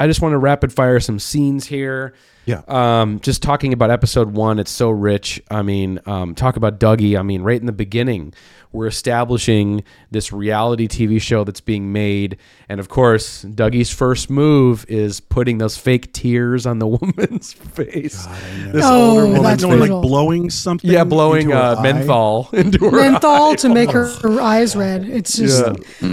I 0.00 0.06
just 0.06 0.22
want 0.22 0.32
to 0.32 0.38
rapid 0.38 0.72
fire 0.72 0.98
some 1.00 1.18
scenes 1.18 1.66
here. 1.66 2.14
Yeah. 2.46 2.62
Um, 2.68 3.20
just 3.20 3.42
talking 3.42 3.72
about 3.72 3.90
episode 3.90 4.30
one, 4.32 4.58
it's 4.58 4.70
so 4.70 4.88
rich. 4.90 5.42
I 5.50 5.62
mean, 5.62 6.00
um, 6.06 6.34
talk 6.34 6.56
about 6.56 6.78
Dougie. 6.80 7.18
I 7.18 7.22
mean, 7.22 7.42
right 7.42 7.58
in 7.60 7.66
the 7.66 7.72
beginning, 7.72 8.32
we're 8.72 8.86
establishing 8.86 9.82
this 10.10 10.32
reality 10.32 10.86
TV 10.86 11.20
show 11.20 11.42
that's 11.44 11.60
being 11.60 11.92
made, 11.92 12.36
and 12.68 12.78
of 12.78 12.88
course, 12.88 13.42
Dougie's 13.44 13.90
first 13.90 14.28
move 14.30 14.84
is 14.88 15.18
putting 15.18 15.58
those 15.58 15.76
fake 15.76 16.12
tears 16.12 16.66
on 16.66 16.78
the 16.78 16.86
woman's 16.86 17.52
face. 17.52 18.26
This 18.72 18.84
Oh, 18.84 19.10
older 19.10 19.26
woman, 19.26 19.42
that's 19.42 19.60
Someone 19.62 19.80
like 19.80 19.88
brutal. 19.88 20.02
blowing 20.02 20.50
something. 20.50 20.90
yeah, 20.90 21.04
blowing 21.04 21.42
into 21.50 21.56
her 21.56 21.62
uh, 21.62 21.76
eye. 21.76 21.82
menthol 21.82 22.48
into 22.52 22.78
her 22.90 22.90
menthol 22.92 23.56
to 23.56 23.68
make 23.68 23.90
her, 23.90 24.06
her 24.22 24.40
eyes 24.40 24.76
red. 24.76 25.08
It's 25.08 25.36
just 25.36 25.64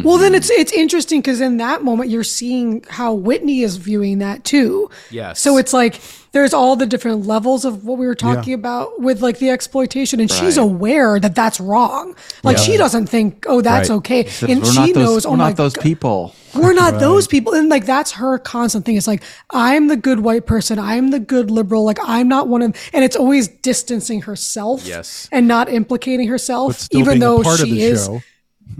well, 0.03 0.17
then 0.17 0.33
it's 0.33 0.49
it's 0.49 0.71
interesting 0.71 1.19
because 1.21 1.41
in 1.41 1.57
that 1.57 1.83
moment 1.83 2.09
you're 2.09 2.23
seeing 2.23 2.83
how 2.89 3.13
Whitney 3.13 3.61
is 3.61 3.77
viewing 3.77 4.19
that 4.19 4.43
too. 4.43 4.89
Yes. 5.11 5.39
So 5.39 5.57
it's 5.57 5.73
like 5.73 5.99
there's 6.33 6.53
all 6.53 6.75
the 6.75 6.85
different 6.87 7.25
levels 7.25 7.63
of 7.63 7.85
what 7.85 7.97
we 7.97 8.05
were 8.07 8.15
talking 8.15 8.49
Yeah. 8.51 8.55
about 8.55 8.99
with 8.99 9.21
like 9.21 9.37
the 9.39 9.49
exploitation, 9.51 10.19
and 10.19 10.29
she's 10.29 10.57
aware 10.57 11.19
that 11.19 11.35
that's 11.35 11.59
wrong. 11.59 12.15
Like 12.43 12.57
she 12.57 12.75
doesn't 12.75 13.07
think, 13.07 13.45
oh, 13.47 13.61
that's 13.61 13.89
Right. 13.89 13.95
okay, 13.97 14.25
Says, 14.25 14.49
and 14.49 14.65
she 14.65 14.91
those, 14.91 14.95
knows, 14.95 15.25
oh 15.25 15.31
we're 15.31 15.37
my 15.37 15.47
not 15.49 15.57
those 15.57 15.73
God, 15.73 15.83
people. 15.83 16.35
we're 16.55 16.73
not 16.73 16.99
those 16.99 17.27
people. 17.27 17.53
And 17.53 17.69
like 17.69 17.85
that's 17.85 18.11
her 18.13 18.37
constant 18.39 18.83
thing. 18.85 18.97
It's 18.97 19.07
like 19.07 19.23
I'm 19.51 19.87
the 19.87 19.95
good 19.95 20.19
white 20.21 20.45
person. 20.47 20.79
I'm 20.79 21.11
the 21.11 21.19
good 21.19 21.49
liberal. 21.51 21.85
Like 21.85 21.99
I'm 22.03 22.27
not 22.27 22.47
one 22.47 22.61
of 22.63 22.75
and 22.93 23.05
it's 23.05 23.15
always 23.15 23.47
distancing 23.47 24.21
herself. 24.21 24.85
Yes. 24.87 25.29
And 25.31 25.47
not 25.47 25.69
implicating 25.69 26.27
herself, 26.27 26.87
even 26.91 27.19
though 27.19 27.43
part 27.43 27.59
of 27.61 27.67
she 27.67 27.73
the 27.75 27.81
is 27.83 28.05
show. 28.05 28.21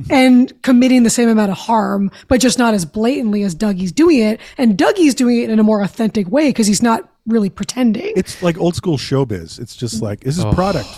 and 0.10 0.60
committing 0.64 1.04
the 1.04 1.10
same 1.12 1.30
amount 1.30 1.52
of 1.52 1.58
harm, 1.58 2.10
but 2.28 2.42
just 2.42 2.58
not 2.58 2.74
as 2.74 2.84
blatantly 2.86 3.44
as 3.44 3.54
Dougie's 3.54 3.92
doing 3.92 4.20
it. 4.20 4.40
And 4.58 4.76
Dougie's 4.78 5.14
doing 5.14 5.38
it 5.42 5.50
in 5.52 5.60
a 5.60 5.64
more 5.64 5.84
authentic 5.84 6.28
way 6.32 6.50
because 6.50 6.66
he's 6.68 6.82
not 6.82 7.10
really 7.26 7.50
pretending. 7.50 8.14
It's 8.16 8.42
like 8.42 8.58
old 8.58 8.76
school 8.76 8.98
showbiz. 8.98 9.60
It's 9.60 9.76
just 9.76 10.02
like 10.02 10.22
this 10.22 10.38
is 10.38 10.46
product 10.46 10.90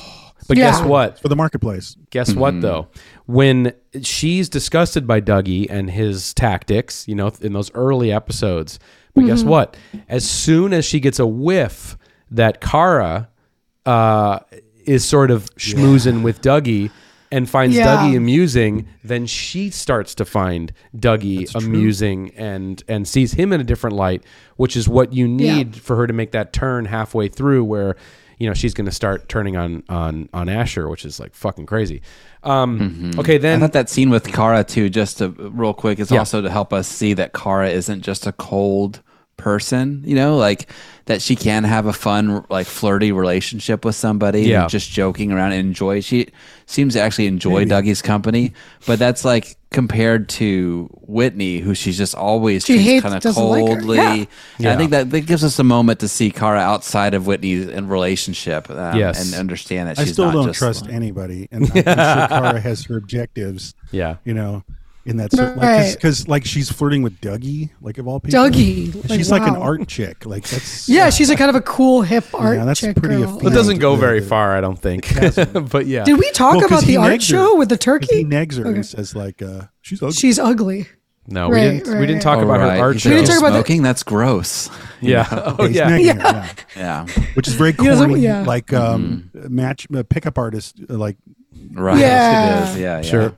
But 0.47 0.57
guess 0.57 0.81
what? 0.81 1.19
for 1.19 1.27
the 1.27 1.35
marketplace. 1.35 1.97
Guess 2.09 2.33
what 2.33 2.61
though? 2.61 2.87
When 3.25 3.73
she's 4.01 4.49
disgusted 4.49 5.07
by 5.07 5.21
Dougie 5.21 5.67
and 5.69 5.89
his 5.89 6.33
tactics, 6.33 7.07
you 7.07 7.15
know, 7.15 7.31
in 7.41 7.53
those 7.53 7.71
early 7.73 8.11
episodes. 8.11 8.79
But 9.13 9.25
guess 9.25 9.43
what? 9.43 9.77
As 10.09 10.29
soon 10.29 10.73
as 10.73 10.83
she 10.85 10.99
gets 10.99 11.19
a 11.19 11.25
whiff 11.27 11.97
that 12.31 12.59
Cara 12.59 13.29
uh, 13.85 14.39
is 14.85 15.05
sort 15.05 15.31
of 15.31 15.45
schmoozing 15.55 16.21
with 16.21 16.41
Dougie 16.41 16.91
and 17.31 17.49
finds 17.49 17.75
Yeah. 17.75 17.97
Dougie 17.97 18.15
amusing, 18.17 18.87
then 19.03 19.25
she 19.25 19.69
starts 19.69 20.13
to 20.15 20.25
find 20.25 20.71
Dougie 20.97 21.53
amusing 21.55 22.31
and 22.35 22.83
and 22.87 23.07
sees 23.07 23.33
him 23.33 23.51
in 23.53 23.59
a 23.61 23.63
different 23.63 23.95
light, 23.95 24.23
which 24.57 24.75
is 24.77 24.87
what 24.87 25.13
you 25.13 25.27
need 25.27 25.75
for 25.75 25.95
her 25.95 26.07
to 26.07 26.13
make 26.13 26.31
that 26.31 26.53
turn 26.53 26.85
halfway 26.85 27.27
through 27.27 27.63
where 27.63 27.95
you 28.37 28.47
know 28.47 28.53
she's 28.53 28.73
going 28.73 28.85
to 28.85 28.91
start 28.91 29.27
turning 29.29 29.55
on 29.57 29.81
on 29.89 30.27
on 30.33 30.49
Asher, 30.49 30.87
which 30.89 31.05
is 31.05 31.19
like 31.19 31.33
fucking 31.33 31.65
crazy. 31.65 32.01
Um, 32.43 33.11
Okay, 33.17 33.35
I 33.35 33.37
then 33.39 33.59
thought 33.59 33.73
that 33.73 33.89
scene 33.89 34.09
with 34.09 34.25
Cara 34.31 34.63
too, 34.63 34.89
just 34.89 35.17
to, 35.19 35.29
real 35.29 35.73
quick, 35.73 35.99
is 35.99 36.11
Yeah. 36.11 36.19
also 36.19 36.41
to 36.41 36.49
help 36.49 36.73
us 36.73 36.87
see 36.87 37.13
that 37.13 37.33
Cara 37.33 37.69
isn't 37.69 38.01
just 38.01 38.27
a 38.27 38.31
cold 38.33 39.01
person. 39.37 40.03
You 40.05 40.15
know, 40.15 40.37
like 40.37 40.67
that 41.05 41.21
she 41.21 41.35
can 41.35 41.63
have 41.63 41.85
a 41.85 41.93
fun, 41.93 42.43
like 42.49 42.65
flirty 42.65 43.11
relationship 43.11 43.85
with 43.85 43.95
somebody. 43.95 44.39
and 44.39 44.47
Yeah. 44.47 44.67
just 44.67 44.89
joking 44.89 45.31
around 45.31 45.51
and 45.51 45.67
enjoy. 45.67 46.01
She 46.01 46.27
seems 46.65 46.93
to 46.95 47.01
actually 47.01 47.27
enjoy 47.27 47.65
Dougie's 47.65 48.01
company, 48.01 48.53
but 48.87 48.97
that's 48.97 49.23
like 49.23 49.55
compared 49.69 50.29
to 50.29 50.89
Whitney, 51.01 51.59
who 51.59 51.75
she's 51.75 51.97
just 51.97 52.15
always 52.15 52.65
She 52.65 52.73
treats 52.75 52.89
hates- 52.89 53.03
kind 53.03 53.15
of 53.15 53.21
doesn't 53.21 53.43
like 53.43 53.65
coldly. 53.65 53.97
Yeah. 53.97 54.25
Yeah. 54.57 54.73
I 54.73 54.77
think 54.77 54.91
that, 54.91 55.11
that 55.11 55.21
gives 55.27 55.43
us 55.43 55.59
a 55.59 55.63
moment 55.63 55.99
to 55.99 56.07
see 56.07 56.31
Cara 56.31 56.59
outside 56.59 57.13
of 57.13 57.27
Whitney's 57.27 57.67
and 57.67 57.87
relationship 57.89 58.69
um, 58.71 58.97
Yes. 58.97 59.23
and 59.31 59.39
understand 59.39 59.89
that 59.89 59.99
I 59.99 60.05
she's 60.05 60.13
still 60.13 60.25
not 60.25 60.33
don't 60.33 60.47
just 60.47 60.59
trust 60.59 60.87
anybody, 60.87 61.47
and 61.51 61.65
I'm 61.65 61.71
sure 61.73 61.83
Cara 61.83 62.59
has 62.59 62.85
her 62.85 62.97
objectives. 62.97 63.75
Yeah. 63.91 64.15
you 64.25 64.33
know, 64.33 64.63
in 65.05 65.17
that 65.17 65.29
because 65.31 65.55
Right. 65.57 65.93
because 65.93 66.27
like 66.27 66.45
she's 66.45 66.71
flirting 66.71 67.03
with 67.03 67.21
Dougie, 67.21 67.69
like 67.81 67.97
of 67.99 68.07
all 68.07 68.19
people. 68.19 68.39
Dougie, 68.39 68.93
like, 69.09 69.17
she's 69.19 69.29
like 69.31 69.43
an 69.47 69.55
art 69.55 69.87
chick. 69.87 70.25
Like 70.25 70.47
that's 70.47 70.89
Yeah, 70.89 71.09
she's 71.11 71.29
a 71.29 71.35
kind 71.35 71.49
of 71.49 71.55
a 71.55 71.61
cool 71.61 72.01
hip 72.01 72.25
art 72.33 72.57
Yeah, 72.57 72.65
that's 72.65 72.79
chick 72.79 72.95
pretty 72.95 73.17
girl. 73.23 73.45
it 73.45 73.51
doesn't 73.51 73.77
go 73.79 73.95
very 73.95 74.19
the- 74.19 74.25
far, 74.27 74.55
I 74.57 74.61
don't 74.61 74.79
think. 74.79 75.13
but 75.71 75.85
yeah, 75.85 76.03
Did 76.05 76.17
we 76.19 76.31
talk 76.31 76.53
Well, 76.55 76.61
'cause 76.67 76.79
about 76.79 76.83
the 76.87 76.97
art 76.97 77.11
negs 77.13 77.29
her. 77.31 77.37
show 77.37 77.55
with 77.57 77.69
the 77.69 77.77
'Cause 77.77 77.99
He 78.09 78.23
turkey? 78.23 78.25
negs 78.25 78.57
her 78.57 78.65
Okay. 78.65 78.75
and 78.75 78.85
says 78.85 79.15
like, 79.15 79.41
uh, 79.41 79.61
"She's 79.81 80.01
ugly." 80.01 80.13
She's 80.13 80.39
ugly. 80.39 80.87
No, 81.27 81.49
we 81.49 81.55
didn't. 81.59 81.87
we 81.99 82.05
didn't 82.05 82.15
right. 82.15 82.21
talk 82.21 82.43
about 82.43 82.61
All 82.61 82.69
her 82.69 82.77
art 82.79 82.99
show. 82.99 83.09
said 83.09 83.15
didn't 83.15 83.27
talk 83.29 83.39
about 83.39 83.49
the- 83.49 83.55
smoking. 83.55 83.81
That's 83.83 84.03
gross. 84.03 84.69
yeah. 85.01 85.27
Oh 85.59 85.65
He's 85.67 85.75
yeah. 85.75 85.87
nagging 85.89 86.05
yeah. 86.17 86.47
Yeah. 86.75 87.05
which 87.33 87.47
is 87.47 87.53
very 87.55 87.71
He 87.71 87.83
doesn't- 87.83 88.09
corny, 88.09 88.21
yeah. 88.23 88.43
like 88.43 88.71
um, 88.73 89.31
match 89.33 89.87
uh, 89.95 90.03
pickup 90.07 90.37
artist, 90.37 90.79
uh, 90.89 90.93
like 90.95 91.17
Right. 91.71 91.97
Yeah. 91.99 92.59
It 92.59 92.69
is. 92.69 92.77
Yeah. 92.77 92.95
yeah. 92.97 93.01
Sure. 93.01 93.33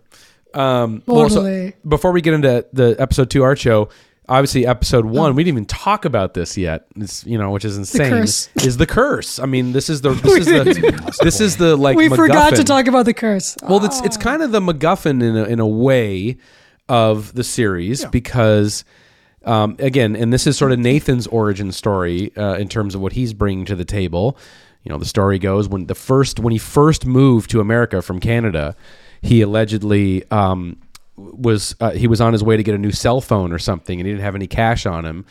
Um, 0.58 1.04
well, 1.06 1.30
so 1.30 1.72
before 1.88 2.12
we 2.12 2.22
get 2.22 2.34
into 2.34 2.66
the 2.74 2.96
episode 3.00 3.30
two 3.30 3.44
art 3.44 3.60
show, 3.60 3.90
obviously 4.28 4.66
episode 4.66 5.06
one, 5.06 5.36
we 5.36 5.44
didn't 5.44 5.56
even 5.56 5.66
talk 5.66 6.06
about 6.06 6.34
this 6.34 6.58
yet. 6.58 6.88
It's 6.96 7.26
you 7.26 7.38
know, 7.38 7.52
which 7.52 7.66
is 7.66 7.78
insane. 7.78 8.10
curse. 8.10 8.50
Is 8.64 8.78
the 8.78 8.86
curse? 8.86 9.40
I 9.40 9.46
mean, 9.46 9.72
this 9.72 9.90
is 9.90 10.02
the 10.02 10.10
this 10.12 10.36
is 10.36 10.46
the 10.46 11.18
this 11.24 11.40
is 11.40 11.58
the 11.58 11.76
like 11.76 11.96
we 11.96 12.10
forgot 12.10 12.56
to 12.56 12.64
talk 12.64 12.88
about 12.88 13.06
the 13.06 13.14
curse. 13.14 13.56
Well, 13.64 13.84
it's 13.86 14.02
it's 14.02 14.18
kind 14.18 14.42
of 14.42 14.52
the 14.52 14.60
MacGuffin 14.60 15.22
in 15.22 15.38
a, 15.38 15.44
in 15.44 15.60
a 15.60 15.68
way 15.68 16.38
of 16.90 17.34
the 17.34 17.44
series 17.44 18.06
because. 18.06 18.84
Um, 19.46 19.78
again, 19.80 20.18
and 20.18 20.34
this 20.34 20.46
is 20.46 20.58
sort 20.58 20.74
of 20.74 20.80
Nathan's 20.80 21.26
origin 21.28 21.72
story 21.72 22.36
uh, 22.36 22.56
in 22.56 22.68
terms 22.68 22.96
of 22.96 23.02
what 23.02 23.14
he's 23.14 23.34
bringing 23.34 23.64
to 23.68 23.76
the 23.76 23.86
table. 23.86 24.38
You 24.84 24.92
know, 24.92 24.98
the 24.98 25.06
story 25.06 25.40
goes 25.40 25.70
when 25.70 25.86
the 25.86 25.96
first 25.96 26.42
when 26.42 26.52
he 26.52 26.58
first 26.58 27.06
moved 27.06 27.50
to 27.52 27.62
America 27.62 28.02
from 28.02 28.20
Canada, 28.20 28.76
he 29.22 29.42
allegedly 29.42 30.30
um, 30.32 30.78
was 31.16 31.76
uh, 31.80 31.92
he 31.92 32.08
was 32.08 32.22
on 32.22 32.34
his 32.34 32.44
way 32.44 32.58
to 32.58 32.64
get 32.64 32.76
a 32.76 32.78
new 32.78 32.92
cell 32.92 33.22
phone 33.22 33.52
or 33.52 33.60
something, 33.60 34.00
and 34.00 34.08
he 34.08 34.14
didn't 34.14 34.24
have 34.24 34.36
any 34.36 34.48
cash 34.48 34.86
on 34.86 35.06
him. 35.06 35.26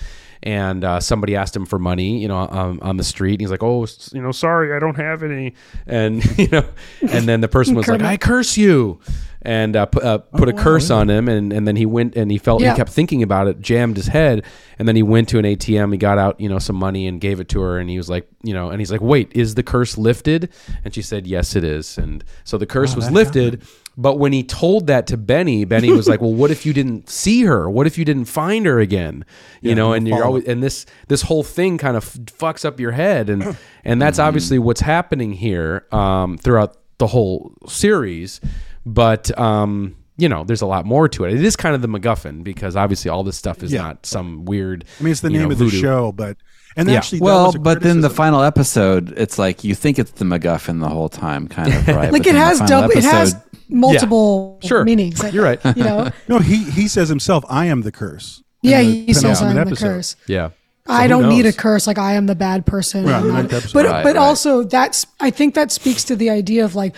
And 0.47 0.85
uh, 0.85 1.01
somebody 1.01 1.35
asked 1.35 1.57
him 1.57 1.67
for 1.67 1.77
money, 1.77 2.21
you 2.23 2.29
know, 2.29 2.39
um, 2.49 2.79
on 2.81 2.99
the 2.99 3.03
street. 3.03 3.33
And 3.33 3.41
he's 3.41 3.51
like, 3.51 3.65
"Oh, 3.65 3.85
you 4.13 4.23
know, 4.23 4.31
sorry, 4.31 4.73
I 4.77 4.79
don't 4.79 4.95
have 4.95 5.25
any." 5.25 5.55
And 5.89 6.25
you 6.39 6.47
know, 6.47 6.65
and 7.01 7.27
then 7.29 7.41
the 7.41 7.49
person 7.49 7.75
was 7.81 7.89
like, 7.89 8.01
"I 8.03 8.17
curse 8.17 8.57
you," 8.57 9.01
and 9.43 9.75
uh, 9.75 9.87
put, 9.87 10.05
uh, 10.05 10.19
put 10.19 10.49
a 10.49 10.53
curse 10.53 10.89
on 10.89 11.11
him. 11.11 11.29
And, 11.29 11.53
and 11.53 11.67
then 11.67 11.75
he 11.75 11.85
went 11.85 12.15
and 12.15 12.31
he 12.31 12.39
felt 12.39 12.63
Yeah. 12.63 12.71
he 12.71 12.77
kept 12.77 12.91
thinking 12.91 13.25
about 13.25 13.49
it, 13.49 13.61
jammed 13.61 13.97
his 13.97 14.07
head, 14.07 14.45
and 14.79 14.87
then 14.87 14.95
he 14.95 15.03
went 15.03 15.29
to 15.31 15.41
an 15.41 15.45
ATM. 15.45 15.91
He 15.91 15.99
got 15.99 16.17
out, 16.17 16.41
you 16.41 16.49
know, 16.49 16.61
some 16.61 16.77
money 16.77 17.09
and 17.09 17.21
gave 17.21 17.41
it 17.41 17.49
to 17.49 17.61
her. 17.63 17.79
And 17.81 17.91
he 17.91 17.97
was 17.97 18.09
like, 18.09 18.29
you 18.45 18.55
know, 18.55 18.71
and 18.71 18.81
he's 18.81 18.93
like, 18.93 19.01
"Wait, 19.01 19.33
is 19.35 19.57
the 19.57 19.65
curse 19.65 19.99
lifted?" 19.99 20.51
And 20.85 20.95
she 20.95 21.03
said, 21.03 21.27
"Yes, 21.27 21.57
it 21.57 21.65
is." 21.65 21.99
And 21.99 22.23
so 22.45 22.57
the 22.57 22.67
curse 22.67 22.95
was 22.95 23.11
lifted. 23.11 23.63
But 23.99 24.19
when 24.19 24.35
he 24.35 24.43
told 24.45 24.89
that 24.89 25.07
to 25.07 25.17
Benny, 25.17 25.65
Benny 25.65 25.91
was 25.91 26.07
like, 26.07 26.21
"Well, 26.25 26.35
what 26.35 26.51
if 26.51 26.67
you 26.67 26.75
didn't 26.75 27.09
see 27.09 27.45
her? 27.45 27.69
What 27.71 27.87
if 27.87 27.97
you 27.97 28.05
didn't 28.05 28.27
find 28.27 28.67
her 28.67 28.79
again? 28.79 29.25
You 29.63 29.75
know?" 29.75 29.95
And 29.95 30.07
you're 30.07 30.21
follow. 30.23 30.36
Always 30.37 30.49
and 30.49 30.63
this 30.63 30.87
this 31.09 31.23
whole 31.23 31.43
thing 31.43 31.79
kind 31.79 31.97
of 31.97 32.05
fucks 32.05 32.65
up 32.65 32.79
your 32.81 32.93
head, 32.93 33.29
and 33.31 33.57
and 33.85 34.01
that's 34.01 34.19
Mm-hmm. 34.19 34.27
obviously 34.29 34.59
what's 34.59 34.81
happening 34.81 35.33
here 35.33 35.87
um, 35.93 36.39
throughout 36.39 36.77
the 36.99 37.07
whole 37.09 37.53
series. 37.67 38.41
But 38.85 39.37
um, 39.39 39.97
you 40.17 40.29
know, 40.29 40.45
there's 40.45 40.63
a 40.63 40.67
lot 40.67 40.87
more 40.87 41.09
to 41.11 41.25
it. 41.25 41.35
It 41.35 41.45
is 41.45 41.57
kind 41.57 41.75
of 41.75 41.83
the 41.83 41.89
MacGuffin 41.89 42.43
because 42.45 42.75
obviously 42.77 43.11
all 43.11 43.23
this 43.25 43.37
stuff 43.37 43.63
is 43.63 43.73
Yeah. 43.73 43.83
not 43.83 44.07
some 44.07 44.45
weird. 44.47 44.85
I 44.99 45.03
mean, 45.03 45.11
it's 45.13 45.21
the 45.21 45.29
name 45.31 45.43
know, 45.43 45.51
of 45.51 45.59
the 45.59 45.69
show, 45.69 46.13
but 46.13 46.37
and 46.77 46.89
Yeah. 46.89 46.97
actually, 46.97 47.21
Well, 47.21 47.47
was 47.47 47.55
a 47.57 47.59
but 47.59 47.83
then 47.83 48.01
the 48.01 48.09
final 48.11 48.43
episode, 48.43 49.13
it's 49.19 49.39
like 49.39 49.65
you 49.65 49.75
think 49.75 49.99
it's 49.99 50.13
the 50.13 50.25
MacGuffin 50.25 50.81
the 50.81 50.89
whole 50.89 51.09
time, 51.11 51.49
kind 51.49 51.73
of 51.75 51.87
right. 51.89 52.13
like 52.13 52.13
But 52.13 52.21
it 52.21 52.25
then 52.25 52.35
the 52.35 52.41
has 52.41 52.59
final 52.59 52.81
double. 52.83 52.97
It 52.97 53.05
has 53.05 53.35
episode- 53.35 53.43
multiple 53.69 54.59
Sure. 54.63 54.85
meanings. 54.85 55.21
You're 55.35 55.45
right. 55.45 55.61
You 55.77 55.85
know. 55.85 56.11
no, 56.29 56.39
he 56.39 56.65
he 56.65 56.89
says 56.89 57.09
himself, 57.09 57.45
"I 57.49 57.67
am 57.67 57.83
the 57.83 57.93
curse." 57.93 58.43
In 58.67 58.71
Yeah, 58.73 58.83
the 58.83 59.07
he 59.07 59.15
says 59.15 59.41
I'm 59.43 59.55
the 59.69 59.77
curse. 59.77 60.17
Yeah. 60.27 60.51
I 60.89 61.09
don't 61.09 61.29
need 61.29 61.47
a 61.47 61.53
curse. 61.53 61.87
Like 61.87 61.99
I 61.99 62.15
am 62.15 62.27
the 62.27 62.35
bad 62.37 62.65
person. 62.67 63.05
Right, 63.07 63.15
I'm 63.17 63.29
not- 63.29 63.51
but 63.51 63.87
Right, 63.87 64.03
but 64.05 64.15
right. 64.15 64.17
also 64.17 64.63
that's 64.63 65.07
I 65.19 65.31
think 65.31 65.55
that 65.55 65.73
speaks 65.73 66.05
to 66.05 66.17
the 66.17 66.31
idea 66.31 66.65
of 66.65 66.75
like 66.77 66.95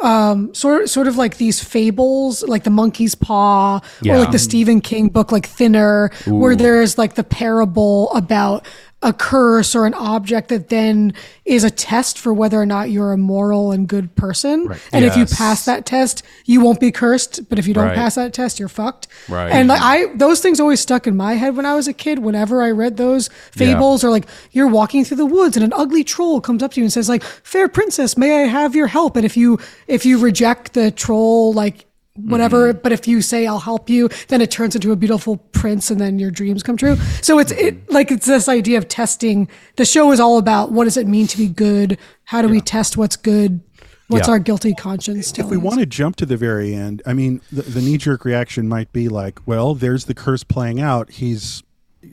um 0.00 0.54
sort 0.54 0.88
sort 0.88 1.08
of 1.08 1.16
like 1.16 1.38
these 1.38 1.62
fables 1.62 2.42
like 2.44 2.62
the 2.62 2.70
monkey's 2.70 3.16
paw 3.16 3.80
Yeah. 4.00 4.14
or 4.14 4.18
like 4.20 4.30
the 4.30 4.38
Stephen 4.38 4.80
King 4.80 5.08
book 5.08 5.32
like 5.32 5.46
Thinner 5.46 6.10
where 6.26 6.54
there's 6.54 6.98
like 6.98 7.14
the 7.14 7.24
parable 7.24 8.10
about 8.12 8.64
a 9.00 9.12
curse 9.12 9.76
or 9.76 9.86
an 9.86 9.94
object 9.94 10.48
that 10.48 10.70
then 10.70 11.14
is 11.44 11.62
a 11.62 11.70
test 11.70 12.18
for 12.18 12.34
whether 12.34 12.60
or 12.60 12.66
not 12.66 12.90
you're 12.90 13.12
a 13.12 13.16
moral 13.16 13.70
and 13.70 13.86
good 13.88 14.12
person. 14.16 14.68
And 14.92 15.04
if 15.04 15.16
you 15.16 15.24
pass 15.24 15.64
that 15.66 15.86
test, 15.86 16.24
you 16.46 16.60
won't 16.60 16.80
be 16.80 16.90
cursed. 16.90 17.48
But 17.48 17.60
if 17.60 17.68
you 17.68 17.74
don't 17.74 17.86
Right. 17.86 17.94
pass 17.94 18.16
that 18.16 18.32
test, 18.32 18.58
you're 18.58 18.68
fucked. 18.68 19.06
Right. 19.28 19.52
And 19.52 19.68
like 19.68 19.80
I, 19.80 20.06
those 20.16 20.40
things 20.40 20.58
always 20.58 20.80
stuck 20.80 21.06
in 21.06 21.16
my 21.16 21.34
head 21.34 21.56
when 21.56 21.64
I 21.64 21.74
was 21.76 21.86
a 21.86 21.92
kid. 21.92 22.18
Whenever 22.18 22.60
I 22.60 22.72
read 22.72 22.96
those 22.96 23.28
fables, 23.52 24.02
or 24.02 24.10
like 24.10 24.26
you're 24.50 24.66
walking 24.66 25.04
through 25.04 25.18
the 25.18 25.26
woods 25.26 25.56
and 25.56 25.64
an 25.64 25.72
ugly 25.76 26.02
troll 26.02 26.40
comes 26.40 26.60
up 26.62 26.72
to 26.72 26.80
you 26.80 26.84
and 26.84 26.92
says 26.92 27.08
like, 27.08 27.22
"Fair 27.22 27.68
princess, 27.68 28.16
may 28.16 28.42
I 28.42 28.46
have 28.48 28.74
your 28.74 28.88
help?" 28.88 29.14
And 29.14 29.24
if 29.24 29.36
you 29.36 29.60
if 29.86 30.04
you 30.04 30.18
reject 30.18 30.72
the 30.72 30.90
troll, 30.90 31.52
like 31.52 31.84
whatever 32.24 32.72
mm-hmm. 32.72 32.80
but 32.82 32.92
if 32.92 33.06
you 33.06 33.20
say 33.22 33.46
i'll 33.46 33.58
help 33.58 33.88
you 33.88 34.08
then 34.28 34.40
it 34.40 34.50
turns 34.50 34.74
into 34.74 34.92
a 34.92 34.96
beautiful 34.96 35.36
prince 35.52 35.90
and 35.90 36.00
then 36.00 36.18
your 36.18 36.30
dreams 36.30 36.62
come 36.62 36.76
true 36.76 36.96
so 37.22 37.38
it's 37.38 37.52
it 37.52 37.74
mm-hmm. 37.74 37.92
like 37.92 38.10
it's 38.10 38.26
this 38.26 38.48
idea 38.48 38.78
of 38.78 38.88
testing 38.88 39.48
the 39.76 39.84
show 39.84 40.12
is 40.12 40.20
all 40.20 40.38
about 40.38 40.72
what 40.72 40.84
does 40.84 40.96
it 40.96 41.06
mean 41.06 41.26
to 41.26 41.36
be 41.36 41.48
good 41.48 41.98
how 42.24 42.42
do 42.42 42.48
we 42.48 42.60
test 42.60 42.96
what's 42.96 43.16
good 43.16 43.60
what's 44.08 44.26
Yeah. 44.26 44.32
our 44.32 44.38
guilty 44.38 44.74
conscience 44.74 45.38
If 45.38 45.46
we 45.46 45.56
want 45.56 45.80
to 45.80 45.86
jump 45.86 46.16
to 46.16 46.26
the 46.26 46.36
very 46.36 46.74
end, 46.74 47.02
I 47.06 47.12
mean, 47.12 47.40
the, 47.52 47.62
the 47.62 47.80
knee 47.80 47.98
jerk 47.98 48.24
reaction 48.24 48.68
might 48.68 48.92
be 48.92 49.08
like, 49.08 49.46
well, 49.46 49.74
there's 49.74 50.06
the 50.06 50.14
curse 50.14 50.42
playing 50.42 50.80
out. 50.80 51.10
He's 51.10 51.62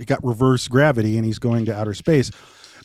got 0.05 0.23
reverse 0.23 0.67
gravity 0.67 1.17
and 1.17 1.25
he's 1.25 1.39
going 1.39 1.65
to 1.65 1.75
outer 1.75 1.93
space. 1.93 2.31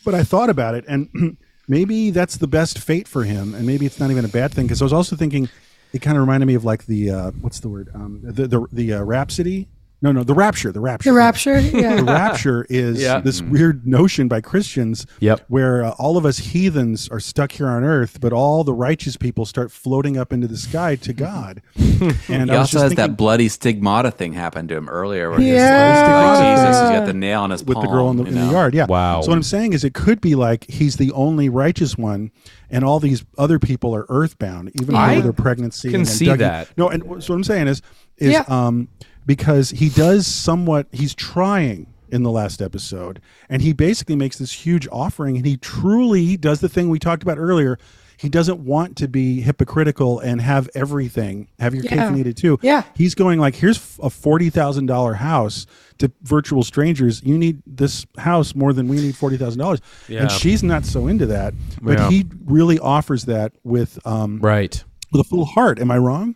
But 0.04 0.14
I 0.14 0.24
thought 0.24 0.48
about 0.48 0.74
it, 0.74 0.84
and 0.88 1.36
maybe 1.68 2.10
that's 2.10 2.38
the 2.38 2.46
best 2.46 2.78
fate 2.78 3.06
for 3.06 3.24
him, 3.24 3.54
and 3.54 3.66
maybe 3.66 3.84
it's 3.84 4.00
not 4.00 4.10
even 4.10 4.24
a 4.24 4.28
bad 4.28 4.52
thing. 4.52 4.66
Because 4.66 4.80
I 4.80 4.84
was 4.84 4.92
also 4.92 5.14
thinking, 5.14 5.48
it 5.92 6.00
kind 6.00 6.16
of 6.16 6.20
reminded 6.22 6.46
me 6.46 6.54
of 6.54 6.64
like 6.64 6.86
the 6.86 7.10
uh, 7.10 7.30
what's 7.40 7.60
the 7.60 7.68
word, 7.68 7.90
um, 7.94 8.20
the 8.22 8.46
the, 8.46 8.66
the 8.72 8.92
uh, 8.94 9.02
Rhapsody. 9.02 9.68
No, 10.02 10.12
no, 10.12 10.22
the 10.24 10.32
Rapture. 10.32 10.72
The 10.72 10.80
Rapture. 10.80 11.10
the 11.10 11.14
rapture 11.14 11.60
yeah. 11.78 11.96
The 11.96 12.04
rapture 12.04 12.66
is 12.70 13.02
Yeah. 13.02 13.20
this 13.20 13.42
weird 13.42 13.86
notion 13.86 14.28
by 14.28 14.40
Christians 14.40 15.06
Yep. 15.20 15.44
where 15.48 15.84
uh, 15.84 15.90
all 15.98 16.16
of 16.16 16.24
us 16.24 16.38
heathens 16.38 17.06
are 17.10 17.20
stuck 17.20 17.52
here 17.52 17.68
on 17.68 17.84
earth, 17.84 18.18
but 18.18 18.32
all 18.32 18.64
the 18.64 18.72
righteous 18.72 19.18
people 19.18 19.44
start 19.44 19.70
floating 19.70 20.16
up 20.16 20.32
into 20.32 20.48
the 20.48 20.56
sky 20.56 20.96
to 20.96 21.12
God. 21.12 21.60
And 22.00 22.16
He 22.18 22.32
I 22.34 22.40
was 22.44 22.50
also 22.50 22.60
just 22.60 22.72
has 22.72 22.82
thinking 22.90 22.96
that 22.96 23.16
bloody 23.18 23.48
stigmata 23.50 24.10
thing 24.10 24.32
happen 24.32 24.66
to 24.68 24.74
him 24.74 24.88
earlier, 24.88 25.28
where 25.30 25.38
Yeah. 25.38 26.32
like, 26.32 26.38
like 26.40 26.56
Jesus, 26.56 26.80
he's 26.80 26.98
got 26.98 27.04
the 27.06 27.12
nail 27.12 27.44
in 27.44 27.50
his 27.50 27.62
with 27.62 27.74
palm, 27.74 27.84
the 27.84 27.90
girl 27.92 28.10
in 28.10 28.16
the, 28.16 28.24
in 28.24 28.34
the 28.36 28.52
yard. 28.52 28.72
Yeah. 28.74 28.86
Wow. 28.86 29.20
So 29.20 29.28
what 29.28 29.36
I'm 29.36 29.42
saying 29.42 29.74
is, 29.74 29.84
it 29.84 29.92
could 29.92 30.22
be 30.22 30.34
like 30.34 30.64
he's 30.70 30.96
the 30.96 31.12
only 31.12 31.50
righteous 31.50 31.98
one, 31.98 32.30
and 32.70 32.84
all 32.84 33.00
these 33.00 33.22
other 33.36 33.58
people 33.58 33.94
are 33.94 34.06
earthbound, 34.08 34.70
even 34.80 34.94
I 34.94 35.16
though 35.16 35.20
their 35.20 35.32
pregnancy. 35.34 35.90
can 35.90 36.00
and 36.00 36.08
see 36.08 36.24
Dougie- 36.26 36.38
that. 36.38 36.68
No, 36.78 36.88
and 36.88 37.02
so 37.02 37.34
what 37.34 37.36
I'm 37.36 37.44
saying 37.44 37.68
is, 37.68 37.82
is 38.16 38.32
Yeah. 38.32 38.44
um, 38.48 38.88
because 39.34 39.70
he 39.70 39.88
does 39.90 40.26
somewhat. 40.26 40.88
He's 40.90 41.14
trying 41.14 41.86
in 42.10 42.24
the 42.24 42.30
last 42.32 42.60
episode, 42.60 43.20
and 43.48 43.62
he 43.62 43.72
basically 43.72 44.16
makes 44.16 44.38
this 44.38 44.50
huge 44.50 44.88
offering, 44.90 45.36
and 45.36 45.46
he 45.46 45.56
truly 45.56 46.36
does 46.36 46.58
the 46.60 46.68
thing 46.68 46.88
we 46.88 46.98
talked 46.98 47.22
about 47.22 47.38
earlier. 47.38 47.78
He 48.16 48.28
doesn't 48.28 48.58
want 48.58 48.96
to 48.96 49.06
be 49.06 49.40
hypocritical 49.40 50.18
and 50.18 50.40
have 50.42 50.68
everything, 50.74 51.46
have 51.60 51.72
your 51.74 51.84
cake 51.84 52.00
and 52.00 52.18
eat 52.18 52.26
it 52.26 52.36
too. 52.36 52.58
Yeah. 52.60 52.82
He's 52.96 53.14
going 53.14 53.38
like, 53.38 53.54
here's 53.54 53.76
a 54.00 54.10
$40,000 54.10 55.14
house 55.14 55.66
to 55.98 56.10
virtual 56.22 56.62
strangers. 56.64 57.22
You 57.22 57.38
need 57.38 57.62
this 57.66 58.04
house 58.18 58.54
more 58.56 58.72
than 58.72 58.88
we 58.88 58.96
need 58.96 59.16
forty 59.16 59.36
thousand 59.36 59.60
dollars. 59.60 59.80
Yeah. 60.08 60.22
And 60.22 60.30
she's 60.32 60.62
not 60.64 60.84
so 60.84 61.06
into 61.06 61.26
that, 61.26 61.54
but 61.80 61.98
Yeah. 61.98 62.10
he 62.10 62.26
really 62.44 62.78
offers 62.80 63.24
that 63.26 63.52
with 63.64 64.04
um 64.06 64.40
Right. 64.40 64.82
with 65.12 65.20
a 65.20 65.24
full 65.24 65.44
heart. 65.44 65.78
Am 65.78 65.90
I 65.90 65.96
wrong? 65.98 66.34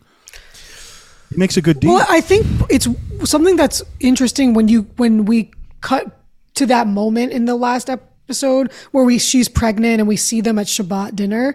Makes 1.37 1.57
a 1.57 1.63
good 1.63 1.81
deal. 1.81 1.95
Well, 1.95 2.07
I 2.09 2.21
think 2.21 2.47
it's 2.71 2.89
something 3.25 3.57
that's 3.57 3.83
interesting 4.01 4.55
when 4.55 4.69
you 4.69 4.83
when 4.97 5.25
we 5.25 5.51
cut 5.81 6.21
to 6.55 6.67
that 6.67 6.87
moment 6.87 7.33
in 7.33 7.45
the 7.45 7.57
last 7.57 7.91
episode 7.91 8.73
where 8.93 9.05
we 9.05 9.19
she's 9.19 9.49
pregnant 9.49 10.01
and 10.01 10.09
we 10.09 10.17
see 10.17 10.41
them 10.41 10.59
at 10.59 10.67
Shabbat 10.67 11.17
dinner, 11.17 11.55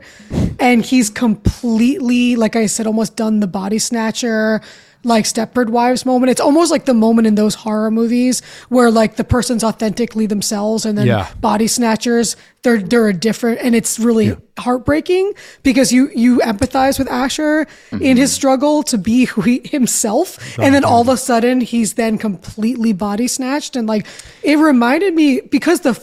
and 0.60 0.84
he's 0.84 1.10
completely 1.10 2.35
like 2.35 2.56
I 2.56 2.65
said, 2.65 2.88
almost 2.88 3.15
done 3.15 3.39
the 3.39 3.47
body 3.47 3.80
snatcher. 3.80 4.61
Like 5.05 5.23
Stepford 5.23 5.69
Wives 5.69 6.05
moment. 6.05 6.30
It's 6.30 6.41
almost 6.41 6.71
like 6.71 6.84
the 6.84 6.93
moment 6.93 7.26
in 7.26 7.35
those 7.35 7.55
horror 7.55 7.89
movies 7.89 8.41
where 8.67 8.91
like 8.91 9.15
the 9.15 9.23
person's 9.23 9.63
authentically 9.63 10.26
themselves 10.26 10.85
and 10.85 10.97
then 10.97 11.07
Yeah. 11.07 11.27
body 11.39 11.67
snatchers 11.67 12.35
they're 12.63 12.80
they're 12.81 13.07
a 13.07 13.13
different 13.13 13.61
and 13.61 13.73
it's 13.76 13.97
really 13.97 14.35
heartbreaking 14.57 15.31
because 15.63 15.93
you 15.93 16.09
you 16.13 16.39
empathize 16.39 16.99
with 16.99 17.09
Asher 17.09 17.65
in 18.01 18.17
his 18.17 18.34
struggle 18.34 18.84
to 18.84 18.97
be 18.97 19.23
who 19.31 19.41
he 19.41 19.61
himself 19.63 20.38
and 20.59 20.76
then 20.76 20.84
all 20.84 20.99
of 21.01 21.07
a 21.07 21.15
sudden 21.15 21.61
he's 21.61 21.93
then 21.93 22.17
completely 22.17 22.91
body 22.91 23.27
snatched 23.30 23.77
and 23.77 23.88
like 23.88 24.05
it 24.43 24.57
reminded 24.57 25.13
me 25.15 25.39
because 25.39 25.80
the 25.81 25.95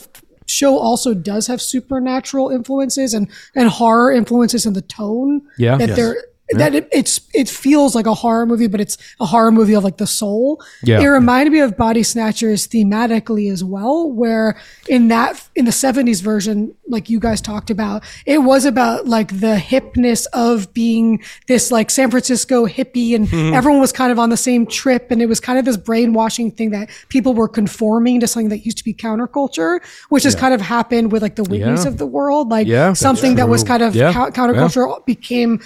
show 0.46 0.78
also 0.78 1.12
does 1.12 1.46
have 1.48 1.60
supernatural 1.60 2.48
influences 2.50 3.12
and 3.12 3.28
and 3.54 3.68
horror 3.68 4.10
influences 4.10 4.64
in 4.64 4.72
the 4.72 4.80
tone 4.82 5.42
Yeah. 5.58 5.76
that 5.76 5.88
Yes. 5.88 5.96
they're 5.96 6.16
that 6.50 6.74
it, 6.74 6.88
it's 6.92 7.20
it 7.34 7.48
feels 7.48 7.94
like 7.94 8.06
a 8.06 8.14
horror 8.14 8.46
movie, 8.46 8.66
but 8.68 8.80
it's 8.80 8.96
a 9.20 9.26
horror 9.26 9.50
movie 9.50 9.74
of 9.74 9.82
like 9.84 9.96
the 9.96 10.06
soul. 10.06 10.62
Yeah. 10.82 11.00
It 11.00 11.06
reminded 11.06 11.52
me 11.52 11.60
of 11.60 11.76
Body 11.76 12.02
Snatchers 12.02 12.68
thematically 12.68 13.50
as 13.50 13.64
well, 13.64 14.10
where 14.10 14.56
in 14.88 15.08
that 15.08 15.42
in 15.56 15.64
the 15.64 15.70
'70s 15.72 16.22
version, 16.22 16.74
like 16.88 17.10
you 17.10 17.18
guys 17.18 17.40
talked 17.40 17.70
about, 17.70 18.04
it 18.26 18.38
was 18.38 18.64
about 18.64 19.06
like 19.08 19.40
the 19.40 19.56
hipness 19.56 20.26
of 20.32 20.72
being 20.72 21.22
this 21.48 21.70
like 21.72 21.90
San 21.90 22.10
Francisco 22.10 22.66
hippie, 22.66 23.14
and 23.14 23.26
Mm-hmm. 23.26 23.54
everyone 23.54 23.80
was 23.80 23.92
kind 23.92 24.12
of 24.12 24.18
on 24.20 24.30
the 24.30 24.36
same 24.36 24.66
trip, 24.66 25.10
and 25.10 25.20
it 25.20 25.26
was 25.26 25.40
kind 25.40 25.58
of 25.58 25.64
this 25.64 25.76
brainwashing 25.76 26.52
thing 26.52 26.70
that 26.70 26.88
people 27.08 27.34
were 27.34 27.48
conforming 27.48 28.20
to 28.20 28.26
something 28.28 28.50
that 28.50 28.64
used 28.64 28.78
to 28.78 28.84
be 28.84 28.94
counterculture, 28.94 29.80
which 30.10 30.22
has 30.22 30.34
kind 30.36 30.54
of 30.54 30.60
happened 30.60 31.10
with 31.10 31.22
like 31.22 31.34
the 31.34 31.42
Whitneys 31.42 31.82
Yeah. 31.84 31.88
of 31.88 31.98
the 31.98 32.06
world, 32.06 32.48
like 32.50 32.66
Yeah, 32.68 32.92
something 32.92 33.34
that 33.34 33.48
was 33.48 33.64
kind 33.64 33.82
of 33.82 33.96
Yeah. 33.96 34.12
cou- 34.12 34.30
counterculture 34.30 35.04
became 35.06 35.60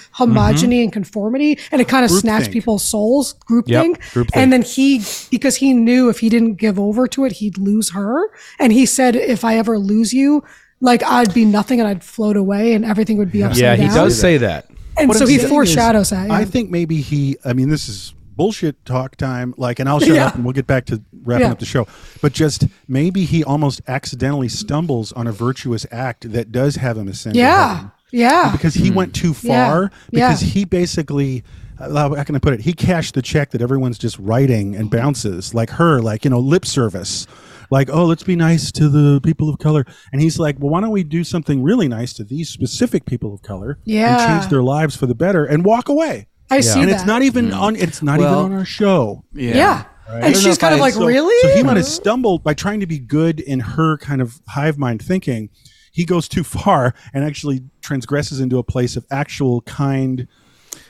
homogeny 0.71 0.83
and 0.83 0.93
conformity, 0.93 1.59
and 1.71 1.81
it 1.81 1.87
kind 1.87 2.05
of 2.05 2.11
snatched 2.11 2.49
Groupthink. 2.49 2.53
people's 2.53 2.83
souls, 2.83 3.35
groupthink. 3.49 3.67
Yep, 3.67 3.97
groupthink. 4.13 4.29
And 4.33 4.53
then 4.53 4.61
he, 4.61 5.01
because 5.29 5.57
he 5.57 5.73
knew 5.73 6.09
if 6.09 6.19
he 6.19 6.29
didn't 6.29 6.55
give 6.55 6.79
over 6.79 7.07
to 7.07 7.25
it, 7.25 7.33
he'd 7.33 7.57
lose 7.57 7.91
her. 7.91 8.29
And 8.59 8.71
he 8.73 8.85
said, 8.85 9.15
if 9.15 9.43
I 9.43 9.57
ever 9.57 9.77
lose 9.77 10.13
you, 10.13 10.43
like 10.79 11.03
I'd 11.03 11.33
be 11.33 11.45
nothing 11.45 11.79
and 11.79 11.87
I'd 11.87 12.03
float 12.03 12.37
away 12.37 12.73
and 12.73 12.83
everything 12.83 13.17
would 13.17 13.31
be 13.31 13.43
upside 13.43 13.61
Yeah, 13.61 13.75
he 13.75 13.87
does 13.87 14.19
say 14.19 14.37
that. 14.37 14.67
And 14.97 15.07
What 15.09 15.17
so 15.17 15.23
I'm 15.25 15.29
he 15.29 15.37
foreshadows 15.37 16.07
is, 16.07 16.09
that. 16.11 16.27
yeah. 16.27 16.33
I 16.33 16.43
think 16.45 16.69
maybe 16.69 17.01
he. 17.01 17.37
I 17.45 17.53
mean, 17.53 17.69
this 17.69 17.87
is 17.87 18.13
bullshit 18.35 18.83
talk 18.85 19.15
time. 19.15 19.53
Like, 19.57 19.79
and 19.79 19.87
I'll 19.87 19.99
shut 19.99 20.15
Yeah. 20.15 20.27
up 20.27 20.35
and 20.35 20.43
we'll 20.43 20.53
get 20.53 20.67
back 20.67 20.85
to 20.87 21.01
wrapping 21.23 21.45
Yeah. 21.45 21.51
up 21.51 21.59
the 21.59 21.65
show. 21.65 21.87
But 22.21 22.33
just 22.33 22.65
maybe 22.87 23.23
he 23.25 23.43
almost 23.43 23.81
accidentally 23.87 24.49
stumbles 24.49 25.11
on 25.13 25.27
a 25.27 25.31
virtuous 25.31 25.85
act 25.91 26.31
that 26.33 26.51
does 26.51 26.75
have 26.77 26.97
him 26.97 27.07
ascend. 27.07 27.35
to 27.35 27.39
yeah. 27.39 27.89
Heaven. 28.11 28.19
Yeah. 28.27 28.51
because 28.51 28.73
he 28.73 28.89
hmm. 28.89 28.95
went 28.95 29.15
too 29.15 29.33
far. 29.33 29.91
Yeah. 30.11 30.29
Because 30.29 30.41
he 30.41 30.65
basically, 30.65 31.43
uh, 31.79 31.83
uh, 31.85 32.15
how 32.15 32.23
can 32.23 32.35
I 32.35 32.39
put 32.39 32.53
it? 32.53 32.61
He 32.61 32.73
cashed 32.73 33.15
the 33.15 33.21
check 33.21 33.51
that 33.51 33.61
everyone's 33.61 33.97
just 33.97 34.17
writing 34.19 34.75
and 34.75 34.89
bounces 34.89 35.53
like 35.53 35.69
her, 35.71 36.01
like 36.01 36.23
you 36.23 36.29
know, 36.29 36.39
lip 36.39 36.65
service. 36.65 37.27
Like, 37.69 37.89
oh, 37.89 38.05
let's 38.05 38.23
be 38.23 38.35
nice 38.35 38.69
to 38.73 38.89
the 38.89 39.21
people 39.21 39.47
of 39.47 39.57
color. 39.57 39.85
And 40.11 40.21
he's 40.21 40.37
like, 40.37 40.57
well, 40.59 40.69
why 40.69 40.81
don't 40.81 40.91
we 40.91 41.03
do 41.05 41.23
something 41.23 41.63
really 41.63 41.87
nice 41.87 42.11
to 42.13 42.25
these 42.25 42.49
specific 42.49 43.05
people 43.05 43.33
of 43.33 43.41
color 43.43 43.79
Yeah. 43.85 44.17
and 44.19 44.41
change 44.41 44.51
their 44.51 44.61
lives 44.61 44.97
for 44.97 45.05
the 45.05 45.15
better 45.15 45.45
and 45.45 45.63
walk 45.63 45.87
away? 45.87 46.27
I 46.49 46.59
see 46.59 46.81
and 46.81 46.89
that. 46.89 46.95
Hmm. 46.95 46.97
it's 46.99 47.05
not 47.07 47.21
even 47.21 47.53
on. 47.53 47.77
It's 47.77 48.01
not 48.03 48.19
Well, 48.19 48.41
even 48.41 48.51
on 48.51 48.59
our 48.59 48.65
show. 48.65 49.23
Yeah. 49.33 49.55
yeah. 49.55 49.83
I 50.09 50.19
And 50.19 50.35
she's 50.35 50.47
if 50.47 50.59
kind 50.59 50.73
of 50.73 50.81
I- 50.81 50.83
like, 50.83 50.95
so- 50.95 51.05
really? 51.05 51.49
So 51.49 51.55
he 51.55 51.63
might 51.63 51.77
have 51.77 51.85
stumbled 51.85 52.43
by 52.43 52.53
trying 52.53 52.81
to 52.81 52.85
be 52.87 52.99
good 52.99 53.39
in 53.39 53.61
her 53.61 53.97
kind 53.97 54.21
of 54.21 54.41
hive 54.49 54.77
mind 54.77 55.01
thinking. 55.01 55.49
He 55.91 56.05
goes 56.05 56.27
too 56.27 56.43
far 56.43 56.93
and 57.13 57.23
actually 57.23 57.61
transgresses 57.81 58.39
into 58.39 58.57
a 58.57 58.63
place 58.63 58.95
of 58.95 59.05
actual 59.11 59.61
kind, 59.61 60.27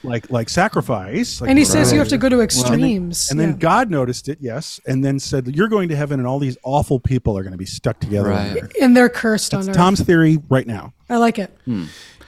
like 0.03 0.29
like 0.29 0.47
sacrifice. 0.49 1.41
Like, 1.41 1.49
and 1.49 1.57
he 1.59 1.65
says 1.65 1.91
you 1.91 1.99
have 1.99 2.07
to 2.09 2.17
go 2.17 2.29
to 2.29 2.41
extremes. 2.41 3.31
And 3.31 3.39
then 3.39 3.49
Yeah. 3.51 3.55
God 3.57 3.89
noticed 3.89 4.29
it, 4.29 4.37
yes, 4.41 4.79
and 4.87 5.03
then 5.03 5.19
said, 5.19 5.55
"You're 5.55 5.67
going 5.69 5.89
to 5.89 5.95
heaven, 5.95 6.19
and 6.19 6.27
all 6.27 6.39
these 6.39 6.57
awful 6.63 6.99
people 6.99 7.37
are 7.37 7.41
going 7.43 7.53
to 7.53 7.57
be 7.57 7.65
stuck 7.65 7.99
together." 7.99 8.31
on 8.31 8.53
Right. 8.53 8.63
and 8.81 8.95
they're 8.95 9.09
cursed 9.09 9.53
on 9.53 9.61
It's 9.61 9.69
earth. 9.69 9.75
Tom's 9.75 10.01
theory 10.01 10.37
right 10.49 10.67
now. 10.67 10.93
I 11.09 11.17
like 11.17 11.39
it. 11.39 11.51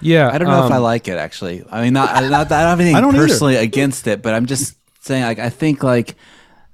Yeah, 0.01 0.29
I 0.33 0.37
don't 0.37 0.47
know 0.49 0.65
if 0.65 0.71
I 0.71 0.77
um, 0.77 0.83
like 0.83 1.07
it 1.07 1.17
actually. 1.17 1.63
I 1.71 1.81
mean, 1.83 1.93
not, 1.93 2.09
I- 2.09 2.27
not 2.27 2.51
I 2.51 2.61
don't 2.61 2.69
have 2.69 2.79
anything 2.81 2.95
I 2.95 3.01
don't 3.01 3.15
either. 3.15 3.27
personally 3.27 3.55
against 3.55 4.07
it, 4.07 4.21
but 4.21 4.33
I'm 4.33 4.45
just 4.47 4.75
saying, 5.01 5.23
like, 5.23 5.39
I 5.39 5.49
think 5.49 5.83
like 5.83 6.15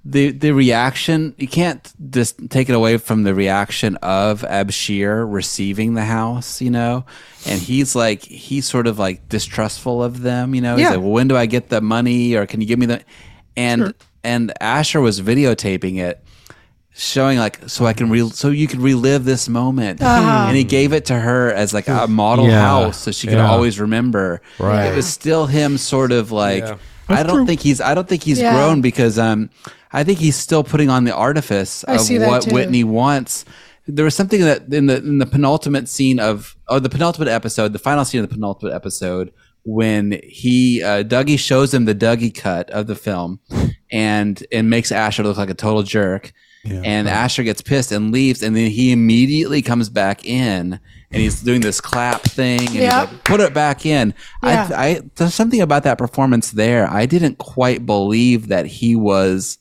the 0.06 0.32
the 0.32 0.52
reaction 0.52 1.36
you 1.38 1.48
can't 1.48 1.92
just 2.10 2.50
take 2.50 2.70
it 2.70 2.74
away 2.74 2.98
from 2.98 3.24
the 3.24 3.36
reaction 3.36 3.98
of 3.98 4.42
Abshir 4.44 5.26
receiving 5.32 5.94
the 5.94 6.06
house, 6.06 6.62
you 6.62 6.70
know, 6.72 7.06
and 7.46 7.60
he's 7.62 7.96
like 7.96 8.24
he's 8.24 8.66
sort 8.66 8.88
of 8.88 8.98
like 8.98 9.28
distrustful 9.28 10.02
of 10.02 10.22
them, 10.22 10.56
you 10.56 10.62
know. 10.62 10.76
He's 10.78 10.84
Yeah. 10.84 10.92
like, 10.92 11.00
well, 11.02 11.12
when 11.12 11.28
do 11.28 11.36
I 11.36 11.46
get 11.48 11.70
the 11.70 11.82
money, 11.82 12.34
or 12.36 12.46
can 12.46 12.62
you 12.62 12.68
give 12.68 12.80
me 12.80 12.86
the? 12.86 13.02
And 13.58 13.94
and 14.24 14.54
Asher 14.62 15.02
was 15.02 15.20
videotaping 15.22 15.98
it 16.00 16.24
showing 16.92 17.38
like 17.38 17.60
so 17.68 17.86
I 17.86 17.94
can 17.94 18.10
re- 18.10 18.30
so 18.30 18.50
you 18.50 18.68
can 18.68 18.82
relive 18.82 19.26
this 19.26 19.48
moment, 19.50 20.00
ah. 20.02 20.48
and 20.48 20.56
he 20.58 20.64
gave 20.64 20.94
it 20.94 21.06
to 21.06 21.20
her 21.20 21.52
as 21.52 21.74
like 21.74 21.88
a 21.90 22.08
model 22.08 22.48
Yeah. 22.48 22.62
house 22.62 23.00
so 23.02 23.12
she 23.12 23.28
could 23.28 23.38
Yeah. 23.38 23.50
always 23.50 23.80
remember. 23.82 24.42
Right. 24.60 24.86
It 24.88 24.96
was 24.96 25.08
still 25.08 25.46
him, 25.48 25.78
sort 25.78 26.12
of 26.14 26.32
like. 26.32 26.66
Yeah. 27.10 27.19
I 27.19 27.23
don't 27.23 27.45
think 27.45 27.61
he's. 27.61 27.81
I 27.81 27.94
don't 27.94 28.07
think 28.07 28.23
he's 28.23 28.40
Yeah. 28.40 28.53
grown 28.53 28.81
because 28.81 29.18
um, 29.18 29.49
I 29.91 30.03
think 30.03 30.19
he's 30.19 30.36
still 30.36 30.64
putting 30.64 30.90
on 30.90 31.03
the 31.03 31.14
artifice 31.15 31.84
I 31.88 31.95
of 31.95 32.10
what 32.27 32.44
too. 32.44 32.52
Whitney 32.53 32.84
wants. 32.84 33.45
There 33.88 34.06
was 34.06 34.15
something 34.15 34.41
that 34.41 34.72
in 34.73 34.86
the 34.86 34.98
in 34.98 35.18
the 35.18 35.26
penultimate 35.26 35.90
scene 35.90 36.19
of 36.19 36.56
oh 36.68 36.80
the 36.80 36.90
penultimate 36.90 37.27
episode, 37.30 37.73
the 37.73 37.80
final 37.80 38.06
scene 38.06 38.22
of 38.23 38.30
the 38.30 38.34
penultimate 38.36 38.73
episode 38.73 39.31
when 39.64 40.19
he 40.23 40.81
uh, 40.84 41.03
Dougie 41.03 41.38
shows 41.40 41.73
him 41.73 41.86
the 41.86 41.95
Dougie 41.95 42.34
cut 42.34 42.69
of 42.69 42.88
the 42.88 42.95
film, 42.95 43.40
and 43.91 44.44
and 44.52 44.69
makes 44.69 44.91
Asher 44.91 45.23
look 45.23 45.38
like 45.38 45.49
a 45.49 45.53
total 45.56 45.84
jerk. 45.84 46.34
and 46.65 47.07
Asher 47.07 47.44
gets 47.44 47.61
pissed 47.61 47.91
and 47.91 48.11
leaves, 48.11 48.44
and 48.44 48.56
then 48.56 48.69
he 48.69 48.91
immediately 48.91 49.61
comes 49.61 49.90
back 49.90 50.26
in, 50.26 50.80
and 51.11 51.22
he's 51.22 51.41
doing 51.41 51.61
this 51.61 51.81
clap 51.81 52.22
thing, 52.22 52.60
and 52.60 52.69
he's 52.69 52.81
Yep. 52.81 53.11
like, 53.11 53.23
"Put 53.23 53.40
it 53.40 53.53
back 53.53 53.86
in." 53.86 54.14
Yeah. 54.44 54.69
I, 54.72 54.86
I 54.88 55.02
there's 55.15 55.34
something 55.34 55.61
about 55.61 55.84
that 55.84 55.98
performance 55.98 56.52
there. 56.52 56.88
I 56.90 57.06
didn't 57.06 57.38
quite 57.38 57.86
believe 57.86 58.48
that 58.49 58.65
he 58.68 58.95
was 58.95 59.57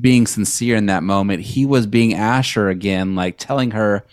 being 0.00 0.26
sincere 0.26 0.76
in 0.76 0.86
that 0.86 1.02
moment. 1.02 1.42
He 1.42 1.66
was 1.66 1.86
being 1.86 2.14
Asher 2.14 2.68
again, 2.68 3.14
like 3.14 3.36
telling 3.38 3.72
her. 3.72 4.04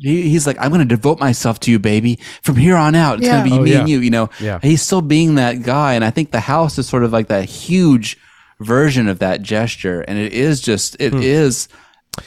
He, 0.00 0.28
he's 0.28 0.46
like, 0.46 0.56
I'm 0.60 0.68
going 0.70 0.86
to 0.86 0.94
devote 0.96 1.18
myself 1.18 1.58
to 1.60 1.72
you, 1.72 1.80
baby. 1.80 2.20
From 2.42 2.54
here 2.54 2.76
on 2.76 2.94
out, 2.94 3.18
it's 3.18 3.26
Yeah. 3.26 3.38
going 3.38 3.44
to 3.44 3.50
be 3.50 3.58
Oh, 3.58 3.62
me 3.64 3.72
yeah. 3.72 3.80
and 3.80 3.88
you. 3.88 3.98
You 3.98 4.10
know, 4.10 4.30
Yeah. 4.38 4.60
he's 4.62 4.80
still 4.80 5.00
being 5.02 5.34
that 5.36 5.62
guy, 5.64 5.94
and 5.94 6.04
I 6.04 6.10
think 6.10 6.30
the 6.30 6.38
house 6.38 6.78
is 6.78 6.86
sort 6.88 7.02
of 7.02 7.12
like 7.12 7.26
that 7.28 7.46
huge 7.46 8.16
version 8.60 9.08
of 9.08 9.18
that 9.18 9.42
gesture, 9.42 10.02
and 10.02 10.16
it 10.16 10.32
is 10.32 10.60
just, 10.60 10.96
it 11.00 11.12
hmm. 11.12 11.20
is 11.22 11.66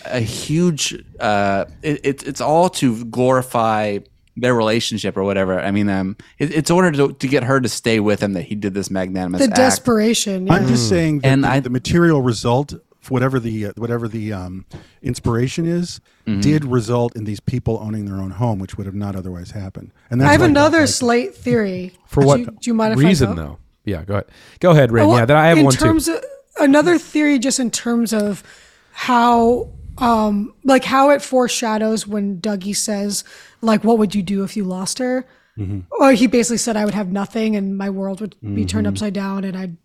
a 0.05 0.19
huge. 0.19 0.95
Uh, 1.19 1.65
it, 1.81 1.99
it, 2.05 2.27
it's 2.27 2.41
all 2.41 2.69
to 2.69 3.05
glorify 3.05 3.99
their 4.37 4.55
relationship 4.55 5.17
or 5.17 5.23
whatever. 5.23 5.59
I 5.59 5.71
mean, 5.71 5.89
um, 5.89 6.15
it, 6.39 6.53
it's 6.53 6.71
order 6.71 6.91
to, 6.91 7.13
to 7.13 7.27
get 7.27 7.43
her 7.43 7.59
to 7.59 7.67
stay 7.69 7.99
with 7.99 8.21
him 8.23 8.33
that 8.33 8.43
he 8.43 8.55
did 8.55 8.73
this 8.73 8.89
magnanimous 8.89 9.41
the 9.41 9.47
act. 9.47 9.55
desperation. 9.55 10.47
yeah. 10.47 10.53
I'm 10.53 10.67
just 10.67 10.87
saying 10.89 11.19
that 11.19 11.27
And 11.27 11.43
the, 11.43 11.49
I- 11.49 11.59
the 11.59 11.69
material 11.69 12.21
result, 12.21 12.73
whatever 13.09 13.39
the 13.39 13.67
uh, 13.67 13.73
whatever 13.75 14.07
the 14.07 14.33
um, 14.33 14.65
inspiration 15.01 15.65
is, 15.65 15.99
Mm-hmm. 16.27 16.41
did 16.41 16.65
result 16.65 17.15
in 17.15 17.23
these 17.23 17.39
people 17.39 17.79
owning 17.81 18.05
their 18.05 18.17
own 18.17 18.29
home, 18.29 18.59
which 18.59 18.77
would 18.77 18.85
have 18.85 18.93
not 18.93 19.15
otherwise 19.15 19.49
happened. 19.51 19.91
And 20.11 20.21
that's 20.21 20.29
I 20.29 20.31
have 20.33 20.41
why 20.41 20.47
another 20.47 20.77
liked 20.81 20.89
it. 20.89 20.93
slate 20.93 21.35
theory. 21.35 21.93
For 22.05 22.21
Do 22.21 22.27
what 22.27 22.39
you- 22.41 22.45
do 22.45 22.57
you 22.69 22.73
mind 22.75 22.93
if 22.93 22.99
reason 22.99 23.29
I 23.31 23.33
though? 23.33 23.57
Yeah, 23.85 24.03
go 24.03 24.13
ahead. 24.13 24.25
Go 24.59 24.69
ahead, 24.69 24.91
Red. 24.91 25.07
Well, 25.07 25.17
yeah, 25.17 25.25
then 25.25 25.35
I 25.37 25.47
have 25.47 25.57
in 25.57 25.65
one 25.65 25.73
terms 25.73 26.05
too. 26.05 26.13
Of, 26.17 26.23
another 26.59 26.99
theory, 26.99 27.39
just 27.39 27.59
in 27.59 27.71
terms 27.71 28.13
of 28.13 28.43
how, 28.91 29.69
um, 29.97 30.53
like 30.63 30.83
how 30.83 31.09
it 31.09 31.21
foreshadows 31.21 32.07
when 32.07 32.39
Dougie 32.39 32.75
says, 32.75 33.23
like, 33.61 33.83
"What 33.83 33.97
would 33.97 34.15
you 34.15 34.23
do 34.23 34.43
if 34.43 34.55
you 34.55 34.63
lost 34.63 34.99
her?" 34.99 35.25
Mm-hmm. 35.57 35.81
Or 35.99 36.13
he 36.13 36.27
basically 36.27 36.57
said, 36.57 36.77
"I 36.77 36.85
would 36.85 36.93
have 36.93 37.11
nothing, 37.11 37.55
and 37.55 37.77
my 37.77 37.89
world 37.89 38.21
would 38.21 38.35
be 38.41 38.65
turned 38.65 38.87
upside 38.87 39.13
down, 39.13 39.43
and 39.43 39.57
I'd 39.57 39.77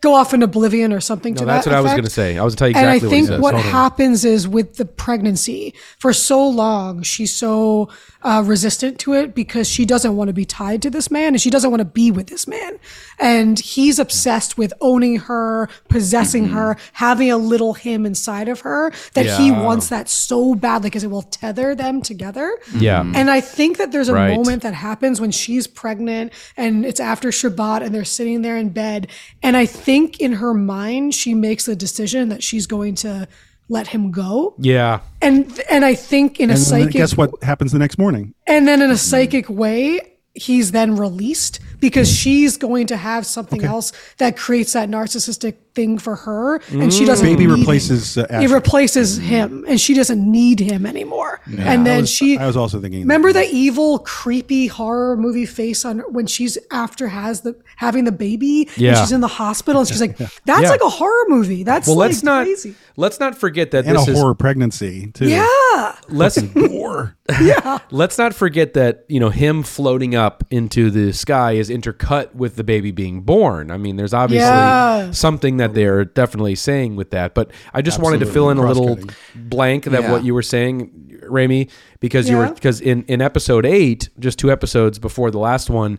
go- 0.00 0.14
off 0.14 0.34
in 0.34 0.42
oblivion 0.42 0.92
or 0.92 1.00
something." 1.00 1.34
No, 1.34 1.40
to 1.40 1.46
that's 1.46 1.64
that 1.64 1.72
what 1.72 1.78
I 1.78 1.80
was 1.80 1.92
going 1.92 2.04
to 2.04 2.10
say. 2.10 2.36
I 2.38 2.44
was 2.44 2.54
going 2.54 2.72
to 2.72 2.74
tell 2.74 2.82
you 2.82 2.88
exactly 2.88 3.18
And 3.18 3.24
I 3.24 3.28
think 3.28 3.42
what 3.42 3.54
what 3.54 3.64
happens 3.64 4.24
is 4.24 4.46
with 4.46 4.76
the 4.76 4.84
pregnancy, 4.84 5.74
for 5.98 6.12
so 6.12 6.46
long, 6.46 7.02
she's 7.02 7.34
so 7.34 7.88
uh, 8.26 8.42
resistant 8.42 8.98
to 8.98 9.12
it 9.12 9.36
because 9.36 9.68
she 9.68 9.84
doesn't 9.86 10.16
want 10.16 10.26
to 10.26 10.34
be 10.34 10.44
tied 10.44 10.82
to 10.82 10.90
this 10.90 11.12
man 11.12 11.28
and 11.28 11.40
she 11.40 11.48
doesn't 11.48 11.70
want 11.70 11.80
to 11.80 11.84
be 11.84 12.10
with 12.10 12.26
this 12.26 12.48
man. 12.48 12.76
And 13.20 13.56
he's 13.56 14.00
obsessed 14.00 14.58
with 14.58 14.72
owning 14.80 15.20
her, 15.20 15.68
possessing 15.88 16.48
her, 16.48 16.76
having 16.94 17.30
a 17.30 17.36
little 17.36 17.74
him 17.74 18.04
inside 18.04 18.48
of 18.48 18.60
her 18.60 18.92
that 19.14 19.26
he 19.38 19.52
wants 19.52 19.88
that 19.90 20.08
so 20.08 20.56
badly 20.56 20.90
because 20.90 21.04
it 21.04 21.10
will 21.10 21.22
tether 21.22 21.76
them 21.76 22.02
together. 22.02 22.58
Yeah. 22.76 23.02
And 23.14 23.30
I 23.30 23.40
think 23.40 23.78
that 23.78 23.92
there's 23.92 24.08
a 24.08 24.14
Right. 24.14 24.34
moment 24.34 24.62
that 24.62 24.74
happens 24.74 25.20
when 25.20 25.30
she's 25.30 25.68
pregnant 25.68 26.32
and 26.56 26.84
it's 26.84 26.98
after 26.98 27.28
Shabbat 27.28 27.82
and 27.82 27.94
they're 27.94 28.04
sitting 28.04 28.42
there 28.42 28.56
in 28.56 28.70
bed. 28.70 29.06
And 29.40 29.56
I 29.56 29.66
think 29.66 30.18
in 30.18 30.32
her 30.34 30.52
mind, 30.52 31.14
she 31.14 31.32
makes 31.32 31.64
the 31.66 31.76
decision 31.76 32.28
that 32.30 32.42
she's 32.42 32.66
going 32.66 32.96
to 32.96 33.28
let 33.68 33.86
him 33.88 34.10
go. 34.10 34.54
Yeah. 34.58 35.00
And 35.22 35.60
and 35.70 35.84
I 35.84 35.94
think 35.94 36.38
in 36.40 36.50
a 36.50 36.54
And 36.54 36.62
psychic 36.62 36.92
guess 36.92 37.16
what 37.16 37.30
happens 37.42 37.72
the 37.72 37.78
next 37.78 37.98
morning? 37.98 38.34
and 38.46 38.66
then 38.68 38.80
in 38.82 38.90
a 38.90 38.96
psychic 38.96 39.48
way, 39.48 40.00
he's 40.34 40.70
then 40.72 40.96
released 40.96 41.60
because 41.80 42.10
she's 42.12 42.56
going 42.56 42.86
to 42.88 42.96
have 42.96 43.26
something 43.26 43.64
else 43.64 43.92
that 44.18 44.36
creates 44.36 44.72
that 44.74 44.88
narcissistic 44.88 45.54
thing 45.74 45.98
for 45.98 46.16
her, 46.16 46.56
and 46.70 46.92
she 46.92 47.04
doesn't. 47.04 47.26
Baby 47.26 47.46
need 47.46 47.52
him. 47.52 47.60
replaces 47.60 48.16
uh, 48.16 48.26
It 48.30 48.48
replaces 48.50 49.18
him, 49.18 49.64
and 49.68 49.78
she 49.80 49.92
doesn't 49.94 50.20
need 50.30 50.58
him 50.60 50.86
anymore. 50.86 51.40
and 51.46 51.60
I 51.60 51.76
then 51.84 52.00
was- 52.02 52.10
she. 52.10 52.38
I 52.38 52.46
was 52.46 52.56
also 52.56 52.80
thinking. 52.80 53.00
Remember 53.00 53.32
the 53.32 53.46
evil, 53.50 53.98
creepy 54.00 54.68
horror 54.68 55.16
movie 55.16 55.44
face 55.46 55.84
on 55.84 56.00
when 56.12 56.26
she's 56.26 56.56
after 56.70 57.08
has 57.08 57.42
the 57.42 57.54
having 57.76 58.04
the 58.04 58.12
baby 58.12 58.68
and 58.68 58.78
Yeah. 58.78 59.00
she's 59.00 59.12
in 59.12 59.20
the 59.20 59.28
hospital 59.28 59.80
and 59.82 59.88
she's 59.88 60.00
like, 60.00 60.16
"That's 60.46 60.62
Yeah. 60.62 60.70
like 60.70 60.80
a 60.82 60.88
horror 60.88 61.24
movie. 61.28 61.62
That's 61.62 61.86
Well, 61.86 61.96
like 61.96 62.08
let's 62.10 62.22
not 62.22 62.44
crazy." 62.44 62.74
let's 62.96 63.20
not 63.20 63.36
forget 63.36 63.70
that 63.72 63.84
and 63.84 63.96
this 63.96 64.08
a 64.08 64.12
is 64.12 64.18
horror 64.18 64.34
pregnancy 64.34 65.08
too. 65.12 65.28
Yeah, 65.28 65.46
let's 66.08 66.38
Or 66.70 67.16
let's 67.90 68.18
not 68.18 68.34
forget 68.34 68.74
that 68.74 69.04
you 69.08 69.20
know 69.20 69.30
him 69.30 69.62
floating 69.62 70.14
up 70.14 70.44
into 70.50 70.90
the 70.90 71.12
sky 71.12 71.52
is 71.52 71.68
intercut 71.70 72.34
with 72.34 72.56
the 72.56 72.64
baby 72.64 72.90
being 72.90 73.22
born. 73.22 73.70
I 73.70 73.76
mean, 73.76 73.96
there's 73.96 74.14
obviously 74.14 74.46
Yeah. 74.46 75.10
something 75.10 75.56
that 75.58 75.74
they're 75.74 76.04
definitely 76.04 76.54
saying 76.54 76.96
with 76.96 77.10
that. 77.10 77.34
But 77.34 77.50
I 77.74 77.82
just 77.82 78.00
wanted 78.00 78.20
to 78.20 78.26
fill 78.26 78.50
in 78.50 78.58
a 78.58 78.66
little 78.66 78.98
blank 79.34 79.84
that 79.84 80.02
Yeah. 80.02 80.12
what 80.12 80.24
you 80.24 80.34
were 80.34 80.42
saying, 80.42 81.20
Rémy, 81.28 81.70
because 82.00 82.28
you 82.30 82.36
were 82.36 82.48
because 82.52 82.80
in 82.80 83.02
in 83.04 83.20
episode 83.20 83.66
eight, 83.66 84.08
just 84.18 84.38
two 84.38 84.50
episodes 84.50 84.98
before 84.98 85.30
the 85.30 85.38
last 85.38 85.70
one. 85.70 85.98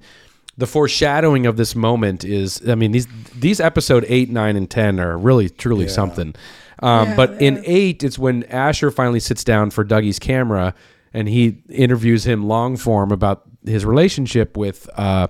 The 0.60 0.66
foreshadowing 0.66 1.46
of 1.46 1.56
this 1.56 1.76
moment 1.76 2.24
is, 2.26 2.68
I 2.68 2.74
mean, 2.74 2.92
these 2.92 3.06
these 3.38 3.60
episode 3.60 4.06
eight, 4.10 4.32
nine, 4.32 4.56
and 4.56 4.68
ten 4.68 5.00
are 5.00 5.16
really 5.16 5.50
truly 5.50 5.88
something. 5.88 6.34
Um, 6.82 7.10
Yeah, 7.10 7.16
but 7.16 7.42
in 7.42 7.62
eight, 7.66 8.04
it's 8.04 8.20
when 8.20 8.44
Asher 8.46 8.92
finally 8.92 9.20
sits 9.20 9.44
down 9.44 9.72
for 9.72 9.84
Dougie's 9.84 10.20
camera 10.20 10.74
and 11.14 11.28
he 11.28 11.64
interviews 11.70 12.26
him 12.26 12.48
long 12.48 12.78
form 12.78 13.12
about 13.12 13.44
his 13.66 13.86
relationship 13.86 14.56
with 14.58 14.90
uh, 14.98 15.28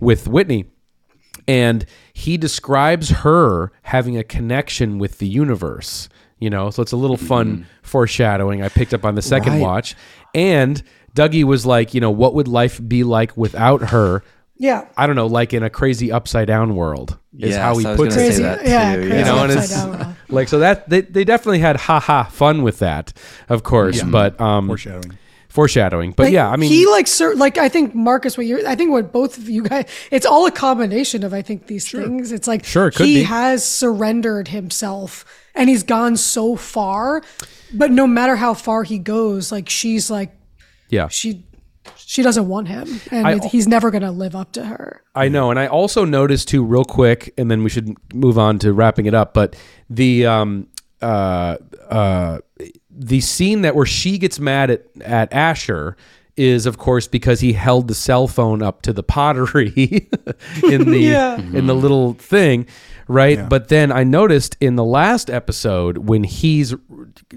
with 0.00 0.28
Whitney, 0.28 0.66
and 1.48 1.84
he 2.12 2.36
describes 2.36 3.10
her 3.10 3.72
having 3.82 4.16
a 4.16 4.24
connection 4.24 4.98
with 4.98 5.18
the 5.18 5.26
universe. 5.26 6.08
You 6.38 6.50
know, 6.50 6.70
so 6.70 6.82
it's 6.82 6.92
a 6.92 6.96
little 6.96 7.16
fun 7.16 7.66
foreshadowing 7.82 8.62
I 8.62 8.68
picked 8.68 8.92
up 8.92 9.04
on 9.04 9.14
the 9.14 9.22
second 9.22 9.54
Right. 9.54 9.62
watch. 9.62 9.94
And 10.34 10.82
Dougie 11.14 11.44
was 11.44 11.64
like, 11.64 11.94
you 11.94 12.00
know, 12.00 12.10
what 12.10 12.34
would 12.34 12.48
life 12.48 12.80
be 12.86 13.02
like 13.02 13.34
without 13.36 13.90
her? 13.90 14.22
Yeah. 14.56 14.86
I 14.96 15.06
don't 15.06 15.16
know, 15.16 15.26
like 15.26 15.52
in 15.52 15.62
a 15.62 15.70
crazy 15.70 16.12
upside 16.12 16.46
down 16.46 16.76
world 16.76 17.18
is 17.36 17.50
Yes, 17.50 17.56
how 17.56 17.76
he 17.76 17.86
I 17.86 17.96
puts 17.96 18.14
it. 18.14 18.18
say 18.18 18.26
Crazy. 18.28 18.42
that 18.44 18.64
yeah. 18.66 18.94
too, 18.94 19.00
Crazy 19.02 19.18
you 19.18 19.24
know, 19.24 19.42
and 19.42 19.50
it's- 19.52 19.70
down 19.70 19.90
world. 19.90 20.06
Like 20.30 20.48
so 20.48 20.58
that 20.60 20.88
they, 20.88 21.02
they 21.02 21.22
definitely 21.24 21.58
had 21.60 21.76
ha 21.76 22.00
ha 22.00 22.24
fun 22.24 22.62
with 22.62 22.78
that, 22.80 23.12
of 23.48 23.62
course. 23.62 24.02
But 24.02 24.40
um 24.40 24.66
foreshadowing. 24.66 25.18
foreshadowing. 25.48 26.12
But 26.12 26.32
yeah, 26.32 26.48
I 26.48 26.56
mean 26.56 26.70
he 26.70 26.86
like 26.86 27.06
sir 27.06 27.34
like 27.34 27.56
I 27.58 27.68
think 27.68 27.94
Marcus, 27.94 28.36
what 28.36 28.46
you're, 28.46 28.66
I 28.66 28.74
think 28.74 28.90
what 28.90 29.12
both 29.12 29.38
of 29.38 29.48
you 29.48 29.62
guys, 29.62 29.84
it's 30.10 30.26
all 30.26 30.46
a 30.46 30.50
combination 30.50 31.22
of 31.24 31.32
I 31.34 31.42
think 31.42 31.66
these 31.68 31.88
things. 31.90 32.32
It's 32.32 32.48
like 32.48 32.64
Sure, 32.64 32.88
it 32.88 32.94
could 32.96 33.06
he 33.06 33.16
be. 33.16 33.22
has 33.24 33.64
surrendered 33.64 34.48
himself 34.48 35.24
and 35.54 35.68
he's 35.68 35.82
gone 35.84 36.16
so 36.16 36.56
far, 36.56 37.22
but 37.72 37.90
no 37.92 38.06
matter 38.06 38.34
how 38.36 38.54
far 38.54 38.82
he 38.82 38.98
goes, 38.98 39.52
like 39.52 39.68
she's 39.68 40.10
like 40.10 40.32
yeah. 40.88 41.06
she 41.08 41.44
she 41.96 42.22
doesn't 42.22 42.48
want 42.48 42.68
him, 42.68 43.00
and 43.10 43.26
I- 43.26 43.46
he's 43.48 43.66
never 43.68 43.90
gonna 43.90 44.12
live 44.12 44.34
up 44.36 44.52
to 44.52 44.64
her. 44.64 45.02
I 45.14 45.28
know, 45.28 45.50
and 45.50 45.58
I 45.58 45.66
also 45.66 46.04
noticed 46.04 46.48
too, 46.48 46.64
real 46.64 46.84
quick, 46.84 47.32
and 47.38 47.50
then 47.50 47.62
we 47.62 47.70
should 47.70 47.94
move 48.14 48.38
on 48.38 48.58
to 48.60 48.72
wrapping 48.72 49.06
it 49.06 49.14
up. 49.14 49.34
But 49.34 49.56
the 49.90 50.26
um 50.26 50.66
uh 51.02 51.56
uh 51.90 52.38
the 52.90 53.20
scene 53.20 53.62
that 53.62 53.74
where 53.74 53.86
she 53.86 54.18
gets 54.18 54.38
mad 54.40 54.70
at 54.70 54.86
at 55.02 55.32
Asher 55.32 55.96
is 56.36 56.66
of 56.66 56.78
course 56.78 57.06
because 57.06 57.40
he 57.40 57.52
held 57.52 57.86
the 57.88 57.94
cell 57.94 58.26
phone 58.26 58.62
up 58.62 58.82
to 58.82 58.92
the 58.92 59.02
pottery 59.04 59.68
in 60.68 60.90
the 60.90 60.98
Yeah. 61.00 61.38
in 61.38 61.66
the 61.66 61.74
little 61.74 62.14
thing 62.14 62.66
right 63.06 63.48
but 63.48 63.68
then 63.68 63.92
i 63.92 64.02
noticed 64.02 64.56
in 64.60 64.74
the 64.74 64.82
last 64.84 65.30
episode 65.30 65.98
when 65.98 66.24
he's 66.24 66.74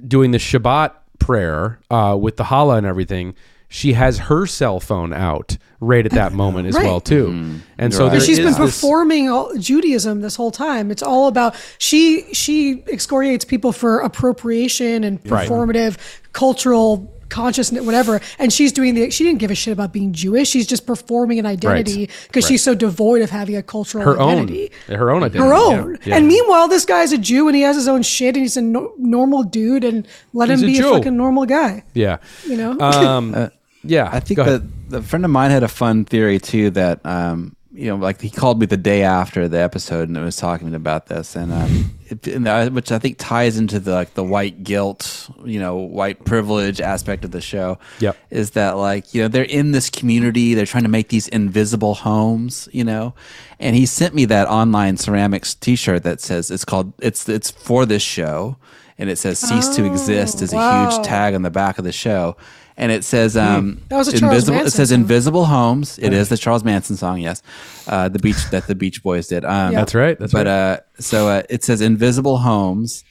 doing 0.08 0.32
the 0.32 0.40
shabbat 0.40 0.94
prayer 1.20 1.80
uh, 1.92 2.18
with 2.20 2.38
the 2.38 2.44
challah 2.46 2.78
and 2.80 2.88
everything 2.88 3.36
she 3.70 3.94
has 3.94 4.18
her 4.20 4.46
cell 4.46 4.80
phone 4.80 5.12
out 5.14 5.58
right 5.80 6.06
at 6.06 6.12
that 6.14 6.32
moment 6.34 6.68
as 6.68 6.76
Right. 6.76 6.86
well 6.86 7.00
too 7.02 7.28
mm-hmm. 7.28 7.58
and 7.78 7.94
so 7.94 8.04
right. 8.04 8.10
there 8.10 8.18
And 8.18 8.26
she's 8.26 8.40
is 8.40 8.56
been 8.56 8.66
this- 8.66 8.80
performing 8.82 9.30
all, 9.30 9.52
Judaism 9.58 10.22
this 10.22 10.36
whole 10.36 10.52
time. 10.52 10.90
It's 10.90 11.04
all 11.04 11.28
about 11.28 11.56
she 11.78 12.34
she 12.34 12.84
excoriates 12.88 13.46
people 13.46 13.72
for 13.72 14.00
appropriation 14.00 15.04
and 15.04 15.22
performative 15.24 15.98
cultural 16.34 17.14
consciousness, 17.30 17.84
whatever. 17.86 18.22
And 18.40 18.52
she's 18.54 18.72
doing 18.72 18.96
the. 18.96 19.10
She 19.12 19.24
didn't 19.24 19.40
give 19.40 19.52
a 19.52 19.56
shit 19.56 19.74
about 19.74 19.92
being 19.94 20.14
Jewish. 20.14 20.50
She's 20.50 20.68
just 20.68 20.86
performing 20.86 21.40
an 21.40 21.46
identity 21.46 22.10
because 22.28 22.48
she's 22.48 22.64
so 22.64 22.76
devoid 22.76 23.22
of 23.22 23.30
having 23.30 23.56
a 23.56 23.64
cultural 23.64 24.04
her 24.04 24.20
own 24.20 24.34
identity. 24.44 24.72
her 24.88 25.12
own 25.12 25.24
identity 25.24 25.48
Her 25.50 25.54
own, 25.54 25.98
yeah. 26.06 26.16
and 26.18 26.28
meanwhile, 26.28 26.68
this 26.68 26.86
guy's 26.86 27.12
a 27.12 27.18
Jew 27.18 27.48
and 27.48 27.56
he 27.56 27.62
has 27.64 27.76
his 27.76 27.88
own 27.88 28.02
shit 28.04 28.36
and 28.36 28.44
he's 28.44 28.58
a 28.58 28.62
no- 28.62 28.94
normal 28.98 29.44
dude 29.44 29.84
and 29.84 30.08
let 30.34 30.50
He's 30.50 30.62
him 30.62 30.70
a 30.70 30.72
be 30.72 30.78
a, 30.80 30.82
Jew. 30.82 30.92
fucking 30.94 31.18
normal 31.18 31.46
guy. 31.46 31.84
yeah 31.94 32.18
You 32.46 32.58
know, 32.58 32.80
um 32.80 33.52
yeah 33.84 34.10
I 34.12 34.20
think 34.22 34.38
go 34.38 34.44
that 34.46 34.64
the 34.90 35.02
friend 35.02 35.26
of 35.26 35.32
mine 35.32 35.52
had 35.52 35.64
a 35.64 35.68
fun 35.68 36.06
theory 36.06 36.40
too 36.40 36.70
that 36.72 37.06
um, 37.06 37.56
you 37.78 37.86
know, 37.90 37.96
like 37.96 38.20
he 38.22 38.30
called 38.32 38.60
me 38.60 38.66
the 38.66 38.76
day 38.78 39.04
after 39.04 39.48
the 39.48 39.60
episode 39.60 40.10
and 40.10 40.18
was 40.24 40.36
talking 40.36 40.74
about 40.74 41.06
this, 41.08 41.36
and 41.36 41.54
um, 41.54 41.92
it, 42.08 42.26
and 42.28 42.48
I- 42.50 42.70
which 42.70 42.92
I 42.92 42.98
think 42.98 43.18
ties 43.20 43.58
into 43.58 43.80
the 43.80 43.92
like 43.92 44.16
the 44.16 44.24
white 44.24 44.64
guilt, 44.64 45.30
you 45.46 45.60
know, 45.60 45.76
white 45.78 46.26
privilege 46.26 46.82
aspect 46.82 47.24
of 47.24 47.32
the 47.32 47.42
show. 47.42 47.78
Yep. 48.00 48.18
is 48.32 48.52
that 48.52 48.78
like 48.78 49.14
you 49.14 49.22
know 49.22 49.28
they're 49.28 49.44
in 49.44 49.74
this 49.74 49.90
community, 49.92 50.56
they're 50.56 50.66
trying 50.66 50.84
to 50.86 50.90
make 50.90 51.10
these 51.10 51.28
invisible 51.28 51.94
homes, 51.94 52.68
you 52.72 52.84
know, 52.84 53.14
and 53.60 53.76
he 53.76 53.86
sent 53.86 54.16
me 54.16 54.26
that 54.26 54.48
online 54.48 54.98
ceramics 54.98 55.54
T-shirt 55.54 56.02
that 56.04 56.20
says 56.20 56.50
it's 56.50 56.66
called 56.66 56.94
it's 57.00 57.30
it's 57.30 57.52
for 57.52 57.86
this 57.86 58.02
show, 58.02 58.58
and 58.98 59.10
it 59.10 59.18
says 59.18 59.38
"cease 59.38 59.70
to 59.76 59.86
exist" 59.86 60.42
is 60.42 60.52
a 60.52 60.58
huge 60.90 61.06
tag 61.06 61.36
on 61.36 61.44
the 61.44 61.52
back 61.52 61.78
of 61.78 61.84
the 61.86 61.92
show. 61.92 62.36
And 62.80 62.92
it 62.92 63.04
says, 63.04 63.36
um, 63.36 63.82
That 63.90 63.98
was 63.98 64.08
a 64.08 64.12
Charles 64.20 64.34
invisible. 64.48 64.54
Manson 64.56 64.68
it 64.68 64.72
says 64.72 64.90
song. 64.90 65.00
"Invisible 65.00 65.46
Homes." 65.46 65.98
It 66.00 66.14
is 66.14 66.30
the 66.30 66.38
Charles 66.38 66.64
Manson 66.64 66.96
song, 66.96 67.20
yes, 67.20 67.42
uh, 67.88 68.08
the 68.08 68.20
beach 68.20 68.50
that 68.52 68.68
the 68.68 68.76
Beach 68.76 69.02
Boys 69.02 69.28
did. 69.28 69.44
Um, 69.44 69.72
Yeah. 69.72 69.80
That's 69.80 69.96
right, 69.96 70.20
that's 70.20 70.32
but 70.32 70.46
right. 70.46 70.48
uh, 70.48 70.78
so 71.00 71.28
uh, 71.28 71.42
it 71.50 71.64
says 71.64 71.82
"Invisible 71.82 72.38
Homes," 72.38 73.04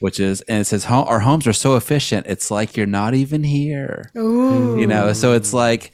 which 0.00 0.18
is, 0.18 0.40
and 0.42 0.62
it 0.62 0.64
says, 0.64 0.86
"Our 0.86 1.20
homes 1.20 1.46
are 1.46 1.52
so 1.52 1.76
efficient. 1.76 2.26
It's 2.26 2.50
like 2.50 2.74
you're 2.76 2.86
not 2.86 3.12
even 3.12 3.44
here." 3.44 4.10
Ooh. 4.16 4.78
You 4.80 4.86
know, 4.86 5.12
so 5.12 5.32
it's 5.34 5.52
like. 5.52 5.92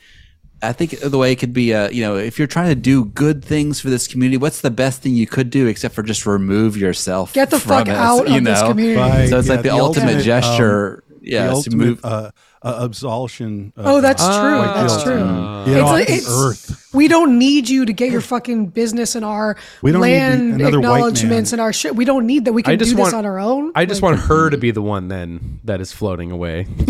I 0.61 0.73
think 0.73 0.99
the 0.99 1.17
way 1.19 1.31
it 1.31 1.37
could 1.37 1.53
be, 1.53 1.73
uh, 1.73 1.89
you 1.91 2.03
know, 2.03 2.17
if 2.17 2.37
you're 2.37 2.49
trying 2.49 2.69
to 2.71 2.75
do 2.75 3.05
good 3.05 3.45
things 3.45 3.81
for 3.81 3.91
this 3.91 4.09
community, 4.09 4.39
what's 4.39 4.61
the 4.61 4.73
best 4.73 5.03
thing 5.03 5.15
you 5.15 5.25
could 5.29 5.51
do 5.51 5.69
except 5.69 5.95
for 5.95 6.03
just 6.03 6.27
remove 6.27 6.77
yourself? 6.77 7.33
Get 7.33 7.51
the 7.51 7.61
from 7.61 7.69
fuck 7.69 7.89
it, 7.89 7.95
out 7.95 8.29
you 8.29 8.39
of 8.39 8.45
this 8.45 8.61
community. 8.63 8.97
By- 8.97 9.27
So 9.29 9.39
it's 9.39 9.47
yeah, 9.47 9.55
like 9.55 9.63
the, 9.63 9.71
ultimate, 9.71 10.21
gesture. 10.25 11.05
yeah, 11.23 11.47
the 11.47 11.53
ultimate 11.53 11.77
move. 11.77 12.01
uh, 12.05 12.33
uh, 12.69 12.85
absolution. 12.85 13.73
Of, 13.77 13.87
Oh, 13.87 14.01
that's 14.01 14.23
true. 14.23 14.33
Ah. 14.35 14.75
That's 14.83 14.93
guilt. 14.97 15.05
true. 15.07 15.17
You 15.19 15.25
know, 15.25 15.65
It's- 15.67 15.91
on 15.93 16.01
it's- 16.01 16.29
Earth. 16.29 16.85
We 16.95 17.07
don't 17.07 17.39
need 17.39 17.69
you 17.69 17.85
to 17.85 17.93
get 17.93 18.11
your 18.11 18.23
fucking 18.23 18.69
business 18.69 19.15
and 19.15 19.23
our 19.23 19.57
We 19.83 19.93
don't 19.93 20.01
need 20.01 20.09
the- 20.15 20.19
land 20.59 20.75
acknowledgments 20.75 21.53
and 21.53 21.61
our 21.61 21.71
shit. 21.73 21.95
We 21.95 22.07
don't 22.07 22.27
need 22.27 22.47
that. 22.47 22.53
We 22.55 22.63
I 22.63 22.71
can 22.71 22.79
do 22.79 22.85
just 22.87 22.97
this 22.97 23.13
on 23.13 23.27
our 23.27 23.39
own. 23.39 23.73
I 23.75 23.85
just 23.85 24.03
Like- 24.03 24.13
want 24.13 24.23
her 24.29 24.49
to 24.49 24.57
be 24.57 24.71
the 24.71 24.81
one 24.81 25.09
then 25.09 25.61
that 25.65 25.83
is 25.83 25.93
floating 25.93 26.31
away. 26.31 26.67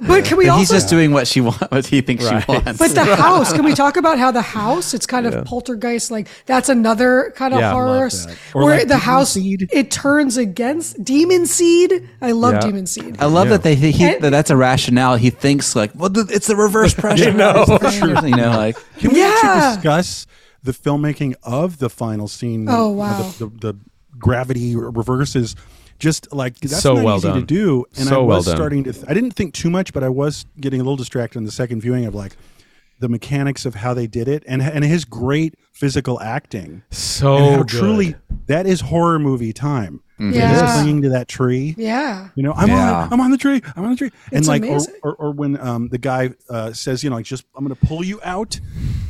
But 0.00 0.24
can 0.24 0.36
we 0.38 0.46
But 0.46 0.52
also? 0.52 0.58
he's 0.60 0.70
just 0.70 0.88
doing 0.88 1.12
what 1.12 1.26
she 1.28 1.40
wants, 1.40 1.62
what 1.70 1.86
he 1.86 2.00
thinks 2.00 2.24
Right. 2.24 2.42
she 2.44 2.50
wants. 2.52 2.78
but 2.78 2.94
the 2.94 3.04
house. 3.16 3.52
Can 3.52 3.64
we 3.64 3.74
talk 3.74 3.96
about 3.96 4.18
how 4.18 4.30
the 4.30 4.42
house? 4.42 4.94
It's 4.94 5.06
kind 5.06 5.26
of 5.26 5.44
poltergeist. 5.44 6.10
Like 6.10 6.26
that's 6.46 6.68
another 6.68 7.32
kind 7.36 7.52
of 7.54 7.60
Yeah, 7.60 7.72
horror. 7.72 8.08
love 8.08 8.38
Where 8.52 8.78
like 8.78 8.88
the 8.88 8.96
house 8.98 9.32
Seed. 9.32 9.68
it 9.72 9.90
turns 9.90 10.36
against 10.36 11.02
demon 11.04 11.46
seed. 11.46 12.08
I 12.22 12.32
love 12.32 12.54
Yeah. 12.54 12.60
demon 12.60 12.86
seed. 12.86 13.16
I 13.20 13.26
love 13.26 13.46
Yeah. 13.48 13.58
that 13.58 13.62
they 13.64 13.74
he, 13.74 13.92
that 14.18 14.30
that's 14.30 14.50
a 14.50 14.56
rationale. 14.58 15.16
He 15.16 15.30
thinks 15.30 15.74
like, 15.74 15.92
well, 15.94 16.10
th- 16.10 16.26
it's 16.30 16.46
the 16.48 16.56
reverse 16.56 16.92
pressure. 17.04 17.32
know. 17.32 17.64
you 18.22 18.36
know, 18.36 18.50
like 18.56 18.76
Can 18.98 19.12
we 19.12 19.20
Yeah. 19.20 19.32
actually 19.42 19.76
discuss 19.76 20.26
the 20.62 20.72
filmmaking 20.72 21.34
of 21.42 21.78
the 21.78 21.88
final 21.88 22.28
scene? 22.28 22.66
Oh, 22.68 22.72
You 22.72 22.78
know, 22.78 22.88
wow. 22.90 23.22
The, 23.38 23.46
the, 23.46 23.72
the 23.72 23.78
gravity 24.18 24.74
reverses, 24.76 25.54
just 25.98 26.32
like 26.32 26.58
that's 26.60 26.80
So 26.82 26.94
not 26.94 27.04
well 27.04 27.16
easy 27.18 27.28
to 27.28 27.34
done. 27.34 27.44
do. 27.46 27.84
And 27.96 28.08
So 28.08 28.16
I 28.16 28.18
well 28.18 28.36
was 28.38 28.46
done. 28.46 28.56
starting 28.56 28.84
to. 28.84 28.92
Th- 28.92 29.04
I 29.08 29.14
didn't 29.14 29.32
think 29.32 29.54
too 29.54 29.70
much, 29.70 29.92
but 29.92 30.02
I 30.04 30.08
was 30.08 30.44
getting 30.60 30.80
a 30.80 30.84
little 30.84 30.96
distracted 30.96 31.38
in 31.38 31.44
the 31.44 31.50
second 31.52 31.80
viewing 31.80 32.04
of 32.04 32.14
like 32.14 32.36
the 33.00 33.08
mechanics 33.08 33.64
of 33.64 33.76
how 33.76 33.94
they 33.94 34.08
did 34.08 34.26
it 34.26 34.42
and 34.48 34.60
and 34.60 34.84
his 34.84 35.04
great 35.04 35.54
physical 35.72 36.20
acting. 36.20 36.82
So 36.90 37.36
and 37.36 37.44
how 37.56 37.62
good. 37.62 37.68
truly 37.68 38.14
that 38.46 38.66
is 38.66 38.80
horror 38.82 39.18
movie 39.20 39.52
time. 39.52 40.00
Just 40.18 40.34
Yeah. 40.36 40.72
clinging 40.74 41.02
to 41.02 41.08
that 41.10 41.28
tree. 41.28 41.74
Yeah. 41.78 42.28
You 42.34 42.42
know, 42.42 42.52
I'm 42.52 42.68
Yeah. 42.68 42.92
on. 43.02 43.12
I'm 43.12 43.20
on 43.20 43.30
the 43.30 43.38
tree. 43.38 43.62
I'm 43.76 43.84
on 43.84 43.90
the 43.90 43.96
tree. 43.96 44.10
And 44.32 44.38
It's 44.40 44.48
like, 44.48 44.64
or, 44.64 44.80
or, 45.02 45.14
or 45.14 45.30
when 45.32 45.58
um, 45.60 45.88
the 45.90 45.98
guy 45.98 46.30
uh, 46.50 46.72
says, 46.72 47.04
you 47.04 47.10
know, 47.10 47.16
like, 47.16 47.24
just 47.24 47.44
I'm 47.56 47.64
going 47.64 47.76
to 47.76 47.86
pull 47.86 48.04
you 48.04 48.20
out 48.24 48.58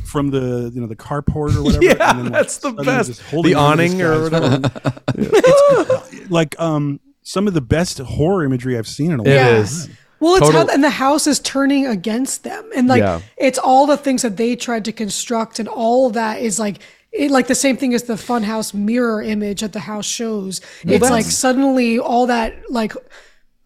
from 0.05 0.29
the, 0.29 0.71
you 0.73 0.79
know, 0.81 0.87
the 0.87 0.95
carport 0.95 1.55
or 1.55 1.63
whatever. 1.63 1.83
Yeah, 1.83 2.09
and 2.11 2.19
then, 2.19 2.25
like, 2.25 2.33
that's 2.33 2.57
the 2.57 2.71
best. 2.73 3.21
The 3.31 3.55
on 3.55 3.77
to 3.77 3.83
this 3.83 3.93
awning 3.93 4.01
or 4.01 4.23
whatever. 4.23 4.71
It's, 5.17 6.29
like 6.29 6.59
um, 6.59 6.99
some 7.23 7.47
of 7.47 7.53
the 7.53 7.61
best 7.61 7.97
horror 7.99 8.43
imagery 8.43 8.77
I've 8.77 8.87
seen 8.87 9.11
in 9.11 9.19
a 9.19 9.23
while. 9.23 9.31
It 9.31 9.35
Yeah. 9.35 9.57
is. 9.57 9.89
Well, 10.19 10.35
it's 10.35 10.45
Total- 10.47 10.67
how 10.67 10.73
and 10.73 10.83
the 10.83 10.89
house 10.89 11.27
is 11.27 11.39
turning 11.39 11.87
against 11.87 12.43
them, 12.43 12.69
and 12.75 12.87
like 12.89 12.99
Yeah. 12.99 13.21
it's 13.37 13.57
all 13.57 13.85
the 13.87 13.95
things 13.95 14.21
that 14.23 14.35
they 14.35 14.55
tried 14.57 14.83
to 14.85 14.91
construct, 14.91 15.59
and 15.59 15.67
all 15.69 16.07
of 16.07 16.13
that 16.13 16.41
is 16.41 16.59
like 16.59 16.79
it, 17.11 17.31
like 17.31 17.47
the 17.47 17.55
same 17.55 17.75
thing 17.77 17.93
as 17.93 18.03
the 18.03 18.13
funhouse 18.13 18.73
mirror 18.73 19.21
image 19.21 19.61
that 19.61 19.73
the 19.73 19.79
house 19.79 20.05
shows. 20.05 20.61
it's 20.83 21.09
like 21.09 21.25
suddenly 21.25 21.99
all 21.99 22.27
that 22.27 22.53
like 22.69 22.93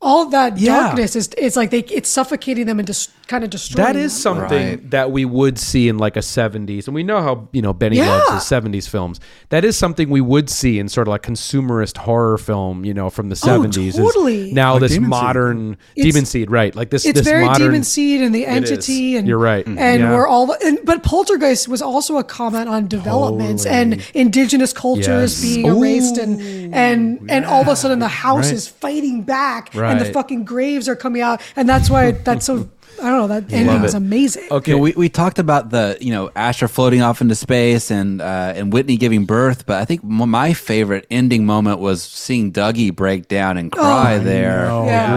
all 0.02 0.26
that 0.28 0.58
Yeah. 0.58 0.80
darkness 0.80 1.16
is 1.16 1.30
it's 1.38 1.56
like 1.56 1.70
they 1.72 1.80
it's 1.80 2.10
suffocating 2.10 2.66
them 2.66 2.80
and 2.80 2.88
just 2.88 3.10
kind 3.28 3.44
of 3.44 3.50
destroying 3.50 3.86
That 3.88 3.96
is 3.96 4.12
them. 4.14 4.38
something 4.38 4.68
Right. 4.68 4.92
that 4.92 5.12
we 5.12 5.24
would 5.26 5.58
see 5.58 5.88
in 5.88 5.98
like 5.98 6.18
a 6.18 6.22
70s. 6.22 6.88
And 6.88 6.94
we 6.96 7.04
know 7.04 7.22
how, 7.22 7.48
you 7.54 7.62
know, 7.62 7.72
Benny 7.74 7.98
Yeah. 7.98 8.10
loves 8.10 8.32
his 8.34 8.44
70s 8.44 8.86
films. 8.88 9.20
That 9.50 9.64
is 9.64 9.78
something 9.78 10.10
we 10.10 10.20
would 10.22 10.50
see 10.50 10.78
in 10.78 10.90
sort 10.90 11.08
of 11.08 11.12
like 11.14 11.22
consumerist 11.24 11.98
horror 12.00 12.38
film, 12.38 12.84
you 12.84 12.94
know, 12.94 13.10
from 13.10 13.30
the 13.30 13.36
70s. 13.36 13.98
Oh, 13.98 14.04
totally. 14.04 14.52
Now 14.52 14.74
Like 14.74 14.82
this 14.82 14.92
Demon 14.94 15.04
Seed. 15.06 15.10
modern 15.10 15.78
It's- 15.96 16.12
Demon 16.14 16.26
Seed, 16.26 16.52
right. 16.52 16.76
Like 16.76 16.90
this 16.90 17.06
it's 17.06 17.20
this 17.20 17.28
very 17.28 17.46
modern 17.46 17.68
demon 17.68 17.84
seed 17.84 18.22
and 18.22 18.36
the 18.36 18.46
entity 18.46 19.16
and 19.16 19.28
You're 19.28 19.38
right. 19.38 19.66
and 19.66 19.78
Yeah. 20.02 20.12
we're 20.14 20.28
all 20.28 20.54
and, 20.64 20.80
but 20.84 21.04
poltergeist 21.04 21.68
was 21.68 21.82
also 21.82 22.18
a 22.18 22.24
comment 22.24 22.68
on 22.68 22.88
developments 22.88 23.66
and 23.66 24.02
indigenous 24.14 24.74
cultures 24.74 25.08
Yes. 25.08 25.42
being 25.42 25.66
erased 25.66 26.18
and 26.18 26.74
and 26.74 27.20
and 27.30 27.46
all 27.46 27.62
of 27.62 27.68
a 27.68 27.76
sudden 27.76 28.00
the 28.00 28.08
house 28.08 28.46
Right. 28.48 28.54
is 28.56 28.68
fighting 28.68 29.22
back 29.22 29.74
and 29.76 30.00
the 30.02 30.06
fucking 30.06 30.44
graves 30.44 30.88
are 30.90 30.96
coming 30.96 31.22
out 31.22 31.42
and 31.56 31.68
that's 31.70 31.90
why 31.90 32.12
that's 32.12 32.46
so 32.46 32.68
I 33.02 33.10
don't 33.10 33.20
know 33.20 33.28
that 33.28 33.52
ending 33.52 33.82
was 33.82 33.94
amazing. 33.94 34.48
Okay. 34.50 34.72
You 34.72 34.78
know, 34.78 34.84
we, 34.84 34.92
we 34.94 35.10
talked 35.10 35.40
about 35.40 35.70
the 35.72 35.98
you 36.00 36.12
know 36.12 36.32
Asher 36.36 36.68
floating 36.68 37.02
off 37.02 37.22
into 37.22 37.36
space 37.36 37.92
and 37.92 38.22
uh, 38.22 38.54
and 38.56 38.72
Whitney 38.72 38.98
giving 38.98 39.26
birth, 39.26 39.66
but 39.66 39.82
I 39.82 39.86
think 39.86 40.04
my 40.04 40.54
favorite 40.54 41.06
ending 41.12 41.46
moment 41.46 41.80
was 41.80 42.02
seeing 42.04 42.52
Dougie 42.54 42.96
break 42.96 43.28
down 43.28 43.58
and 43.58 43.72
cry 43.72 44.18
there, 44.20 44.68
Oh, 44.70 44.86
Yeah. 44.86 45.16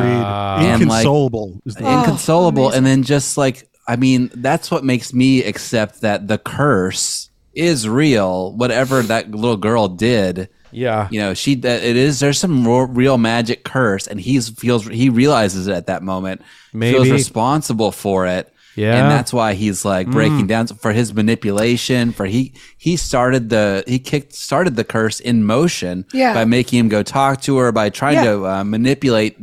agreed. 0.56 0.66
And, 0.66 0.80
like, 0.80 0.82
Inconsolable. 1.04 1.60
is 1.66 1.74
the- 1.74 1.84
inconsolable, 1.98 2.64
amazing. 2.66 2.78
and 2.78 2.86
then 2.86 3.02
just 3.02 3.36
like 3.36 3.68
I 3.88 3.94
mean, 3.96 4.30
that's 4.34 4.70
what 4.70 4.82
makes 4.82 5.12
me 5.14 5.44
accept 5.44 6.00
that 6.00 6.26
the 6.26 6.38
curse 6.38 7.30
is 7.54 7.88
real. 7.88 8.52
Whatever 8.56 9.00
that 9.02 9.30
little 9.30 9.56
girl 9.56 9.86
did, 9.88 10.48
Yeah. 10.76 11.08
you 11.10 11.18
know, 11.18 11.32
she 11.34 11.54
that 11.56 11.82
it 11.82 11.96
is. 11.96 12.20
There's 12.20 12.38
some 12.38 12.66
real, 12.66 12.86
real 12.86 13.18
magic 13.18 13.64
curse, 13.64 14.06
and 14.06 14.20
he's 14.20 14.50
feels 14.50 14.86
he 14.86 15.08
realizes 15.08 15.66
it 15.68 15.72
at 15.74 15.86
that 15.86 16.02
moment. 16.02 16.42
Feels 16.72 17.04
Maybe. 17.04 17.12
responsible 17.12 17.90
for 17.92 18.26
it. 18.26 18.52
Yeah. 18.76 19.00
and 19.00 19.10
that's 19.10 19.32
why 19.32 19.54
he's 19.54 19.86
like 19.86 20.06
breaking 20.10 20.48
down 20.48 20.66
for 20.66 20.92
his 20.92 21.14
manipulation. 21.14 22.12
For 22.12 22.26
he 22.26 22.52
he 22.76 22.98
started 22.98 23.48
the 23.48 23.82
he 23.86 23.98
kicked 23.98 24.34
started 24.34 24.76
the 24.76 24.84
curse 24.84 25.18
in 25.18 25.44
motion 25.44 26.04
Yeah. 26.12 26.34
by 26.34 26.44
making 26.44 26.80
him 26.80 26.88
go 26.90 27.02
talk 27.02 27.40
to 27.42 27.56
her 27.56 27.72
by 27.72 27.88
trying 27.88 28.16
Yeah. 28.16 28.24
to 28.32 28.46
uh, 28.46 28.64
manipulate 28.64 29.38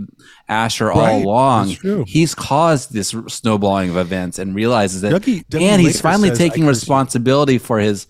Asher 0.48 0.92
all 0.92 1.24
along. 1.24 1.72
True. 1.74 2.06
He's 2.08 2.36
caused 2.36 2.94
this 2.94 3.16
snowballing 3.28 3.90
of 3.90 3.98
events 3.98 4.38
and 4.38 4.54
realizes 4.54 5.04
it. 5.04 5.12
Dougie- 5.12 5.44
Dougie 5.50 5.62
and 5.64 5.82
he's 5.82 6.00
finally 6.00 6.30
says, 6.30 6.38
taking 6.38 6.66
cursed 6.66 6.84
you." 6.84 6.94
responsibility 6.94 7.58
for 7.58 7.80
his. 7.80 8.06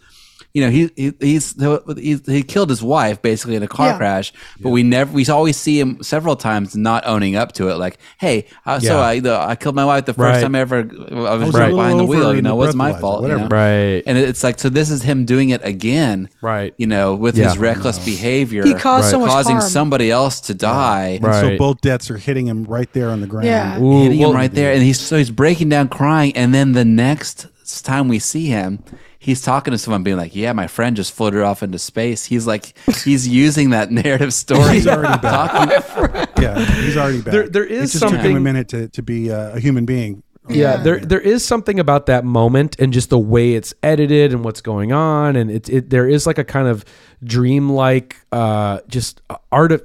You 0.55 0.63
know, 0.63 0.69
he, 0.69 0.91
he 0.95 1.13
he's 1.19 1.55
he, 1.97 2.15
he 2.27 2.43
killed 2.43 2.69
his 2.69 2.83
wife 2.83 3.23
basically 3.23 3.55
in 3.55 3.63
a 3.63 3.67
car 3.67 3.87
Yeah. 3.87 3.97
crash, 3.97 4.31
but 4.61 4.69
we 4.69 4.83
never 4.83 5.11
we 5.11 5.25
always 5.25 5.57
see 5.57 5.79
him 5.79 6.03
several 6.03 6.35
times 6.35 6.75
not 6.75 7.07
owning 7.07 7.35
up 7.35 7.53
to 7.53 7.69
it. 7.69 7.77
Like, 7.77 7.97
hey, 8.19 8.45
uh, 8.67 8.79
so 8.79 8.99
I 9.01 9.19
the, 9.19 9.35
I 9.35 9.55
killed 9.55 9.73
my 9.73 9.83
wife 9.85 10.05
the 10.05 10.13
first 10.13 10.35
Right. 10.35 10.41
time 10.43 10.53
I 10.53 10.59
ever 10.59 10.77
I 10.77 11.33
was 11.37 11.47
was 11.47 11.55
right 11.55 11.71
behind 11.71 11.99
the 11.99 12.03
wheel. 12.05 12.35
You 12.35 12.43
know, 12.43 12.55
the 12.55 12.63
it 12.63 12.67
was 12.67 12.75
my 12.75 12.91
breathalyzer, 12.93 12.99
fault. 13.01 13.21
you 13.23 13.27
know? 13.29 13.47
Right. 13.47 14.03
And 14.05 14.15
it's 14.15 14.43
like 14.43 14.59
so. 14.59 14.69
This 14.69 14.91
is 14.91 15.01
him 15.01 15.25
doing 15.25 15.49
it 15.49 15.61
again, 15.65 16.29
Right. 16.41 16.75
You 16.77 16.85
know, 16.85 17.15
with 17.15 17.35
Yeah. 17.35 17.45
his 17.49 17.57
reckless 17.57 17.97
behavior, 18.05 18.63
He 18.63 18.75
caused 18.75 19.09
so 19.09 19.19
much 19.21 19.29
causing 19.31 19.55
harm. 19.57 19.67
somebody 19.69 20.11
else 20.11 20.39
to 20.41 20.53
die. 20.53 21.19
And 21.23 21.33
so 21.33 21.57
both 21.57 21.81
deaths 21.81 22.11
are 22.11 22.17
hitting 22.17 22.45
him 22.45 22.65
right 22.65 22.91
there 22.93 23.09
on 23.09 23.21
the 23.21 23.27
ground. 23.27 23.47
Yeah. 23.47 23.79
Ooh, 23.81 24.03
hitting 24.03 24.19
well, 24.19 24.29
him 24.29 24.35
right 24.35 24.53
there, 24.53 24.71
and 24.71 24.83
he's 24.83 24.99
so 24.99 25.17
he's 25.17 25.31
breaking 25.31 25.69
down, 25.69 25.87
crying, 25.89 26.37
and 26.37 26.53
then 26.53 26.73
the 26.73 26.85
next 26.85 27.47
time 27.83 28.07
we 28.07 28.19
see 28.19 28.45
him, 28.47 28.83
he's 29.23 29.41
talking 29.41 29.71
to 29.71 29.77
someone, 29.77 30.03
being 30.03 30.17
like, 30.17 30.35
"Yeah, 30.35 30.53
my 30.53 30.67
friend 30.67 30.95
just 30.95 31.13
floated 31.13 31.41
off 31.43 31.63
into 31.63 31.79
space." 31.79 32.25
He's 32.25 32.45
like, 32.45 32.77
he's 33.03 33.27
using 33.27 33.69
that 33.71 33.89
narrative 33.91 34.33
story. 34.33 34.73
He's 34.73 34.87
already 34.87 35.19
back. 35.21 35.51
talking, 35.51 36.27
Yeah, 36.43 36.59
he's 36.81 36.97
already 36.97 37.21
back. 37.21 37.31
There- 37.31 37.49
there 37.49 37.65
is 37.65 37.95
it 37.95 37.99
just 37.99 38.11
took 38.13 38.21
him 38.21 38.35
a 38.35 38.39
minute 38.39 38.67
to, 38.69 38.89
to 38.89 39.01
be 39.01 39.31
uh, 39.31 39.55
a 39.55 39.59
human 39.59 39.85
being. 39.85 40.23
yeah, 40.49 40.75
there 40.77 40.99
there 40.99 41.21
is 41.21 41.45
something 41.45 41.79
about 41.79 42.05
that 42.07 42.25
moment 42.25 42.75
and 42.77 42.91
just 42.91 43.09
the 43.09 43.17
way 43.17 43.53
it's 43.53 43.73
edited 43.81 44.33
and 44.33 44.43
what's 44.43 44.59
going 44.59 44.91
on 44.91 45.37
and 45.37 45.49
it, 45.49 45.69
it 45.69 45.89
there 45.89 46.05
is 46.05 46.27
like 46.27 46.37
a 46.37 46.43
kind 46.43 46.67
of 46.67 46.83
dreamlike 47.23 48.17
uh 48.33 48.79
just 48.89 49.21
art 49.53 49.71
of 49.71 49.81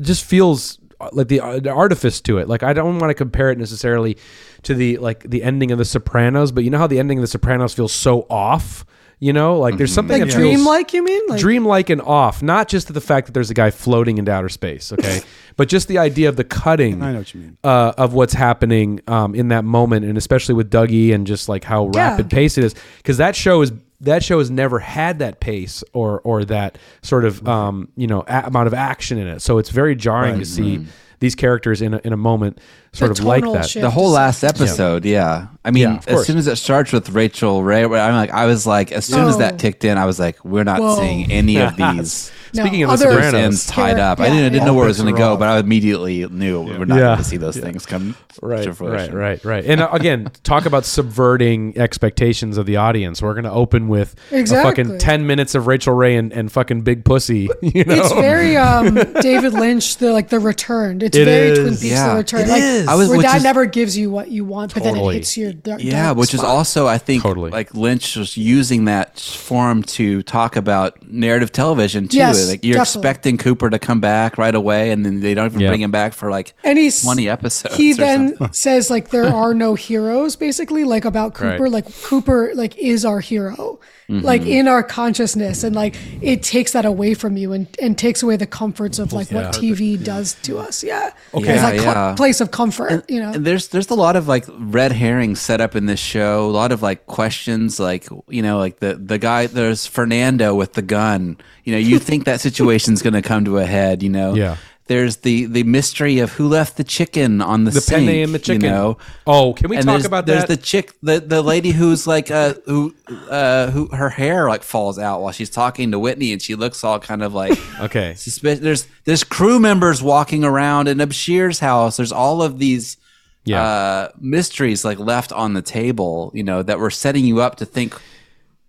just 0.00 0.24
feels 0.24 0.78
like 1.12 1.28
the, 1.28 1.40
uh, 1.40 1.58
the 1.60 1.70
artifice 1.70 2.20
to 2.20 2.38
it 2.38 2.48
like 2.48 2.62
i 2.62 2.72
don't 2.72 2.98
want 2.98 3.10
to 3.10 3.14
compare 3.14 3.50
it 3.50 3.58
necessarily 3.58 4.16
to 4.62 4.74
the 4.74 4.96
like 4.98 5.22
the 5.28 5.42
ending 5.42 5.70
of 5.70 5.78
the 5.78 5.84
sopranos 5.84 6.52
but 6.52 6.64
you 6.64 6.70
know 6.70 6.78
how 6.78 6.86
the 6.86 6.98
ending 6.98 7.18
of 7.18 7.22
the 7.22 7.26
sopranos 7.28 7.74
feels 7.74 7.92
so 7.92 8.26
off 8.30 8.84
you 9.18 9.32
know 9.32 9.58
like 9.58 9.76
there's 9.78 9.92
something 9.92 10.20
Like 10.20 10.28
that 10.30 10.36
feels 10.36 10.54
dreamlike, 10.54 10.92
you 10.92 11.02
mean? 11.02 11.22
Like 11.28 11.40
dreamlike 11.40 11.88
and 11.90 12.02
off 12.02 12.42
not 12.42 12.68
just 12.68 12.92
the 12.92 13.00
fact 13.00 13.26
that 13.26 13.32
there's 13.32 13.50
a 13.50 13.54
guy 13.54 13.70
floating 13.70 14.18
into 14.18 14.30
outer 14.32 14.48
space 14.50 14.92
okay 14.92 15.20
but 15.56 15.68
just 15.68 15.88
the 15.88 15.96
idea 15.98 16.28
of 16.28 16.36
the 16.36 16.44
cutting 16.44 17.00
I 17.02 17.12
know 17.12 17.18
what 17.18 17.34
you 17.34 17.40
mean. 17.40 17.56
uh, 17.64 17.92
of 17.96 18.12
what's 18.12 18.34
happening 18.34 19.00
um, 19.08 19.34
in 19.34 19.48
that 19.48 19.64
moment, 19.64 20.04
and 20.04 20.18
especially 20.18 20.54
with 20.54 20.70
Dougie 20.70 21.14
and 21.14 21.26
just 21.26 21.48
like 21.48 21.64
how 21.64 21.84
Yeah. 21.94 22.10
rapid 22.10 22.28
pace 22.28 22.58
it 22.58 22.64
is, 22.64 22.74
because 22.98 23.16
that 23.16 23.34
show 23.34 23.62
is 23.62 23.72
that 24.00 24.22
show 24.22 24.38
has 24.38 24.50
never 24.50 24.78
had 24.78 25.18
that 25.20 25.40
pace 25.40 25.82
or 25.92 26.20
or 26.20 26.44
that 26.44 26.78
sort 27.02 27.24
of 27.24 27.46
um, 27.48 27.88
you 27.96 28.06
know 28.06 28.24
a- 28.28 28.44
amount 28.46 28.66
of 28.66 28.74
action 28.74 29.18
in 29.18 29.26
it. 29.26 29.40
So 29.40 29.58
it's 29.58 29.70
very 29.70 29.94
jarring 29.96 30.38
to 30.40 30.44
see 30.44 30.86
these 31.18 31.34
characters 31.34 31.80
in 31.80 31.94
a, 31.94 32.00
in 32.04 32.12
a 32.12 32.16
moment 32.16 32.58
sort 32.96 33.14
The 33.16 33.22
of 33.22 33.26
like 33.26 33.44
that. 33.44 33.68
shift. 33.70 33.82
the 33.82 33.90
whole 33.90 34.10
last 34.10 34.42
episode, 34.44 35.04
yeah. 35.04 35.48
I 35.64 35.70
mean, 35.72 35.82
Yeah, 35.82 35.96
as 35.98 36.04
course. 36.06 36.26
soon 36.26 36.38
as 36.38 36.46
it 36.46 36.56
starts 36.56 36.92
with 36.92 37.10
Rachael 37.10 37.62
Ray, 37.62 37.82
I'm 37.84 37.90
like, 37.90 38.30
I 38.30 38.46
was 38.46 38.66
like, 38.66 38.92
as 38.92 39.04
soon 39.04 39.26
as 39.26 39.38
that 39.38 39.58
kicked 39.58 39.84
in, 39.84 39.98
I 39.98 40.04
was 40.06 40.18
like, 40.20 40.44
we're 40.44 40.62
not 40.64 40.80
Whoa. 40.80 40.96
seeing 40.96 41.30
any 41.32 41.56
of 41.58 41.76
these. 41.76 42.30
No, 42.54 42.62
Speaking 42.62 42.84
of 42.84 42.88
the 42.90 43.06
other- 43.08 43.14
Sopranos. 43.16 43.34
ends 43.34 43.66
tied 43.66 43.98
up. 43.98 44.20
I 44.20 44.28
didn't, 44.28 44.44
I 44.44 44.48
didn't 44.50 44.64
know 44.66 44.74
where 44.74 44.84
it 44.84 44.88
was 44.88 45.00
going 45.00 45.12
to 45.12 45.18
go, 45.18 45.36
but 45.36 45.48
I 45.48 45.58
immediately 45.58 46.26
knew 46.28 46.62
we're 46.62 46.84
not 46.84 46.94
Yeah. 46.96 47.02
going 47.06 47.18
to 47.18 47.24
see 47.24 47.36
those 47.36 47.56
things 47.56 47.84
come 47.84 48.16
Right, 48.40 48.62
to 48.64 48.72
right, 48.72 49.12
right, 49.12 49.44
right. 49.44 49.64
And 49.64 49.80
uh, 49.80 49.88
again, 49.92 50.30
talk 50.44 50.64
about 50.66 50.84
subverting 50.84 51.76
expectations 51.76 52.56
of 52.58 52.66
the 52.66 52.76
audience. 52.76 53.20
We're 53.22 53.32
going 53.34 53.44
to 53.44 53.50
open 53.50 53.88
with 53.88 54.14
a 54.30 54.38
Exactly. 54.38 54.84
fucking 54.84 54.98
10 54.98 55.26
minutes 55.26 55.54
of 55.54 55.66
Rachael 55.66 55.94
Ray 55.94 56.16
and, 56.16 56.32
and 56.32 56.50
fucking 56.52 56.82
Big 56.82 57.04
Pussy. 57.04 57.48
You 57.62 57.84
know? 57.84 57.94
It's 57.94 58.12
very 58.12 58.56
um, 58.56 58.94
David 59.20 59.52
Lynch, 59.54 59.96
the 59.96 60.12
like 60.12 60.28
the 60.28 60.38
Returned. 60.38 61.02
It's 61.02 61.16
It 61.16 61.24
very 61.24 61.48
is. 61.48 61.58
Twin 61.58 61.70
Peaks, 61.72 61.84
Yeah. 61.84 62.08
the 62.10 62.16
Return. 62.16 62.40
It 62.42 62.48
like, 62.48 62.62
is. 62.62 62.85
I 62.88 62.94
was- 62.94 63.08
where 63.08 63.18
which 63.18 63.26
that 63.26 63.38
is- 63.38 63.42
never 63.44 63.66
gives 63.66 63.96
you 63.96 64.10
what 64.10 64.30
you 64.30 64.44
want, 64.44 64.74
but 64.74 64.82
then 64.82 64.96
it 64.96 65.12
hits 65.12 65.36
your 65.36 65.52
dark, 65.52 65.82
Yeah, 65.82 66.06
dark 66.06 66.18
which 66.18 66.34
is 66.34 66.40
also, 66.40 66.86
I 66.86 66.98
think, 66.98 67.22
Totally. 67.22 67.50
like 67.50 67.74
Lynch 67.74 68.16
was 68.16 68.36
using 68.36 68.84
that 68.86 69.18
form 69.18 69.82
to 69.84 70.22
talk 70.22 70.56
about 70.56 70.96
narrative 71.10 71.52
television 71.52 72.08
too. 72.08 72.16
Yes, 72.18 72.48
like 72.48 72.64
you're 72.64 72.74
definitely. 72.78 73.00
expecting 73.00 73.38
Cooper 73.38 73.70
to 73.70 73.78
come 73.78 74.00
back 74.00 74.38
right 74.38 74.54
away, 74.54 74.90
and 74.90 75.04
then 75.04 75.20
they 75.20 75.34
don't 75.34 75.46
even 75.46 75.60
Yeah. 75.60 75.68
bring 75.68 75.82
him 75.82 75.90
back 75.90 76.12
for 76.14 76.30
like 76.30 76.54
and 76.64 76.78
he's 76.78 77.02
20 77.02 77.28
episodes. 77.28 77.76
He 77.76 77.92
or 77.92 77.96
then 77.96 78.28
something. 78.36 78.48
says 78.52 78.90
like 78.90 79.10
there 79.10 79.26
are 79.32 79.54
no 79.54 79.74
heroes, 79.74 80.36
basically, 80.36 80.84
like 80.84 81.04
about 81.04 81.34
Cooper. 81.34 81.64
Right. 81.64 81.72
Like 81.72 82.02
Cooper, 82.04 82.52
like 82.54 82.76
is 82.78 83.04
our 83.04 83.20
hero, 83.20 83.78
mm-hmm. 84.08 84.24
like 84.24 84.42
in 84.46 84.68
our 84.68 84.82
consciousness, 84.82 85.62
and 85.64 85.74
like 85.74 85.96
it 86.20 86.42
takes 86.42 86.72
that 86.72 86.84
away 86.84 87.14
from 87.14 87.36
you 87.36 87.52
and 87.52 87.66
and 87.80 87.96
takes 87.96 88.22
away 88.22 88.36
the 88.36 88.46
comforts 88.46 88.98
of 88.98 89.12
like 89.12 89.30
what 89.30 89.52
TV 89.54 90.02
does 90.02 90.36
to 90.42 90.58
us. 90.58 90.82
Yeah, 90.84 91.10
okay, 91.34 91.52
it's 91.54 91.62
Yeah, 91.62 91.64
like 91.68 91.80
yeah. 91.80 92.14
place 92.16 92.40
of 92.40 92.50
comfort. 92.50 92.75
You 93.08 93.20
know, 93.20 93.32
And 93.32 93.44
there's 93.44 93.68
there's 93.68 93.90
a 93.90 93.94
lot 93.94 94.16
of 94.16 94.28
like 94.28 94.44
red 94.48 94.92
herrings 94.92 95.40
set 95.40 95.60
up 95.60 95.76
in 95.76 95.86
this 95.86 96.00
show. 96.00 96.46
A 96.46 96.52
lot 96.52 96.72
of 96.72 96.82
like 96.82 97.06
questions, 97.06 97.78
like 97.80 98.08
you 98.28 98.42
know, 98.42 98.58
like 98.58 98.80
the 98.80 98.94
the 98.94 99.18
guy. 99.18 99.46
There's 99.46 99.86
Fernando 99.86 100.54
with 100.54 100.74
the 100.74 100.82
gun. 100.82 101.38
You 101.64 101.72
know, 101.72 101.78
you 101.78 101.98
think 101.98 102.24
that 102.24 102.40
situation's 102.40 103.02
going 103.02 103.14
to 103.14 103.22
come 103.22 103.44
to 103.46 103.58
a 103.58 103.64
head. 103.64 104.02
You 104.02 104.10
know. 104.10 104.34
Yeah. 104.34 104.56
There's 104.88 105.16
the 105.18 105.46
the 105.46 105.64
mystery 105.64 106.20
of 106.20 106.32
who 106.32 106.46
left 106.46 106.76
the 106.76 106.84
chicken 106.84 107.40
on 107.40 107.64
the, 107.64 107.72
the 107.72 107.80
sink. 107.80 108.08
penne 108.08 108.22
and 108.22 108.32
the 108.34 108.38
chicken. 108.38 108.62
You 108.62 108.70
know. 108.70 108.98
Oh, 109.26 109.52
can 109.52 109.68
we 109.68 109.76
and 109.76 109.84
talk 109.84 110.04
about 110.04 110.26
there's 110.26 110.42
that? 110.42 110.48
There's 110.48 110.58
the 110.58 110.64
chick, 110.64 110.92
the 111.02 111.18
the 111.18 111.42
lady 111.42 111.72
who's 111.72 112.06
like 112.06 112.30
uh 112.30 112.54
who 112.66 112.94
uh 113.28 113.70
who 113.72 113.88
her 113.88 114.10
hair 114.10 114.48
like 114.48 114.62
falls 114.62 114.96
out 114.98 115.22
while 115.22 115.32
she's 115.32 115.50
talking 115.50 115.90
to 115.90 115.98
Whitney, 115.98 116.32
and 116.32 116.40
she 116.40 116.54
looks 116.54 116.84
all 116.84 117.00
kind 117.00 117.22
of 117.24 117.34
like 117.34 117.58
okay. 117.80 118.14
suspicious. 118.14 118.60
There's 118.60 118.86
there's 119.04 119.24
crew 119.24 119.58
members 119.58 120.02
walking 120.04 120.44
around 120.44 120.86
in 120.86 121.00
Asher's 121.00 121.58
house. 121.58 121.96
There's 121.96 122.12
all 122.12 122.40
of 122.42 122.60
these 122.60 122.96
Yeah. 123.44 123.62
uh, 123.62 124.08
mysteries 124.20 124.84
like 124.84 125.00
left 125.00 125.32
on 125.32 125.54
the 125.54 125.62
table, 125.62 126.30
you 126.32 126.44
know, 126.44 126.62
that 126.62 126.78
were 126.78 126.90
setting 126.90 127.24
you 127.24 127.40
up 127.40 127.56
to 127.56 127.64
think 127.66 128.00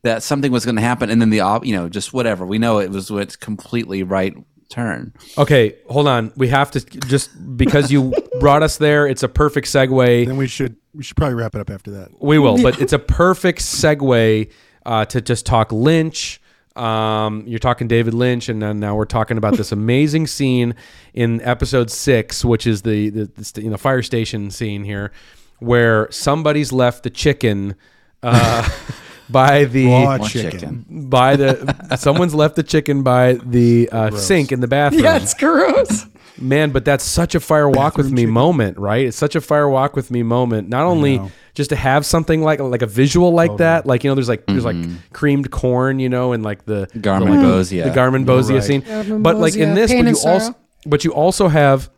that 0.04 0.24
something 0.24 0.52
was 0.52 0.66
going 0.66 0.78
to 0.78 0.82
happen, 0.82 1.10
and 1.12 1.22
then 1.22 1.30
the 1.30 1.42
you 1.64 1.76
know, 1.76 1.90
just 1.90 2.12
whatever. 2.14 2.44
We 2.46 2.58
know 2.58 2.80
it 2.80 2.90
was 2.90 3.12
what's 3.12 3.36
completely 3.36 4.02
right 4.04 4.36
turn. 4.70 5.14
Okay, 5.38 5.76
hold 5.90 6.08
on. 6.08 6.32
We 6.36 6.50
have 6.50 6.72
to 6.72 6.82
just 6.82 7.58
because 7.58 7.92
you 7.92 8.14
brought 8.40 8.64
us 8.64 8.78
there. 8.78 9.08
It's 9.08 9.24
a 9.24 9.30
perfect 9.30 9.68
segue. 9.68 10.28
Then 10.28 10.38
we 10.38 10.48
should 10.48 10.76
we 10.94 11.04
should 11.04 11.18
probably 11.18 11.36
wrap 11.36 11.56
it 11.56 11.62
up 11.62 11.70
after 11.70 11.92
that. 11.92 12.10
We 12.22 12.40
will, 12.40 12.62
but 12.62 12.82
it's 12.82 12.94
a 12.94 13.00
perfect 13.00 13.60
segue 13.60 14.52
uh, 14.86 15.06
to 15.06 15.22
just 15.22 15.46
talk 15.46 15.72
Lynch. 15.72 16.42
Um, 16.76 17.44
you're 17.48 17.60
talking 17.60 17.88
David 17.88 18.14
Lynch, 18.14 18.50
and 18.50 18.62
then 18.62 18.80
now 18.80 18.96
we're 18.96 19.06
talking 19.06 19.38
about 19.38 19.58
this 19.58 19.72
amazing 19.72 20.28
scene 20.28 20.76
in 21.14 21.42
episode 21.42 21.90
six, 21.90 22.46
which 22.46 22.68
is 22.68 22.84
the 22.84 23.10
the, 23.10 23.26
the 23.54 23.62
you 23.64 23.70
know 23.70 23.78
fire 23.78 24.04
station 24.04 24.52
scene 24.52 24.84
here, 24.84 25.12
where 25.60 26.10
somebody's 26.12 26.72
left 26.72 27.04
the 27.04 27.10
chicken 27.10 27.76
uh, 28.24 28.68
by 29.30 29.66
the 29.66 29.88
Raw 29.88 30.16
Raw 30.16 30.28
chicken. 30.28 30.52
chicken. 30.52 31.10
by 31.10 31.36
the 31.36 31.96
someone's 31.98 32.34
left 32.36 32.56
the 32.56 32.64
chicken 32.64 33.04
by 33.04 33.34
the 33.34 33.90
uh, 33.92 34.12
sink 34.12 34.52
in 34.52 34.60
the 34.62 34.68
bathroom. 34.68 35.04
yeah, 35.04 35.18
it's 35.18 35.34
gross. 35.34 36.06
Man, 36.40 36.70
but 36.70 36.86
that's 36.86 37.04
such 37.04 37.34
a 37.34 37.40
fire 37.40 37.68
walk 37.68 37.98
with 37.98 38.12
me 38.12 38.22
chicken. 38.22 38.34
moment, 38.34 38.78
right? 38.78 39.08
It's 39.08 39.18
such 39.18 39.36
a 39.36 39.42
fire 39.42 39.68
walk 39.68 39.96
with 39.96 40.12
me 40.12 40.22
moment. 40.22 40.70
Not 40.70 40.84
only 40.86 41.18
know. 41.18 41.32
just 41.56 41.72
to 41.72 41.76
have 41.76 42.06
something 42.06 42.44
like 42.44 42.60
like 42.60 42.84
a 42.84 42.88
visual 42.88 43.32
like 43.34 43.58
that, 43.58 43.88
like 43.88 44.04
you 44.04 44.10
know, 44.12 44.16
there's 44.16 44.30
like 44.30 44.46
there's 44.46 44.64
like 44.66 44.76
Mm-hmm. 44.76 44.96
creamed 45.14 45.50
corn, 45.50 45.98
you 46.00 46.10
know, 46.10 46.34
and 46.34 46.44
like 46.44 46.66
the 46.66 46.88
Garmin 46.96 47.26
the, 47.26 47.32
like, 47.32 47.40
Bozia. 47.40 47.84
the 47.86 47.90
garmonbozia 48.00 48.54
Right. 48.54 48.64
scene. 48.64 48.82
Garmin 48.84 49.24
but 49.24 49.38
like 49.38 49.56
in 49.56 49.70
Bozia, 49.70 49.76
this, 49.76 49.92
Pain 49.92 50.04
but 50.06 50.08
and 50.10 50.18
you 50.18 50.30
also 50.30 50.56
but 50.86 51.04
you 51.04 51.14
also 51.14 51.48
have 51.48 51.90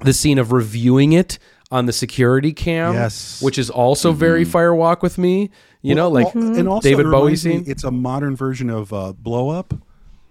the 0.00 0.12
scene 0.12 0.38
of 0.38 0.50
reviewing 0.52 1.12
it 1.12 1.38
on 1.70 1.86
the 1.86 1.92
security 1.92 2.52
cam, 2.52 2.94
Yes. 2.94 3.40
which 3.42 3.58
is 3.58 3.70
also 3.70 4.10
very 4.12 4.44
fire 4.44 4.74
walk 4.74 5.02
with 5.04 5.18
me. 5.18 5.50
You 5.82 5.94
know, 5.94 6.08
like 6.08 6.34
al- 6.34 6.56
and 6.56 6.68
also 6.68 6.88
David 6.88 7.06
it 7.06 7.10
Bowie 7.10 7.22
reminds 7.22 7.46
me 7.46 7.52
scene. 7.52 7.64
It's 7.66 7.84
a 7.84 7.90
modern 7.90 8.36
version 8.36 8.70
of 8.70 8.92
uh, 8.92 9.12
Blow 9.12 9.50
Up. 9.50 9.74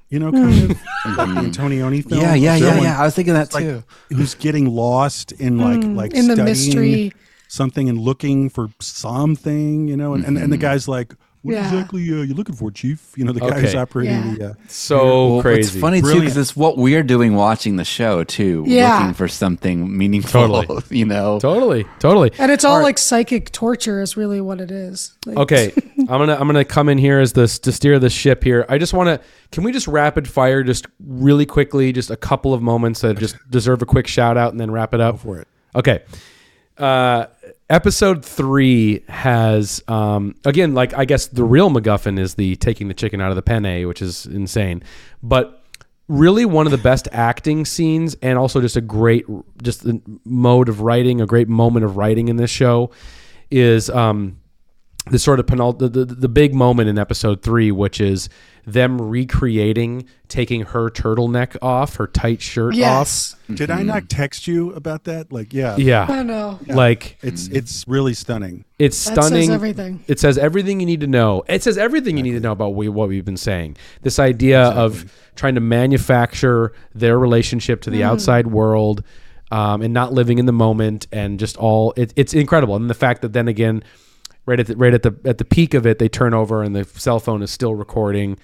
You 0.10 0.20
know, 0.20 0.30
hmm. 0.30 0.38
kind 0.38 0.64
of 0.64 0.70
like 1.18 1.28
the 1.28 1.62
Antonioni 1.62 2.08
film. 2.08 2.22
Yeah, 2.22 2.34
yeah, 2.34 2.56
yeah, 2.56 2.82
yeah. 2.82 3.02
I 3.02 3.06
was 3.06 3.16
thinking 3.16 3.34
that 3.34 3.54
like, 3.54 3.64
too. 3.64 3.84
Who's 4.10 4.36
getting 4.36 4.70
lost 4.70 5.32
in 5.34 5.60
hmm. 5.60 5.96
like 5.96 6.12
like 6.12 6.14
in 6.14 6.28
the 6.28 6.36
studying 6.36 6.46
mystery. 6.46 7.14
something 7.48 7.90
and 7.90 8.00
looking 8.00 8.50
for 8.50 8.70
something. 8.80 9.88
You 9.88 9.98
know, 9.98 10.14
and, 10.14 10.26
and, 10.26 10.38
and 10.38 10.52
the 10.52 10.58
mm-hmm. 10.58 10.62
guy's 10.62 10.88
like, 10.88 11.14
"What 11.42 11.54
Yeah. 11.54 11.66
exactly 11.66 12.02
uh, 12.02 12.24
you 12.24 12.34
looking 12.34 12.56
for, 12.56 12.72
Chief?" 12.72 13.14
You 13.16 13.26
know, 13.26 13.32
the 13.32 13.40
guy 13.40 13.48
Okay. 13.48 13.62
who's 13.62 13.76
operating 13.76 14.14
Yeah. 14.16 14.34
the. 14.38 14.46
Uh, 14.50 14.54
so 14.68 15.34
Well, 15.34 15.42
crazy. 15.42 15.60
It's 15.60 15.78
funny 15.82 16.02
too 16.02 16.20
because 16.20 16.38
it's 16.38 16.56
what 16.56 16.78
we're 16.78 17.04
doing 17.04 17.36
watching 17.36 17.76
the 17.78 17.86
show 17.86 18.24
too. 18.24 18.64
Yeah. 18.68 19.00
looking 19.00 19.14
for 19.14 19.28
something 19.28 19.98
meaningful. 19.98 20.48
Totally. 20.48 20.82
you 20.98 21.06
know. 21.06 21.40
Totally, 21.40 21.86
totally. 22.00 22.32
And 22.40 22.52
it's 22.52 22.66
all 22.66 22.82
like 22.82 22.98
psychic 22.98 23.52
torture 23.52 24.02
is 24.02 24.18
really 24.18 24.42
what 24.42 24.60
it 24.62 24.72
is. 24.72 25.14
Like, 25.26 25.38
Okay, 25.38 25.72
I'm 26.00 26.06
gonna 26.08 26.36
I'm 26.40 26.48
gonna 26.48 26.66
come 26.66 26.90
in 26.90 26.98
here 26.98 27.20
as 27.20 27.34
this 27.34 27.60
to 27.60 27.72
steer 27.72 28.00
the 28.00 28.10
ship 28.10 28.44
here. 28.44 28.66
I 28.70 28.78
just 28.78 28.94
want 28.94 29.08
to. 29.08 29.28
Can 29.52 29.64
we 29.64 29.72
just 29.72 29.88
rapid 29.88 30.28
fire, 30.28 30.62
just 30.64 30.86
really 31.06 31.46
quickly, 31.46 31.94
just 31.94 32.10
a 32.12 32.18
couple 32.18 32.54
of 32.54 32.62
moments 32.62 33.02
that 33.02 33.18
just 33.18 33.36
deserve 33.50 33.82
a 33.82 33.86
quick 33.86 34.08
shout 34.08 34.36
out, 34.38 34.52
and 34.52 34.60
then 34.60 34.72
wrap 34.72 34.94
it 34.94 35.00
up 35.00 35.20
for 35.20 35.40
it. 35.40 35.48
Okay. 35.76 36.02
Uh, 36.78 37.26
episode 37.70 38.24
three 38.24 39.04
has 39.10 39.84
um, 39.88 40.36
again, 40.46 40.74
like 40.74 40.94
I 40.94 41.06
guess 41.06 41.28
the 41.28 41.44
real 41.44 41.70
MacGuffin 41.70 42.20
is 42.20 42.36
the 42.36 42.56
taking 42.58 42.88
the 42.88 42.94
chicken 42.94 43.22
out 43.22 43.30
of 43.30 43.36
the 43.36 43.42
penne, 43.42 43.88
which 43.88 44.02
is 44.02 44.26
insane, 44.26 44.84
but 45.22 45.64
really 46.08 46.46
one 46.46 46.66
of 46.66 46.72
the 46.72 46.78
best 46.78 47.08
acting 47.12 47.66
scenes 47.66 48.16
and 48.22 48.40
also 48.40 48.62
just 48.62 48.78
a 48.78 48.82
great 48.82 49.26
just 49.62 49.84
the 49.84 50.02
mode 50.26 50.70
of 50.70 50.82
writing, 50.82 51.20
a 51.22 51.26
great 51.26 51.50
moment 51.50 51.84
of 51.84 51.98
writing 51.98 52.30
in 52.30 52.38
this 52.38 52.52
show 52.52 52.92
is 53.52 53.90
um, 53.90 54.40
the 55.10 55.20
sort 55.20 55.40
of 55.40 55.46
penult- 55.46 55.80
the, 55.80 55.90
the, 55.90 56.06
the 56.06 56.30
big 56.30 56.54
moment 56.54 56.90
in 56.90 56.98
episode 56.98 57.42
three, 57.42 57.72
which 57.72 58.00
is 58.00 58.30
them 58.68 59.02
recreating 59.02 60.06
taking 60.28 60.64
her 60.64 60.90
turtleneck 60.90 61.56
off, 61.62 61.96
her 61.96 62.06
tight 62.06 62.42
shirt 62.42 62.76
Yes. 62.76 63.38
Did 63.52 63.72
I 63.72 63.82
not 63.82 64.10
text 64.10 64.46
you 64.46 64.74
about 64.74 65.06
that? 65.06 65.32
Like, 65.32 65.54
yeah. 65.54 65.78
Yeah. 65.78 66.06
I 66.08 66.22
know. 66.22 66.60
Like 66.68 67.18
It's 67.22 67.48
it's 67.48 67.88
really 67.88 68.14
stunning. 68.14 68.66
it's 68.78 69.02
That 69.06 69.24
stunning. 69.24 69.44
says 69.48 69.56
everything. 69.56 70.04
It 70.08 70.20
says 70.20 70.38
everything 70.38 70.82
you 70.82 70.86
need 70.86 71.00
to 71.00 71.08
know. 71.08 71.44
It 71.48 71.64
says 71.64 71.78
everything 71.78 72.18
you 72.18 72.24
need 72.24 72.34
to 72.34 72.42
know 72.42 72.52
about 72.52 72.76
we, 72.76 72.90
what 72.90 73.08
we've 73.08 73.24
been 73.24 73.38
saying. 73.38 73.78
This 74.02 74.20
idea 74.20 74.62
of 74.62 75.14
trying 75.38 75.56
to 75.56 75.62
manufacture 75.62 76.74
their 76.94 77.18
relationship 77.18 77.82
to 77.84 77.90
the 77.90 78.04
outside 78.04 78.48
world 78.48 79.02
um, 79.50 79.82
and 79.82 79.94
not 79.94 80.12
living 80.12 80.40
in 80.40 80.46
the 80.46 80.52
moment 80.52 81.08
and 81.14 81.40
just 81.40 81.56
all 81.56 81.94
it, 81.96 82.12
it's 82.18 82.34
incredible. 82.34 82.76
And 82.76 82.90
the 82.90 82.94
fact 82.94 83.22
that 83.22 83.32
then 83.32 83.48
again, 83.48 83.82
right 84.48 84.60
at 84.60 84.66
the, 84.68 84.76
right 84.76 84.94
at 84.96 85.04
the 85.04 85.16
at 85.26 85.38
the 85.38 85.46
peak 85.46 85.76
of 85.76 85.86
it, 85.86 86.00
they 86.00 86.10
turn 86.10 86.34
over 86.34 86.64
and 86.64 86.76
the 86.76 86.84
cell 86.86 87.20
phone 87.20 87.44
is 87.44 87.52
still 87.52 87.76
recording. 87.76 88.40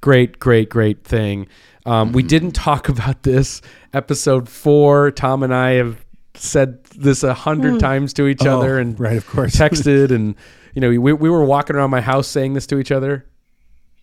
Great, 0.00 0.38
great, 0.38 0.70
great 0.70 1.04
thing. 1.04 1.46
Um, 1.84 2.12
We 2.12 2.22
didn't 2.22 2.52
talk 2.52 2.88
about 2.88 3.22
this 3.22 3.60
episode 3.92 4.48
four. 4.48 5.10
Tom 5.10 5.42
and 5.42 5.54
I 5.54 5.72
have 5.72 6.02
said 6.34 6.82
this 6.84 7.22
a 7.22 7.34
hundred 7.34 7.80
times 7.80 8.14
to 8.14 8.26
each 8.26 8.46
Oh, 8.46 8.60
other 8.60 8.78
and 8.78 8.98
right, 8.98 9.16
of 9.18 9.26
course. 9.26 9.54
texted 9.56 10.10
and 10.14 10.34
you 10.74 10.80
know 10.80 10.88
we, 10.88 10.98
we 11.12 11.28
were 11.28 11.44
walking 11.44 11.76
around 11.76 11.90
my 11.90 12.00
house 12.00 12.28
saying 12.28 12.54
this 12.54 12.66
to 12.68 12.78
each 12.78 12.92
other 12.92 13.26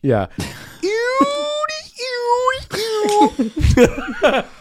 yeah 0.04 0.28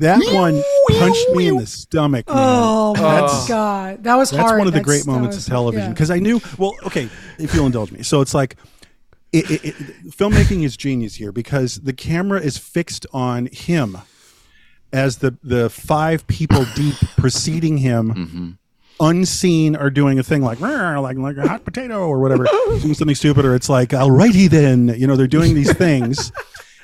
That 0.00 0.20
one 0.32 0.62
punched 0.98 1.28
me 1.36 1.48
in 1.48 1.56
the 1.56 1.66
stomach. 1.66 2.26
Man. 2.26 2.36
Oh 2.38 2.94
my 2.94 3.00
That's- 3.00 3.48
god, 3.48 4.04
that 4.04 4.14
was 4.16 4.30
That's 4.30 4.42
hard. 4.42 4.58
one 4.58 4.66
of 4.66 4.72
the 4.72 4.78
That's- 4.80 5.04
great 5.04 5.06
moments 5.06 5.36
was- 5.36 5.46
of 5.46 5.50
television 5.52 5.88
yeah. 5.88 5.92
because 5.92 6.10
I 6.10 6.18
knew. 6.18 6.40
Well, 6.58 6.74
okay, 6.86 7.08
if 7.38 7.54
you'll 7.54 7.66
indulge 7.66 7.92
me. 7.92 8.02
So 8.02 8.20
it's 8.22 8.32
like, 8.34 8.56
it, 9.32 9.50
it, 9.50 9.64
it, 9.64 9.74
filmmaking 10.10 10.64
is 10.64 10.76
genius 10.76 11.14
here 11.16 11.32
because 11.32 11.76
the 11.82 11.92
camera 11.92 12.40
is 12.40 12.56
fixed 12.58 13.06
on 13.12 13.46
him 13.52 13.98
as 14.92 15.18
the 15.18 15.36
the 15.42 15.68
five 15.70 16.26
people 16.26 16.64
deep 16.74 16.96
preceding 17.16 17.78
him. 17.78 18.14
Mm-hmm. 18.14 18.50
Unseen 19.02 19.76
are 19.76 19.88
doing 19.88 20.18
a 20.18 20.22
thing 20.22 20.42
like 20.42 20.60
"Rah," 20.60 20.98
like 21.00 21.16
like 21.16 21.36
a 21.38 21.46
hot 21.48 21.64
potato 21.64 22.06
or 22.06 22.18
whatever, 22.20 22.44
doing 22.80 22.92
something 22.94 23.14
stupid, 23.14 23.44
or 23.46 23.54
it's 23.54 23.68
like 23.70 23.90
alrighty 23.90 24.48
then, 24.50 24.88
you 24.88 25.06
know, 25.06 25.16
they're 25.16 25.26
doing 25.26 25.54
these 25.54 25.72
things, 25.74 26.32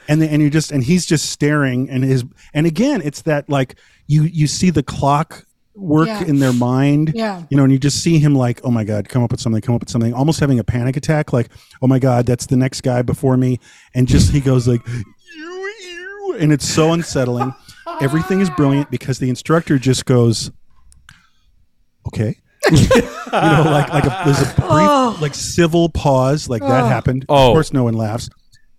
and 0.09 0.23
then, 0.23 0.29
and 0.31 0.43
you 0.43 0.51
just 0.51 0.73
and 0.73 0.83
he's 0.83 1.07
just 1.07 1.31
staring, 1.31 1.89
and 1.91 2.05
his 2.05 2.25
and 2.55 2.67
again, 2.67 3.03
it's 3.05 3.23
that 3.23 3.49
like 3.49 3.77
you 4.07 4.23
you 4.25 4.47
see 4.47 4.71
the 4.71 4.83
clock 4.83 5.45
work 5.75 6.09
Yeah. 6.09 6.25
in 6.25 6.39
their 6.39 6.53
mind, 6.53 7.13
Yeah. 7.15 7.43
you 7.51 7.57
know, 7.57 7.65
and 7.65 7.73
you 7.73 7.79
just 7.79 8.03
see 8.03 8.19
him 8.19 8.35
like, 8.35 8.61
oh 8.65 8.71
my 8.71 8.83
God, 8.83 9.09
come 9.09 9.23
up 9.23 9.31
with 9.31 9.41
something, 9.41 9.61
come 9.61 9.75
up 9.75 9.83
with 9.83 9.91
something, 9.91 10.15
almost 10.15 10.41
having 10.41 10.59
a 10.59 10.65
panic 10.65 10.97
attack, 10.97 11.35
like, 11.35 11.51
oh 11.83 11.87
my 11.87 11.99
God, 11.99 12.25
that's 12.25 12.47
the 12.47 12.57
next 12.57 12.81
guy 12.81 13.03
before 13.03 13.37
me. 13.37 13.61
And 13.95 14.09
just 14.09 14.33
he 14.33 14.41
goes 14.41 14.67
like, 14.67 14.81
"You, 14.89 15.75
you," 15.83 16.37
and 16.41 16.53
it's 16.53 16.67
so 16.67 16.93
unsettling. 16.93 17.53
Everything 18.01 18.41
is 18.41 18.51
brilliant 18.51 18.91
because 18.91 19.19
the 19.19 19.29
instructor 19.29 19.79
just 19.79 20.07
goes, 20.07 20.51
okay. 22.09 22.37
you 22.71 22.79
know, 23.33 23.63
like 23.67 23.89
like 23.91 24.05
a, 24.05 24.23
there's 24.25 24.41
a 24.41 24.55
brief 24.55 24.57
oh. 24.63 25.19
like 25.21 25.35
civil 25.35 25.89
pause, 25.89 26.49
like 26.49 26.63
that 26.63 26.85
oh. 26.85 26.89
happened. 26.89 27.25
Oh. 27.29 27.49
Of 27.51 27.55
course, 27.55 27.73
no 27.73 27.85
one 27.85 27.95
laughs. 27.95 28.29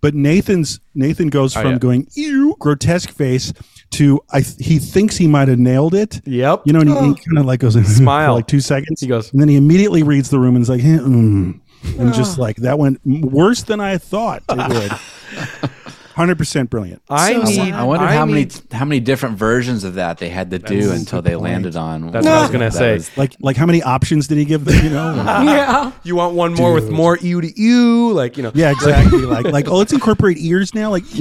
But 0.00 0.14
Nathan's 0.14 0.80
Nathan 0.94 1.28
goes 1.28 1.52
from 1.54 1.72
yeah. 1.72 1.78
going 1.78 2.06
ew 2.14 2.56
grotesque 2.58 3.10
face 3.10 3.52
to 3.90 4.20
I 4.30 4.42
th- 4.42 4.56
he 4.64 4.78
thinks 4.78 5.16
he 5.16 5.26
might 5.26 5.48
have 5.48 5.58
nailed 5.58 5.94
it. 5.94 6.20
yep 6.26 6.62
You 6.64 6.72
know, 6.72 6.80
and 6.80 6.88
he, 6.90 6.94
he 6.94 7.00
kind 7.26 7.38
of 7.38 7.46
like 7.46 7.60
goes 7.60 7.74
Smile. 7.96 8.30
for 8.32 8.36
like 8.36 8.46
two 8.46 8.60
seconds. 8.60 9.00
He 9.00 9.06
goes- 9.06 9.32
and 9.32 9.40
then 9.40 9.48
he 9.48 9.56
immediately 9.56 10.02
reads 10.02 10.30
the 10.30 10.38
room 10.38 10.54
and 10.56 10.62
is 10.62 10.68
like, 10.68 10.84
"Eh, 10.84 10.98
mm," 10.98 11.58
and 11.98 12.14
just 12.20 12.38
like 12.38 12.56
that 12.56 12.78
went 12.78 13.00
worse 13.04 13.62
than 13.62 13.80
I 13.80 13.98
thought 13.98 14.42
it 14.48 14.68
would. 15.62 15.70
Hundred 16.18 16.36
percent 16.36 16.68
brilliant. 16.68 17.00
i 17.08 17.32
So 17.32 17.42
need. 17.44 17.72
I 17.72 17.84
wonder 17.84 18.06
how 18.08 18.26
many 18.26 18.40
need- 18.40 18.60
how 18.72 18.84
many 18.84 18.98
different 19.00 19.38
versions 19.38 19.84
of 19.84 19.94
that 19.94 20.18
they 20.18 20.28
had 20.28 20.50
to 20.50 20.58
do 20.58 20.90
until 20.90 21.22
they 21.22 21.30
point. 21.32 21.44
landed 21.44 21.76
on. 21.76 22.10
That's 22.10 22.26
what 22.26 22.34
I 22.34 22.42
was 22.42 22.50
gonna 22.50 22.72
say. 22.72 22.94
was- 22.94 23.16
Like 23.16 23.36
like 23.40 23.56
how 23.56 23.66
many 23.66 23.82
options 23.84 24.26
did 24.26 24.36
he 24.36 24.44
give 24.44 24.64
them? 24.64 24.82
You 24.84 24.90
know. 24.90 25.14
yeah. 25.24 25.92
you 26.02 26.16
want 26.16 26.34
one 26.34 26.54
more 26.54 26.72
with 26.74 26.90
more 26.90 27.16
ew 27.18 27.40
to 27.40 27.60
ew 27.60 28.12
like 28.12 28.36
you 28.36 28.42
know 28.42 28.50
yeah, 28.54 28.70
exactly. 28.72 29.20
like 29.22 29.46
like 29.46 29.68
oh, 29.68 29.76
let's 29.76 29.92
incorporate 29.92 30.38
ears 30.38 30.74
now. 30.74 30.90
Like 30.90 31.04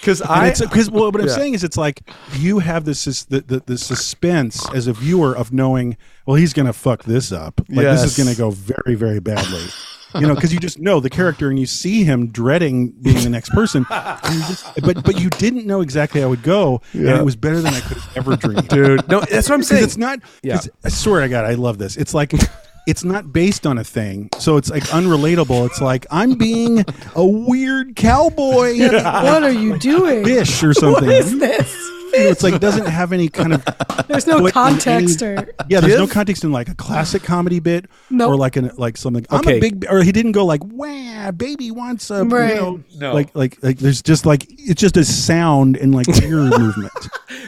because 0.00 0.22
i 0.22 0.50
because 0.52 0.90
well, 0.90 1.10
what 1.10 1.20
I'm 1.20 1.26
Yeah. 1.28 1.34
saying 1.34 1.54
is 1.54 1.64
it's 1.64 1.76
like 1.76 2.02
you 2.34 2.58
have 2.60 2.84
this 2.84 3.04
the, 3.24 3.40
the 3.40 3.62
the 3.66 3.78
suspense 3.78 4.68
as 4.74 4.86
a 4.86 4.92
viewer 4.92 5.36
of 5.36 5.52
knowing 5.52 5.96
well 6.26 6.36
he's 6.36 6.52
gonna 6.52 6.72
fuck 6.72 7.04
this 7.04 7.32
up 7.32 7.60
like 7.68 7.84
this 7.86 8.02
is 8.04 8.16
gonna 8.16 8.34
go 8.36 8.50
very 8.50 8.94
very 8.94 9.20
badly 9.20 9.64
you 10.20 10.26
know 10.26 10.34
because 10.34 10.52
you 10.52 10.58
just 10.60 10.78
know 10.78 11.00
the 11.00 11.10
character 11.10 11.48
and 11.50 11.58
you 11.58 11.66
see 11.66 12.04
him 12.04 12.28
dreading 12.28 12.90
being 12.90 13.22
the 13.22 13.30
next 13.30 13.50
person 13.50 13.84
and 13.90 14.34
you 14.34 14.40
just, 14.48 14.66
but 14.82 15.02
but 15.04 15.20
you 15.20 15.30
didn't 15.30 15.66
know 15.66 15.80
exactly 15.80 16.20
how 16.20 16.26
it 16.28 16.30
would 16.30 16.42
go 16.42 16.80
and 16.92 17.06
it 17.08 17.24
was 17.24 17.36
better 17.36 17.60
than 17.60 17.74
I 17.74 17.80
could 17.80 17.96
have 17.98 18.16
ever 18.16 18.36
dreamed 18.44 18.68
dude 18.68 19.08
no 19.08 19.20
that's 19.20 19.48
what 19.48 19.54
i'm 19.56 19.62
saying 19.70 19.84
it's 19.84 19.96
not. 19.96 20.20
Yeah. 20.42 20.54
'cause 20.56 20.68
I 20.84 20.88
swear 20.88 21.20
to 21.22 21.28
God, 21.28 21.44
I 21.44 21.54
love 21.54 21.78
this. 21.78 21.96
It's 21.96 22.14
like. 22.14 22.32
It's 22.88 23.02
not 23.02 23.32
based 23.32 23.66
on 23.66 23.78
a 23.78 23.82
thing, 23.82 24.28
so 24.38 24.56
it's 24.58 24.70
like 24.70 24.84
unrelatable. 24.84 25.66
It's 25.66 25.80
like 25.80 26.06
I'm 26.08 26.34
being 26.38 26.84
a 27.16 27.26
weird 27.26 27.96
cowboy 27.96 28.78
What 28.78 29.42
are 29.42 29.50
you 29.50 29.76
doing? 29.76 30.24
fish 30.24 30.62
or 30.62 30.72
something. 30.72 31.04
What 31.08 31.12
is 31.16 31.36
this? 31.36 31.74
You 32.12 32.24
know, 32.24 32.30
it's 32.30 32.42
like 32.42 32.60
doesn't 32.60 32.86
have 32.86 33.12
any 33.12 33.28
kind 33.28 33.52
of 33.54 33.64
There's 34.08 34.26
no 34.26 34.48
context 34.50 35.22
any- 35.22 35.36
or 35.42 35.54
yeah. 35.68 35.80
There's 35.80 35.98
no 35.98 36.06
context 36.06 36.44
in 36.44 36.52
like 36.52 36.68
a 36.68 36.74
classic 36.74 37.22
comedy 37.22 37.58
bit 37.60 37.86
Nope. 38.10 38.30
or 38.30 38.36
like 38.36 38.56
an 38.56 38.70
like 38.76 38.96
something. 38.96 39.26
I'm 39.30 39.46
a 39.46 39.60
big 39.60 39.84
or 39.90 40.02
he 40.02 40.12
didn't 40.12 40.32
go 40.32 40.44
like 40.44 40.62
wow, 40.64 41.30
baby 41.32 41.70
wants 41.70 42.10
a 42.10 42.24
Right. 42.24 42.54
you 42.54 42.60
know 42.60 42.80
No. 42.96 43.14
like 43.14 43.34
like 43.34 43.58
like 43.62 43.78
there's 43.78 44.02
just 44.02 44.24
like 44.26 44.46
it's 44.50 44.80
just 44.80 44.96
a 44.96 45.04
sound 45.04 45.76
and 45.76 45.94
like 45.94 46.08
ear 46.22 46.36
movement. 46.58 46.92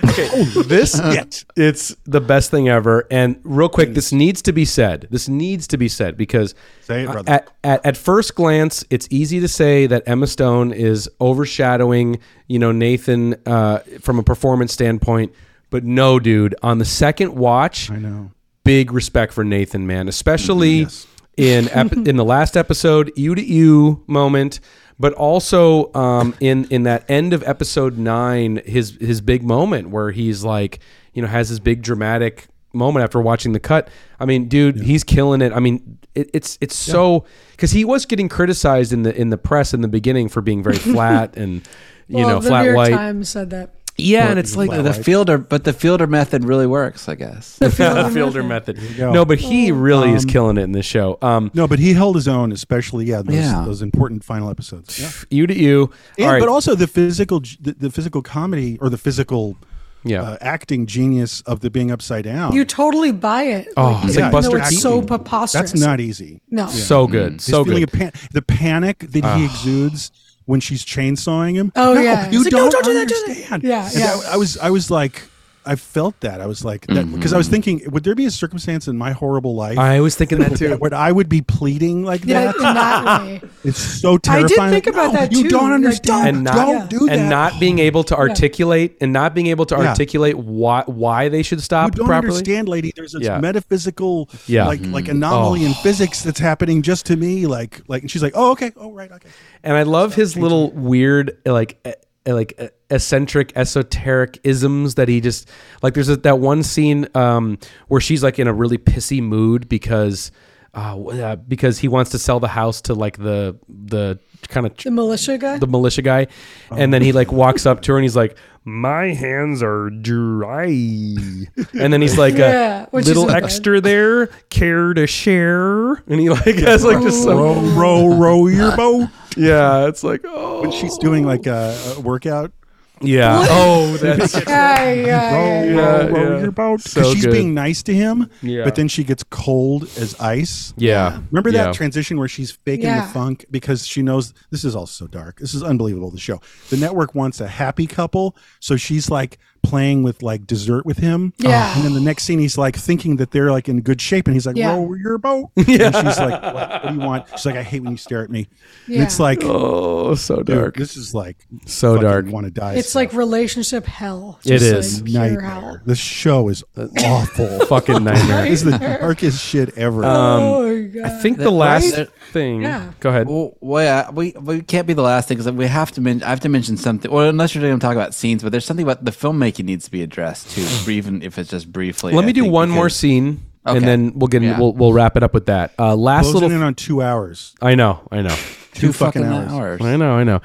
okay 0.05 0.45
this 0.67 1.01
it's 1.57 1.95
the 2.05 2.21
best 2.21 2.51
thing 2.51 2.69
ever 2.69 3.07
and 3.11 3.41
real 3.45 3.69
quick 3.69 3.95
this 3.95 4.13
needs 4.13 4.43
to 4.43 4.53
be 4.53 4.65
said 4.65 5.07
this 5.11 5.29
needs 5.29 5.67
to 5.69 5.77
be 5.79 5.89
said 5.89 6.17
because 6.17 6.55
Say 6.83 7.05
it, 7.05 7.11
brother. 7.11 7.31
at, 7.31 7.51
at, 7.65 7.87
at 7.87 7.97
first 7.97 8.35
glance 8.35 8.85
it's 8.91 9.07
easy 9.11 9.41
to 9.41 9.49
say 9.49 9.87
that 9.87 10.03
emma 10.07 10.27
stone 10.27 10.73
is 10.73 11.09
overshadowing 11.21 12.19
you 12.49 12.59
know 12.59 12.73
nathan 12.73 13.37
uh, 13.47 13.79
from 14.01 14.19
a 14.19 14.23
performance 14.23 14.48
standpoint 14.71 15.33
but 15.71 15.85
no 15.85 16.19
dude 16.19 16.55
on 16.63 16.79
the 16.79 16.85
second 16.85 17.35
watch 17.35 17.91
I 17.91 17.97
know. 17.97 18.31
big 18.65 18.91
respect 18.93 19.33
for 19.33 19.45
Nathan, 19.45 19.87
man, 19.87 20.09
especially 20.09 20.81
Yes. 20.81 21.07
in 21.37 21.69
ep- 21.69 21.93
in 22.09 22.17
the 22.17 22.25
last 22.25 22.57
episode, 22.57 23.13
you 23.17 23.35
to 23.35 23.45
you 23.45 24.03
moment, 24.07 24.61
but 24.99 25.13
also 25.13 25.93
um, 25.95 26.35
in 26.41 26.65
in 26.71 26.85
that 26.85 27.05
end 27.11 27.33
of 27.35 27.43
episode 27.43 27.99
nine, 27.99 28.63
his 28.65 28.97
his 28.99 29.21
big 29.21 29.43
moment 29.43 29.91
where 29.91 30.11
he's 30.11 30.43
like, 30.43 30.79
you 31.13 31.21
know, 31.21 31.29
has 31.29 31.51
his 31.51 31.61
big 31.61 31.83
dramatic 31.83 32.47
moment 32.73 33.03
after 33.05 33.21
watching 33.21 33.53
the 33.53 33.61
cut. 33.61 33.89
I 34.19 34.25
mean, 34.25 34.49
dude, 34.49 34.81
he's 34.81 35.05
killing 35.05 35.43
it. 35.43 35.53
I 35.53 35.61
mean, 35.61 35.99
it, 36.15 36.31
it's 36.33 36.57
it's 36.63 36.75
so 36.75 37.27
because 37.53 37.73
he 37.73 37.85
was 37.85 38.07
getting 38.07 38.29
criticized 38.31 38.93
in 38.95 39.03
the 39.03 39.15
in 39.15 39.29
the 39.29 39.39
press 39.39 39.75
in 39.75 39.83
the 39.83 39.89
beginning 39.89 40.29
for 40.31 40.41
being 40.41 40.63
very 40.63 40.79
flat 40.95 41.37
and 41.37 41.61
you 42.09 42.17
well, 42.17 42.29
know 42.29 42.41
the 42.41 42.49
flat 42.49 42.61
New 42.63 42.67
York 42.69 42.77
white. 42.77 42.91
Times 42.93 43.29
said 43.29 43.51
that. 43.51 43.75
Yeah, 44.01 44.29
and 44.31 44.39
it's 44.39 44.57
like 44.57 44.71
the 44.71 44.93
fielder, 44.95 45.39
but 45.39 45.65
the 45.65 45.73
fielder 45.73 46.07
method 46.07 46.45
really 46.45 46.69
works, 46.69 47.09
I 47.09 47.17
guess. 47.17 47.59
the 47.59 47.69
fielder 47.79 48.09
fielder 48.11 48.43
method. 48.45 48.77
method. 48.77 49.13
No, 49.13 49.25
but 49.25 49.39
he 49.39 49.73
really 49.73 50.13
is 50.13 50.25
killing 50.25 50.57
it 50.57 50.63
in 50.63 50.73
this 50.73 50.87
show. 50.87 51.19
Um, 51.21 51.51
No, 51.53 51.67
but 51.67 51.81
he 51.81 51.95
held 51.95 52.15
his 52.15 52.29
own, 52.29 52.53
especially 52.53 53.07
yeah, 53.07 53.23
those, 53.23 53.35
Yeah. 53.35 53.65
those 53.67 53.83
important 53.83 54.23
final 54.23 54.51
episodes. 54.51 54.99
Yeah. 55.01 55.11
you 55.37 55.47
to 55.49 55.55
you. 55.55 55.91
And, 56.17 56.27
All 56.27 56.33
right. 56.33 56.39
But 56.41 56.49
also 56.49 56.77
the 56.77 56.87
physical, 56.87 57.41
the, 57.61 57.75
the 57.77 57.91
physical 57.91 58.23
comedy 58.23 58.79
or 58.81 58.89
the 58.89 58.99
physical 58.99 59.57
yeah. 60.05 60.23
uh, 60.23 60.37
acting 60.41 60.87
genius 60.87 61.41
of 61.41 61.59
the 61.59 61.69
being 61.69 61.91
upside 61.91 62.23
down. 62.25 62.53
You 62.53 62.65
totally 62.65 63.11
buy 63.11 63.43
it. 63.43 63.69
Oh, 63.77 64.01
it's 64.05 64.15
like 64.15 64.19
even 64.19 64.31
Buster 64.31 64.51
though 64.59 64.65
it's 64.65 64.81
so 64.81 65.03
preposterous. 65.03 65.73
That's 65.73 65.81
not 65.85 65.99
easy. 65.99 66.41
No. 66.51 66.69
so 66.69 67.09
good. 67.09 67.33
His 67.35 67.45
So 67.45 67.65
feeling 67.65 67.81
good. 67.87 67.93
pan- 67.93 68.13
the 68.33 68.43
panic 68.43 69.01
that 69.11 69.37
he 69.37 69.45
exudes 69.45 70.13
when 70.49 70.61
she's 70.61 70.83
chainsawing 70.83 71.57
him. 71.57 71.71
Oh, 71.77 71.93
No, 71.93 72.01
yeah. 72.01 72.31
you 72.31 72.43
like, 72.43 72.53
no, 72.53 72.71
don't, 72.71 72.73
don't 72.73 72.85
do 72.87 72.95
that, 72.95 73.09
don't 73.09 73.27
do 73.27 73.35
that. 73.35 73.53
understand. 73.53 73.63
Yeah, 73.63 73.91
yeah. 73.93 74.21
I, 74.31 74.33
I 74.33 74.37
was, 74.37 74.57
I 74.57 74.71
was 74.71 74.91
like, 74.91 75.23
I 75.67 75.77
felt 75.77 76.19
that. 76.21 76.41
I 76.41 76.47
was 76.47 76.65
like 76.65 76.87
that 76.87 77.05
mm-hmm. 77.05 77.15
because 77.15 77.33
I 77.33 77.37
was 77.37 77.49
thinking, 77.49 77.83
would 77.91 78.03
there 78.05 78.15
be 78.15 78.25
a 78.25 78.31
circumstance 78.31 78.89
in 78.89 78.97
my 78.97 79.13
horrible 79.13 79.55
life 79.55 79.79
I 79.79 80.01
was 80.01 80.15
thinking 80.15 80.39
that 80.39 80.57
too. 80.57 80.75
where 80.79 80.95
I 80.95 81.13
would 81.13 81.29
be 81.29 81.43
pleading 81.43 82.05
like 82.05 82.25
Yeah, 82.25 82.47
that? 82.53 82.57
in 82.57 82.63
that 82.63 83.23
way. 83.23 83.41
It's 83.65 83.79
so 83.79 84.17
terrifying. 84.19 84.45
I 84.45 84.49
did 84.49 84.55
terrifying. 84.55 84.73
think 84.73 84.87
about 84.87 85.13
No, 85.13 85.21
that 85.21 85.31
too. 85.33 85.39
You 85.39 85.49
don't 85.51 85.65
like, 85.65 85.73
understand. 85.75 86.25
don't- 86.25 86.27
and 86.37 86.45
not 86.45 86.55
don't 86.57 86.91
do 86.91 86.99
that. 87.07 87.19
and 87.19 87.29
not 87.31 87.61
being 87.61 87.79
able 87.81 88.05
to 88.05 88.17
articulate 88.17 88.97
and 89.01 89.13
not 89.13 89.35
being 89.35 89.49
able 89.49 89.67
to 89.67 89.77
articulate 89.77 90.37
why 90.39 90.85
why 90.87 91.29
they 91.29 91.43
should 91.43 91.59
You 91.59 91.63
stop 91.63 91.95
don't 91.95 92.07
properly. 92.07 92.33
understand, 92.33 92.69
lady. 92.69 92.93
There's 92.97 93.13
this 93.13 93.23
Yeah. 93.23 93.39
metaphysical, 93.41 94.31
Yeah. 94.47 94.67
like 94.67 94.81
like 94.87 95.05
mm-hmm. 95.05 95.11
anomaly 95.17 95.65
in 95.65 95.73
oh. 95.73 95.83
physics 95.83 96.23
that's 96.23 96.41
happening 96.41 96.83
just 96.83 97.07
to 97.07 97.17
me. 97.17 97.47
Like 97.47 97.83
like, 97.89 98.03
and 98.03 98.11
she's 98.11 98.23
like, 98.23 98.33
oh 98.37 98.53
okay, 98.53 98.73
oh 98.77 98.93
right, 98.93 99.11
okay. 99.13 99.29
And 99.63 99.77
I 99.77 99.83
love 99.83 100.15
his 100.15 100.37
little 100.37 100.71
weird 100.73 101.37
like 101.45 101.79
e- 101.87 102.31
like 102.33 102.55
e- 102.61 102.69
eccentric 102.91 103.53
esoteric 103.57 104.39
isms 104.45 104.95
that 104.95 105.09
he 105.09 105.21
just 105.21 105.49
like 105.83 105.95
there's 105.95 106.09
a, 106.09 106.17
that 106.17 106.39
one 106.39 106.63
scene 106.63 107.07
um 107.15 107.59
where 107.89 108.01
she's 108.01 108.23
like 108.23 108.39
in 108.39 108.47
a 108.49 108.53
really 108.53 108.79
pissy 108.79 109.23
mood 109.23 109.69
because 109.69 110.31
uh, 110.75 110.99
uh 110.99 111.37
because 111.37 111.79
he 111.79 111.89
wants 111.89 112.11
to 112.13 112.19
sell 112.19 112.41
the 112.41 112.49
house 112.49 112.81
to 112.81 112.95
like 112.95 113.19
the 113.19 113.59
the 113.69 114.19
kind 114.49 114.67
of 114.67 114.75
The 114.77 114.91
militia 114.91 115.37
guy. 115.37 115.59
the 115.59 115.67
militia 115.67 116.03
guy 116.03 116.29
and 116.71 116.93
then 116.95 117.03
he 117.03 117.13
like 117.13 117.31
walks 117.33 117.67
up 117.67 117.83
to 117.83 117.93
her 117.93 117.99
and 117.99 118.05
he's 118.05 118.17
like 118.17 118.37
my 118.65 119.13
hands 119.15 119.63
are 119.63 119.91
dry 119.91 120.67
and 120.67 121.93
then 121.93 122.01
he's 122.03 122.19
like 122.19 122.35
Yeah, 122.37 122.87
a 122.93 122.97
little 122.97 123.29
so 123.29 123.35
extra 123.35 123.81
there 123.81 124.27
care 124.51 124.95
to 124.95 125.07
share 125.07 125.95
and 126.07 126.21
he 126.21 126.29
like 126.31 126.57
has 126.57 126.85
like 126.85 127.03
just 127.03 127.23
some 127.23 127.37
Row 127.37 127.55
row 127.75 128.17
row 128.17 128.47
your 128.47 128.77
boat. 128.77 129.09
yeah 129.37 129.89
it's 129.89 130.05
like 130.05 130.21
oh 130.25 130.61
When 130.63 130.71
she's 130.71 130.97
doing 130.99 131.25
like 131.27 131.47
a, 131.47 131.77
a 131.97 132.01
workout. 132.01 132.53
Yeah 133.01 133.45
oh 133.49 133.97
that's 134.01 134.35
yeah, 134.35 134.93
yeah, 134.93 134.95
yeah, 134.95 135.35
Row 135.35 135.65
yeah. 135.65 135.77
row 135.77 136.09
row 136.09 136.35
yeah. 136.37 136.43
your 136.43 136.51
boat. 136.51 136.81
So 136.81 137.01
Because 137.01 137.13
she's 137.15 137.25
good. 137.25 137.33
being 137.33 137.55
nice 137.55 137.83
to 137.85 137.95
him, 137.95 138.31
Yeah. 138.43 138.65
but 138.65 138.75
then 138.75 138.89
she 138.89 139.05
gets 139.05 139.23
cold 139.25 139.85
as 139.97 140.19
ice. 140.21 140.75
yeah 140.77 141.21
Remember 141.31 141.51
Yeah. 141.51 141.65
that 141.67 141.75
transition 141.75 142.19
where 142.19 142.29
she's 142.29 142.51
faking 142.51 142.87
Yeah. 142.87 143.07
the 143.07 143.13
funk 143.13 143.45
because 143.51 143.87
she 143.87 144.03
knows 144.03 144.35
this 144.51 144.65
is 144.65 144.75
all 144.75 144.87
so 144.87 145.07
dark. 145.07 145.39
This 145.39 145.55
is 145.55 145.63
unbelievable. 145.63 146.11
The 146.11 146.19
show. 146.19 146.41
The 146.71 146.77
network 146.77 147.15
wants 147.15 147.41
a 147.41 147.49
happy 147.49 147.87
couple, 147.87 148.37
so 148.61 148.77
she's 148.77 149.11
like 149.11 149.39
playing 149.63 150.03
with 150.03 150.23
like 150.23 150.47
dessert 150.47 150.85
with 150.87 150.99
him. 150.99 151.33
Yeah. 151.39 151.49
Uh, 151.71 151.77
and 151.77 151.85
then 151.85 151.95
the 151.95 152.01
next 152.01 152.25
scene, 152.25 152.39
he's 152.39 152.57
like 152.59 152.77
thinking 152.77 153.17
that 153.17 153.31
they're 153.31 153.51
like 153.51 153.69
in 153.69 153.81
good 153.83 154.01
shape, 154.01 154.27
and 154.27 154.35
he's 154.35 154.47
like, 154.47 154.57
Yeah. 154.57 154.75
"Row 154.75 154.95
your 154.95 155.19
boat." 155.19 155.51
yeah. 155.57 155.87
And 155.87 155.95
she's 155.97 156.19
like, 156.19 156.43
what, 156.43 156.55
"What 156.55 156.89
do 156.89 156.95
you 156.95 157.01
want?" 157.01 157.27
She's 157.31 157.47
like, 157.47 157.57
"I 157.57 157.63
hate 157.63 157.83
when 157.83 157.93
you 157.93 157.97
stare 157.99 158.23
at 158.23 158.31
me." 158.31 158.49
And 158.87 158.97
Yeah. 158.97 159.03
it's 159.03 159.19
like, 159.21 159.41
oh 159.43 160.15
so 160.15 160.37
dude, 160.37 160.47
dark 160.47 160.77
this 160.77 160.97
is 160.97 161.15
like 161.15 161.37
So 161.67 161.99
dark. 161.99 162.27
Want 162.27 162.45
to 162.47 162.51
die? 162.51 162.75
It's 162.75 162.95
like 162.95 163.13
relationship 163.13 163.85
hell. 163.87 164.39
It 164.45 164.59
Just 164.59 164.65
is. 164.65 165.03
like 165.03 165.13
nightmare. 165.13 165.41
hell. 165.41 165.81
This 165.85 165.99
show 165.99 166.49
is 166.49 166.65
awful. 167.05 167.67
fucking 167.67 168.05
nightmare 168.05 168.43
This 168.49 168.63
is 168.63 168.71
the 168.73 168.79
darkest 168.79 169.45
shit 169.45 169.77
ever. 169.77 170.05
Um, 170.05 170.43
oh 170.43 170.69
my 170.75 170.81
god. 170.89 171.05
I 171.05 171.09
think 171.21 171.39
the 171.39 171.45
That- 171.45 171.51
last 171.51 171.97
right? 171.97 172.09
thing 172.33 172.63
Yeah. 172.63 172.93
go 173.01 173.11
ahead 173.11 173.27
Well, 173.29 173.57
well 173.61 173.85
yeah, 173.85 174.11
we 174.11 174.35
we 174.41 174.63
can't 174.63 174.87
be 174.87 174.93
the 174.95 175.03
last 175.03 175.29
thing 175.29 175.39
because 175.39 175.51
we 175.53 175.67
have 175.67 175.93
to. 175.93 176.01
Men- 176.01 176.23
I 176.23 176.29
have 176.31 176.41
to 176.41 176.49
mention 176.49 176.77
something. 176.77 177.11
Well, 177.11 177.29
unless 177.29 177.55
you're 177.55 177.63
going 177.63 177.79
to 177.79 177.85
talk 177.85 177.95
about 177.97 178.15
scenes, 178.15 178.43
but 178.43 178.53
there's 178.53 178.65
something 178.65 178.85
about 178.85 179.05
the 179.05 179.11
filmmaking 179.11 179.48
needs 179.59 179.85
to 179.87 179.91
be 179.91 180.03
addressed 180.03 180.51
too, 180.51 180.67
even 180.93 181.23
if 181.23 181.39
it's 181.39 181.51
just 181.51 181.73
briefly. 181.73 182.13
let 182.13 182.25
I 182.25 182.27
me 182.27 182.33
do 182.33 182.43
think, 182.43 182.53
one 182.53 182.69
more 182.71 182.85
because- 182.87 182.97
scene 182.97 183.41
Okay. 183.67 183.77
and 183.77 183.87
then 183.87 184.13
we'll 184.15 184.29
get 184.29 184.43
in, 184.43 184.51
Yeah. 184.51 184.59
we'll, 184.61 184.73
we'll 184.73 184.93
wrap 184.95 185.17
it 185.19 185.23
up 185.23 185.35
with 185.35 185.47
that 185.47 185.73
uh 185.79 185.95
last 185.95 186.25
Closing 186.31 186.41
little 186.43 186.57
in 186.57 186.63
on 186.63 186.75
two 186.75 187.03
hours. 187.03 187.55
I 187.61 187.75
know 187.75 188.01
I 188.11 188.23
know 188.23 188.35
Two, 188.75 188.93
fucking 188.93 189.25
fucking 189.25 189.25
hours. 189.25 189.53
hours. 189.53 189.81
I 189.83 189.97
know 189.97 190.13
I 190.13 190.25
know 190.25 190.41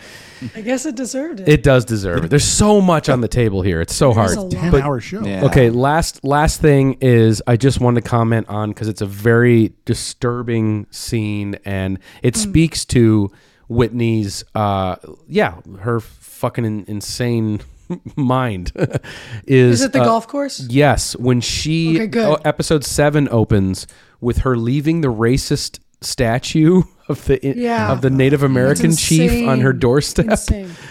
I 0.56 0.62
guess 0.62 0.86
it 0.86 0.96
deserved 0.96 1.40
it. 1.40 1.48
it 1.48 1.64
does 1.64 1.86
deserve 1.86 2.26
it 2.26 2.30
there's 2.30 2.44
so 2.44 2.82
much 2.82 3.08
on 3.08 3.22
the 3.22 3.28
table 3.30 3.62
here 3.62 3.80
it's 3.80 3.96
so 3.96 4.12
hard 4.12 4.30
There's 4.30 4.38
a 4.38 4.42
lot. 4.42 4.52
Ten 4.52 4.76
hour 4.82 5.00
show. 5.00 5.24
Yeah. 5.24 5.46
Okay, 5.46 5.70
last 5.70 6.26
last 6.26 6.60
thing 6.60 6.98
is 7.00 7.42
I 7.48 7.56
just 7.56 7.80
wanted 7.80 8.04
to 8.04 8.10
comment 8.10 8.50
on 8.50 8.72
because 8.72 8.90
it's 8.90 9.02
a 9.02 9.06
very 9.06 9.72
disturbing 9.86 10.88
scene 10.92 11.56
and 11.64 12.00
it 12.24 12.36
speaks 12.36 12.84
to 12.86 13.32
Whitney's 13.70 14.44
uh 14.54 14.98
yeah 15.30 15.62
her 15.80 16.00
fucking 16.02 16.66
in- 16.66 16.86
insane 16.88 17.62
mind 18.16 18.72
is 19.48 19.80
Is 19.80 19.86
it 19.86 19.94
the 19.94 20.02
uh, 20.02 20.06
golf 20.06 20.28
course? 20.28 20.60
Yes, 20.70 21.16
when 21.18 21.42
she 21.42 21.96
Okay, 21.96 22.08
good. 22.08 22.26
oh, 22.26 22.38
episode 22.46 22.84
seven 22.84 23.28
opens 23.30 23.88
with 24.22 24.40
her 24.40 24.56
leaving 24.58 25.02
the 25.02 25.10
racist 25.12 25.80
statue 26.02 26.84
of 27.08 27.24
the 27.26 27.40
Yeah. 27.56 27.92
of 27.92 28.02
the 28.02 28.10
Native 28.10 28.44
American 28.44 28.96
chief 28.96 29.48
on 29.48 29.62
her 29.62 29.72
doorstep 29.74 30.40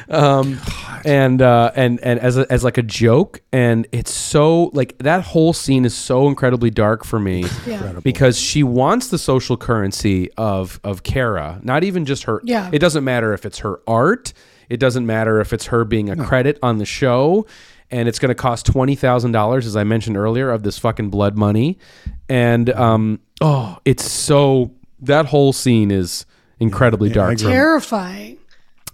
um 0.08 0.58
and 1.04 1.40
uh 1.42 1.70
and 1.74 2.00
and 2.02 2.18
as 2.20 2.36
a, 2.38 2.50
as 2.50 2.64
like 2.64 2.76
a 2.78 2.82
joke 2.82 3.40
and 3.52 3.86
it's 3.92 4.12
so 4.12 4.64
like 4.74 4.96
that 4.98 5.22
whole 5.22 5.52
scene 5.52 5.84
is 5.84 5.94
so 5.94 6.28
incredibly 6.28 6.70
dark 6.70 7.04
for 7.04 7.18
me 7.18 7.44
Yeah. 7.66 8.00
because 8.02 8.38
she 8.38 8.62
wants 8.62 9.08
the 9.08 9.18
social 9.18 9.56
currency 9.56 10.30
of 10.36 10.80
of 10.84 11.02
Cara 11.02 11.60
not 11.62 11.84
even 11.84 12.04
just 12.06 12.24
her 12.24 12.40
Yeah. 12.44 12.70
it 12.72 12.78
doesn't 12.78 13.04
matter 13.04 13.32
if 13.34 13.44
it's 13.46 13.58
her 13.58 13.80
art 13.86 14.32
it 14.72 14.80
doesn't 14.80 15.04
matter 15.06 15.40
if 15.40 15.52
it's 15.52 15.66
her 15.66 15.84
being 15.84 16.08
a 16.10 16.16
credit 16.16 16.58
on 16.62 16.78
the 16.78 16.84
show 16.86 17.46
and 17.90 18.08
it's 18.08 18.18
going 18.18 18.30
to 18.30 18.34
cost 18.34 18.66
$20,000 18.66 19.58
as 19.66 19.76
I 19.76 19.84
mentioned 19.84 20.16
earlier 20.16 20.50
of 20.50 20.62
this 20.62 20.78
fucking 20.78 21.10
blood 21.10 21.36
money 21.36 21.78
and 22.28 22.70
um 22.70 23.20
oh 23.40 23.78
it's 23.84 24.10
so 24.10 24.72
that 25.00 25.26
whole 25.26 25.52
scene 25.52 25.90
is 25.90 26.24
incredibly 26.58 27.10
dark 27.10 27.36
Terrifying. 27.38 28.38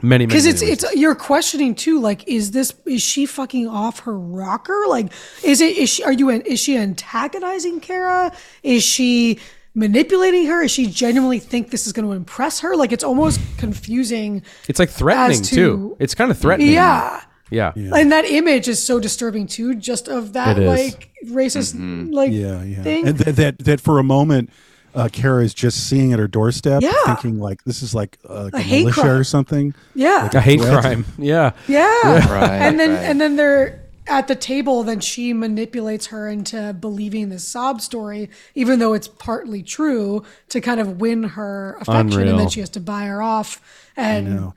many 0.02 0.24
many 0.24 0.26
Because 0.26 0.46
it's 0.46 0.62
many 0.62 0.72
ways. 0.72 0.82
it's 0.84 0.96
you're 0.96 1.14
questioning 1.14 1.74
too. 1.74 2.00
Like, 2.00 2.26
is 2.26 2.50
this 2.52 2.72
is 2.86 3.02
she 3.02 3.26
fucking 3.26 3.68
off 3.68 4.00
her 4.00 4.18
rocker? 4.18 4.84
Like, 4.88 5.12
is 5.44 5.60
it 5.60 5.76
is 5.76 5.90
she 5.90 6.02
are 6.04 6.12
you 6.12 6.30
is 6.30 6.58
she 6.60 6.76
antagonizing 6.78 7.80
Cara? 7.80 8.32
Is 8.62 8.82
she 8.82 9.38
manipulating 9.78 10.46
her? 10.46 10.62
Is 10.62 10.70
she 10.70 10.86
genuinely 10.86 11.38
think 11.38 11.70
this 11.70 11.86
is 11.86 11.92
going 11.92 12.06
to 12.06 12.12
impress 12.12 12.60
her? 12.60 12.76
Like, 12.76 12.92
it's 12.92 13.04
almost 13.04 13.40
confusing. 13.58 14.42
It's 14.68 14.78
like 14.78 14.90
threatening 14.90 15.42
to- 15.42 15.54
too. 15.54 15.96
It's 16.00 16.14
kind 16.14 16.30
of 16.30 16.38
threatening. 16.38 16.72
Yeah. 16.72 17.22
Yeah. 17.50 17.72
And 17.74 18.12
that 18.12 18.26
image 18.26 18.68
is 18.68 18.84
so 18.84 19.00
disturbing 19.00 19.46
too, 19.46 19.74
just 19.74 20.06
of 20.06 20.34
that 20.34 20.58
like 20.58 21.10
racist 21.24 21.74
like 22.12 22.30
Yeah, 22.30 22.62
yeah. 22.62 22.82
thing. 22.82 23.08
And 23.08 23.18
that, 23.20 23.36
that 23.36 23.58
that 23.60 23.80
for 23.80 23.98
a 23.98 24.02
moment, 24.02 24.50
uh, 24.94 25.08
Cara 25.10 25.44
is 25.44 25.54
just 25.54 25.88
seeing 25.88 26.12
at 26.12 26.18
her 26.18 26.28
doorstep, 26.28 26.82
Yeah. 26.82 26.92
thinking 27.06 27.38
like 27.40 27.64
this 27.64 27.82
is 27.82 27.94
like 27.94 28.18
uh, 28.28 28.50
a, 28.52 28.60
hate 28.60 28.80
militia 28.80 29.00
crime. 29.00 29.16
or 29.16 29.24
something. 29.24 29.74
yeah. 29.94 30.24
like 30.24 30.34
A 30.34 30.40
hate 30.42 30.60
Threat. 30.60 30.80
crime. 30.82 31.06
Yeah. 31.16 31.52
Yeah. 31.68 31.86
Right, 32.30 32.50
and 32.50 32.78
then 32.78 32.90
right. 32.90 33.04
and 33.04 33.18
then 33.18 33.36
they're 33.36 33.80
at 34.08 34.28
the 34.28 34.34
table, 34.34 34.82
then 34.82 35.00
she 35.00 35.32
manipulates 35.32 36.06
her 36.06 36.28
into 36.28 36.72
believing 36.72 37.28
this 37.28 37.46
sob 37.46 37.80
story, 37.80 38.30
even 38.54 38.78
though 38.78 38.94
it's 38.94 39.08
partly 39.08 39.62
true, 39.62 40.24
to 40.48 40.60
kind 40.60 40.80
of 40.80 41.00
win 41.00 41.22
her 41.22 41.76
affection, 41.80 42.26
and 42.28 42.38
then 42.38 42.48
she 42.48 42.60
has 42.60 42.70
to 42.70 42.80
buy 42.80 43.04
her 43.04 43.22
off. 43.22 43.60
And 43.96 44.34
No. 44.34 44.54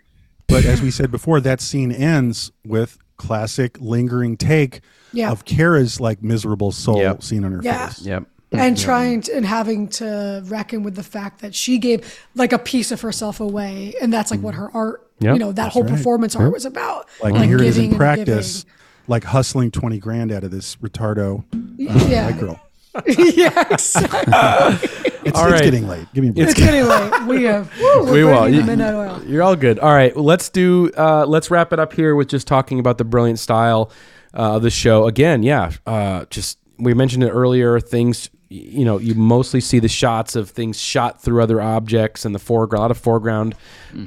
But 0.48 0.65
as 0.65 0.82
we 0.82 0.91
said 0.91 1.11
before, 1.11 1.40
that 1.41 1.61
scene 1.61 1.91
ends 1.94 2.52
with 2.65 2.98
classic 3.15 3.78
lingering 3.80 4.36
take 4.36 4.82
Yeah. 5.14 5.32
of 5.32 5.45
Cara's 5.45 5.99
like 6.02 6.22
miserable 6.22 6.72
soul 6.72 6.98
Yep. 6.98 7.23
seen 7.23 7.44
on 7.45 7.52
her 7.53 7.61
Yeah. 7.64 7.88
face. 7.88 8.06
Yep. 8.06 8.26
and 8.53 8.78
trying 8.78 9.22
to, 9.22 9.34
and 9.34 9.45
having 9.45 9.88
to 9.88 10.44
reckon 10.48 10.84
with 10.84 10.95
the 10.95 11.03
fact 11.03 11.40
that 11.40 11.56
she 11.56 11.78
gave 11.78 12.19
like 12.36 12.52
a 12.52 12.60
piece 12.60 12.91
of 12.91 12.99
herself 12.99 13.40
away, 13.40 13.94
and 14.02 14.11
that's 14.11 14.30
like 14.30 14.41
what 14.41 14.53
mm. 14.56 14.57
her 14.57 14.69
art, 14.73 15.07
Yep. 15.19 15.36
you 15.36 15.40
know, 15.40 15.53
that 15.53 15.72
whole 15.72 15.86
performance 15.86 16.36
art 16.36 16.52
was 16.52 16.65
about. 16.65 17.07
Like, 17.23 17.34
here 17.45 17.56
it 17.56 17.61
is 17.61 17.78
in 17.78 17.84
giving 17.84 17.90
and 17.91 17.98
practice, 17.98 18.65
like 19.12 19.24
hustling 19.26 19.70
twenty 19.70 20.00
grand 20.00 20.32
out 20.32 20.44
of 20.44 20.50
this 20.50 20.76
retardo 20.78 21.44
giving. 21.78 21.78
yeah, 22.10 22.32
white 22.32 22.40
girl. 22.40 22.60
yeah, 23.06 23.68
exactly. 23.72 24.98
It's, 25.24 25.38
All 25.38 25.46
it's 25.46 25.54
right. 25.54 25.64
getting 25.64 25.88
late. 25.88 26.08
Give 26.16 26.24
me 26.24 26.30
a 26.32 26.34
break. 26.34 26.48
It's 26.50 26.60
getting 26.60 26.84
late. 26.88 27.28
We 27.28 27.44
have. 27.44 27.72
Woo, 27.80 28.06
we're 28.06 28.12
we 28.12 28.24
will. 28.24 28.50
You- 28.50 28.64
midnight 28.64 28.96
oil. 28.96 29.22
You're 29.24 29.44
all 29.44 29.56
good. 29.56 29.78
All 29.78 29.94
right, 29.94 30.18
let's 30.18 30.50
do. 30.50 30.90
Uh, 30.98 31.26
let's 31.28 31.52
wrap 31.52 31.72
it 31.72 31.80
up 31.80 31.94
here 31.94 32.16
with 32.16 32.28
just 32.28 32.48
talking 32.48 32.80
about 32.80 32.98
the 32.98 33.04
brilliant 33.04 33.38
style 33.38 33.92
uh, 34.34 34.56
of 34.56 34.64
the 34.64 34.72
show. 34.72 35.06
Again, 35.06 35.44
yeah. 35.44 35.74
Uh, 35.86 36.26
just 36.32 36.58
we 36.80 36.96
mentioned 36.96 37.24
it 37.24 37.30
earlier. 37.30 37.80
Things 37.80 38.32
y- 38.34 38.40
you 38.53 38.84
know, 38.84 38.98
you 38.98 39.15
mostly 39.15 39.61
see 39.61 39.80
the 39.80 39.88
shots 39.88 40.36
of 40.36 40.49
things 40.49 40.78
shot 40.78 41.22
through 41.22 41.41
other 41.41 41.61
objects 41.61 42.26
and 42.26 42.36
the 42.36 42.40
foreground. 42.40 42.80
A 42.80 42.82
lot 42.82 42.91
of 42.91 42.98
foreground 42.98 43.56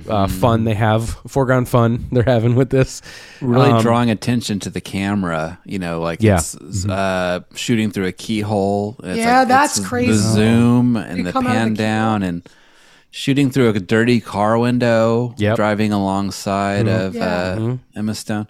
uh, 0.07 0.27
fun 0.29 0.65
they 0.65 0.75
have. 0.75 1.09
Foreground 1.27 1.67
fun 1.67 2.05
they're 2.13 2.23
having 2.25 2.55
with 2.55 2.69
this. 2.69 3.01
really 3.41 3.71
Um, 3.71 3.81
drawing 3.81 4.11
attention 4.11 4.61
to 4.61 4.69
the 4.71 4.83
camera. 4.83 5.59
You 5.65 5.79
know, 5.79 6.01
like 6.03 6.23
Yeah. 6.23 6.37
it's 6.37 6.85
uh, 6.87 7.41
shooting 7.55 7.91
through 7.91 8.07
a 8.07 8.13
keyhole. 8.13 8.97
It's 9.03 9.19
Yeah, 9.19 9.39
like- 9.41 9.49
that's 9.49 9.79
it's 9.79 9.89
crazy. 9.89 10.13
The 10.13 10.19
zoom 10.19 10.97
and 10.97 11.17
You 11.19 11.25
the 11.25 11.33
come 11.33 11.47
out 11.47 11.51
of 11.53 11.57
pan 11.57 11.71
the 11.73 11.79
down 11.79 12.23
and 12.23 12.47
shooting 13.11 13.51
through 13.51 13.71
a 13.71 13.81
dirty 13.81 14.21
car 14.21 14.59
window. 14.59 15.35
Yep. 15.39 15.57
driving 15.57 15.91
alongside 15.93 16.87
of 16.87 17.15
Yeah. 17.15 17.57
uh, 17.59 17.77
Emma 17.97 18.15
Stone. 18.15 18.47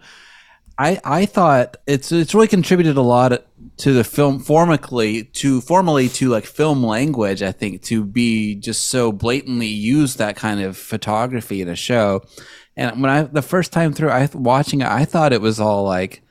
I 0.76 0.98
I 1.04 1.26
thought 1.26 1.76
it's 1.86 2.10
it's 2.10 2.34
really 2.34 2.48
contributed 2.48 2.96
a 2.96 3.00
lot 3.00 3.44
to 3.76 3.92
the 3.92 4.04
film 4.04 4.40
formically 4.40 5.24
to 5.32 5.60
formally 5.60 6.08
to 6.08 6.28
like 6.28 6.44
film 6.44 6.84
language. 6.84 7.42
I 7.42 7.52
think 7.52 7.82
to 7.82 8.04
be 8.04 8.54
just 8.54 8.88
so 8.88 9.10
blatantly 9.10 9.66
use 9.66 10.14
that 10.16 10.36
kind 10.36 10.60
of 10.60 10.76
photography 10.76 11.60
in 11.60 11.68
a 11.68 11.76
show. 11.76 12.22
And 12.76 13.00
when 13.00 13.10
I 13.10 13.22
the 13.22 13.42
first 13.42 13.72
time 13.72 13.92
through, 13.92 14.10
I 14.10 14.28
watching 14.32 14.80
it, 14.80 14.88
I 14.88 15.04
thought 15.04 15.32
it 15.32 15.40
was 15.40 15.60
all 15.60 15.84
like 15.84 16.22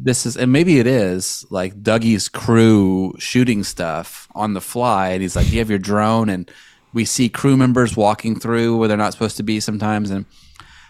this 0.00 0.26
is, 0.26 0.36
and 0.36 0.52
maybe 0.52 0.78
it 0.78 0.86
is 0.86 1.44
like 1.50 1.82
Dougie's 1.82 2.28
crew 2.28 3.14
shooting 3.18 3.64
stuff 3.64 4.28
on 4.34 4.54
the 4.54 4.60
fly, 4.60 5.08
and 5.10 5.22
he's 5.22 5.34
like, 5.34 5.50
"You 5.50 5.58
have 5.58 5.70
your 5.70 5.78
drone," 5.78 6.28
and 6.28 6.50
we 6.92 7.04
see 7.04 7.28
crew 7.28 7.56
members 7.56 7.96
walking 7.96 8.38
through 8.38 8.76
where 8.76 8.88
they're 8.88 8.96
not 8.96 9.12
supposed 9.12 9.36
to 9.38 9.42
be 9.42 9.58
sometimes, 9.58 10.10
and 10.10 10.26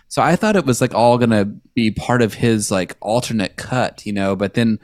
so 0.08 0.22
I 0.22 0.36
thought 0.36 0.56
it 0.56 0.66
was 0.66 0.80
like 0.80 0.94
all 0.94 1.18
gonna 1.18 1.44
be 1.74 1.90
part 1.90 2.22
of 2.22 2.34
his 2.34 2.70
like 2.70 2.96
alternate 3.00 3.56
cut, 3.56 4.04
you 4.06 4.12
know. 4.12 4.36
But 4.36 4.54
then 4.54 4.78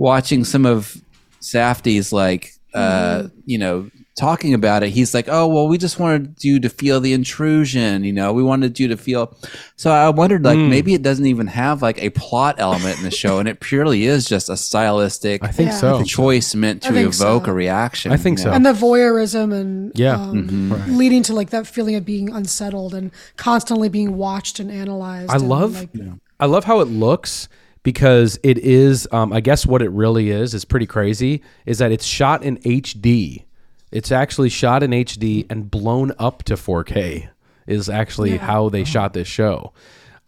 watching 0.00 0.44
some 0.44 0.64
of 0.66 0.96
Safdie's 1.42 2.12
like 2.12 2.54
uh, 2.72 3.26
you 3.46 3.58
know, 3.58 3.90
talking 4.16 4.54
about 4.54 4.84
it, 4.84 4.90
he's 4.90 5.12
like, 5.12 5.26
"Oh, 5.28 5.48
well, 5.48 5.66
we 5.66 5.76
just 5.76 5.98
wanted 5.98 6.36
you 6.44 6.60
to 6.60 6.68
feel 6.68 7.00
the 7.00 7.12
intrusion, 7.12 8.04
you 8.04 8.12
know. 8.12 8.32
We 8.32 8.44
wanted 8.44 8.78
you 8.78 8.86
to 8.88 8.96
feel." 8.96 9.36
So 9.74 9.90
I 9.90 10.08
wondered 10.10 10.44
like 10.44 10.56
Hmm. 10.56 10.70
maybe 10.70 10.94
it 10.94 11.02
doesn't 11.02 11.26
even 11.26 11.48
have 11.48 11.82
like 11.82 12.00
a 12.00 12.10
plot 12.10 12.56
element 12.58 12.98
in 12.98 13.02
the 13.04 13.10
show 13.10 13.40
and 13.40 13.48
it 13.48 13.58
purely 13.58 14.04
is 14.04 14.28
just 14.28 14.48
a 14.48 14.56
stylistic 14.56 15.42
I 15.42 15.48
think 15.48 15.70
Yeah. 15.70 15.76
so. 15.78 16.04
choice 16.04 16.54
meant 16.54 16.82
to 16.82 16.94
evoke 16.96 17.46
so. 17.46 17.50
a 17.50 17.54
reaction. 17.54 18.12
I 18.12 18.16
think 18.16 18.38
you 18.38 18.44
so. 18.44 18.52
and 18.52 18.64
the 18.64 18.72
voyeurism 18.72 19.52
and 19.52 19.90
Yeah. 19.96 20.14
um, 20.14 20.96
leading 20.96 21.24
to 21.24 21.34
like 21.34 21.50
that 21.50 21.66
feeling 21.66 21.96
of 21.96 22.04
being 22.04 22.30
unsettled 22.30 22.94
and 22.94 23.10
constantly 23.36 23.88
being 23.88 24.16
watched 24.16 24.60
and 24.60 24.70
analyzed. 24.70 25.32
I 25.32 25.36
and, 25.36 25.48
love 25.48 25.74
like, 25.74 25.90
I 26.38 26.46
love 26.46 26.64
how 26.64 26.78
it 26.80 26.86
looks 26.88 27.48
because 27.82 28.38
it 28.42 28.58
is 28.58 29.08
um, 29.12 29.32
I 29.32 29.40
guess 29.40 29.64
what 29.66 29.82
it 29.82 29.90
really 29.90 30.30
is 30.30 30.54
is 30.54 30.64
pretty 30.64 30.86
crazy 30.86 31.42
is 31.66 31.78
that 31.78 31.92
it's 31.92 32.04
shot 32.04 32.42
in 32.42 32.58
HD. 32.58 33.44
It's 33.90 34.12
actually 34.12 34.48
shot 34.50 34.82
in 34.82 34.90
HD 34.92 35.46
and 35.50 35.70
blown 35.70 36.12
up 36.18 36.42
to 36.44 36.54
4K 36.54 37.28
is 37.66 37.88
actually 37.88 38.36
how 38.36 38.68
they 38.68 38.84
shot 38.84 39.12
this 39.14 39.28
show. 39.28 39.72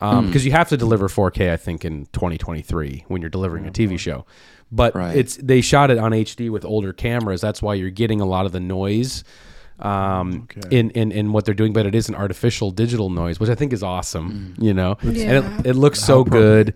Because 0.00 0.44
you 0.44 0.50
have 0.50 0.68
to 0.70 0.76
deliver 0.76 1.06
4K, 1.06 1.52
I 1.52 1.56
think, 1.56 1.84
in 1.84 2.06
2023 2.06 3.04
when 3.06 3.20
you're 3.22 3.30
delivering 3.30 3.68
a 3.68 3.70
TV 3.70 3.96
show. 4.00 4.26
But 4.72 4.96
Right. 4.96 5.16
it's 5.16 5.36
they 5.36 5.60
shot 5.60 5.92
it 5.92 5.98
on 5.98 6.10
HD 6.12 6.50
with 6.50 6.64
older 6.64 6.92
cameras. 6.92 7.40
That's 7.40 7.62
why 7.62 7.74
you're 7.74 7.90
getting 7.90 8.20
a 8.20 8.24
lot 8.26 8.44
of 8.46 8.50
the 8.52 8.58
noise 8.58 9.22
um, 9.78 10.48
in, 10.70 10.90
in 10.90 11.12
in 11.12 11.32
what 11.32 11.44
they're 11.44 11.54
doing. 11.54 11.72
But 11.72 11.86
it 11.86 11.94
is 11.94 12.08
an 12.08 12.14
artificial 12.16 12.70
digital 12.72 13.10
noise, 13.10 13.38
which 13.38 13.50
I 13.50 13.54
think 13.54 13.72
is 13.72 13.82
awesome. 13.84 14.54
You 14.58 14.74
know, 14.74 14.96
and 15.02 15.16
it, 15.16 15.66
it 15.66 15.72
looks 15.76 16.00
so 16.00 16.24
good. 16.24 16.74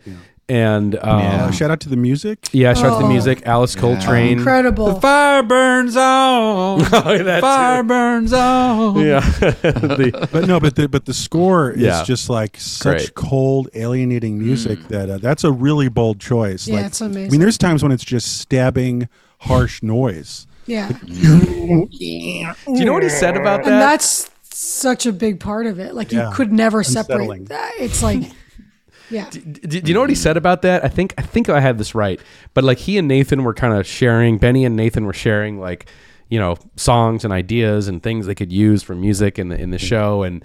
And 0.48 0.94
um, 1.02 1.02
Uh, 1.23 1.51
shout 1.51 1.73
out 1.73 1.81
to 1.81 1.89
the 1.89 1.97
music. 1.97 2.39
yeah, 2.52 2.73
shout 2.73 2.86
out 2.86 2.90
to 2.98 2.98
the 3.01 3.05
Oh. 3.06 3.09
music. 3.12 3.43
Alice 3.47 3.74
Coltrane. 3.74 4.39
incredible. 4.39 4.94
The 4.94 5.01
fire 5.01 5.43
burns 5.43 5.97
on. 5.97 6.82
Oh, 6.93 7.40
fire 7.40 7.82
too. 7.82 7.89
burns 7.89 8.32
on. 8.32 8.97
Yeah. 9.05 9.20
The- 9.40 10.28
But 10.31 10.47
no, 10.47 10.60
but 10.60 10.77
the 10.77 10.89
but 10.89 11.05
the 11.06 11.14
score 11.14 11.73
is 11.73 12.01
just 12.02 12.31
like 12.31 12.56
such 12.60 12.97
Great. 12.98 13.14
cold, 13.14 13.68
alienating 13.74 14.39
music 14.39 14.78
that 14.89 15.10
uh, 15.10 15.18
that's 15.18 15.43
a 15.43 15.51
really 15.51 15.89
bold 15.89 16.20
choice. 16.20 16.68
Yeah, 16.68 16.77
like, 16.77 16.86
it's 16.86 17.01
amazing. 17.01 17.27
I 17.27 17.31
mean, 17.32 17.40
there's 17.40 17.59
times 17.59 17.82
when 17.82 17.90
it's 17.90 18.05
just 18.05 18.39
stabbing, 18.39 19.09
harsh 19.40 19.82
noise. 19.82 20.47
yeah, 20.66 20.93
do 21.06 21.89
you 21.90 22.85
know 22.85 22.93
what 22.93 23.02
he 23.02 23.09
said 23.09 23.36
about 23.36 23.60
and 23.64 23.68
that? 23.74 23.78
that's 23.81 24.31
such 24.43 25.06
a 25.06 25.12
big 25.12 25.40
part 25.40 25.66
of 25.66 25.78
it. 25.81 25.94
Like 25.94 26.12
Yeah. 26.12 26.28
you 26.31 26.35
could 26.35 26.52
never 26.52 26.78
Unsettling. 26.78 27.47
separate 27.47 27.48
that. 27.48 27.73
It's 27.78 28.02
like, 28.02 28.23
yeah, 29.11 29.28
do, 29.31 29.41
do 29.41 29.81
you 29.85 29.95
know 29.95 30.01
what 30.01 30.11
he 30.11 30.16
said 30.16 30.37
about 30.37 30.62
that? 30.62 30.85
I 30.85 30.89
think 30.89 31.15
I 31.19 31.23
think 31.23 31.49
I 31.49 31.61
had 31.61 31.78
this 31.78 31.95
right, 31.95 32.20
but 32.55 32.65
like 32.65 32.78
he 32.78 32.99
and 32.99 33.09
Nathan 33.09 33.45
were 33.45 33.55
kind 33.55 33.74
of 33.74 33.87
sharing. 33.87 34.39
Benny 34.39 34.65
and 34.65 34.77
Nathan 34.77 35.07
were 35.07 35.12
sharing 35.12 35.61
like 35.61 35.87
you 36.28 36.39
know 36.39 36.57
songs 36.77 37.24
and 37.24 37.32
ideas 37.32 37.89
and 37.89 38.03
things 38.03 38.27
they 38.27 38.35
could 38.35 38.53
use 38.53 38.82
for 38.82 38.94
music 38.94 39.39
in 39.39 39.48
the 39.48 39.61
in 39.61 39.70
the 39.70 39.77
mm-hmm. 39.77 39.86
show 39.86 40.23
and. 40.23 40.44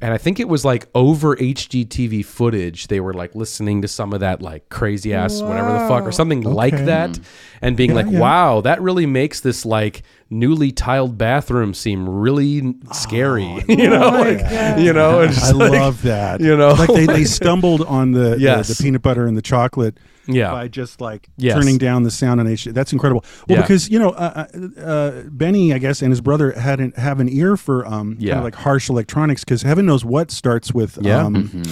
And 0.00 0.12
I 0.12 0.18
think 0.18 0.40
it 0.40 0.48
was 0.48 0.64
like 0.64 0.88
over 0.96 1.36
HGTV 1.36 2.24
footage. 2.24 2.88
They 2.88 2.98
were 2.98 3.14
like 3.14 3.36
listening 3.36 3.82
to 3.82 3.88
some 3.88 4.12
of 4.12 4.18
that 4.18 4.42
like 4.42 4.68
crazy 4.68 5.14
ass 5.14 5.40
whatever 5.40 5.72
the 5.72 5.86
fuck 5.86 6.02
or 6.02 6.10
something 6.10 6.40
like 6.40 6.74
that, 6.74 7.10
mm. 7.10 7.24
and 7.60 7.76
being 7.76 7.94
like, 7.94 8.06
yeah. 8.10 8.18
"Wow, 8.18 8.62
that 8.62 8.82
really 8.82 9.06
makes 9.06 9.38
this 9.42 9.64
like 9.64 10.02
newly 10.28 10.72
tiled 10.72 11.16
bathroom 11.16 11.72
seem 11.72 12.08
really 12.08 12.74
scary." 12.92 13.44
you 13.68 13.88
know, 13.88 14.10
oh 14.12 14.18
like 14.18 14.80
you 14.80 14.92
know, 14.92 15.20
I 15.20 15.50
like- 15.52 15.70
love 15.70 16.02
that. 16.02 16.40
you 16.40 16.56
know, 16.56 16.72
like 16.72 16.88
they, 16.88 17.06
they 17.06 17.24
stumbled 17.38 17.82
on 17.82 18.10
the, 18.10 18.30
the- 18.30 18.64
the 18.66 18.78
peanut 18.82 19.02
butter 19.02 19.28
and 19.28 19.36
the 19.36 19.42
chocolate 19.42 19.98
Yeah. 20.26 20.50
by 20.52 20.68
just 20.68 21.00
like 21.00 21.28
Yes. 21.36 21.54
turning 21.54 21.78
down 21.78 22.02
the 22.04 22.10
sound 22.10 22.40
on 22.40 22.46
H. 22.46 22.64
That's 22.66 22.92
incredible. 22.92 23.24
Well, 23.48 23.58
Yeah. 23.58 23.62
because 23.62 23.88
you 23.90 23.98
know, 23.98 24.10
uh, 24.10 24.46
uh, 24.76 24.80
uh, 24.80 25.22
Benny, 25.30 25.72
I 25.74 25.78
guess, 25.78 26.02
and 26.02 26.10
his 26.12 26.20
brother 26.20 26.52
had 26.52 26.80
an, 26.80 26.92
have 26.96 27.20
an 27.20 27.28
ear 27.28 27.56
for 27.56 27.86
um, 27.86 28.16
Yeah. 28.18 28.30
kind 28.34 28.38
of 28.38 28.44
like 28.44 28.54
harsh 28.54 28.88
electronics 28.88 29.44
because 29.44 29.62
heaven 29.62 29.86
knows 29.86 30.04
what 30.04 30.30
starts 30.30 30.72
with 30.72 30.98
Yeah. 31.02 31.24
um, 31.24 31.62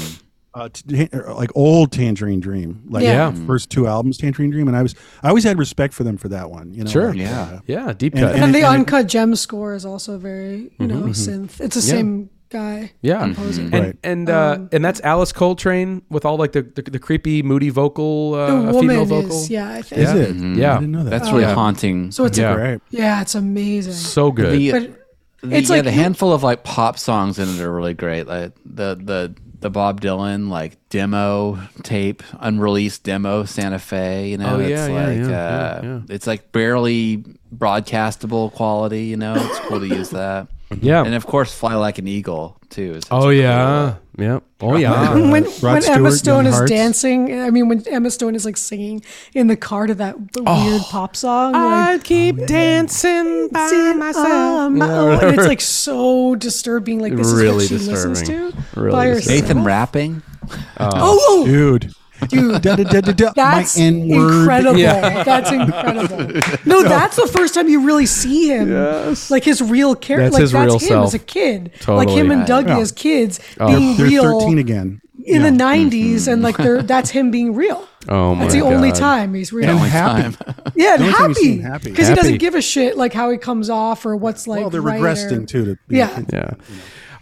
uh, 0.53 0.69
t- 0.73 1.09
uh, 1.13 1.35
like 1.37 1.51
old 1.55 1.93
Tangerine 1.93 2.41
Dream, 2.41 2.83
like 2.89 3.05
Yeah. 3.05 3.31
the 3.31 3.41
first 3.47 3.71
two 3.71 3.87
albums, 3.87 4.19
Tangerine 4.19 4.51
Dream, 4.51 4.67
and 4.67 4.77
I 4.77 4.83
was 4.83 4.97
I 5.23 5.29
always 5.29 5.45
had 5.45 5.59
respect 5.59 5.95
for 5.95 6.03
them 6.03 6.17
for 6.17 6.29
that 6.29 6.51
one. 6.51 6.75
You 6.75 6.83
know, 6.85 6.91
Sure. 6.91 7.11
like, 7.11 7.19
Yeah. 7.19 7.41
uh, 7.43 7.59
yeah, 7.67 7.93
deep 7.93 8.15
And- 8.15 8.23
cut. 8.25 8.35
and, 8.35 8.45
and 8.47 8.55
the 8.55 8.59
it- 8.61 8.65
and 8.65 8.75
it- 8.75 8.79
uncut 8.81 9.07
gem 9.07 9.37
score 9.37 9.75
is 9.75 9.85
also 9.85 10.19
very 10.19 10.73
you 10.81 10.89
know 10.89 11.03
synth. 11.13 11.61
It's 11.61 11.77
the 11.77 11.87
Yeah. 11.87 11.99
same 11.99 12.31
guy. 12.51 12.93
Yeah, 13.01 13.21
composer. 13.21 13.63
and 13.63 13.73
Right. 13.73 13.97
and 14.05 14.29
uh, 14.29 14.59
and 14.73 14.85
that's 14.85 15.01
Alice 15.01 15.33
Coltrane 15.33 16.03
with 16.11 16.25
all 16.25 16.37
like 16.37 16.53
the 16.53 16.63
the, 16.63 16.83
the 16.83 16.99
creepy, 16.99 17.43
moody 17.43 17.71
vocal, 17.71 18.35
uh, 18.35 18.73
The 18.73 18.81
female 18.81 19.05
vocal. 19.07 19.31
is 19.41 19.49
yeah, 19.51 19.71
I 19.71 19.83
think. 19.83 20.01
Is 20.03 20.13
Yeah. 20.13 20.17
it? 20.21 20.37
Yeah. 20.57 20.73
I 20.73 20.75
didn't 20.81 20.93
know 20.93 21.05
that. 21.05 21.11
That's 21.11 21.31
really 21.31 21.43
Yeah. 21.45 21.55
haunting. 21.55 22.11
So 22.11 22.25
it's 22.25 22.37
Yeah. 22.39 22.53
a, 22.55 22.59
right. 22.59 22.81
yeah, 22.91 23.21
it's 23.23 23.35
amazing. 23.35 23.95
So 23.95 24.31
good. 24.33 24.53
the, 24.59 24.71
But 24.73 24.83
the, 25.43 25.57
it's 25.57 25.71
yeah, 25.71 25.77
like 25.77 25.85
the 25.85 25.93
handful 25.93 26.33
of 26.33 26.43
like 26.43 26.63
pop 26.65 26.99
songs 26.99 27.39
in 27.39 27.49
it 27.49 27.61
are 27.61 27.73
really 27.73 27.95
great. 27.95 28.27
Like 28.27 28.53
the 28.67 28.95
the 29.03 29.35
the 29.61 29.69
Bob 29.71 30.01
Dylan 30.01 30.49
like 30.49 30.77
demo 30.89 31.59
tape, 31.83 32.23
unreleased 32.41 33.05
demo 33.05 33.45
Santa 33.45 33.79
Fe. 33.79 34.29
You 34.31 34.39
know, 34.39 34.57
Oh, 34.57 34.59
it's 34.61 34.71
yeah, 34.71 34.87
yeah, 34.89 35.07
like 35.07 35.19
yeah, 35.19 35.25
uh, 35.25 35.81
yeah, 35.83 35.83
yeah. 35.83 36.01
it's 36.09 36.27
like 36.27 36.51
barely 36.53 37.25
broadcastable 37.55 38.53
quality. 38.53 39.05
You 39.05 39.17
know, 39.19 39.35
it's 39.37 39.59
cool 39.61 39.81
to 39.81 39.87
use 39.87 40.11
that. 40.11 40.49
Yeah. 40.81 41.05
And 41.05 41.15
of 41.15 41.27
course, 41.27 41.53
Fly 41.55 41.75
Like 41.75 41.99
an 41.99 42.07
Eagle 42.07 42.57
too. 42.69 42.95
is 42.95 43.05
oh 43.11 43.31
a 43.31 43.35
yeah. 43.35 43.95
Yeah. 44.19 44.41
Oh 44.61 44.77
yeah. 44.77 45.15
when 45.15 45.31
when, 45.31 45.45
Rod 45.45 45.83
Stewart, 45.83 45.89
Emma 45.89 46.13
Stone 46.13 46.47
is 46.47 46.55
Hearts. 46.55 46.71
dancing, 46.71 47.41
I 47.41 47.51
mean, 47.51 47.69
when 47.69 47.87
Emma 47.89 48.11
Stone 48.11 48.35
is 48.35 48.45
like 48.45 48.57
singing 48.57 49.03
in 49.35 49.47
the 49.47 49.57
car 49.57 49.87
to 49.87 49.95
that 49.95 50.17
weird 50.37 50.83
pop 50.83 51.17
song, 51.17 51.53
like, 51.53 52.05
keep 52.05 52.37
dancing 52.47 53.49
by 53.49 53.61
um, 54.17 54.81
oh, 54.83 55.19
and 55.21 55.39
it's 55.39 55.49
like 55.49 55.61
so 55.85 56.35
disturbing. 56.37 57.01
Like 57.01 57.17
this 57.17 57.33
Really 57.33 57.65
is 57.65 57.71
what 57.73 57.81
she 57.81 57.87
listens 57.91 58.21
disturbing. 58.21 58.53
to 58.53 58.81
Really 58.81 58.93
by 58.93 59.07
disturbing. 59.07 59.15
herself. 59.15 59.49
Nathan 59.49 59.65
rapping. 59.65 60.23
Oh, 60.79 61.45
dude. 61.47 61.93
Dude, 62.29 62.63
Da, 62.63 62.77
da, 62.77 62.85
da, 62.85 63.01
da, 63.01 63.13
da, 63.13 63.33
that's 63.35 63.77
my 63.79 63.85
N-word. 63.85 64.41
incredible. 64.41 64.79
Yeah. 64.79 65.23
That's 65.25 65.51
incredible. 65.51 66.41
No, 66.65 66.83
that's 66.83 67.17
the 67.17 67.27
first 67.27 67.55
time 67.55 67.69
you 67.69 67.85
really 67.85 68.07
see 68.07 68.49
him. 68.49 68.71
Yes. 68.71 69.31
Like 69.31 69.45
his 69.45 69.61
real 69.63 69.95
character. 69.95 70.25
That's 70.25 70.35
Like 70.35 70.41
his 70.43 70.53
that's 70.53 70.65
real 70.67 70.75
him 70.79 70.89
self. 70.89 71.07
as 71.07 71.15
a 71.15 71.19
kid. 71.19 71.73
Totally. 71.81 72.07
Like 72.07 72.09
him 72.17 72.31
and 72.31 72.41
Right. 72.49 72.49
Dougie 72.65 72.69
Yeah. 72.69 72.79
as 72.79 72.93
kids 72.93 73.41
oh. 73.59 73.67
being 73.69 73.97
They're 73.97 74.07
real 74.07 74.41
13 74.41 74.59
again. 74.59 75.01
in 75.25 75.43
Yeah. 75.43 75.51
the 75.51 75.57
90s 75.57 76.29
and 76.29 76.43
like 76.43 76.55
mm-hmm. 76.55 76.63
they're 76.65 76.83
that's 76.83 77.11
him 77.11 77.31
being 77.31 77.55
real. 77.55 77.87
Oh 78.09 78.35
my 78.35 78.45
That's 78.45 78.55
the 78.55 78.63
only 78.63 78.93
time 78.93 79.35
he's 79.35 79.53
real. 79.53 79.69
And 79.69 79.79
happy. 79.79 80.35
yeah, 80.75 80.95
and 80.95 81.03
only 81.03 81.13
time 81.15 81.29
you 81.31 81.35
see 81.35 81.59
happy 81.59 81.63
happy. 81.71 81.91
because 81.91 82.09
he 82.09 82.15
doesn't 82.15 82.39
give 82.39 82.55
a 82.55 82.63
shit 82.63 82.97
like 82.97 83.13
how 83.13 83.29
he 83.31 83.37
comes 83.37 83.69
off 83.69 84.07
or 84.07 84.17
what's 84.17 84.47
like. 84.49 84.63
Well, 84.63 84.71
they're 84.71 84.81
right 84.81 84.99
regressing 85.03 85.43
or- 85.43 85.47
too. 85.47 85.65
To 85.67 85.79
be 85.87 85.97
Yeah. 85.99 86.23
Yeah. 86.33 86.55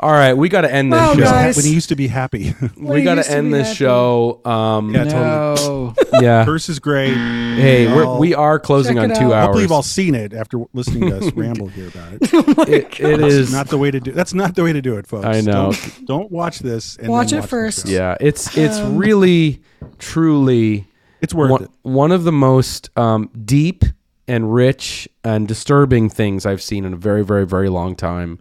All 0.00 0.12
right, 0.12 0.34
we 0.34 0.48
got 0.48 0.60
to 0.60 0.72
end 0.72 0.92
this 0.92 1.00
Wow, 1.00 1.14
show. 1.14 1.20
guys. 1.20 1.56
when 1.56 1.64
he 1.66 1.72
used 1.74 1.88
to 1.88 1.96
be 1.96 2.06
happy. 2.06 2.54
We 2.76 2.98
he 2.98 3.04
got 3.04 3.16
used 3.16 3.28
to 3.28 3.32
to 3.32 3.38
end 3.38 3.48
be 3.52 3.58
this 3.58 3.66
happy. 3.68 3.76
show. 3.76 4.40
Um, 4.44 4.94
yeah, 4.94 5.04
totally. 5.04 5.68
No. 5.68 5.94
yeah. 6.20 6.44
Curse 6.44 6.68
is 6.68 6.78
great. 6.78 7.12
Hey, 7.14 7.92
we're, 7.92 8.16
we 8.18 8.32
are 8.34 8.60
closing 8.60 8.94
Check 8.96 9.04
on 9.04 9.10
it 9.10 9.18
two 9.18 9.26
out. 9.26 9.32
hours. 9.32 9.42
Hopefully, 9.46 9.62
you've 9.64 9.72
all 9.72 9.82
seen 9.82 10.14
it 10.14 10.32
after 10.32 10.58
listening 10.72 11.10
to 11.10 11.16
us 11.18 11.32
ramble 11.34 11.66
here 11.68 11.88
about 11.88 12.12
it. 12.12 12.20
It- 12.68 13.00
it 13.00 13.20
is 13.20 13.52
not 13.52 13.68
the 13.68 13.78
way 13.78 13.90
to 13.90 13.98
do. 14.00 14.12
That's 14.12 14.34
not 14.34 14.54
the 14.54 14.62
way 14.62 14.72
to 14.72 14.80
do 14.80 14.96
it, 14.96 15.06
folks. 15.06 15.26
I 15.26 15.40
know. 15.40 15.72
Don't, 15.72 16.06
don't 16.06 16.30
watch 16.32 16.60
this. 16.60 16.96
And 16.96 17.08
Watch 17.08 17.30
then 17.30 17.40
it 17.40 17.42
the 17.42 17.48
first. 17.48 17.86
show. 17.86 17.92
Yeah, 17.92 18.16
it's 18.20 18.56
it's 18.56 18.78
really, 18.80 19.62
truly 19.98 20.86
It's 21.20 21.34
worth 21.34 21.50
one, 21.50 21.62
it. 21.64 21.70
one 21.82 22.12
of 22.12 22.24
the 22.24 22.32
most 22.32 22.90
um, 22.96 23.30
deep 23.44 23.84
and 24.28 24.52
rich 24.54 25.08
and 25.24 25.48
disturbing 25.48 26.08
things 26.08 26.46
I've 26.46 26.62
seen 26.62 26.84
in 26.84 26.92
a 26.92 26.96
very, 26.96 27.24
very, 27.24 27.46
very 27.46 27.68
long 27.68 27.96
time. 27.96 28.38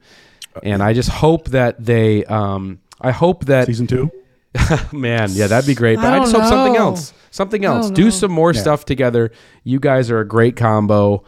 And 0.63 0.81
I 0.81 0.93
just 0.93 1.09
hope 1.09 1.49
that 1.49 1.83
they, 1.83 2.25
um, 2.25 2.79
I 2.99 3.11
hope 3.11 3.45
that, 3.45 3.67
Season 3.67 3.87
two. 3.87 4.11
man, 4.91 5.29
yeah, 5.31 5.47
that'd 5.47 5.67
be 5.67 5.75
great. 5.75 5.97
But 5.97 6.13
I, 6.13 6.17
I 6.17 6.19
just 6.19 6.31
don't 6.31 6.41
hope 6.41 6.49
something 6.49 6.75
else, 6.77 7.13
something 7.31 7.65
else. 7.65 7.89
don't 7.89 7.97
know. 8.05 8.09
some 8.09 8.31
more 8.31 8.53
stuff 8.53 8.85
together. 8.85 9.31
You 9.63 9.79
guys 9.79 10.09
are 10.09 10.19
a 10.19 10.27
great 10.27 10.55
combo. 10.55 11.23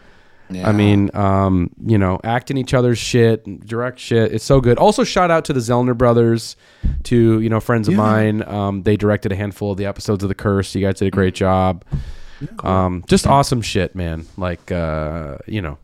I 0.51 0.71
mean, 0.71 1.11
um, 1.13 1.69
you 1.85 1.99
know, 1.99 2.19
act 2.23 2.49
in 2.49 2.57
each 2.57 2.73
other's 2.73 2.97
shit, 2.97 3.67
direct 3.67 3.99
shit. 3.99 4.33
It's 4.33 4.43
so 4.43 4.59
good. 4.59 4.79
Also, 4.79 5.03
shout 5.03 5.29
out 5.29 5.45
to 5.45 5.53
the 5.53 5.59
Zellner 5.59 5.95
brothers, 5.95 6.55
to 7.03 7.39
you 7.39 7.49
know 7.49 7.59
friends 7.59 7.87
of 7.87 7.93
mine. 7.93 8.41
Um, 8.47 8.81
they 8.81 8.97
directed 8.97 9.31
a 9.31 9.35
handful 9.35 9.71
of 9.71 9.77
the 9.77 9.85
episodes 9.85 10.23
of 10.23 10.29
The 10.29 10.35
Curse. 10.35 10.73
You 10.73 10.81
guys 10.81 10.95
did 10.95 11.07
a 11.07 11.11
great 11.11 11.35
job. 11.35 11.85
Um, 12.63 13.03
just 13.07 13.27
awesome 13.27 13.61
shit, 13.61 13.95
man. 13.95 14.25
Like, 14.37 14.71
uh, 14.71 15.37
you 15.45 15.61
know, 15.61 15.77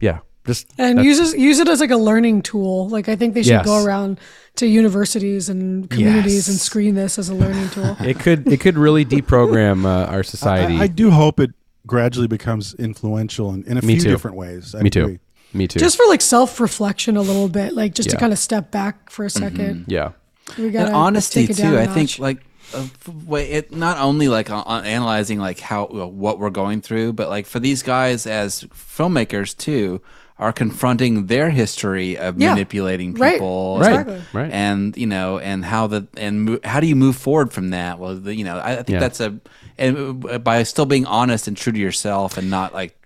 yeah, 0.00 0.20
just 0.46 0.66
and 0.78 1.04
use 1.04 1.18
it, 1.20 1.38
use 1.38 1.58
it 1.60 1.68
as 1.68 1.80
like 1.80 1.90
a 1.90 1.96
learning 1.96 2.42
tool. 2.42 2.88
Like 2.88 3.08
I 3.08 3.16
think 3.16 3.34
they 3.34 3.42
should 3.42 3.50
Yes. 3.50 3.66
go 3.66 3.84
around 3.84 4.18
to 4.56 4.66
universities 4.66 5.48
and 5.48 5.88
communities 5.88 6.48
and 6.48 6.58
screen 6.58 6.94
this 6.94 7.18
as 7.18 7.28
a 7.28 7.34
learning 7.34 7.68
tool. 7.70 7.96
it 8.00 8.18
could 8.18 8.46
it 8.52 8.60
could 8.60 8.76
really 8.76 9.04
deprogram 9.04 9.84
uh, 9.84 10.06
our 10.10 10.22
society. 10.22 10.76
I, 10.78 10.82
I 10.82 10.86
do 10.88 11.10
hope 11.10 11.38
it 11.40 11.50
gradually 11.86 12.28
becomes 12.28 12.74
influential 12.74 13.52
in, 13.54 13.64
in 13.64 13.76
a 13.78 13.82
Me 13.82 13.94
few 13.94 14.02
too. 14.04 14.10
different 14.10 14.36
ways. 14.36 14.74
I 14.74 14.82
Me 14.82 14.90
too. 14.90 15.18
Me 15.54 15.68
too. 15.68 15.78
just 15.78 15.96
for 15.96 16.06
like 16.06 16.20
self 16.22 16.58
reflection 16.60 17.16
a 17.16 17.22
little 17.22 17.48
bit, 17.48 17.74
like 17.74 17.94
just 17.94 18.08
Yeah. 18.08 18.14
to 18.14 18.18
kind 18.20 18.32
of 18.32 18.38
step 18.38 18.70
back 18.70 19.10
for 19.10 19.24
a 19.24 19.28
2nd 19.28 19.84
yeah. 19.86 20.12
We 20.58 20.70
got 20.70 20.86
and 20.88 20.96
honesty 20.96 21.46
take 21.46 21.50
it 21.56 21.62
down 21.62 21.72
too. 21.72 21.78
a 21.78 21.82
I 21.82 21.86
think 21.86 22.18
like 22.18 22.38
uh, 22.74 22.86
wait, 23.26 23.50
it 23.50 23.72
not 23.72 23.98
only 23.98 24.28
like 24.28 24.50
on, 24.50 24.62
on 24.64 24.84
analyzing 24.86 25.38
like 25.38 25.60
how 25.60 25.84
uh, 25.84 26.06
what 26.06 26.38
we're 26.38 26.50
going 26.50 26.80
through, 26.80 27.12
but 27.12 27.28
like 27.28 27.46
for 27.46 27.60
these 27.60 27.82
guys 27.82 28.26
as 28.26 28.62
filmmakers 28.64 29.56
too 29.56 30.00
are 30.42 30.52
confronting 30.52 31.26
their 31.26 31.48
history 31.50 32.18
of 32.18 32.40
Yeah. 32.40 32.50
manipulating 32.50 33.14
people, 33.14 33.78
Right. 33.80 33.90
Exactly. 34.00 34.20
Right. 34.32 34.50
and 34.52 34.96
you 34.96 35.06
know, 35.06 35.38
and 35.38 35.64
how 35.64 35.86
the 35.86 36.06
and 36.16 36.44
mo- 36.44 36.58
how 36.64 36.80
do 36.80 36.86
you 36.86 36.96
move 36.96 37.16
forward 37.16 37.52
from 37.52 37.70
that? 37.70 37.98
Well, 37.98 38.16
the, 38.16 38.34
you 38.34 38.44
know, 38.44 38.58
I, 38.58 38.72
I 38.72 38.76
think 38.76 38.88
Yeah. 38.90 39.00
that's 39.00 39.20
a 39.20 39.34
and 39.78 40.24
uh, 40.30 40.38
by 40.38 40.62
still 40.64 40.86
being 40.86 41.06
honest 41.06 41.48
and 41.48 41.56
true 41.56 41.72
to 41.72 41.78
yourself 41.78 42.36
and 42.38 42.50
not 42.50 42.74
like 42.74 42.96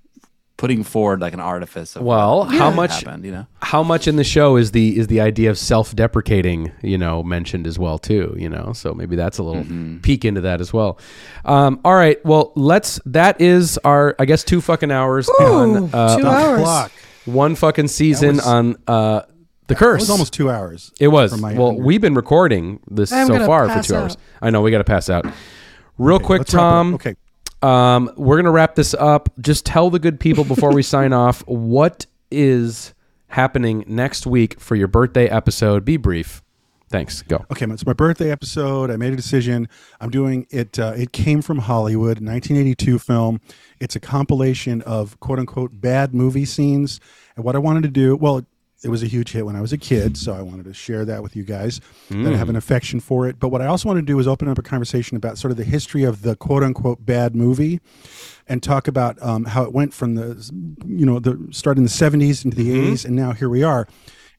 putting 0.59 0.83
forward 0.85 1.21
like 1.21 1.35
an 1.35 1.41
artifice. 1.41 1.97
Of 1.97 2.03
Well, 2.03 2.39
what 2.47 2.49
how 2.49 2.71
happened, 2.73 2.77
much 2.77 3.25
you 3.27 3.31
know? 3.33 3.47
how 3.61 3.83
much 3.83 4.09
in 4.09 4.17
the 4.17 4.25
show 4.25 4.57
is 4.57 4.71
the 4.71 4.97
is 4.99 5.07
the 5.09 5.21
idea 5.21 5.51
of 5.51 5.59
self-deprecating 5.59 6.73
you 6.83 6.97
know 6.97 7.23
mentioned 7.23 7.67
as 7.67 7.79
well 7.79 7.99
too 7.99 8.35
you 8.39 8.49
know 8.49 8.73
so 8.73 8.95
maybe 8.95 9.17
that's 9.17 9.37
a 9.39 9.43
little 9.43 9.65
Mm-hmm. 9.65 9.99
peek 9.99 10.25
into 10.25 10.41
that 10.43 10.61
as 10.63 10.73
well 10.73 10.99
um, 11.45 11.79
all 11.85 11.95
right 11.95 12.25
well 12.25 12.53
let's 12.55 13.01
that 13.07 13.39
is 13.41 13.77
our 13.85 14.15
i 14.19 14.25
guess 14.25 14.45
two 14.45 14.61
fucking 14.63 14.91
hours 14.91 15.29
on 15.29 15.91
uh, 15.93 16.17
two 16.17 16.27
hours. 16.27 16.91
Clock. 17.27 17.35
one 17.37 17.55
fucking 17.55 17.89
season 17.89 18.37
was- 18.37 18.47
on 18.47 18.77
uh 18.87 19.21
the 19.69 19.75
Curse. 19.75 20.01
It 20.01 20.05
was 20.05 20.11
almost 20.11 20.33
two 20.33 20.49
hours. 20.51 20.93
it 21.01 21.09
was 21.09 21.33
well 21.43 21.69
under- 21.71 21.83
we've 21.83 22.01
been 22.01 22.15
recording 22.15 22.81
this 22.91 23.13
I'm 23.13 23.27
so 23.27 23.45
far 23.47 23.67
for 23.69 23.75
pass 23.75 23.89
two 23.89 23.97
hours 23.97 24.17
i 24.41 24.49
know 24.51 24.63
we 24.63 24.71
got 24.71 24.79
to 24.79 24.85
pass 24.85 25.11
out 25.11 25.27
real 25.99 26.21
quick 26.21 26.39
Let's 26.41 26.55
wrap 26.55 26.61
it 26.63 26.65
up. 26.65 26.71
tom 26.71 26.95
Okay. 26.95 27.17
um, 27.63 28.11
we're 28.17 28.37
gonna 28.37 28.51
wrap 28.53 28.75
this 28.77 28.95
up. 28.95 29.29
Just 29.41 29.67
tell 29.67 29.91
the 29.91 29.99
good 29.99 30.21
people 30.21 30.45
before 30.45 30.73
we 30.73 30.83
sign 30.95 31.13
off 31.13 31.41
what 31.49 32.07
is 32.31 32.95
happening 33.29 33.83
next 33.89 34.25
week 34.27 34.61
for 34.61 34.77
your 34.77 34.89
birthday 34.89 35.27
episode. 35.29 35.85
Be 35.85 35.97
brief. 35.97 36.43
Thanks. 36.89 37.23
Go. 37.23 37.45
Okay, 37.51 37.67
it's 37.67 37.85
my 37.85 37.93
birthday 37.93 38.31
episode. 38.31 38.91
I 38.91 38.97
made 38.97 39.13
a 39.13 39.17
decision. 39.17 39.69
I'm 40.01 40.11
doing 40.11 40.47
it. 40.51 40.79
Uh, 40.79 40.93
it 40.97 41.13
came 41.13 41.43
from 41.43 41.59
Hollywood, 41.59 42.21
1982 42.21 42.99
film. 43.01 43.41
It's 43.81 43.97
a 43.97 44.01
compilation 44.01 44.83
of 44.83 45.19
quote 45.19 45.41
unquote 45.41 45.81
bad 45.81 46.15
movie 46.15 46.45
scenes. 46.45 47.01
And 47.35 47.45
what 47.45 47.57
I 47.57 47.59
wanted 47.59 47.83
to 47.83 47.89
do, 47.89 48.15
well, 48.15 48.47
it 48.85 48.89
was 48.89 49.03
a 49.03 49.07
huge 49.07 49.33
hit 49.33 49.45
when 49.45 49.57
I 49.57 49.61
was 49.61 49.73
a 49.73 49.79
kid, 49.79 50.17
so 50.17 50.33
I 50.33 50.43
wanted 50.43 50.67
to 50.67 50.75
share 50.75 51.05
that 51.07 51.23
with 51.23 51.35
you 51.35 51.43
guys. 51.43 51.81
That 52.11 52.35
I 52.35 52.37
have 52.37 52.49
an 52.49 52.57
affection 52.57 53.01
for 53.01 53.27
it. 53.27 53.41
But 53.41 53.49
what 53.49 53.61
I 53.61 53.67
also 53.67 53.89
want 53.89 53.99
to 53.99 54.03
do 54.03 54.19
is 54.21 54.29
open 54.29 54.49
up 54.49 54.59
a 54.59 54.63
conversation 54.63 55.17
about 55.17 55.39
sort 55.39 55.51
of 55.51 55.57
the 55.57 55.65
history 55.65 56.05
of 56.05 56.23
the 56.23 56.37
quote 56.37 56.63
unquote 56.63 57.05
bad 57.05 57.35
movie, 57.35 57.81
and 58.47 58.63
talk 58.63 58.87
about 58.87 59.21
um, 59.21 59.45
how 59.47 59.65
it 59.65 59.73
went 59.73 59.93
from 59.93 60.15
the, 60.15 60.51
you 60.87 61.05
know, 61.05 61.19
the 61.19 61.49
start 61.51 61.79
in 61.79 61.83
the 61.83 61.91
70s 61.91 62.45
into 62.45 62.57
the 62.57 62.69
80s, 62.71 63.05
and 63.05 63.17
now 63.17 63.33
here 63.33 63.49
we 63.49 63.65
are 63.65 63.89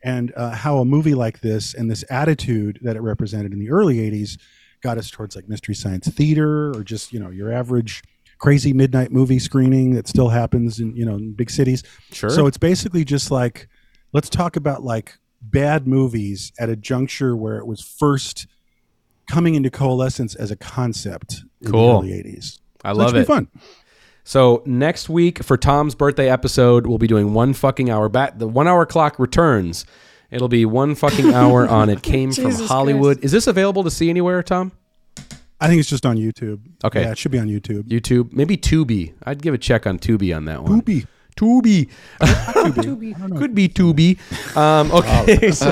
and 0.03 0.31
uh, 0.35 0.51
how 0.51 0.77
a 0.79 0.85
movie 0.85 1.15
like 1.15 1.41
this 1.41 1.73
and 1.73 1.89
this 1.89 2.03
attitude 2.09 2.79
that 2.83 2.95
it 2.95 3.01
represented 3.01 3.51
in 3.53 3.59
the 3.59 3.69
early 3.69 3.97
80s 3.97 4.37
got 4.83 4.97
us 4.97 5.09
towards 5.09 5.35
like 5.35 5.49
mystery 5.49 5.73
science 5.75 6.07
theater 6.07 6.69
or 6.71 6.83
just 6.83 7.11
you 7.11 7.19
know 7.19 7.29
your 7.31 7.51
average 7.51 8.03
crazy 8.37 8.71
midnight 8.73 9.11
movie 9.11 9.39
screening 9.39 9.95
that 9.95 10.07
still 10.07 10.29
happens 10.29 10.79
in 10.79 10.95
you 10.95 11.03
know 11.05 11.15
in 11.15 11.33
big 11.33 11.49
cities 11.49 11.81
Sure. 12.11 12.29
so 12.29 12.45
it's 12.45 12.59
basically 12.59 13.03
just 13.03 13.31
like 13.31 13.67
let's 14.13 14.29
talk 14.29 14.55
about 14.55 14.83
like 14.83 15.17
bad 15.41 15.87
movies 15.87 16.51
at 16.59 16.69
a 16.69 16.75
juncture 16.75 17.35
where 17.35 17.57
it 17.57 17.65
was 17.65 17.81
first 17.81 18.45
coming 19.27 19.55
into 19.55 19.69
coalescence 19.71 20.35
as 20.35 20.51
a 20.51 20.55
concept 20.55 21.43
in 21.61 21.71
Cool. 21.71 22.01
the 22.01 22.11
early 22.13 22.23
80s 22.23 22.59
I 22.85 22.91
So 22.93 22.97
love 22.99 23.13
be 23.13 23.19
it. 23.21 23.27
fun 23.27 23.47
So 24.27 24.61
next 24.65 25.07
week 25.07 25.41
for 25.41 25.55
Tom's 25.55 25.95
birthday 25.95 26.29
episode, 26.29 26.85
we'll 26.85 26.97
be 26.97 27.07
doing 27.07 27.33
one 27.33 27.53
fucking 27.53 27.89
hour. 27.89 28.09
Back 28.09 28.37
the 28.37 28.45
one 28.45 28.67
hour 28.67 28.85
clock 28.85 29.17
returns. 29.19 29.85
It'll 30.31 30.49
be 30.49 30.65
one 30.65 30.95
fucking 30.95 31.33
hour 31.33 31.65
on 31.69 31.89
It 31.89 32.01
Came 32.01 32.33
from 32.33 32.51
Jesus 32.51 32.67
Hollywood. 32.67 33.23
Is 33.23 33.31
this 33.31 33.47
available 33.47 33.85
to 33.85 33.89
see 33.89 34.09
anywhere, 34.09 34.43
Tom? 34.43 34.73
i 35.59 35.67
think 35.67 35.79
it's 35.79 35.89
just 35.89 36.05
on 36.05 36.17
youtube 36.17 36.59
Okay. 36.83 37.01
yeah 37.01 37.11
it 37.11 37.17
should 37.17 37.31
be 37.31 37.39
on 37.39 37.47
youtube 37.47 37.83
YouTube, 37.83 38.31
maybe 38.31 38.57
Tubi. 38.57 39.13
I'd 39.23 39.41
give 39.41 39.55
a 39.55 39.57
check 39.57 39.87
on 39.87 39.97
Tubi 39.97 40.35
on 40.35 40.45
that 40.45 40.61
one. 40.61 40.81
Poopy. 40.81 41.07
Tubi. 41.37 41.89
Could 43.37 43.55
be 43.55 43.69
Tubi. 43.69 44.17
Um, 44.57 44.91
okay. 44.97 45.51
so, 45.51 45.71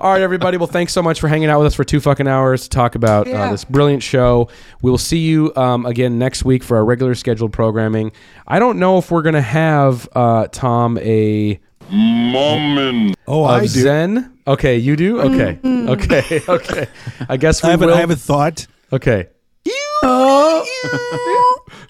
all 0.00 0.12
right, 0.12 0.20
everybody. 0.22 0.56
Well, 0.56 0.66
thanks 0.66 0.92
so 0.92 1.00
much 1.02 1.20
for 1.20 1.28
hanging 1.28 1.48
out 1.48 1.58
with 1.60 1.68
us 1.68 1.74
for 1.74 1.84
two 1.84 2.00
fucking 2.00 2.26
hours 2.28 2.64
to 2.64 2.68
talk 2.68 2.94
about 2.94 3.26
uh, 3.26 3.30
Yeah. 3.30 3.50
this 3.50 3.64
brilliant 3.64 4.02
show. 4.02 4.48
We 4.82 4.90
will 4.90 4.98
see 4.98 5.18
you 5.20 5.54
um, 5.56 5.86
again 5.86 6.18
next 6.18 6.44
week 6.44 6.62
for 6.62 6.76
our 6.76 6.84
regular 6.84 7.14
scheduled 7.14 7.52
programming. 7.52 8.12
I 8.46 8.58
don't 8.58 8.78
know 8.78 8.98
if 8.98 9.10
we're 9.10 9.22
going 9.22 9.34
to 9.34 9.40
have, 9.40 10.08
uh, 10.14 10.48
Tom, 10.52 10.98
a 10.98 11.58
Momin. 11.90 13.14
oh 13.26 13.44
of 13.44 13.50
i 13.50 13.60
do 13.62 13.66
Zen. 13.68 14.38
Okay, 14.46 14.76
you 14.76 14.96
do? 14.96 15.20
Okay. 15.20 15.58
Okay. 15.64 16.40
Okay. 16.48 16.86
I 17.28 17.36
guess 17.36 17.62
we 17.62 17.68
I 17.68 17.72
have, 17.72 17.82
a, 17.82 17.86
will. 17.86 17.94
I 17.94 18.00
have 18.00 18.10
a 18.10 18.16
thought 18.16 18.66
okay. 18.92 19.28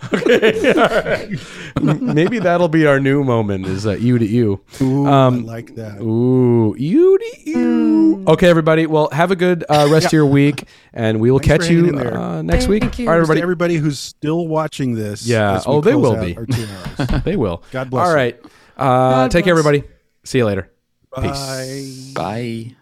okay. 0.13 0.73
All 0.73 1.85
right. 1.85 2.01
Maybe 2.01 2.39
that'll 2.39 2.69
be 2.69 2.87
our 2.87 2.99
new 3.01 3.23
moment 3.25 3.67
is 3.67 3.83
that 3.85 4.01
you 4.01 4.19
to 4.19 4.27
you. 4.27 4.61
Ooh, 4.81 5.07
Um, 5.07 5.41
I 5.41 5.53
like 5.53 5.75
that. 5.77 6.01
Ooh, 6.01 6.75
you 6.79 7.19
to 7.19 7.51
you. 7.51 8.25
Okay, 8.29 8.49
everybody. 8.49 8.87
Well, 8.87 9.09
have 9.13 9.31
a 9.31 9.37
good 9.37 9.65
uh, 9.69 9.89
rest 9.91 10.07
of 10.07 10.13
your 10.13 10.27
week, 10.27 10.65
and 10.93 11.21
we 11.21 11.31
will 11.31 11.39
Thanks 11.39 11.67
catch 11.67 11.71
you 11.73 11.99
uh, 11.99 12.43
next 12.43 12.67
Thank 12.67 12.83
week. 12.83 12.99
you. 12.99 13.07
All 13.09 13.13
right, 13.13 13.17
To 13.19 13.23
everybody. 13.23 13.43
everybody 13.43 13.77
who's 13.77 13.99
still 13.99 14.47
watching 14.49 14.95
this. 14.95 15.27
Yeah. 15.27 15.57
as 15.57 15.67
we 15.67 15.73
Oh, 15.75 15.81
they 15.81 15.93
close 15.93 16.03
will 16.17 16.25
be. 16.25 16.37
our 16.37 16.47
two 16.47 16.67
hours. 16.99 17.23
They 17.25 17.37
will. 17.37 17.63
God 17.71 17.91
bless 17.91 18.07
All 18.09 18.15
right. 18.15 18.37
you. 18.43 18.51
right. 18.79 19.25
Uh, 19.25 19.29
take 19.29 19.45
care, 19.45 19.53
everybody. 19.53 19.83
See 20.25 20.39
you 20.39 20.47
later. 20.47 20.71
Bye. 21.15 21.33
Bye. 22.15 22.75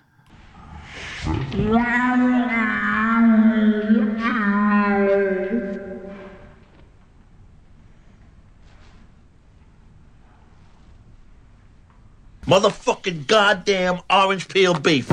Motherfucking 12.49 13.27
goddamn 13.27 14.01
orange 14.09 14.49
peel 14.49 14.73
beef. 14.73 15.07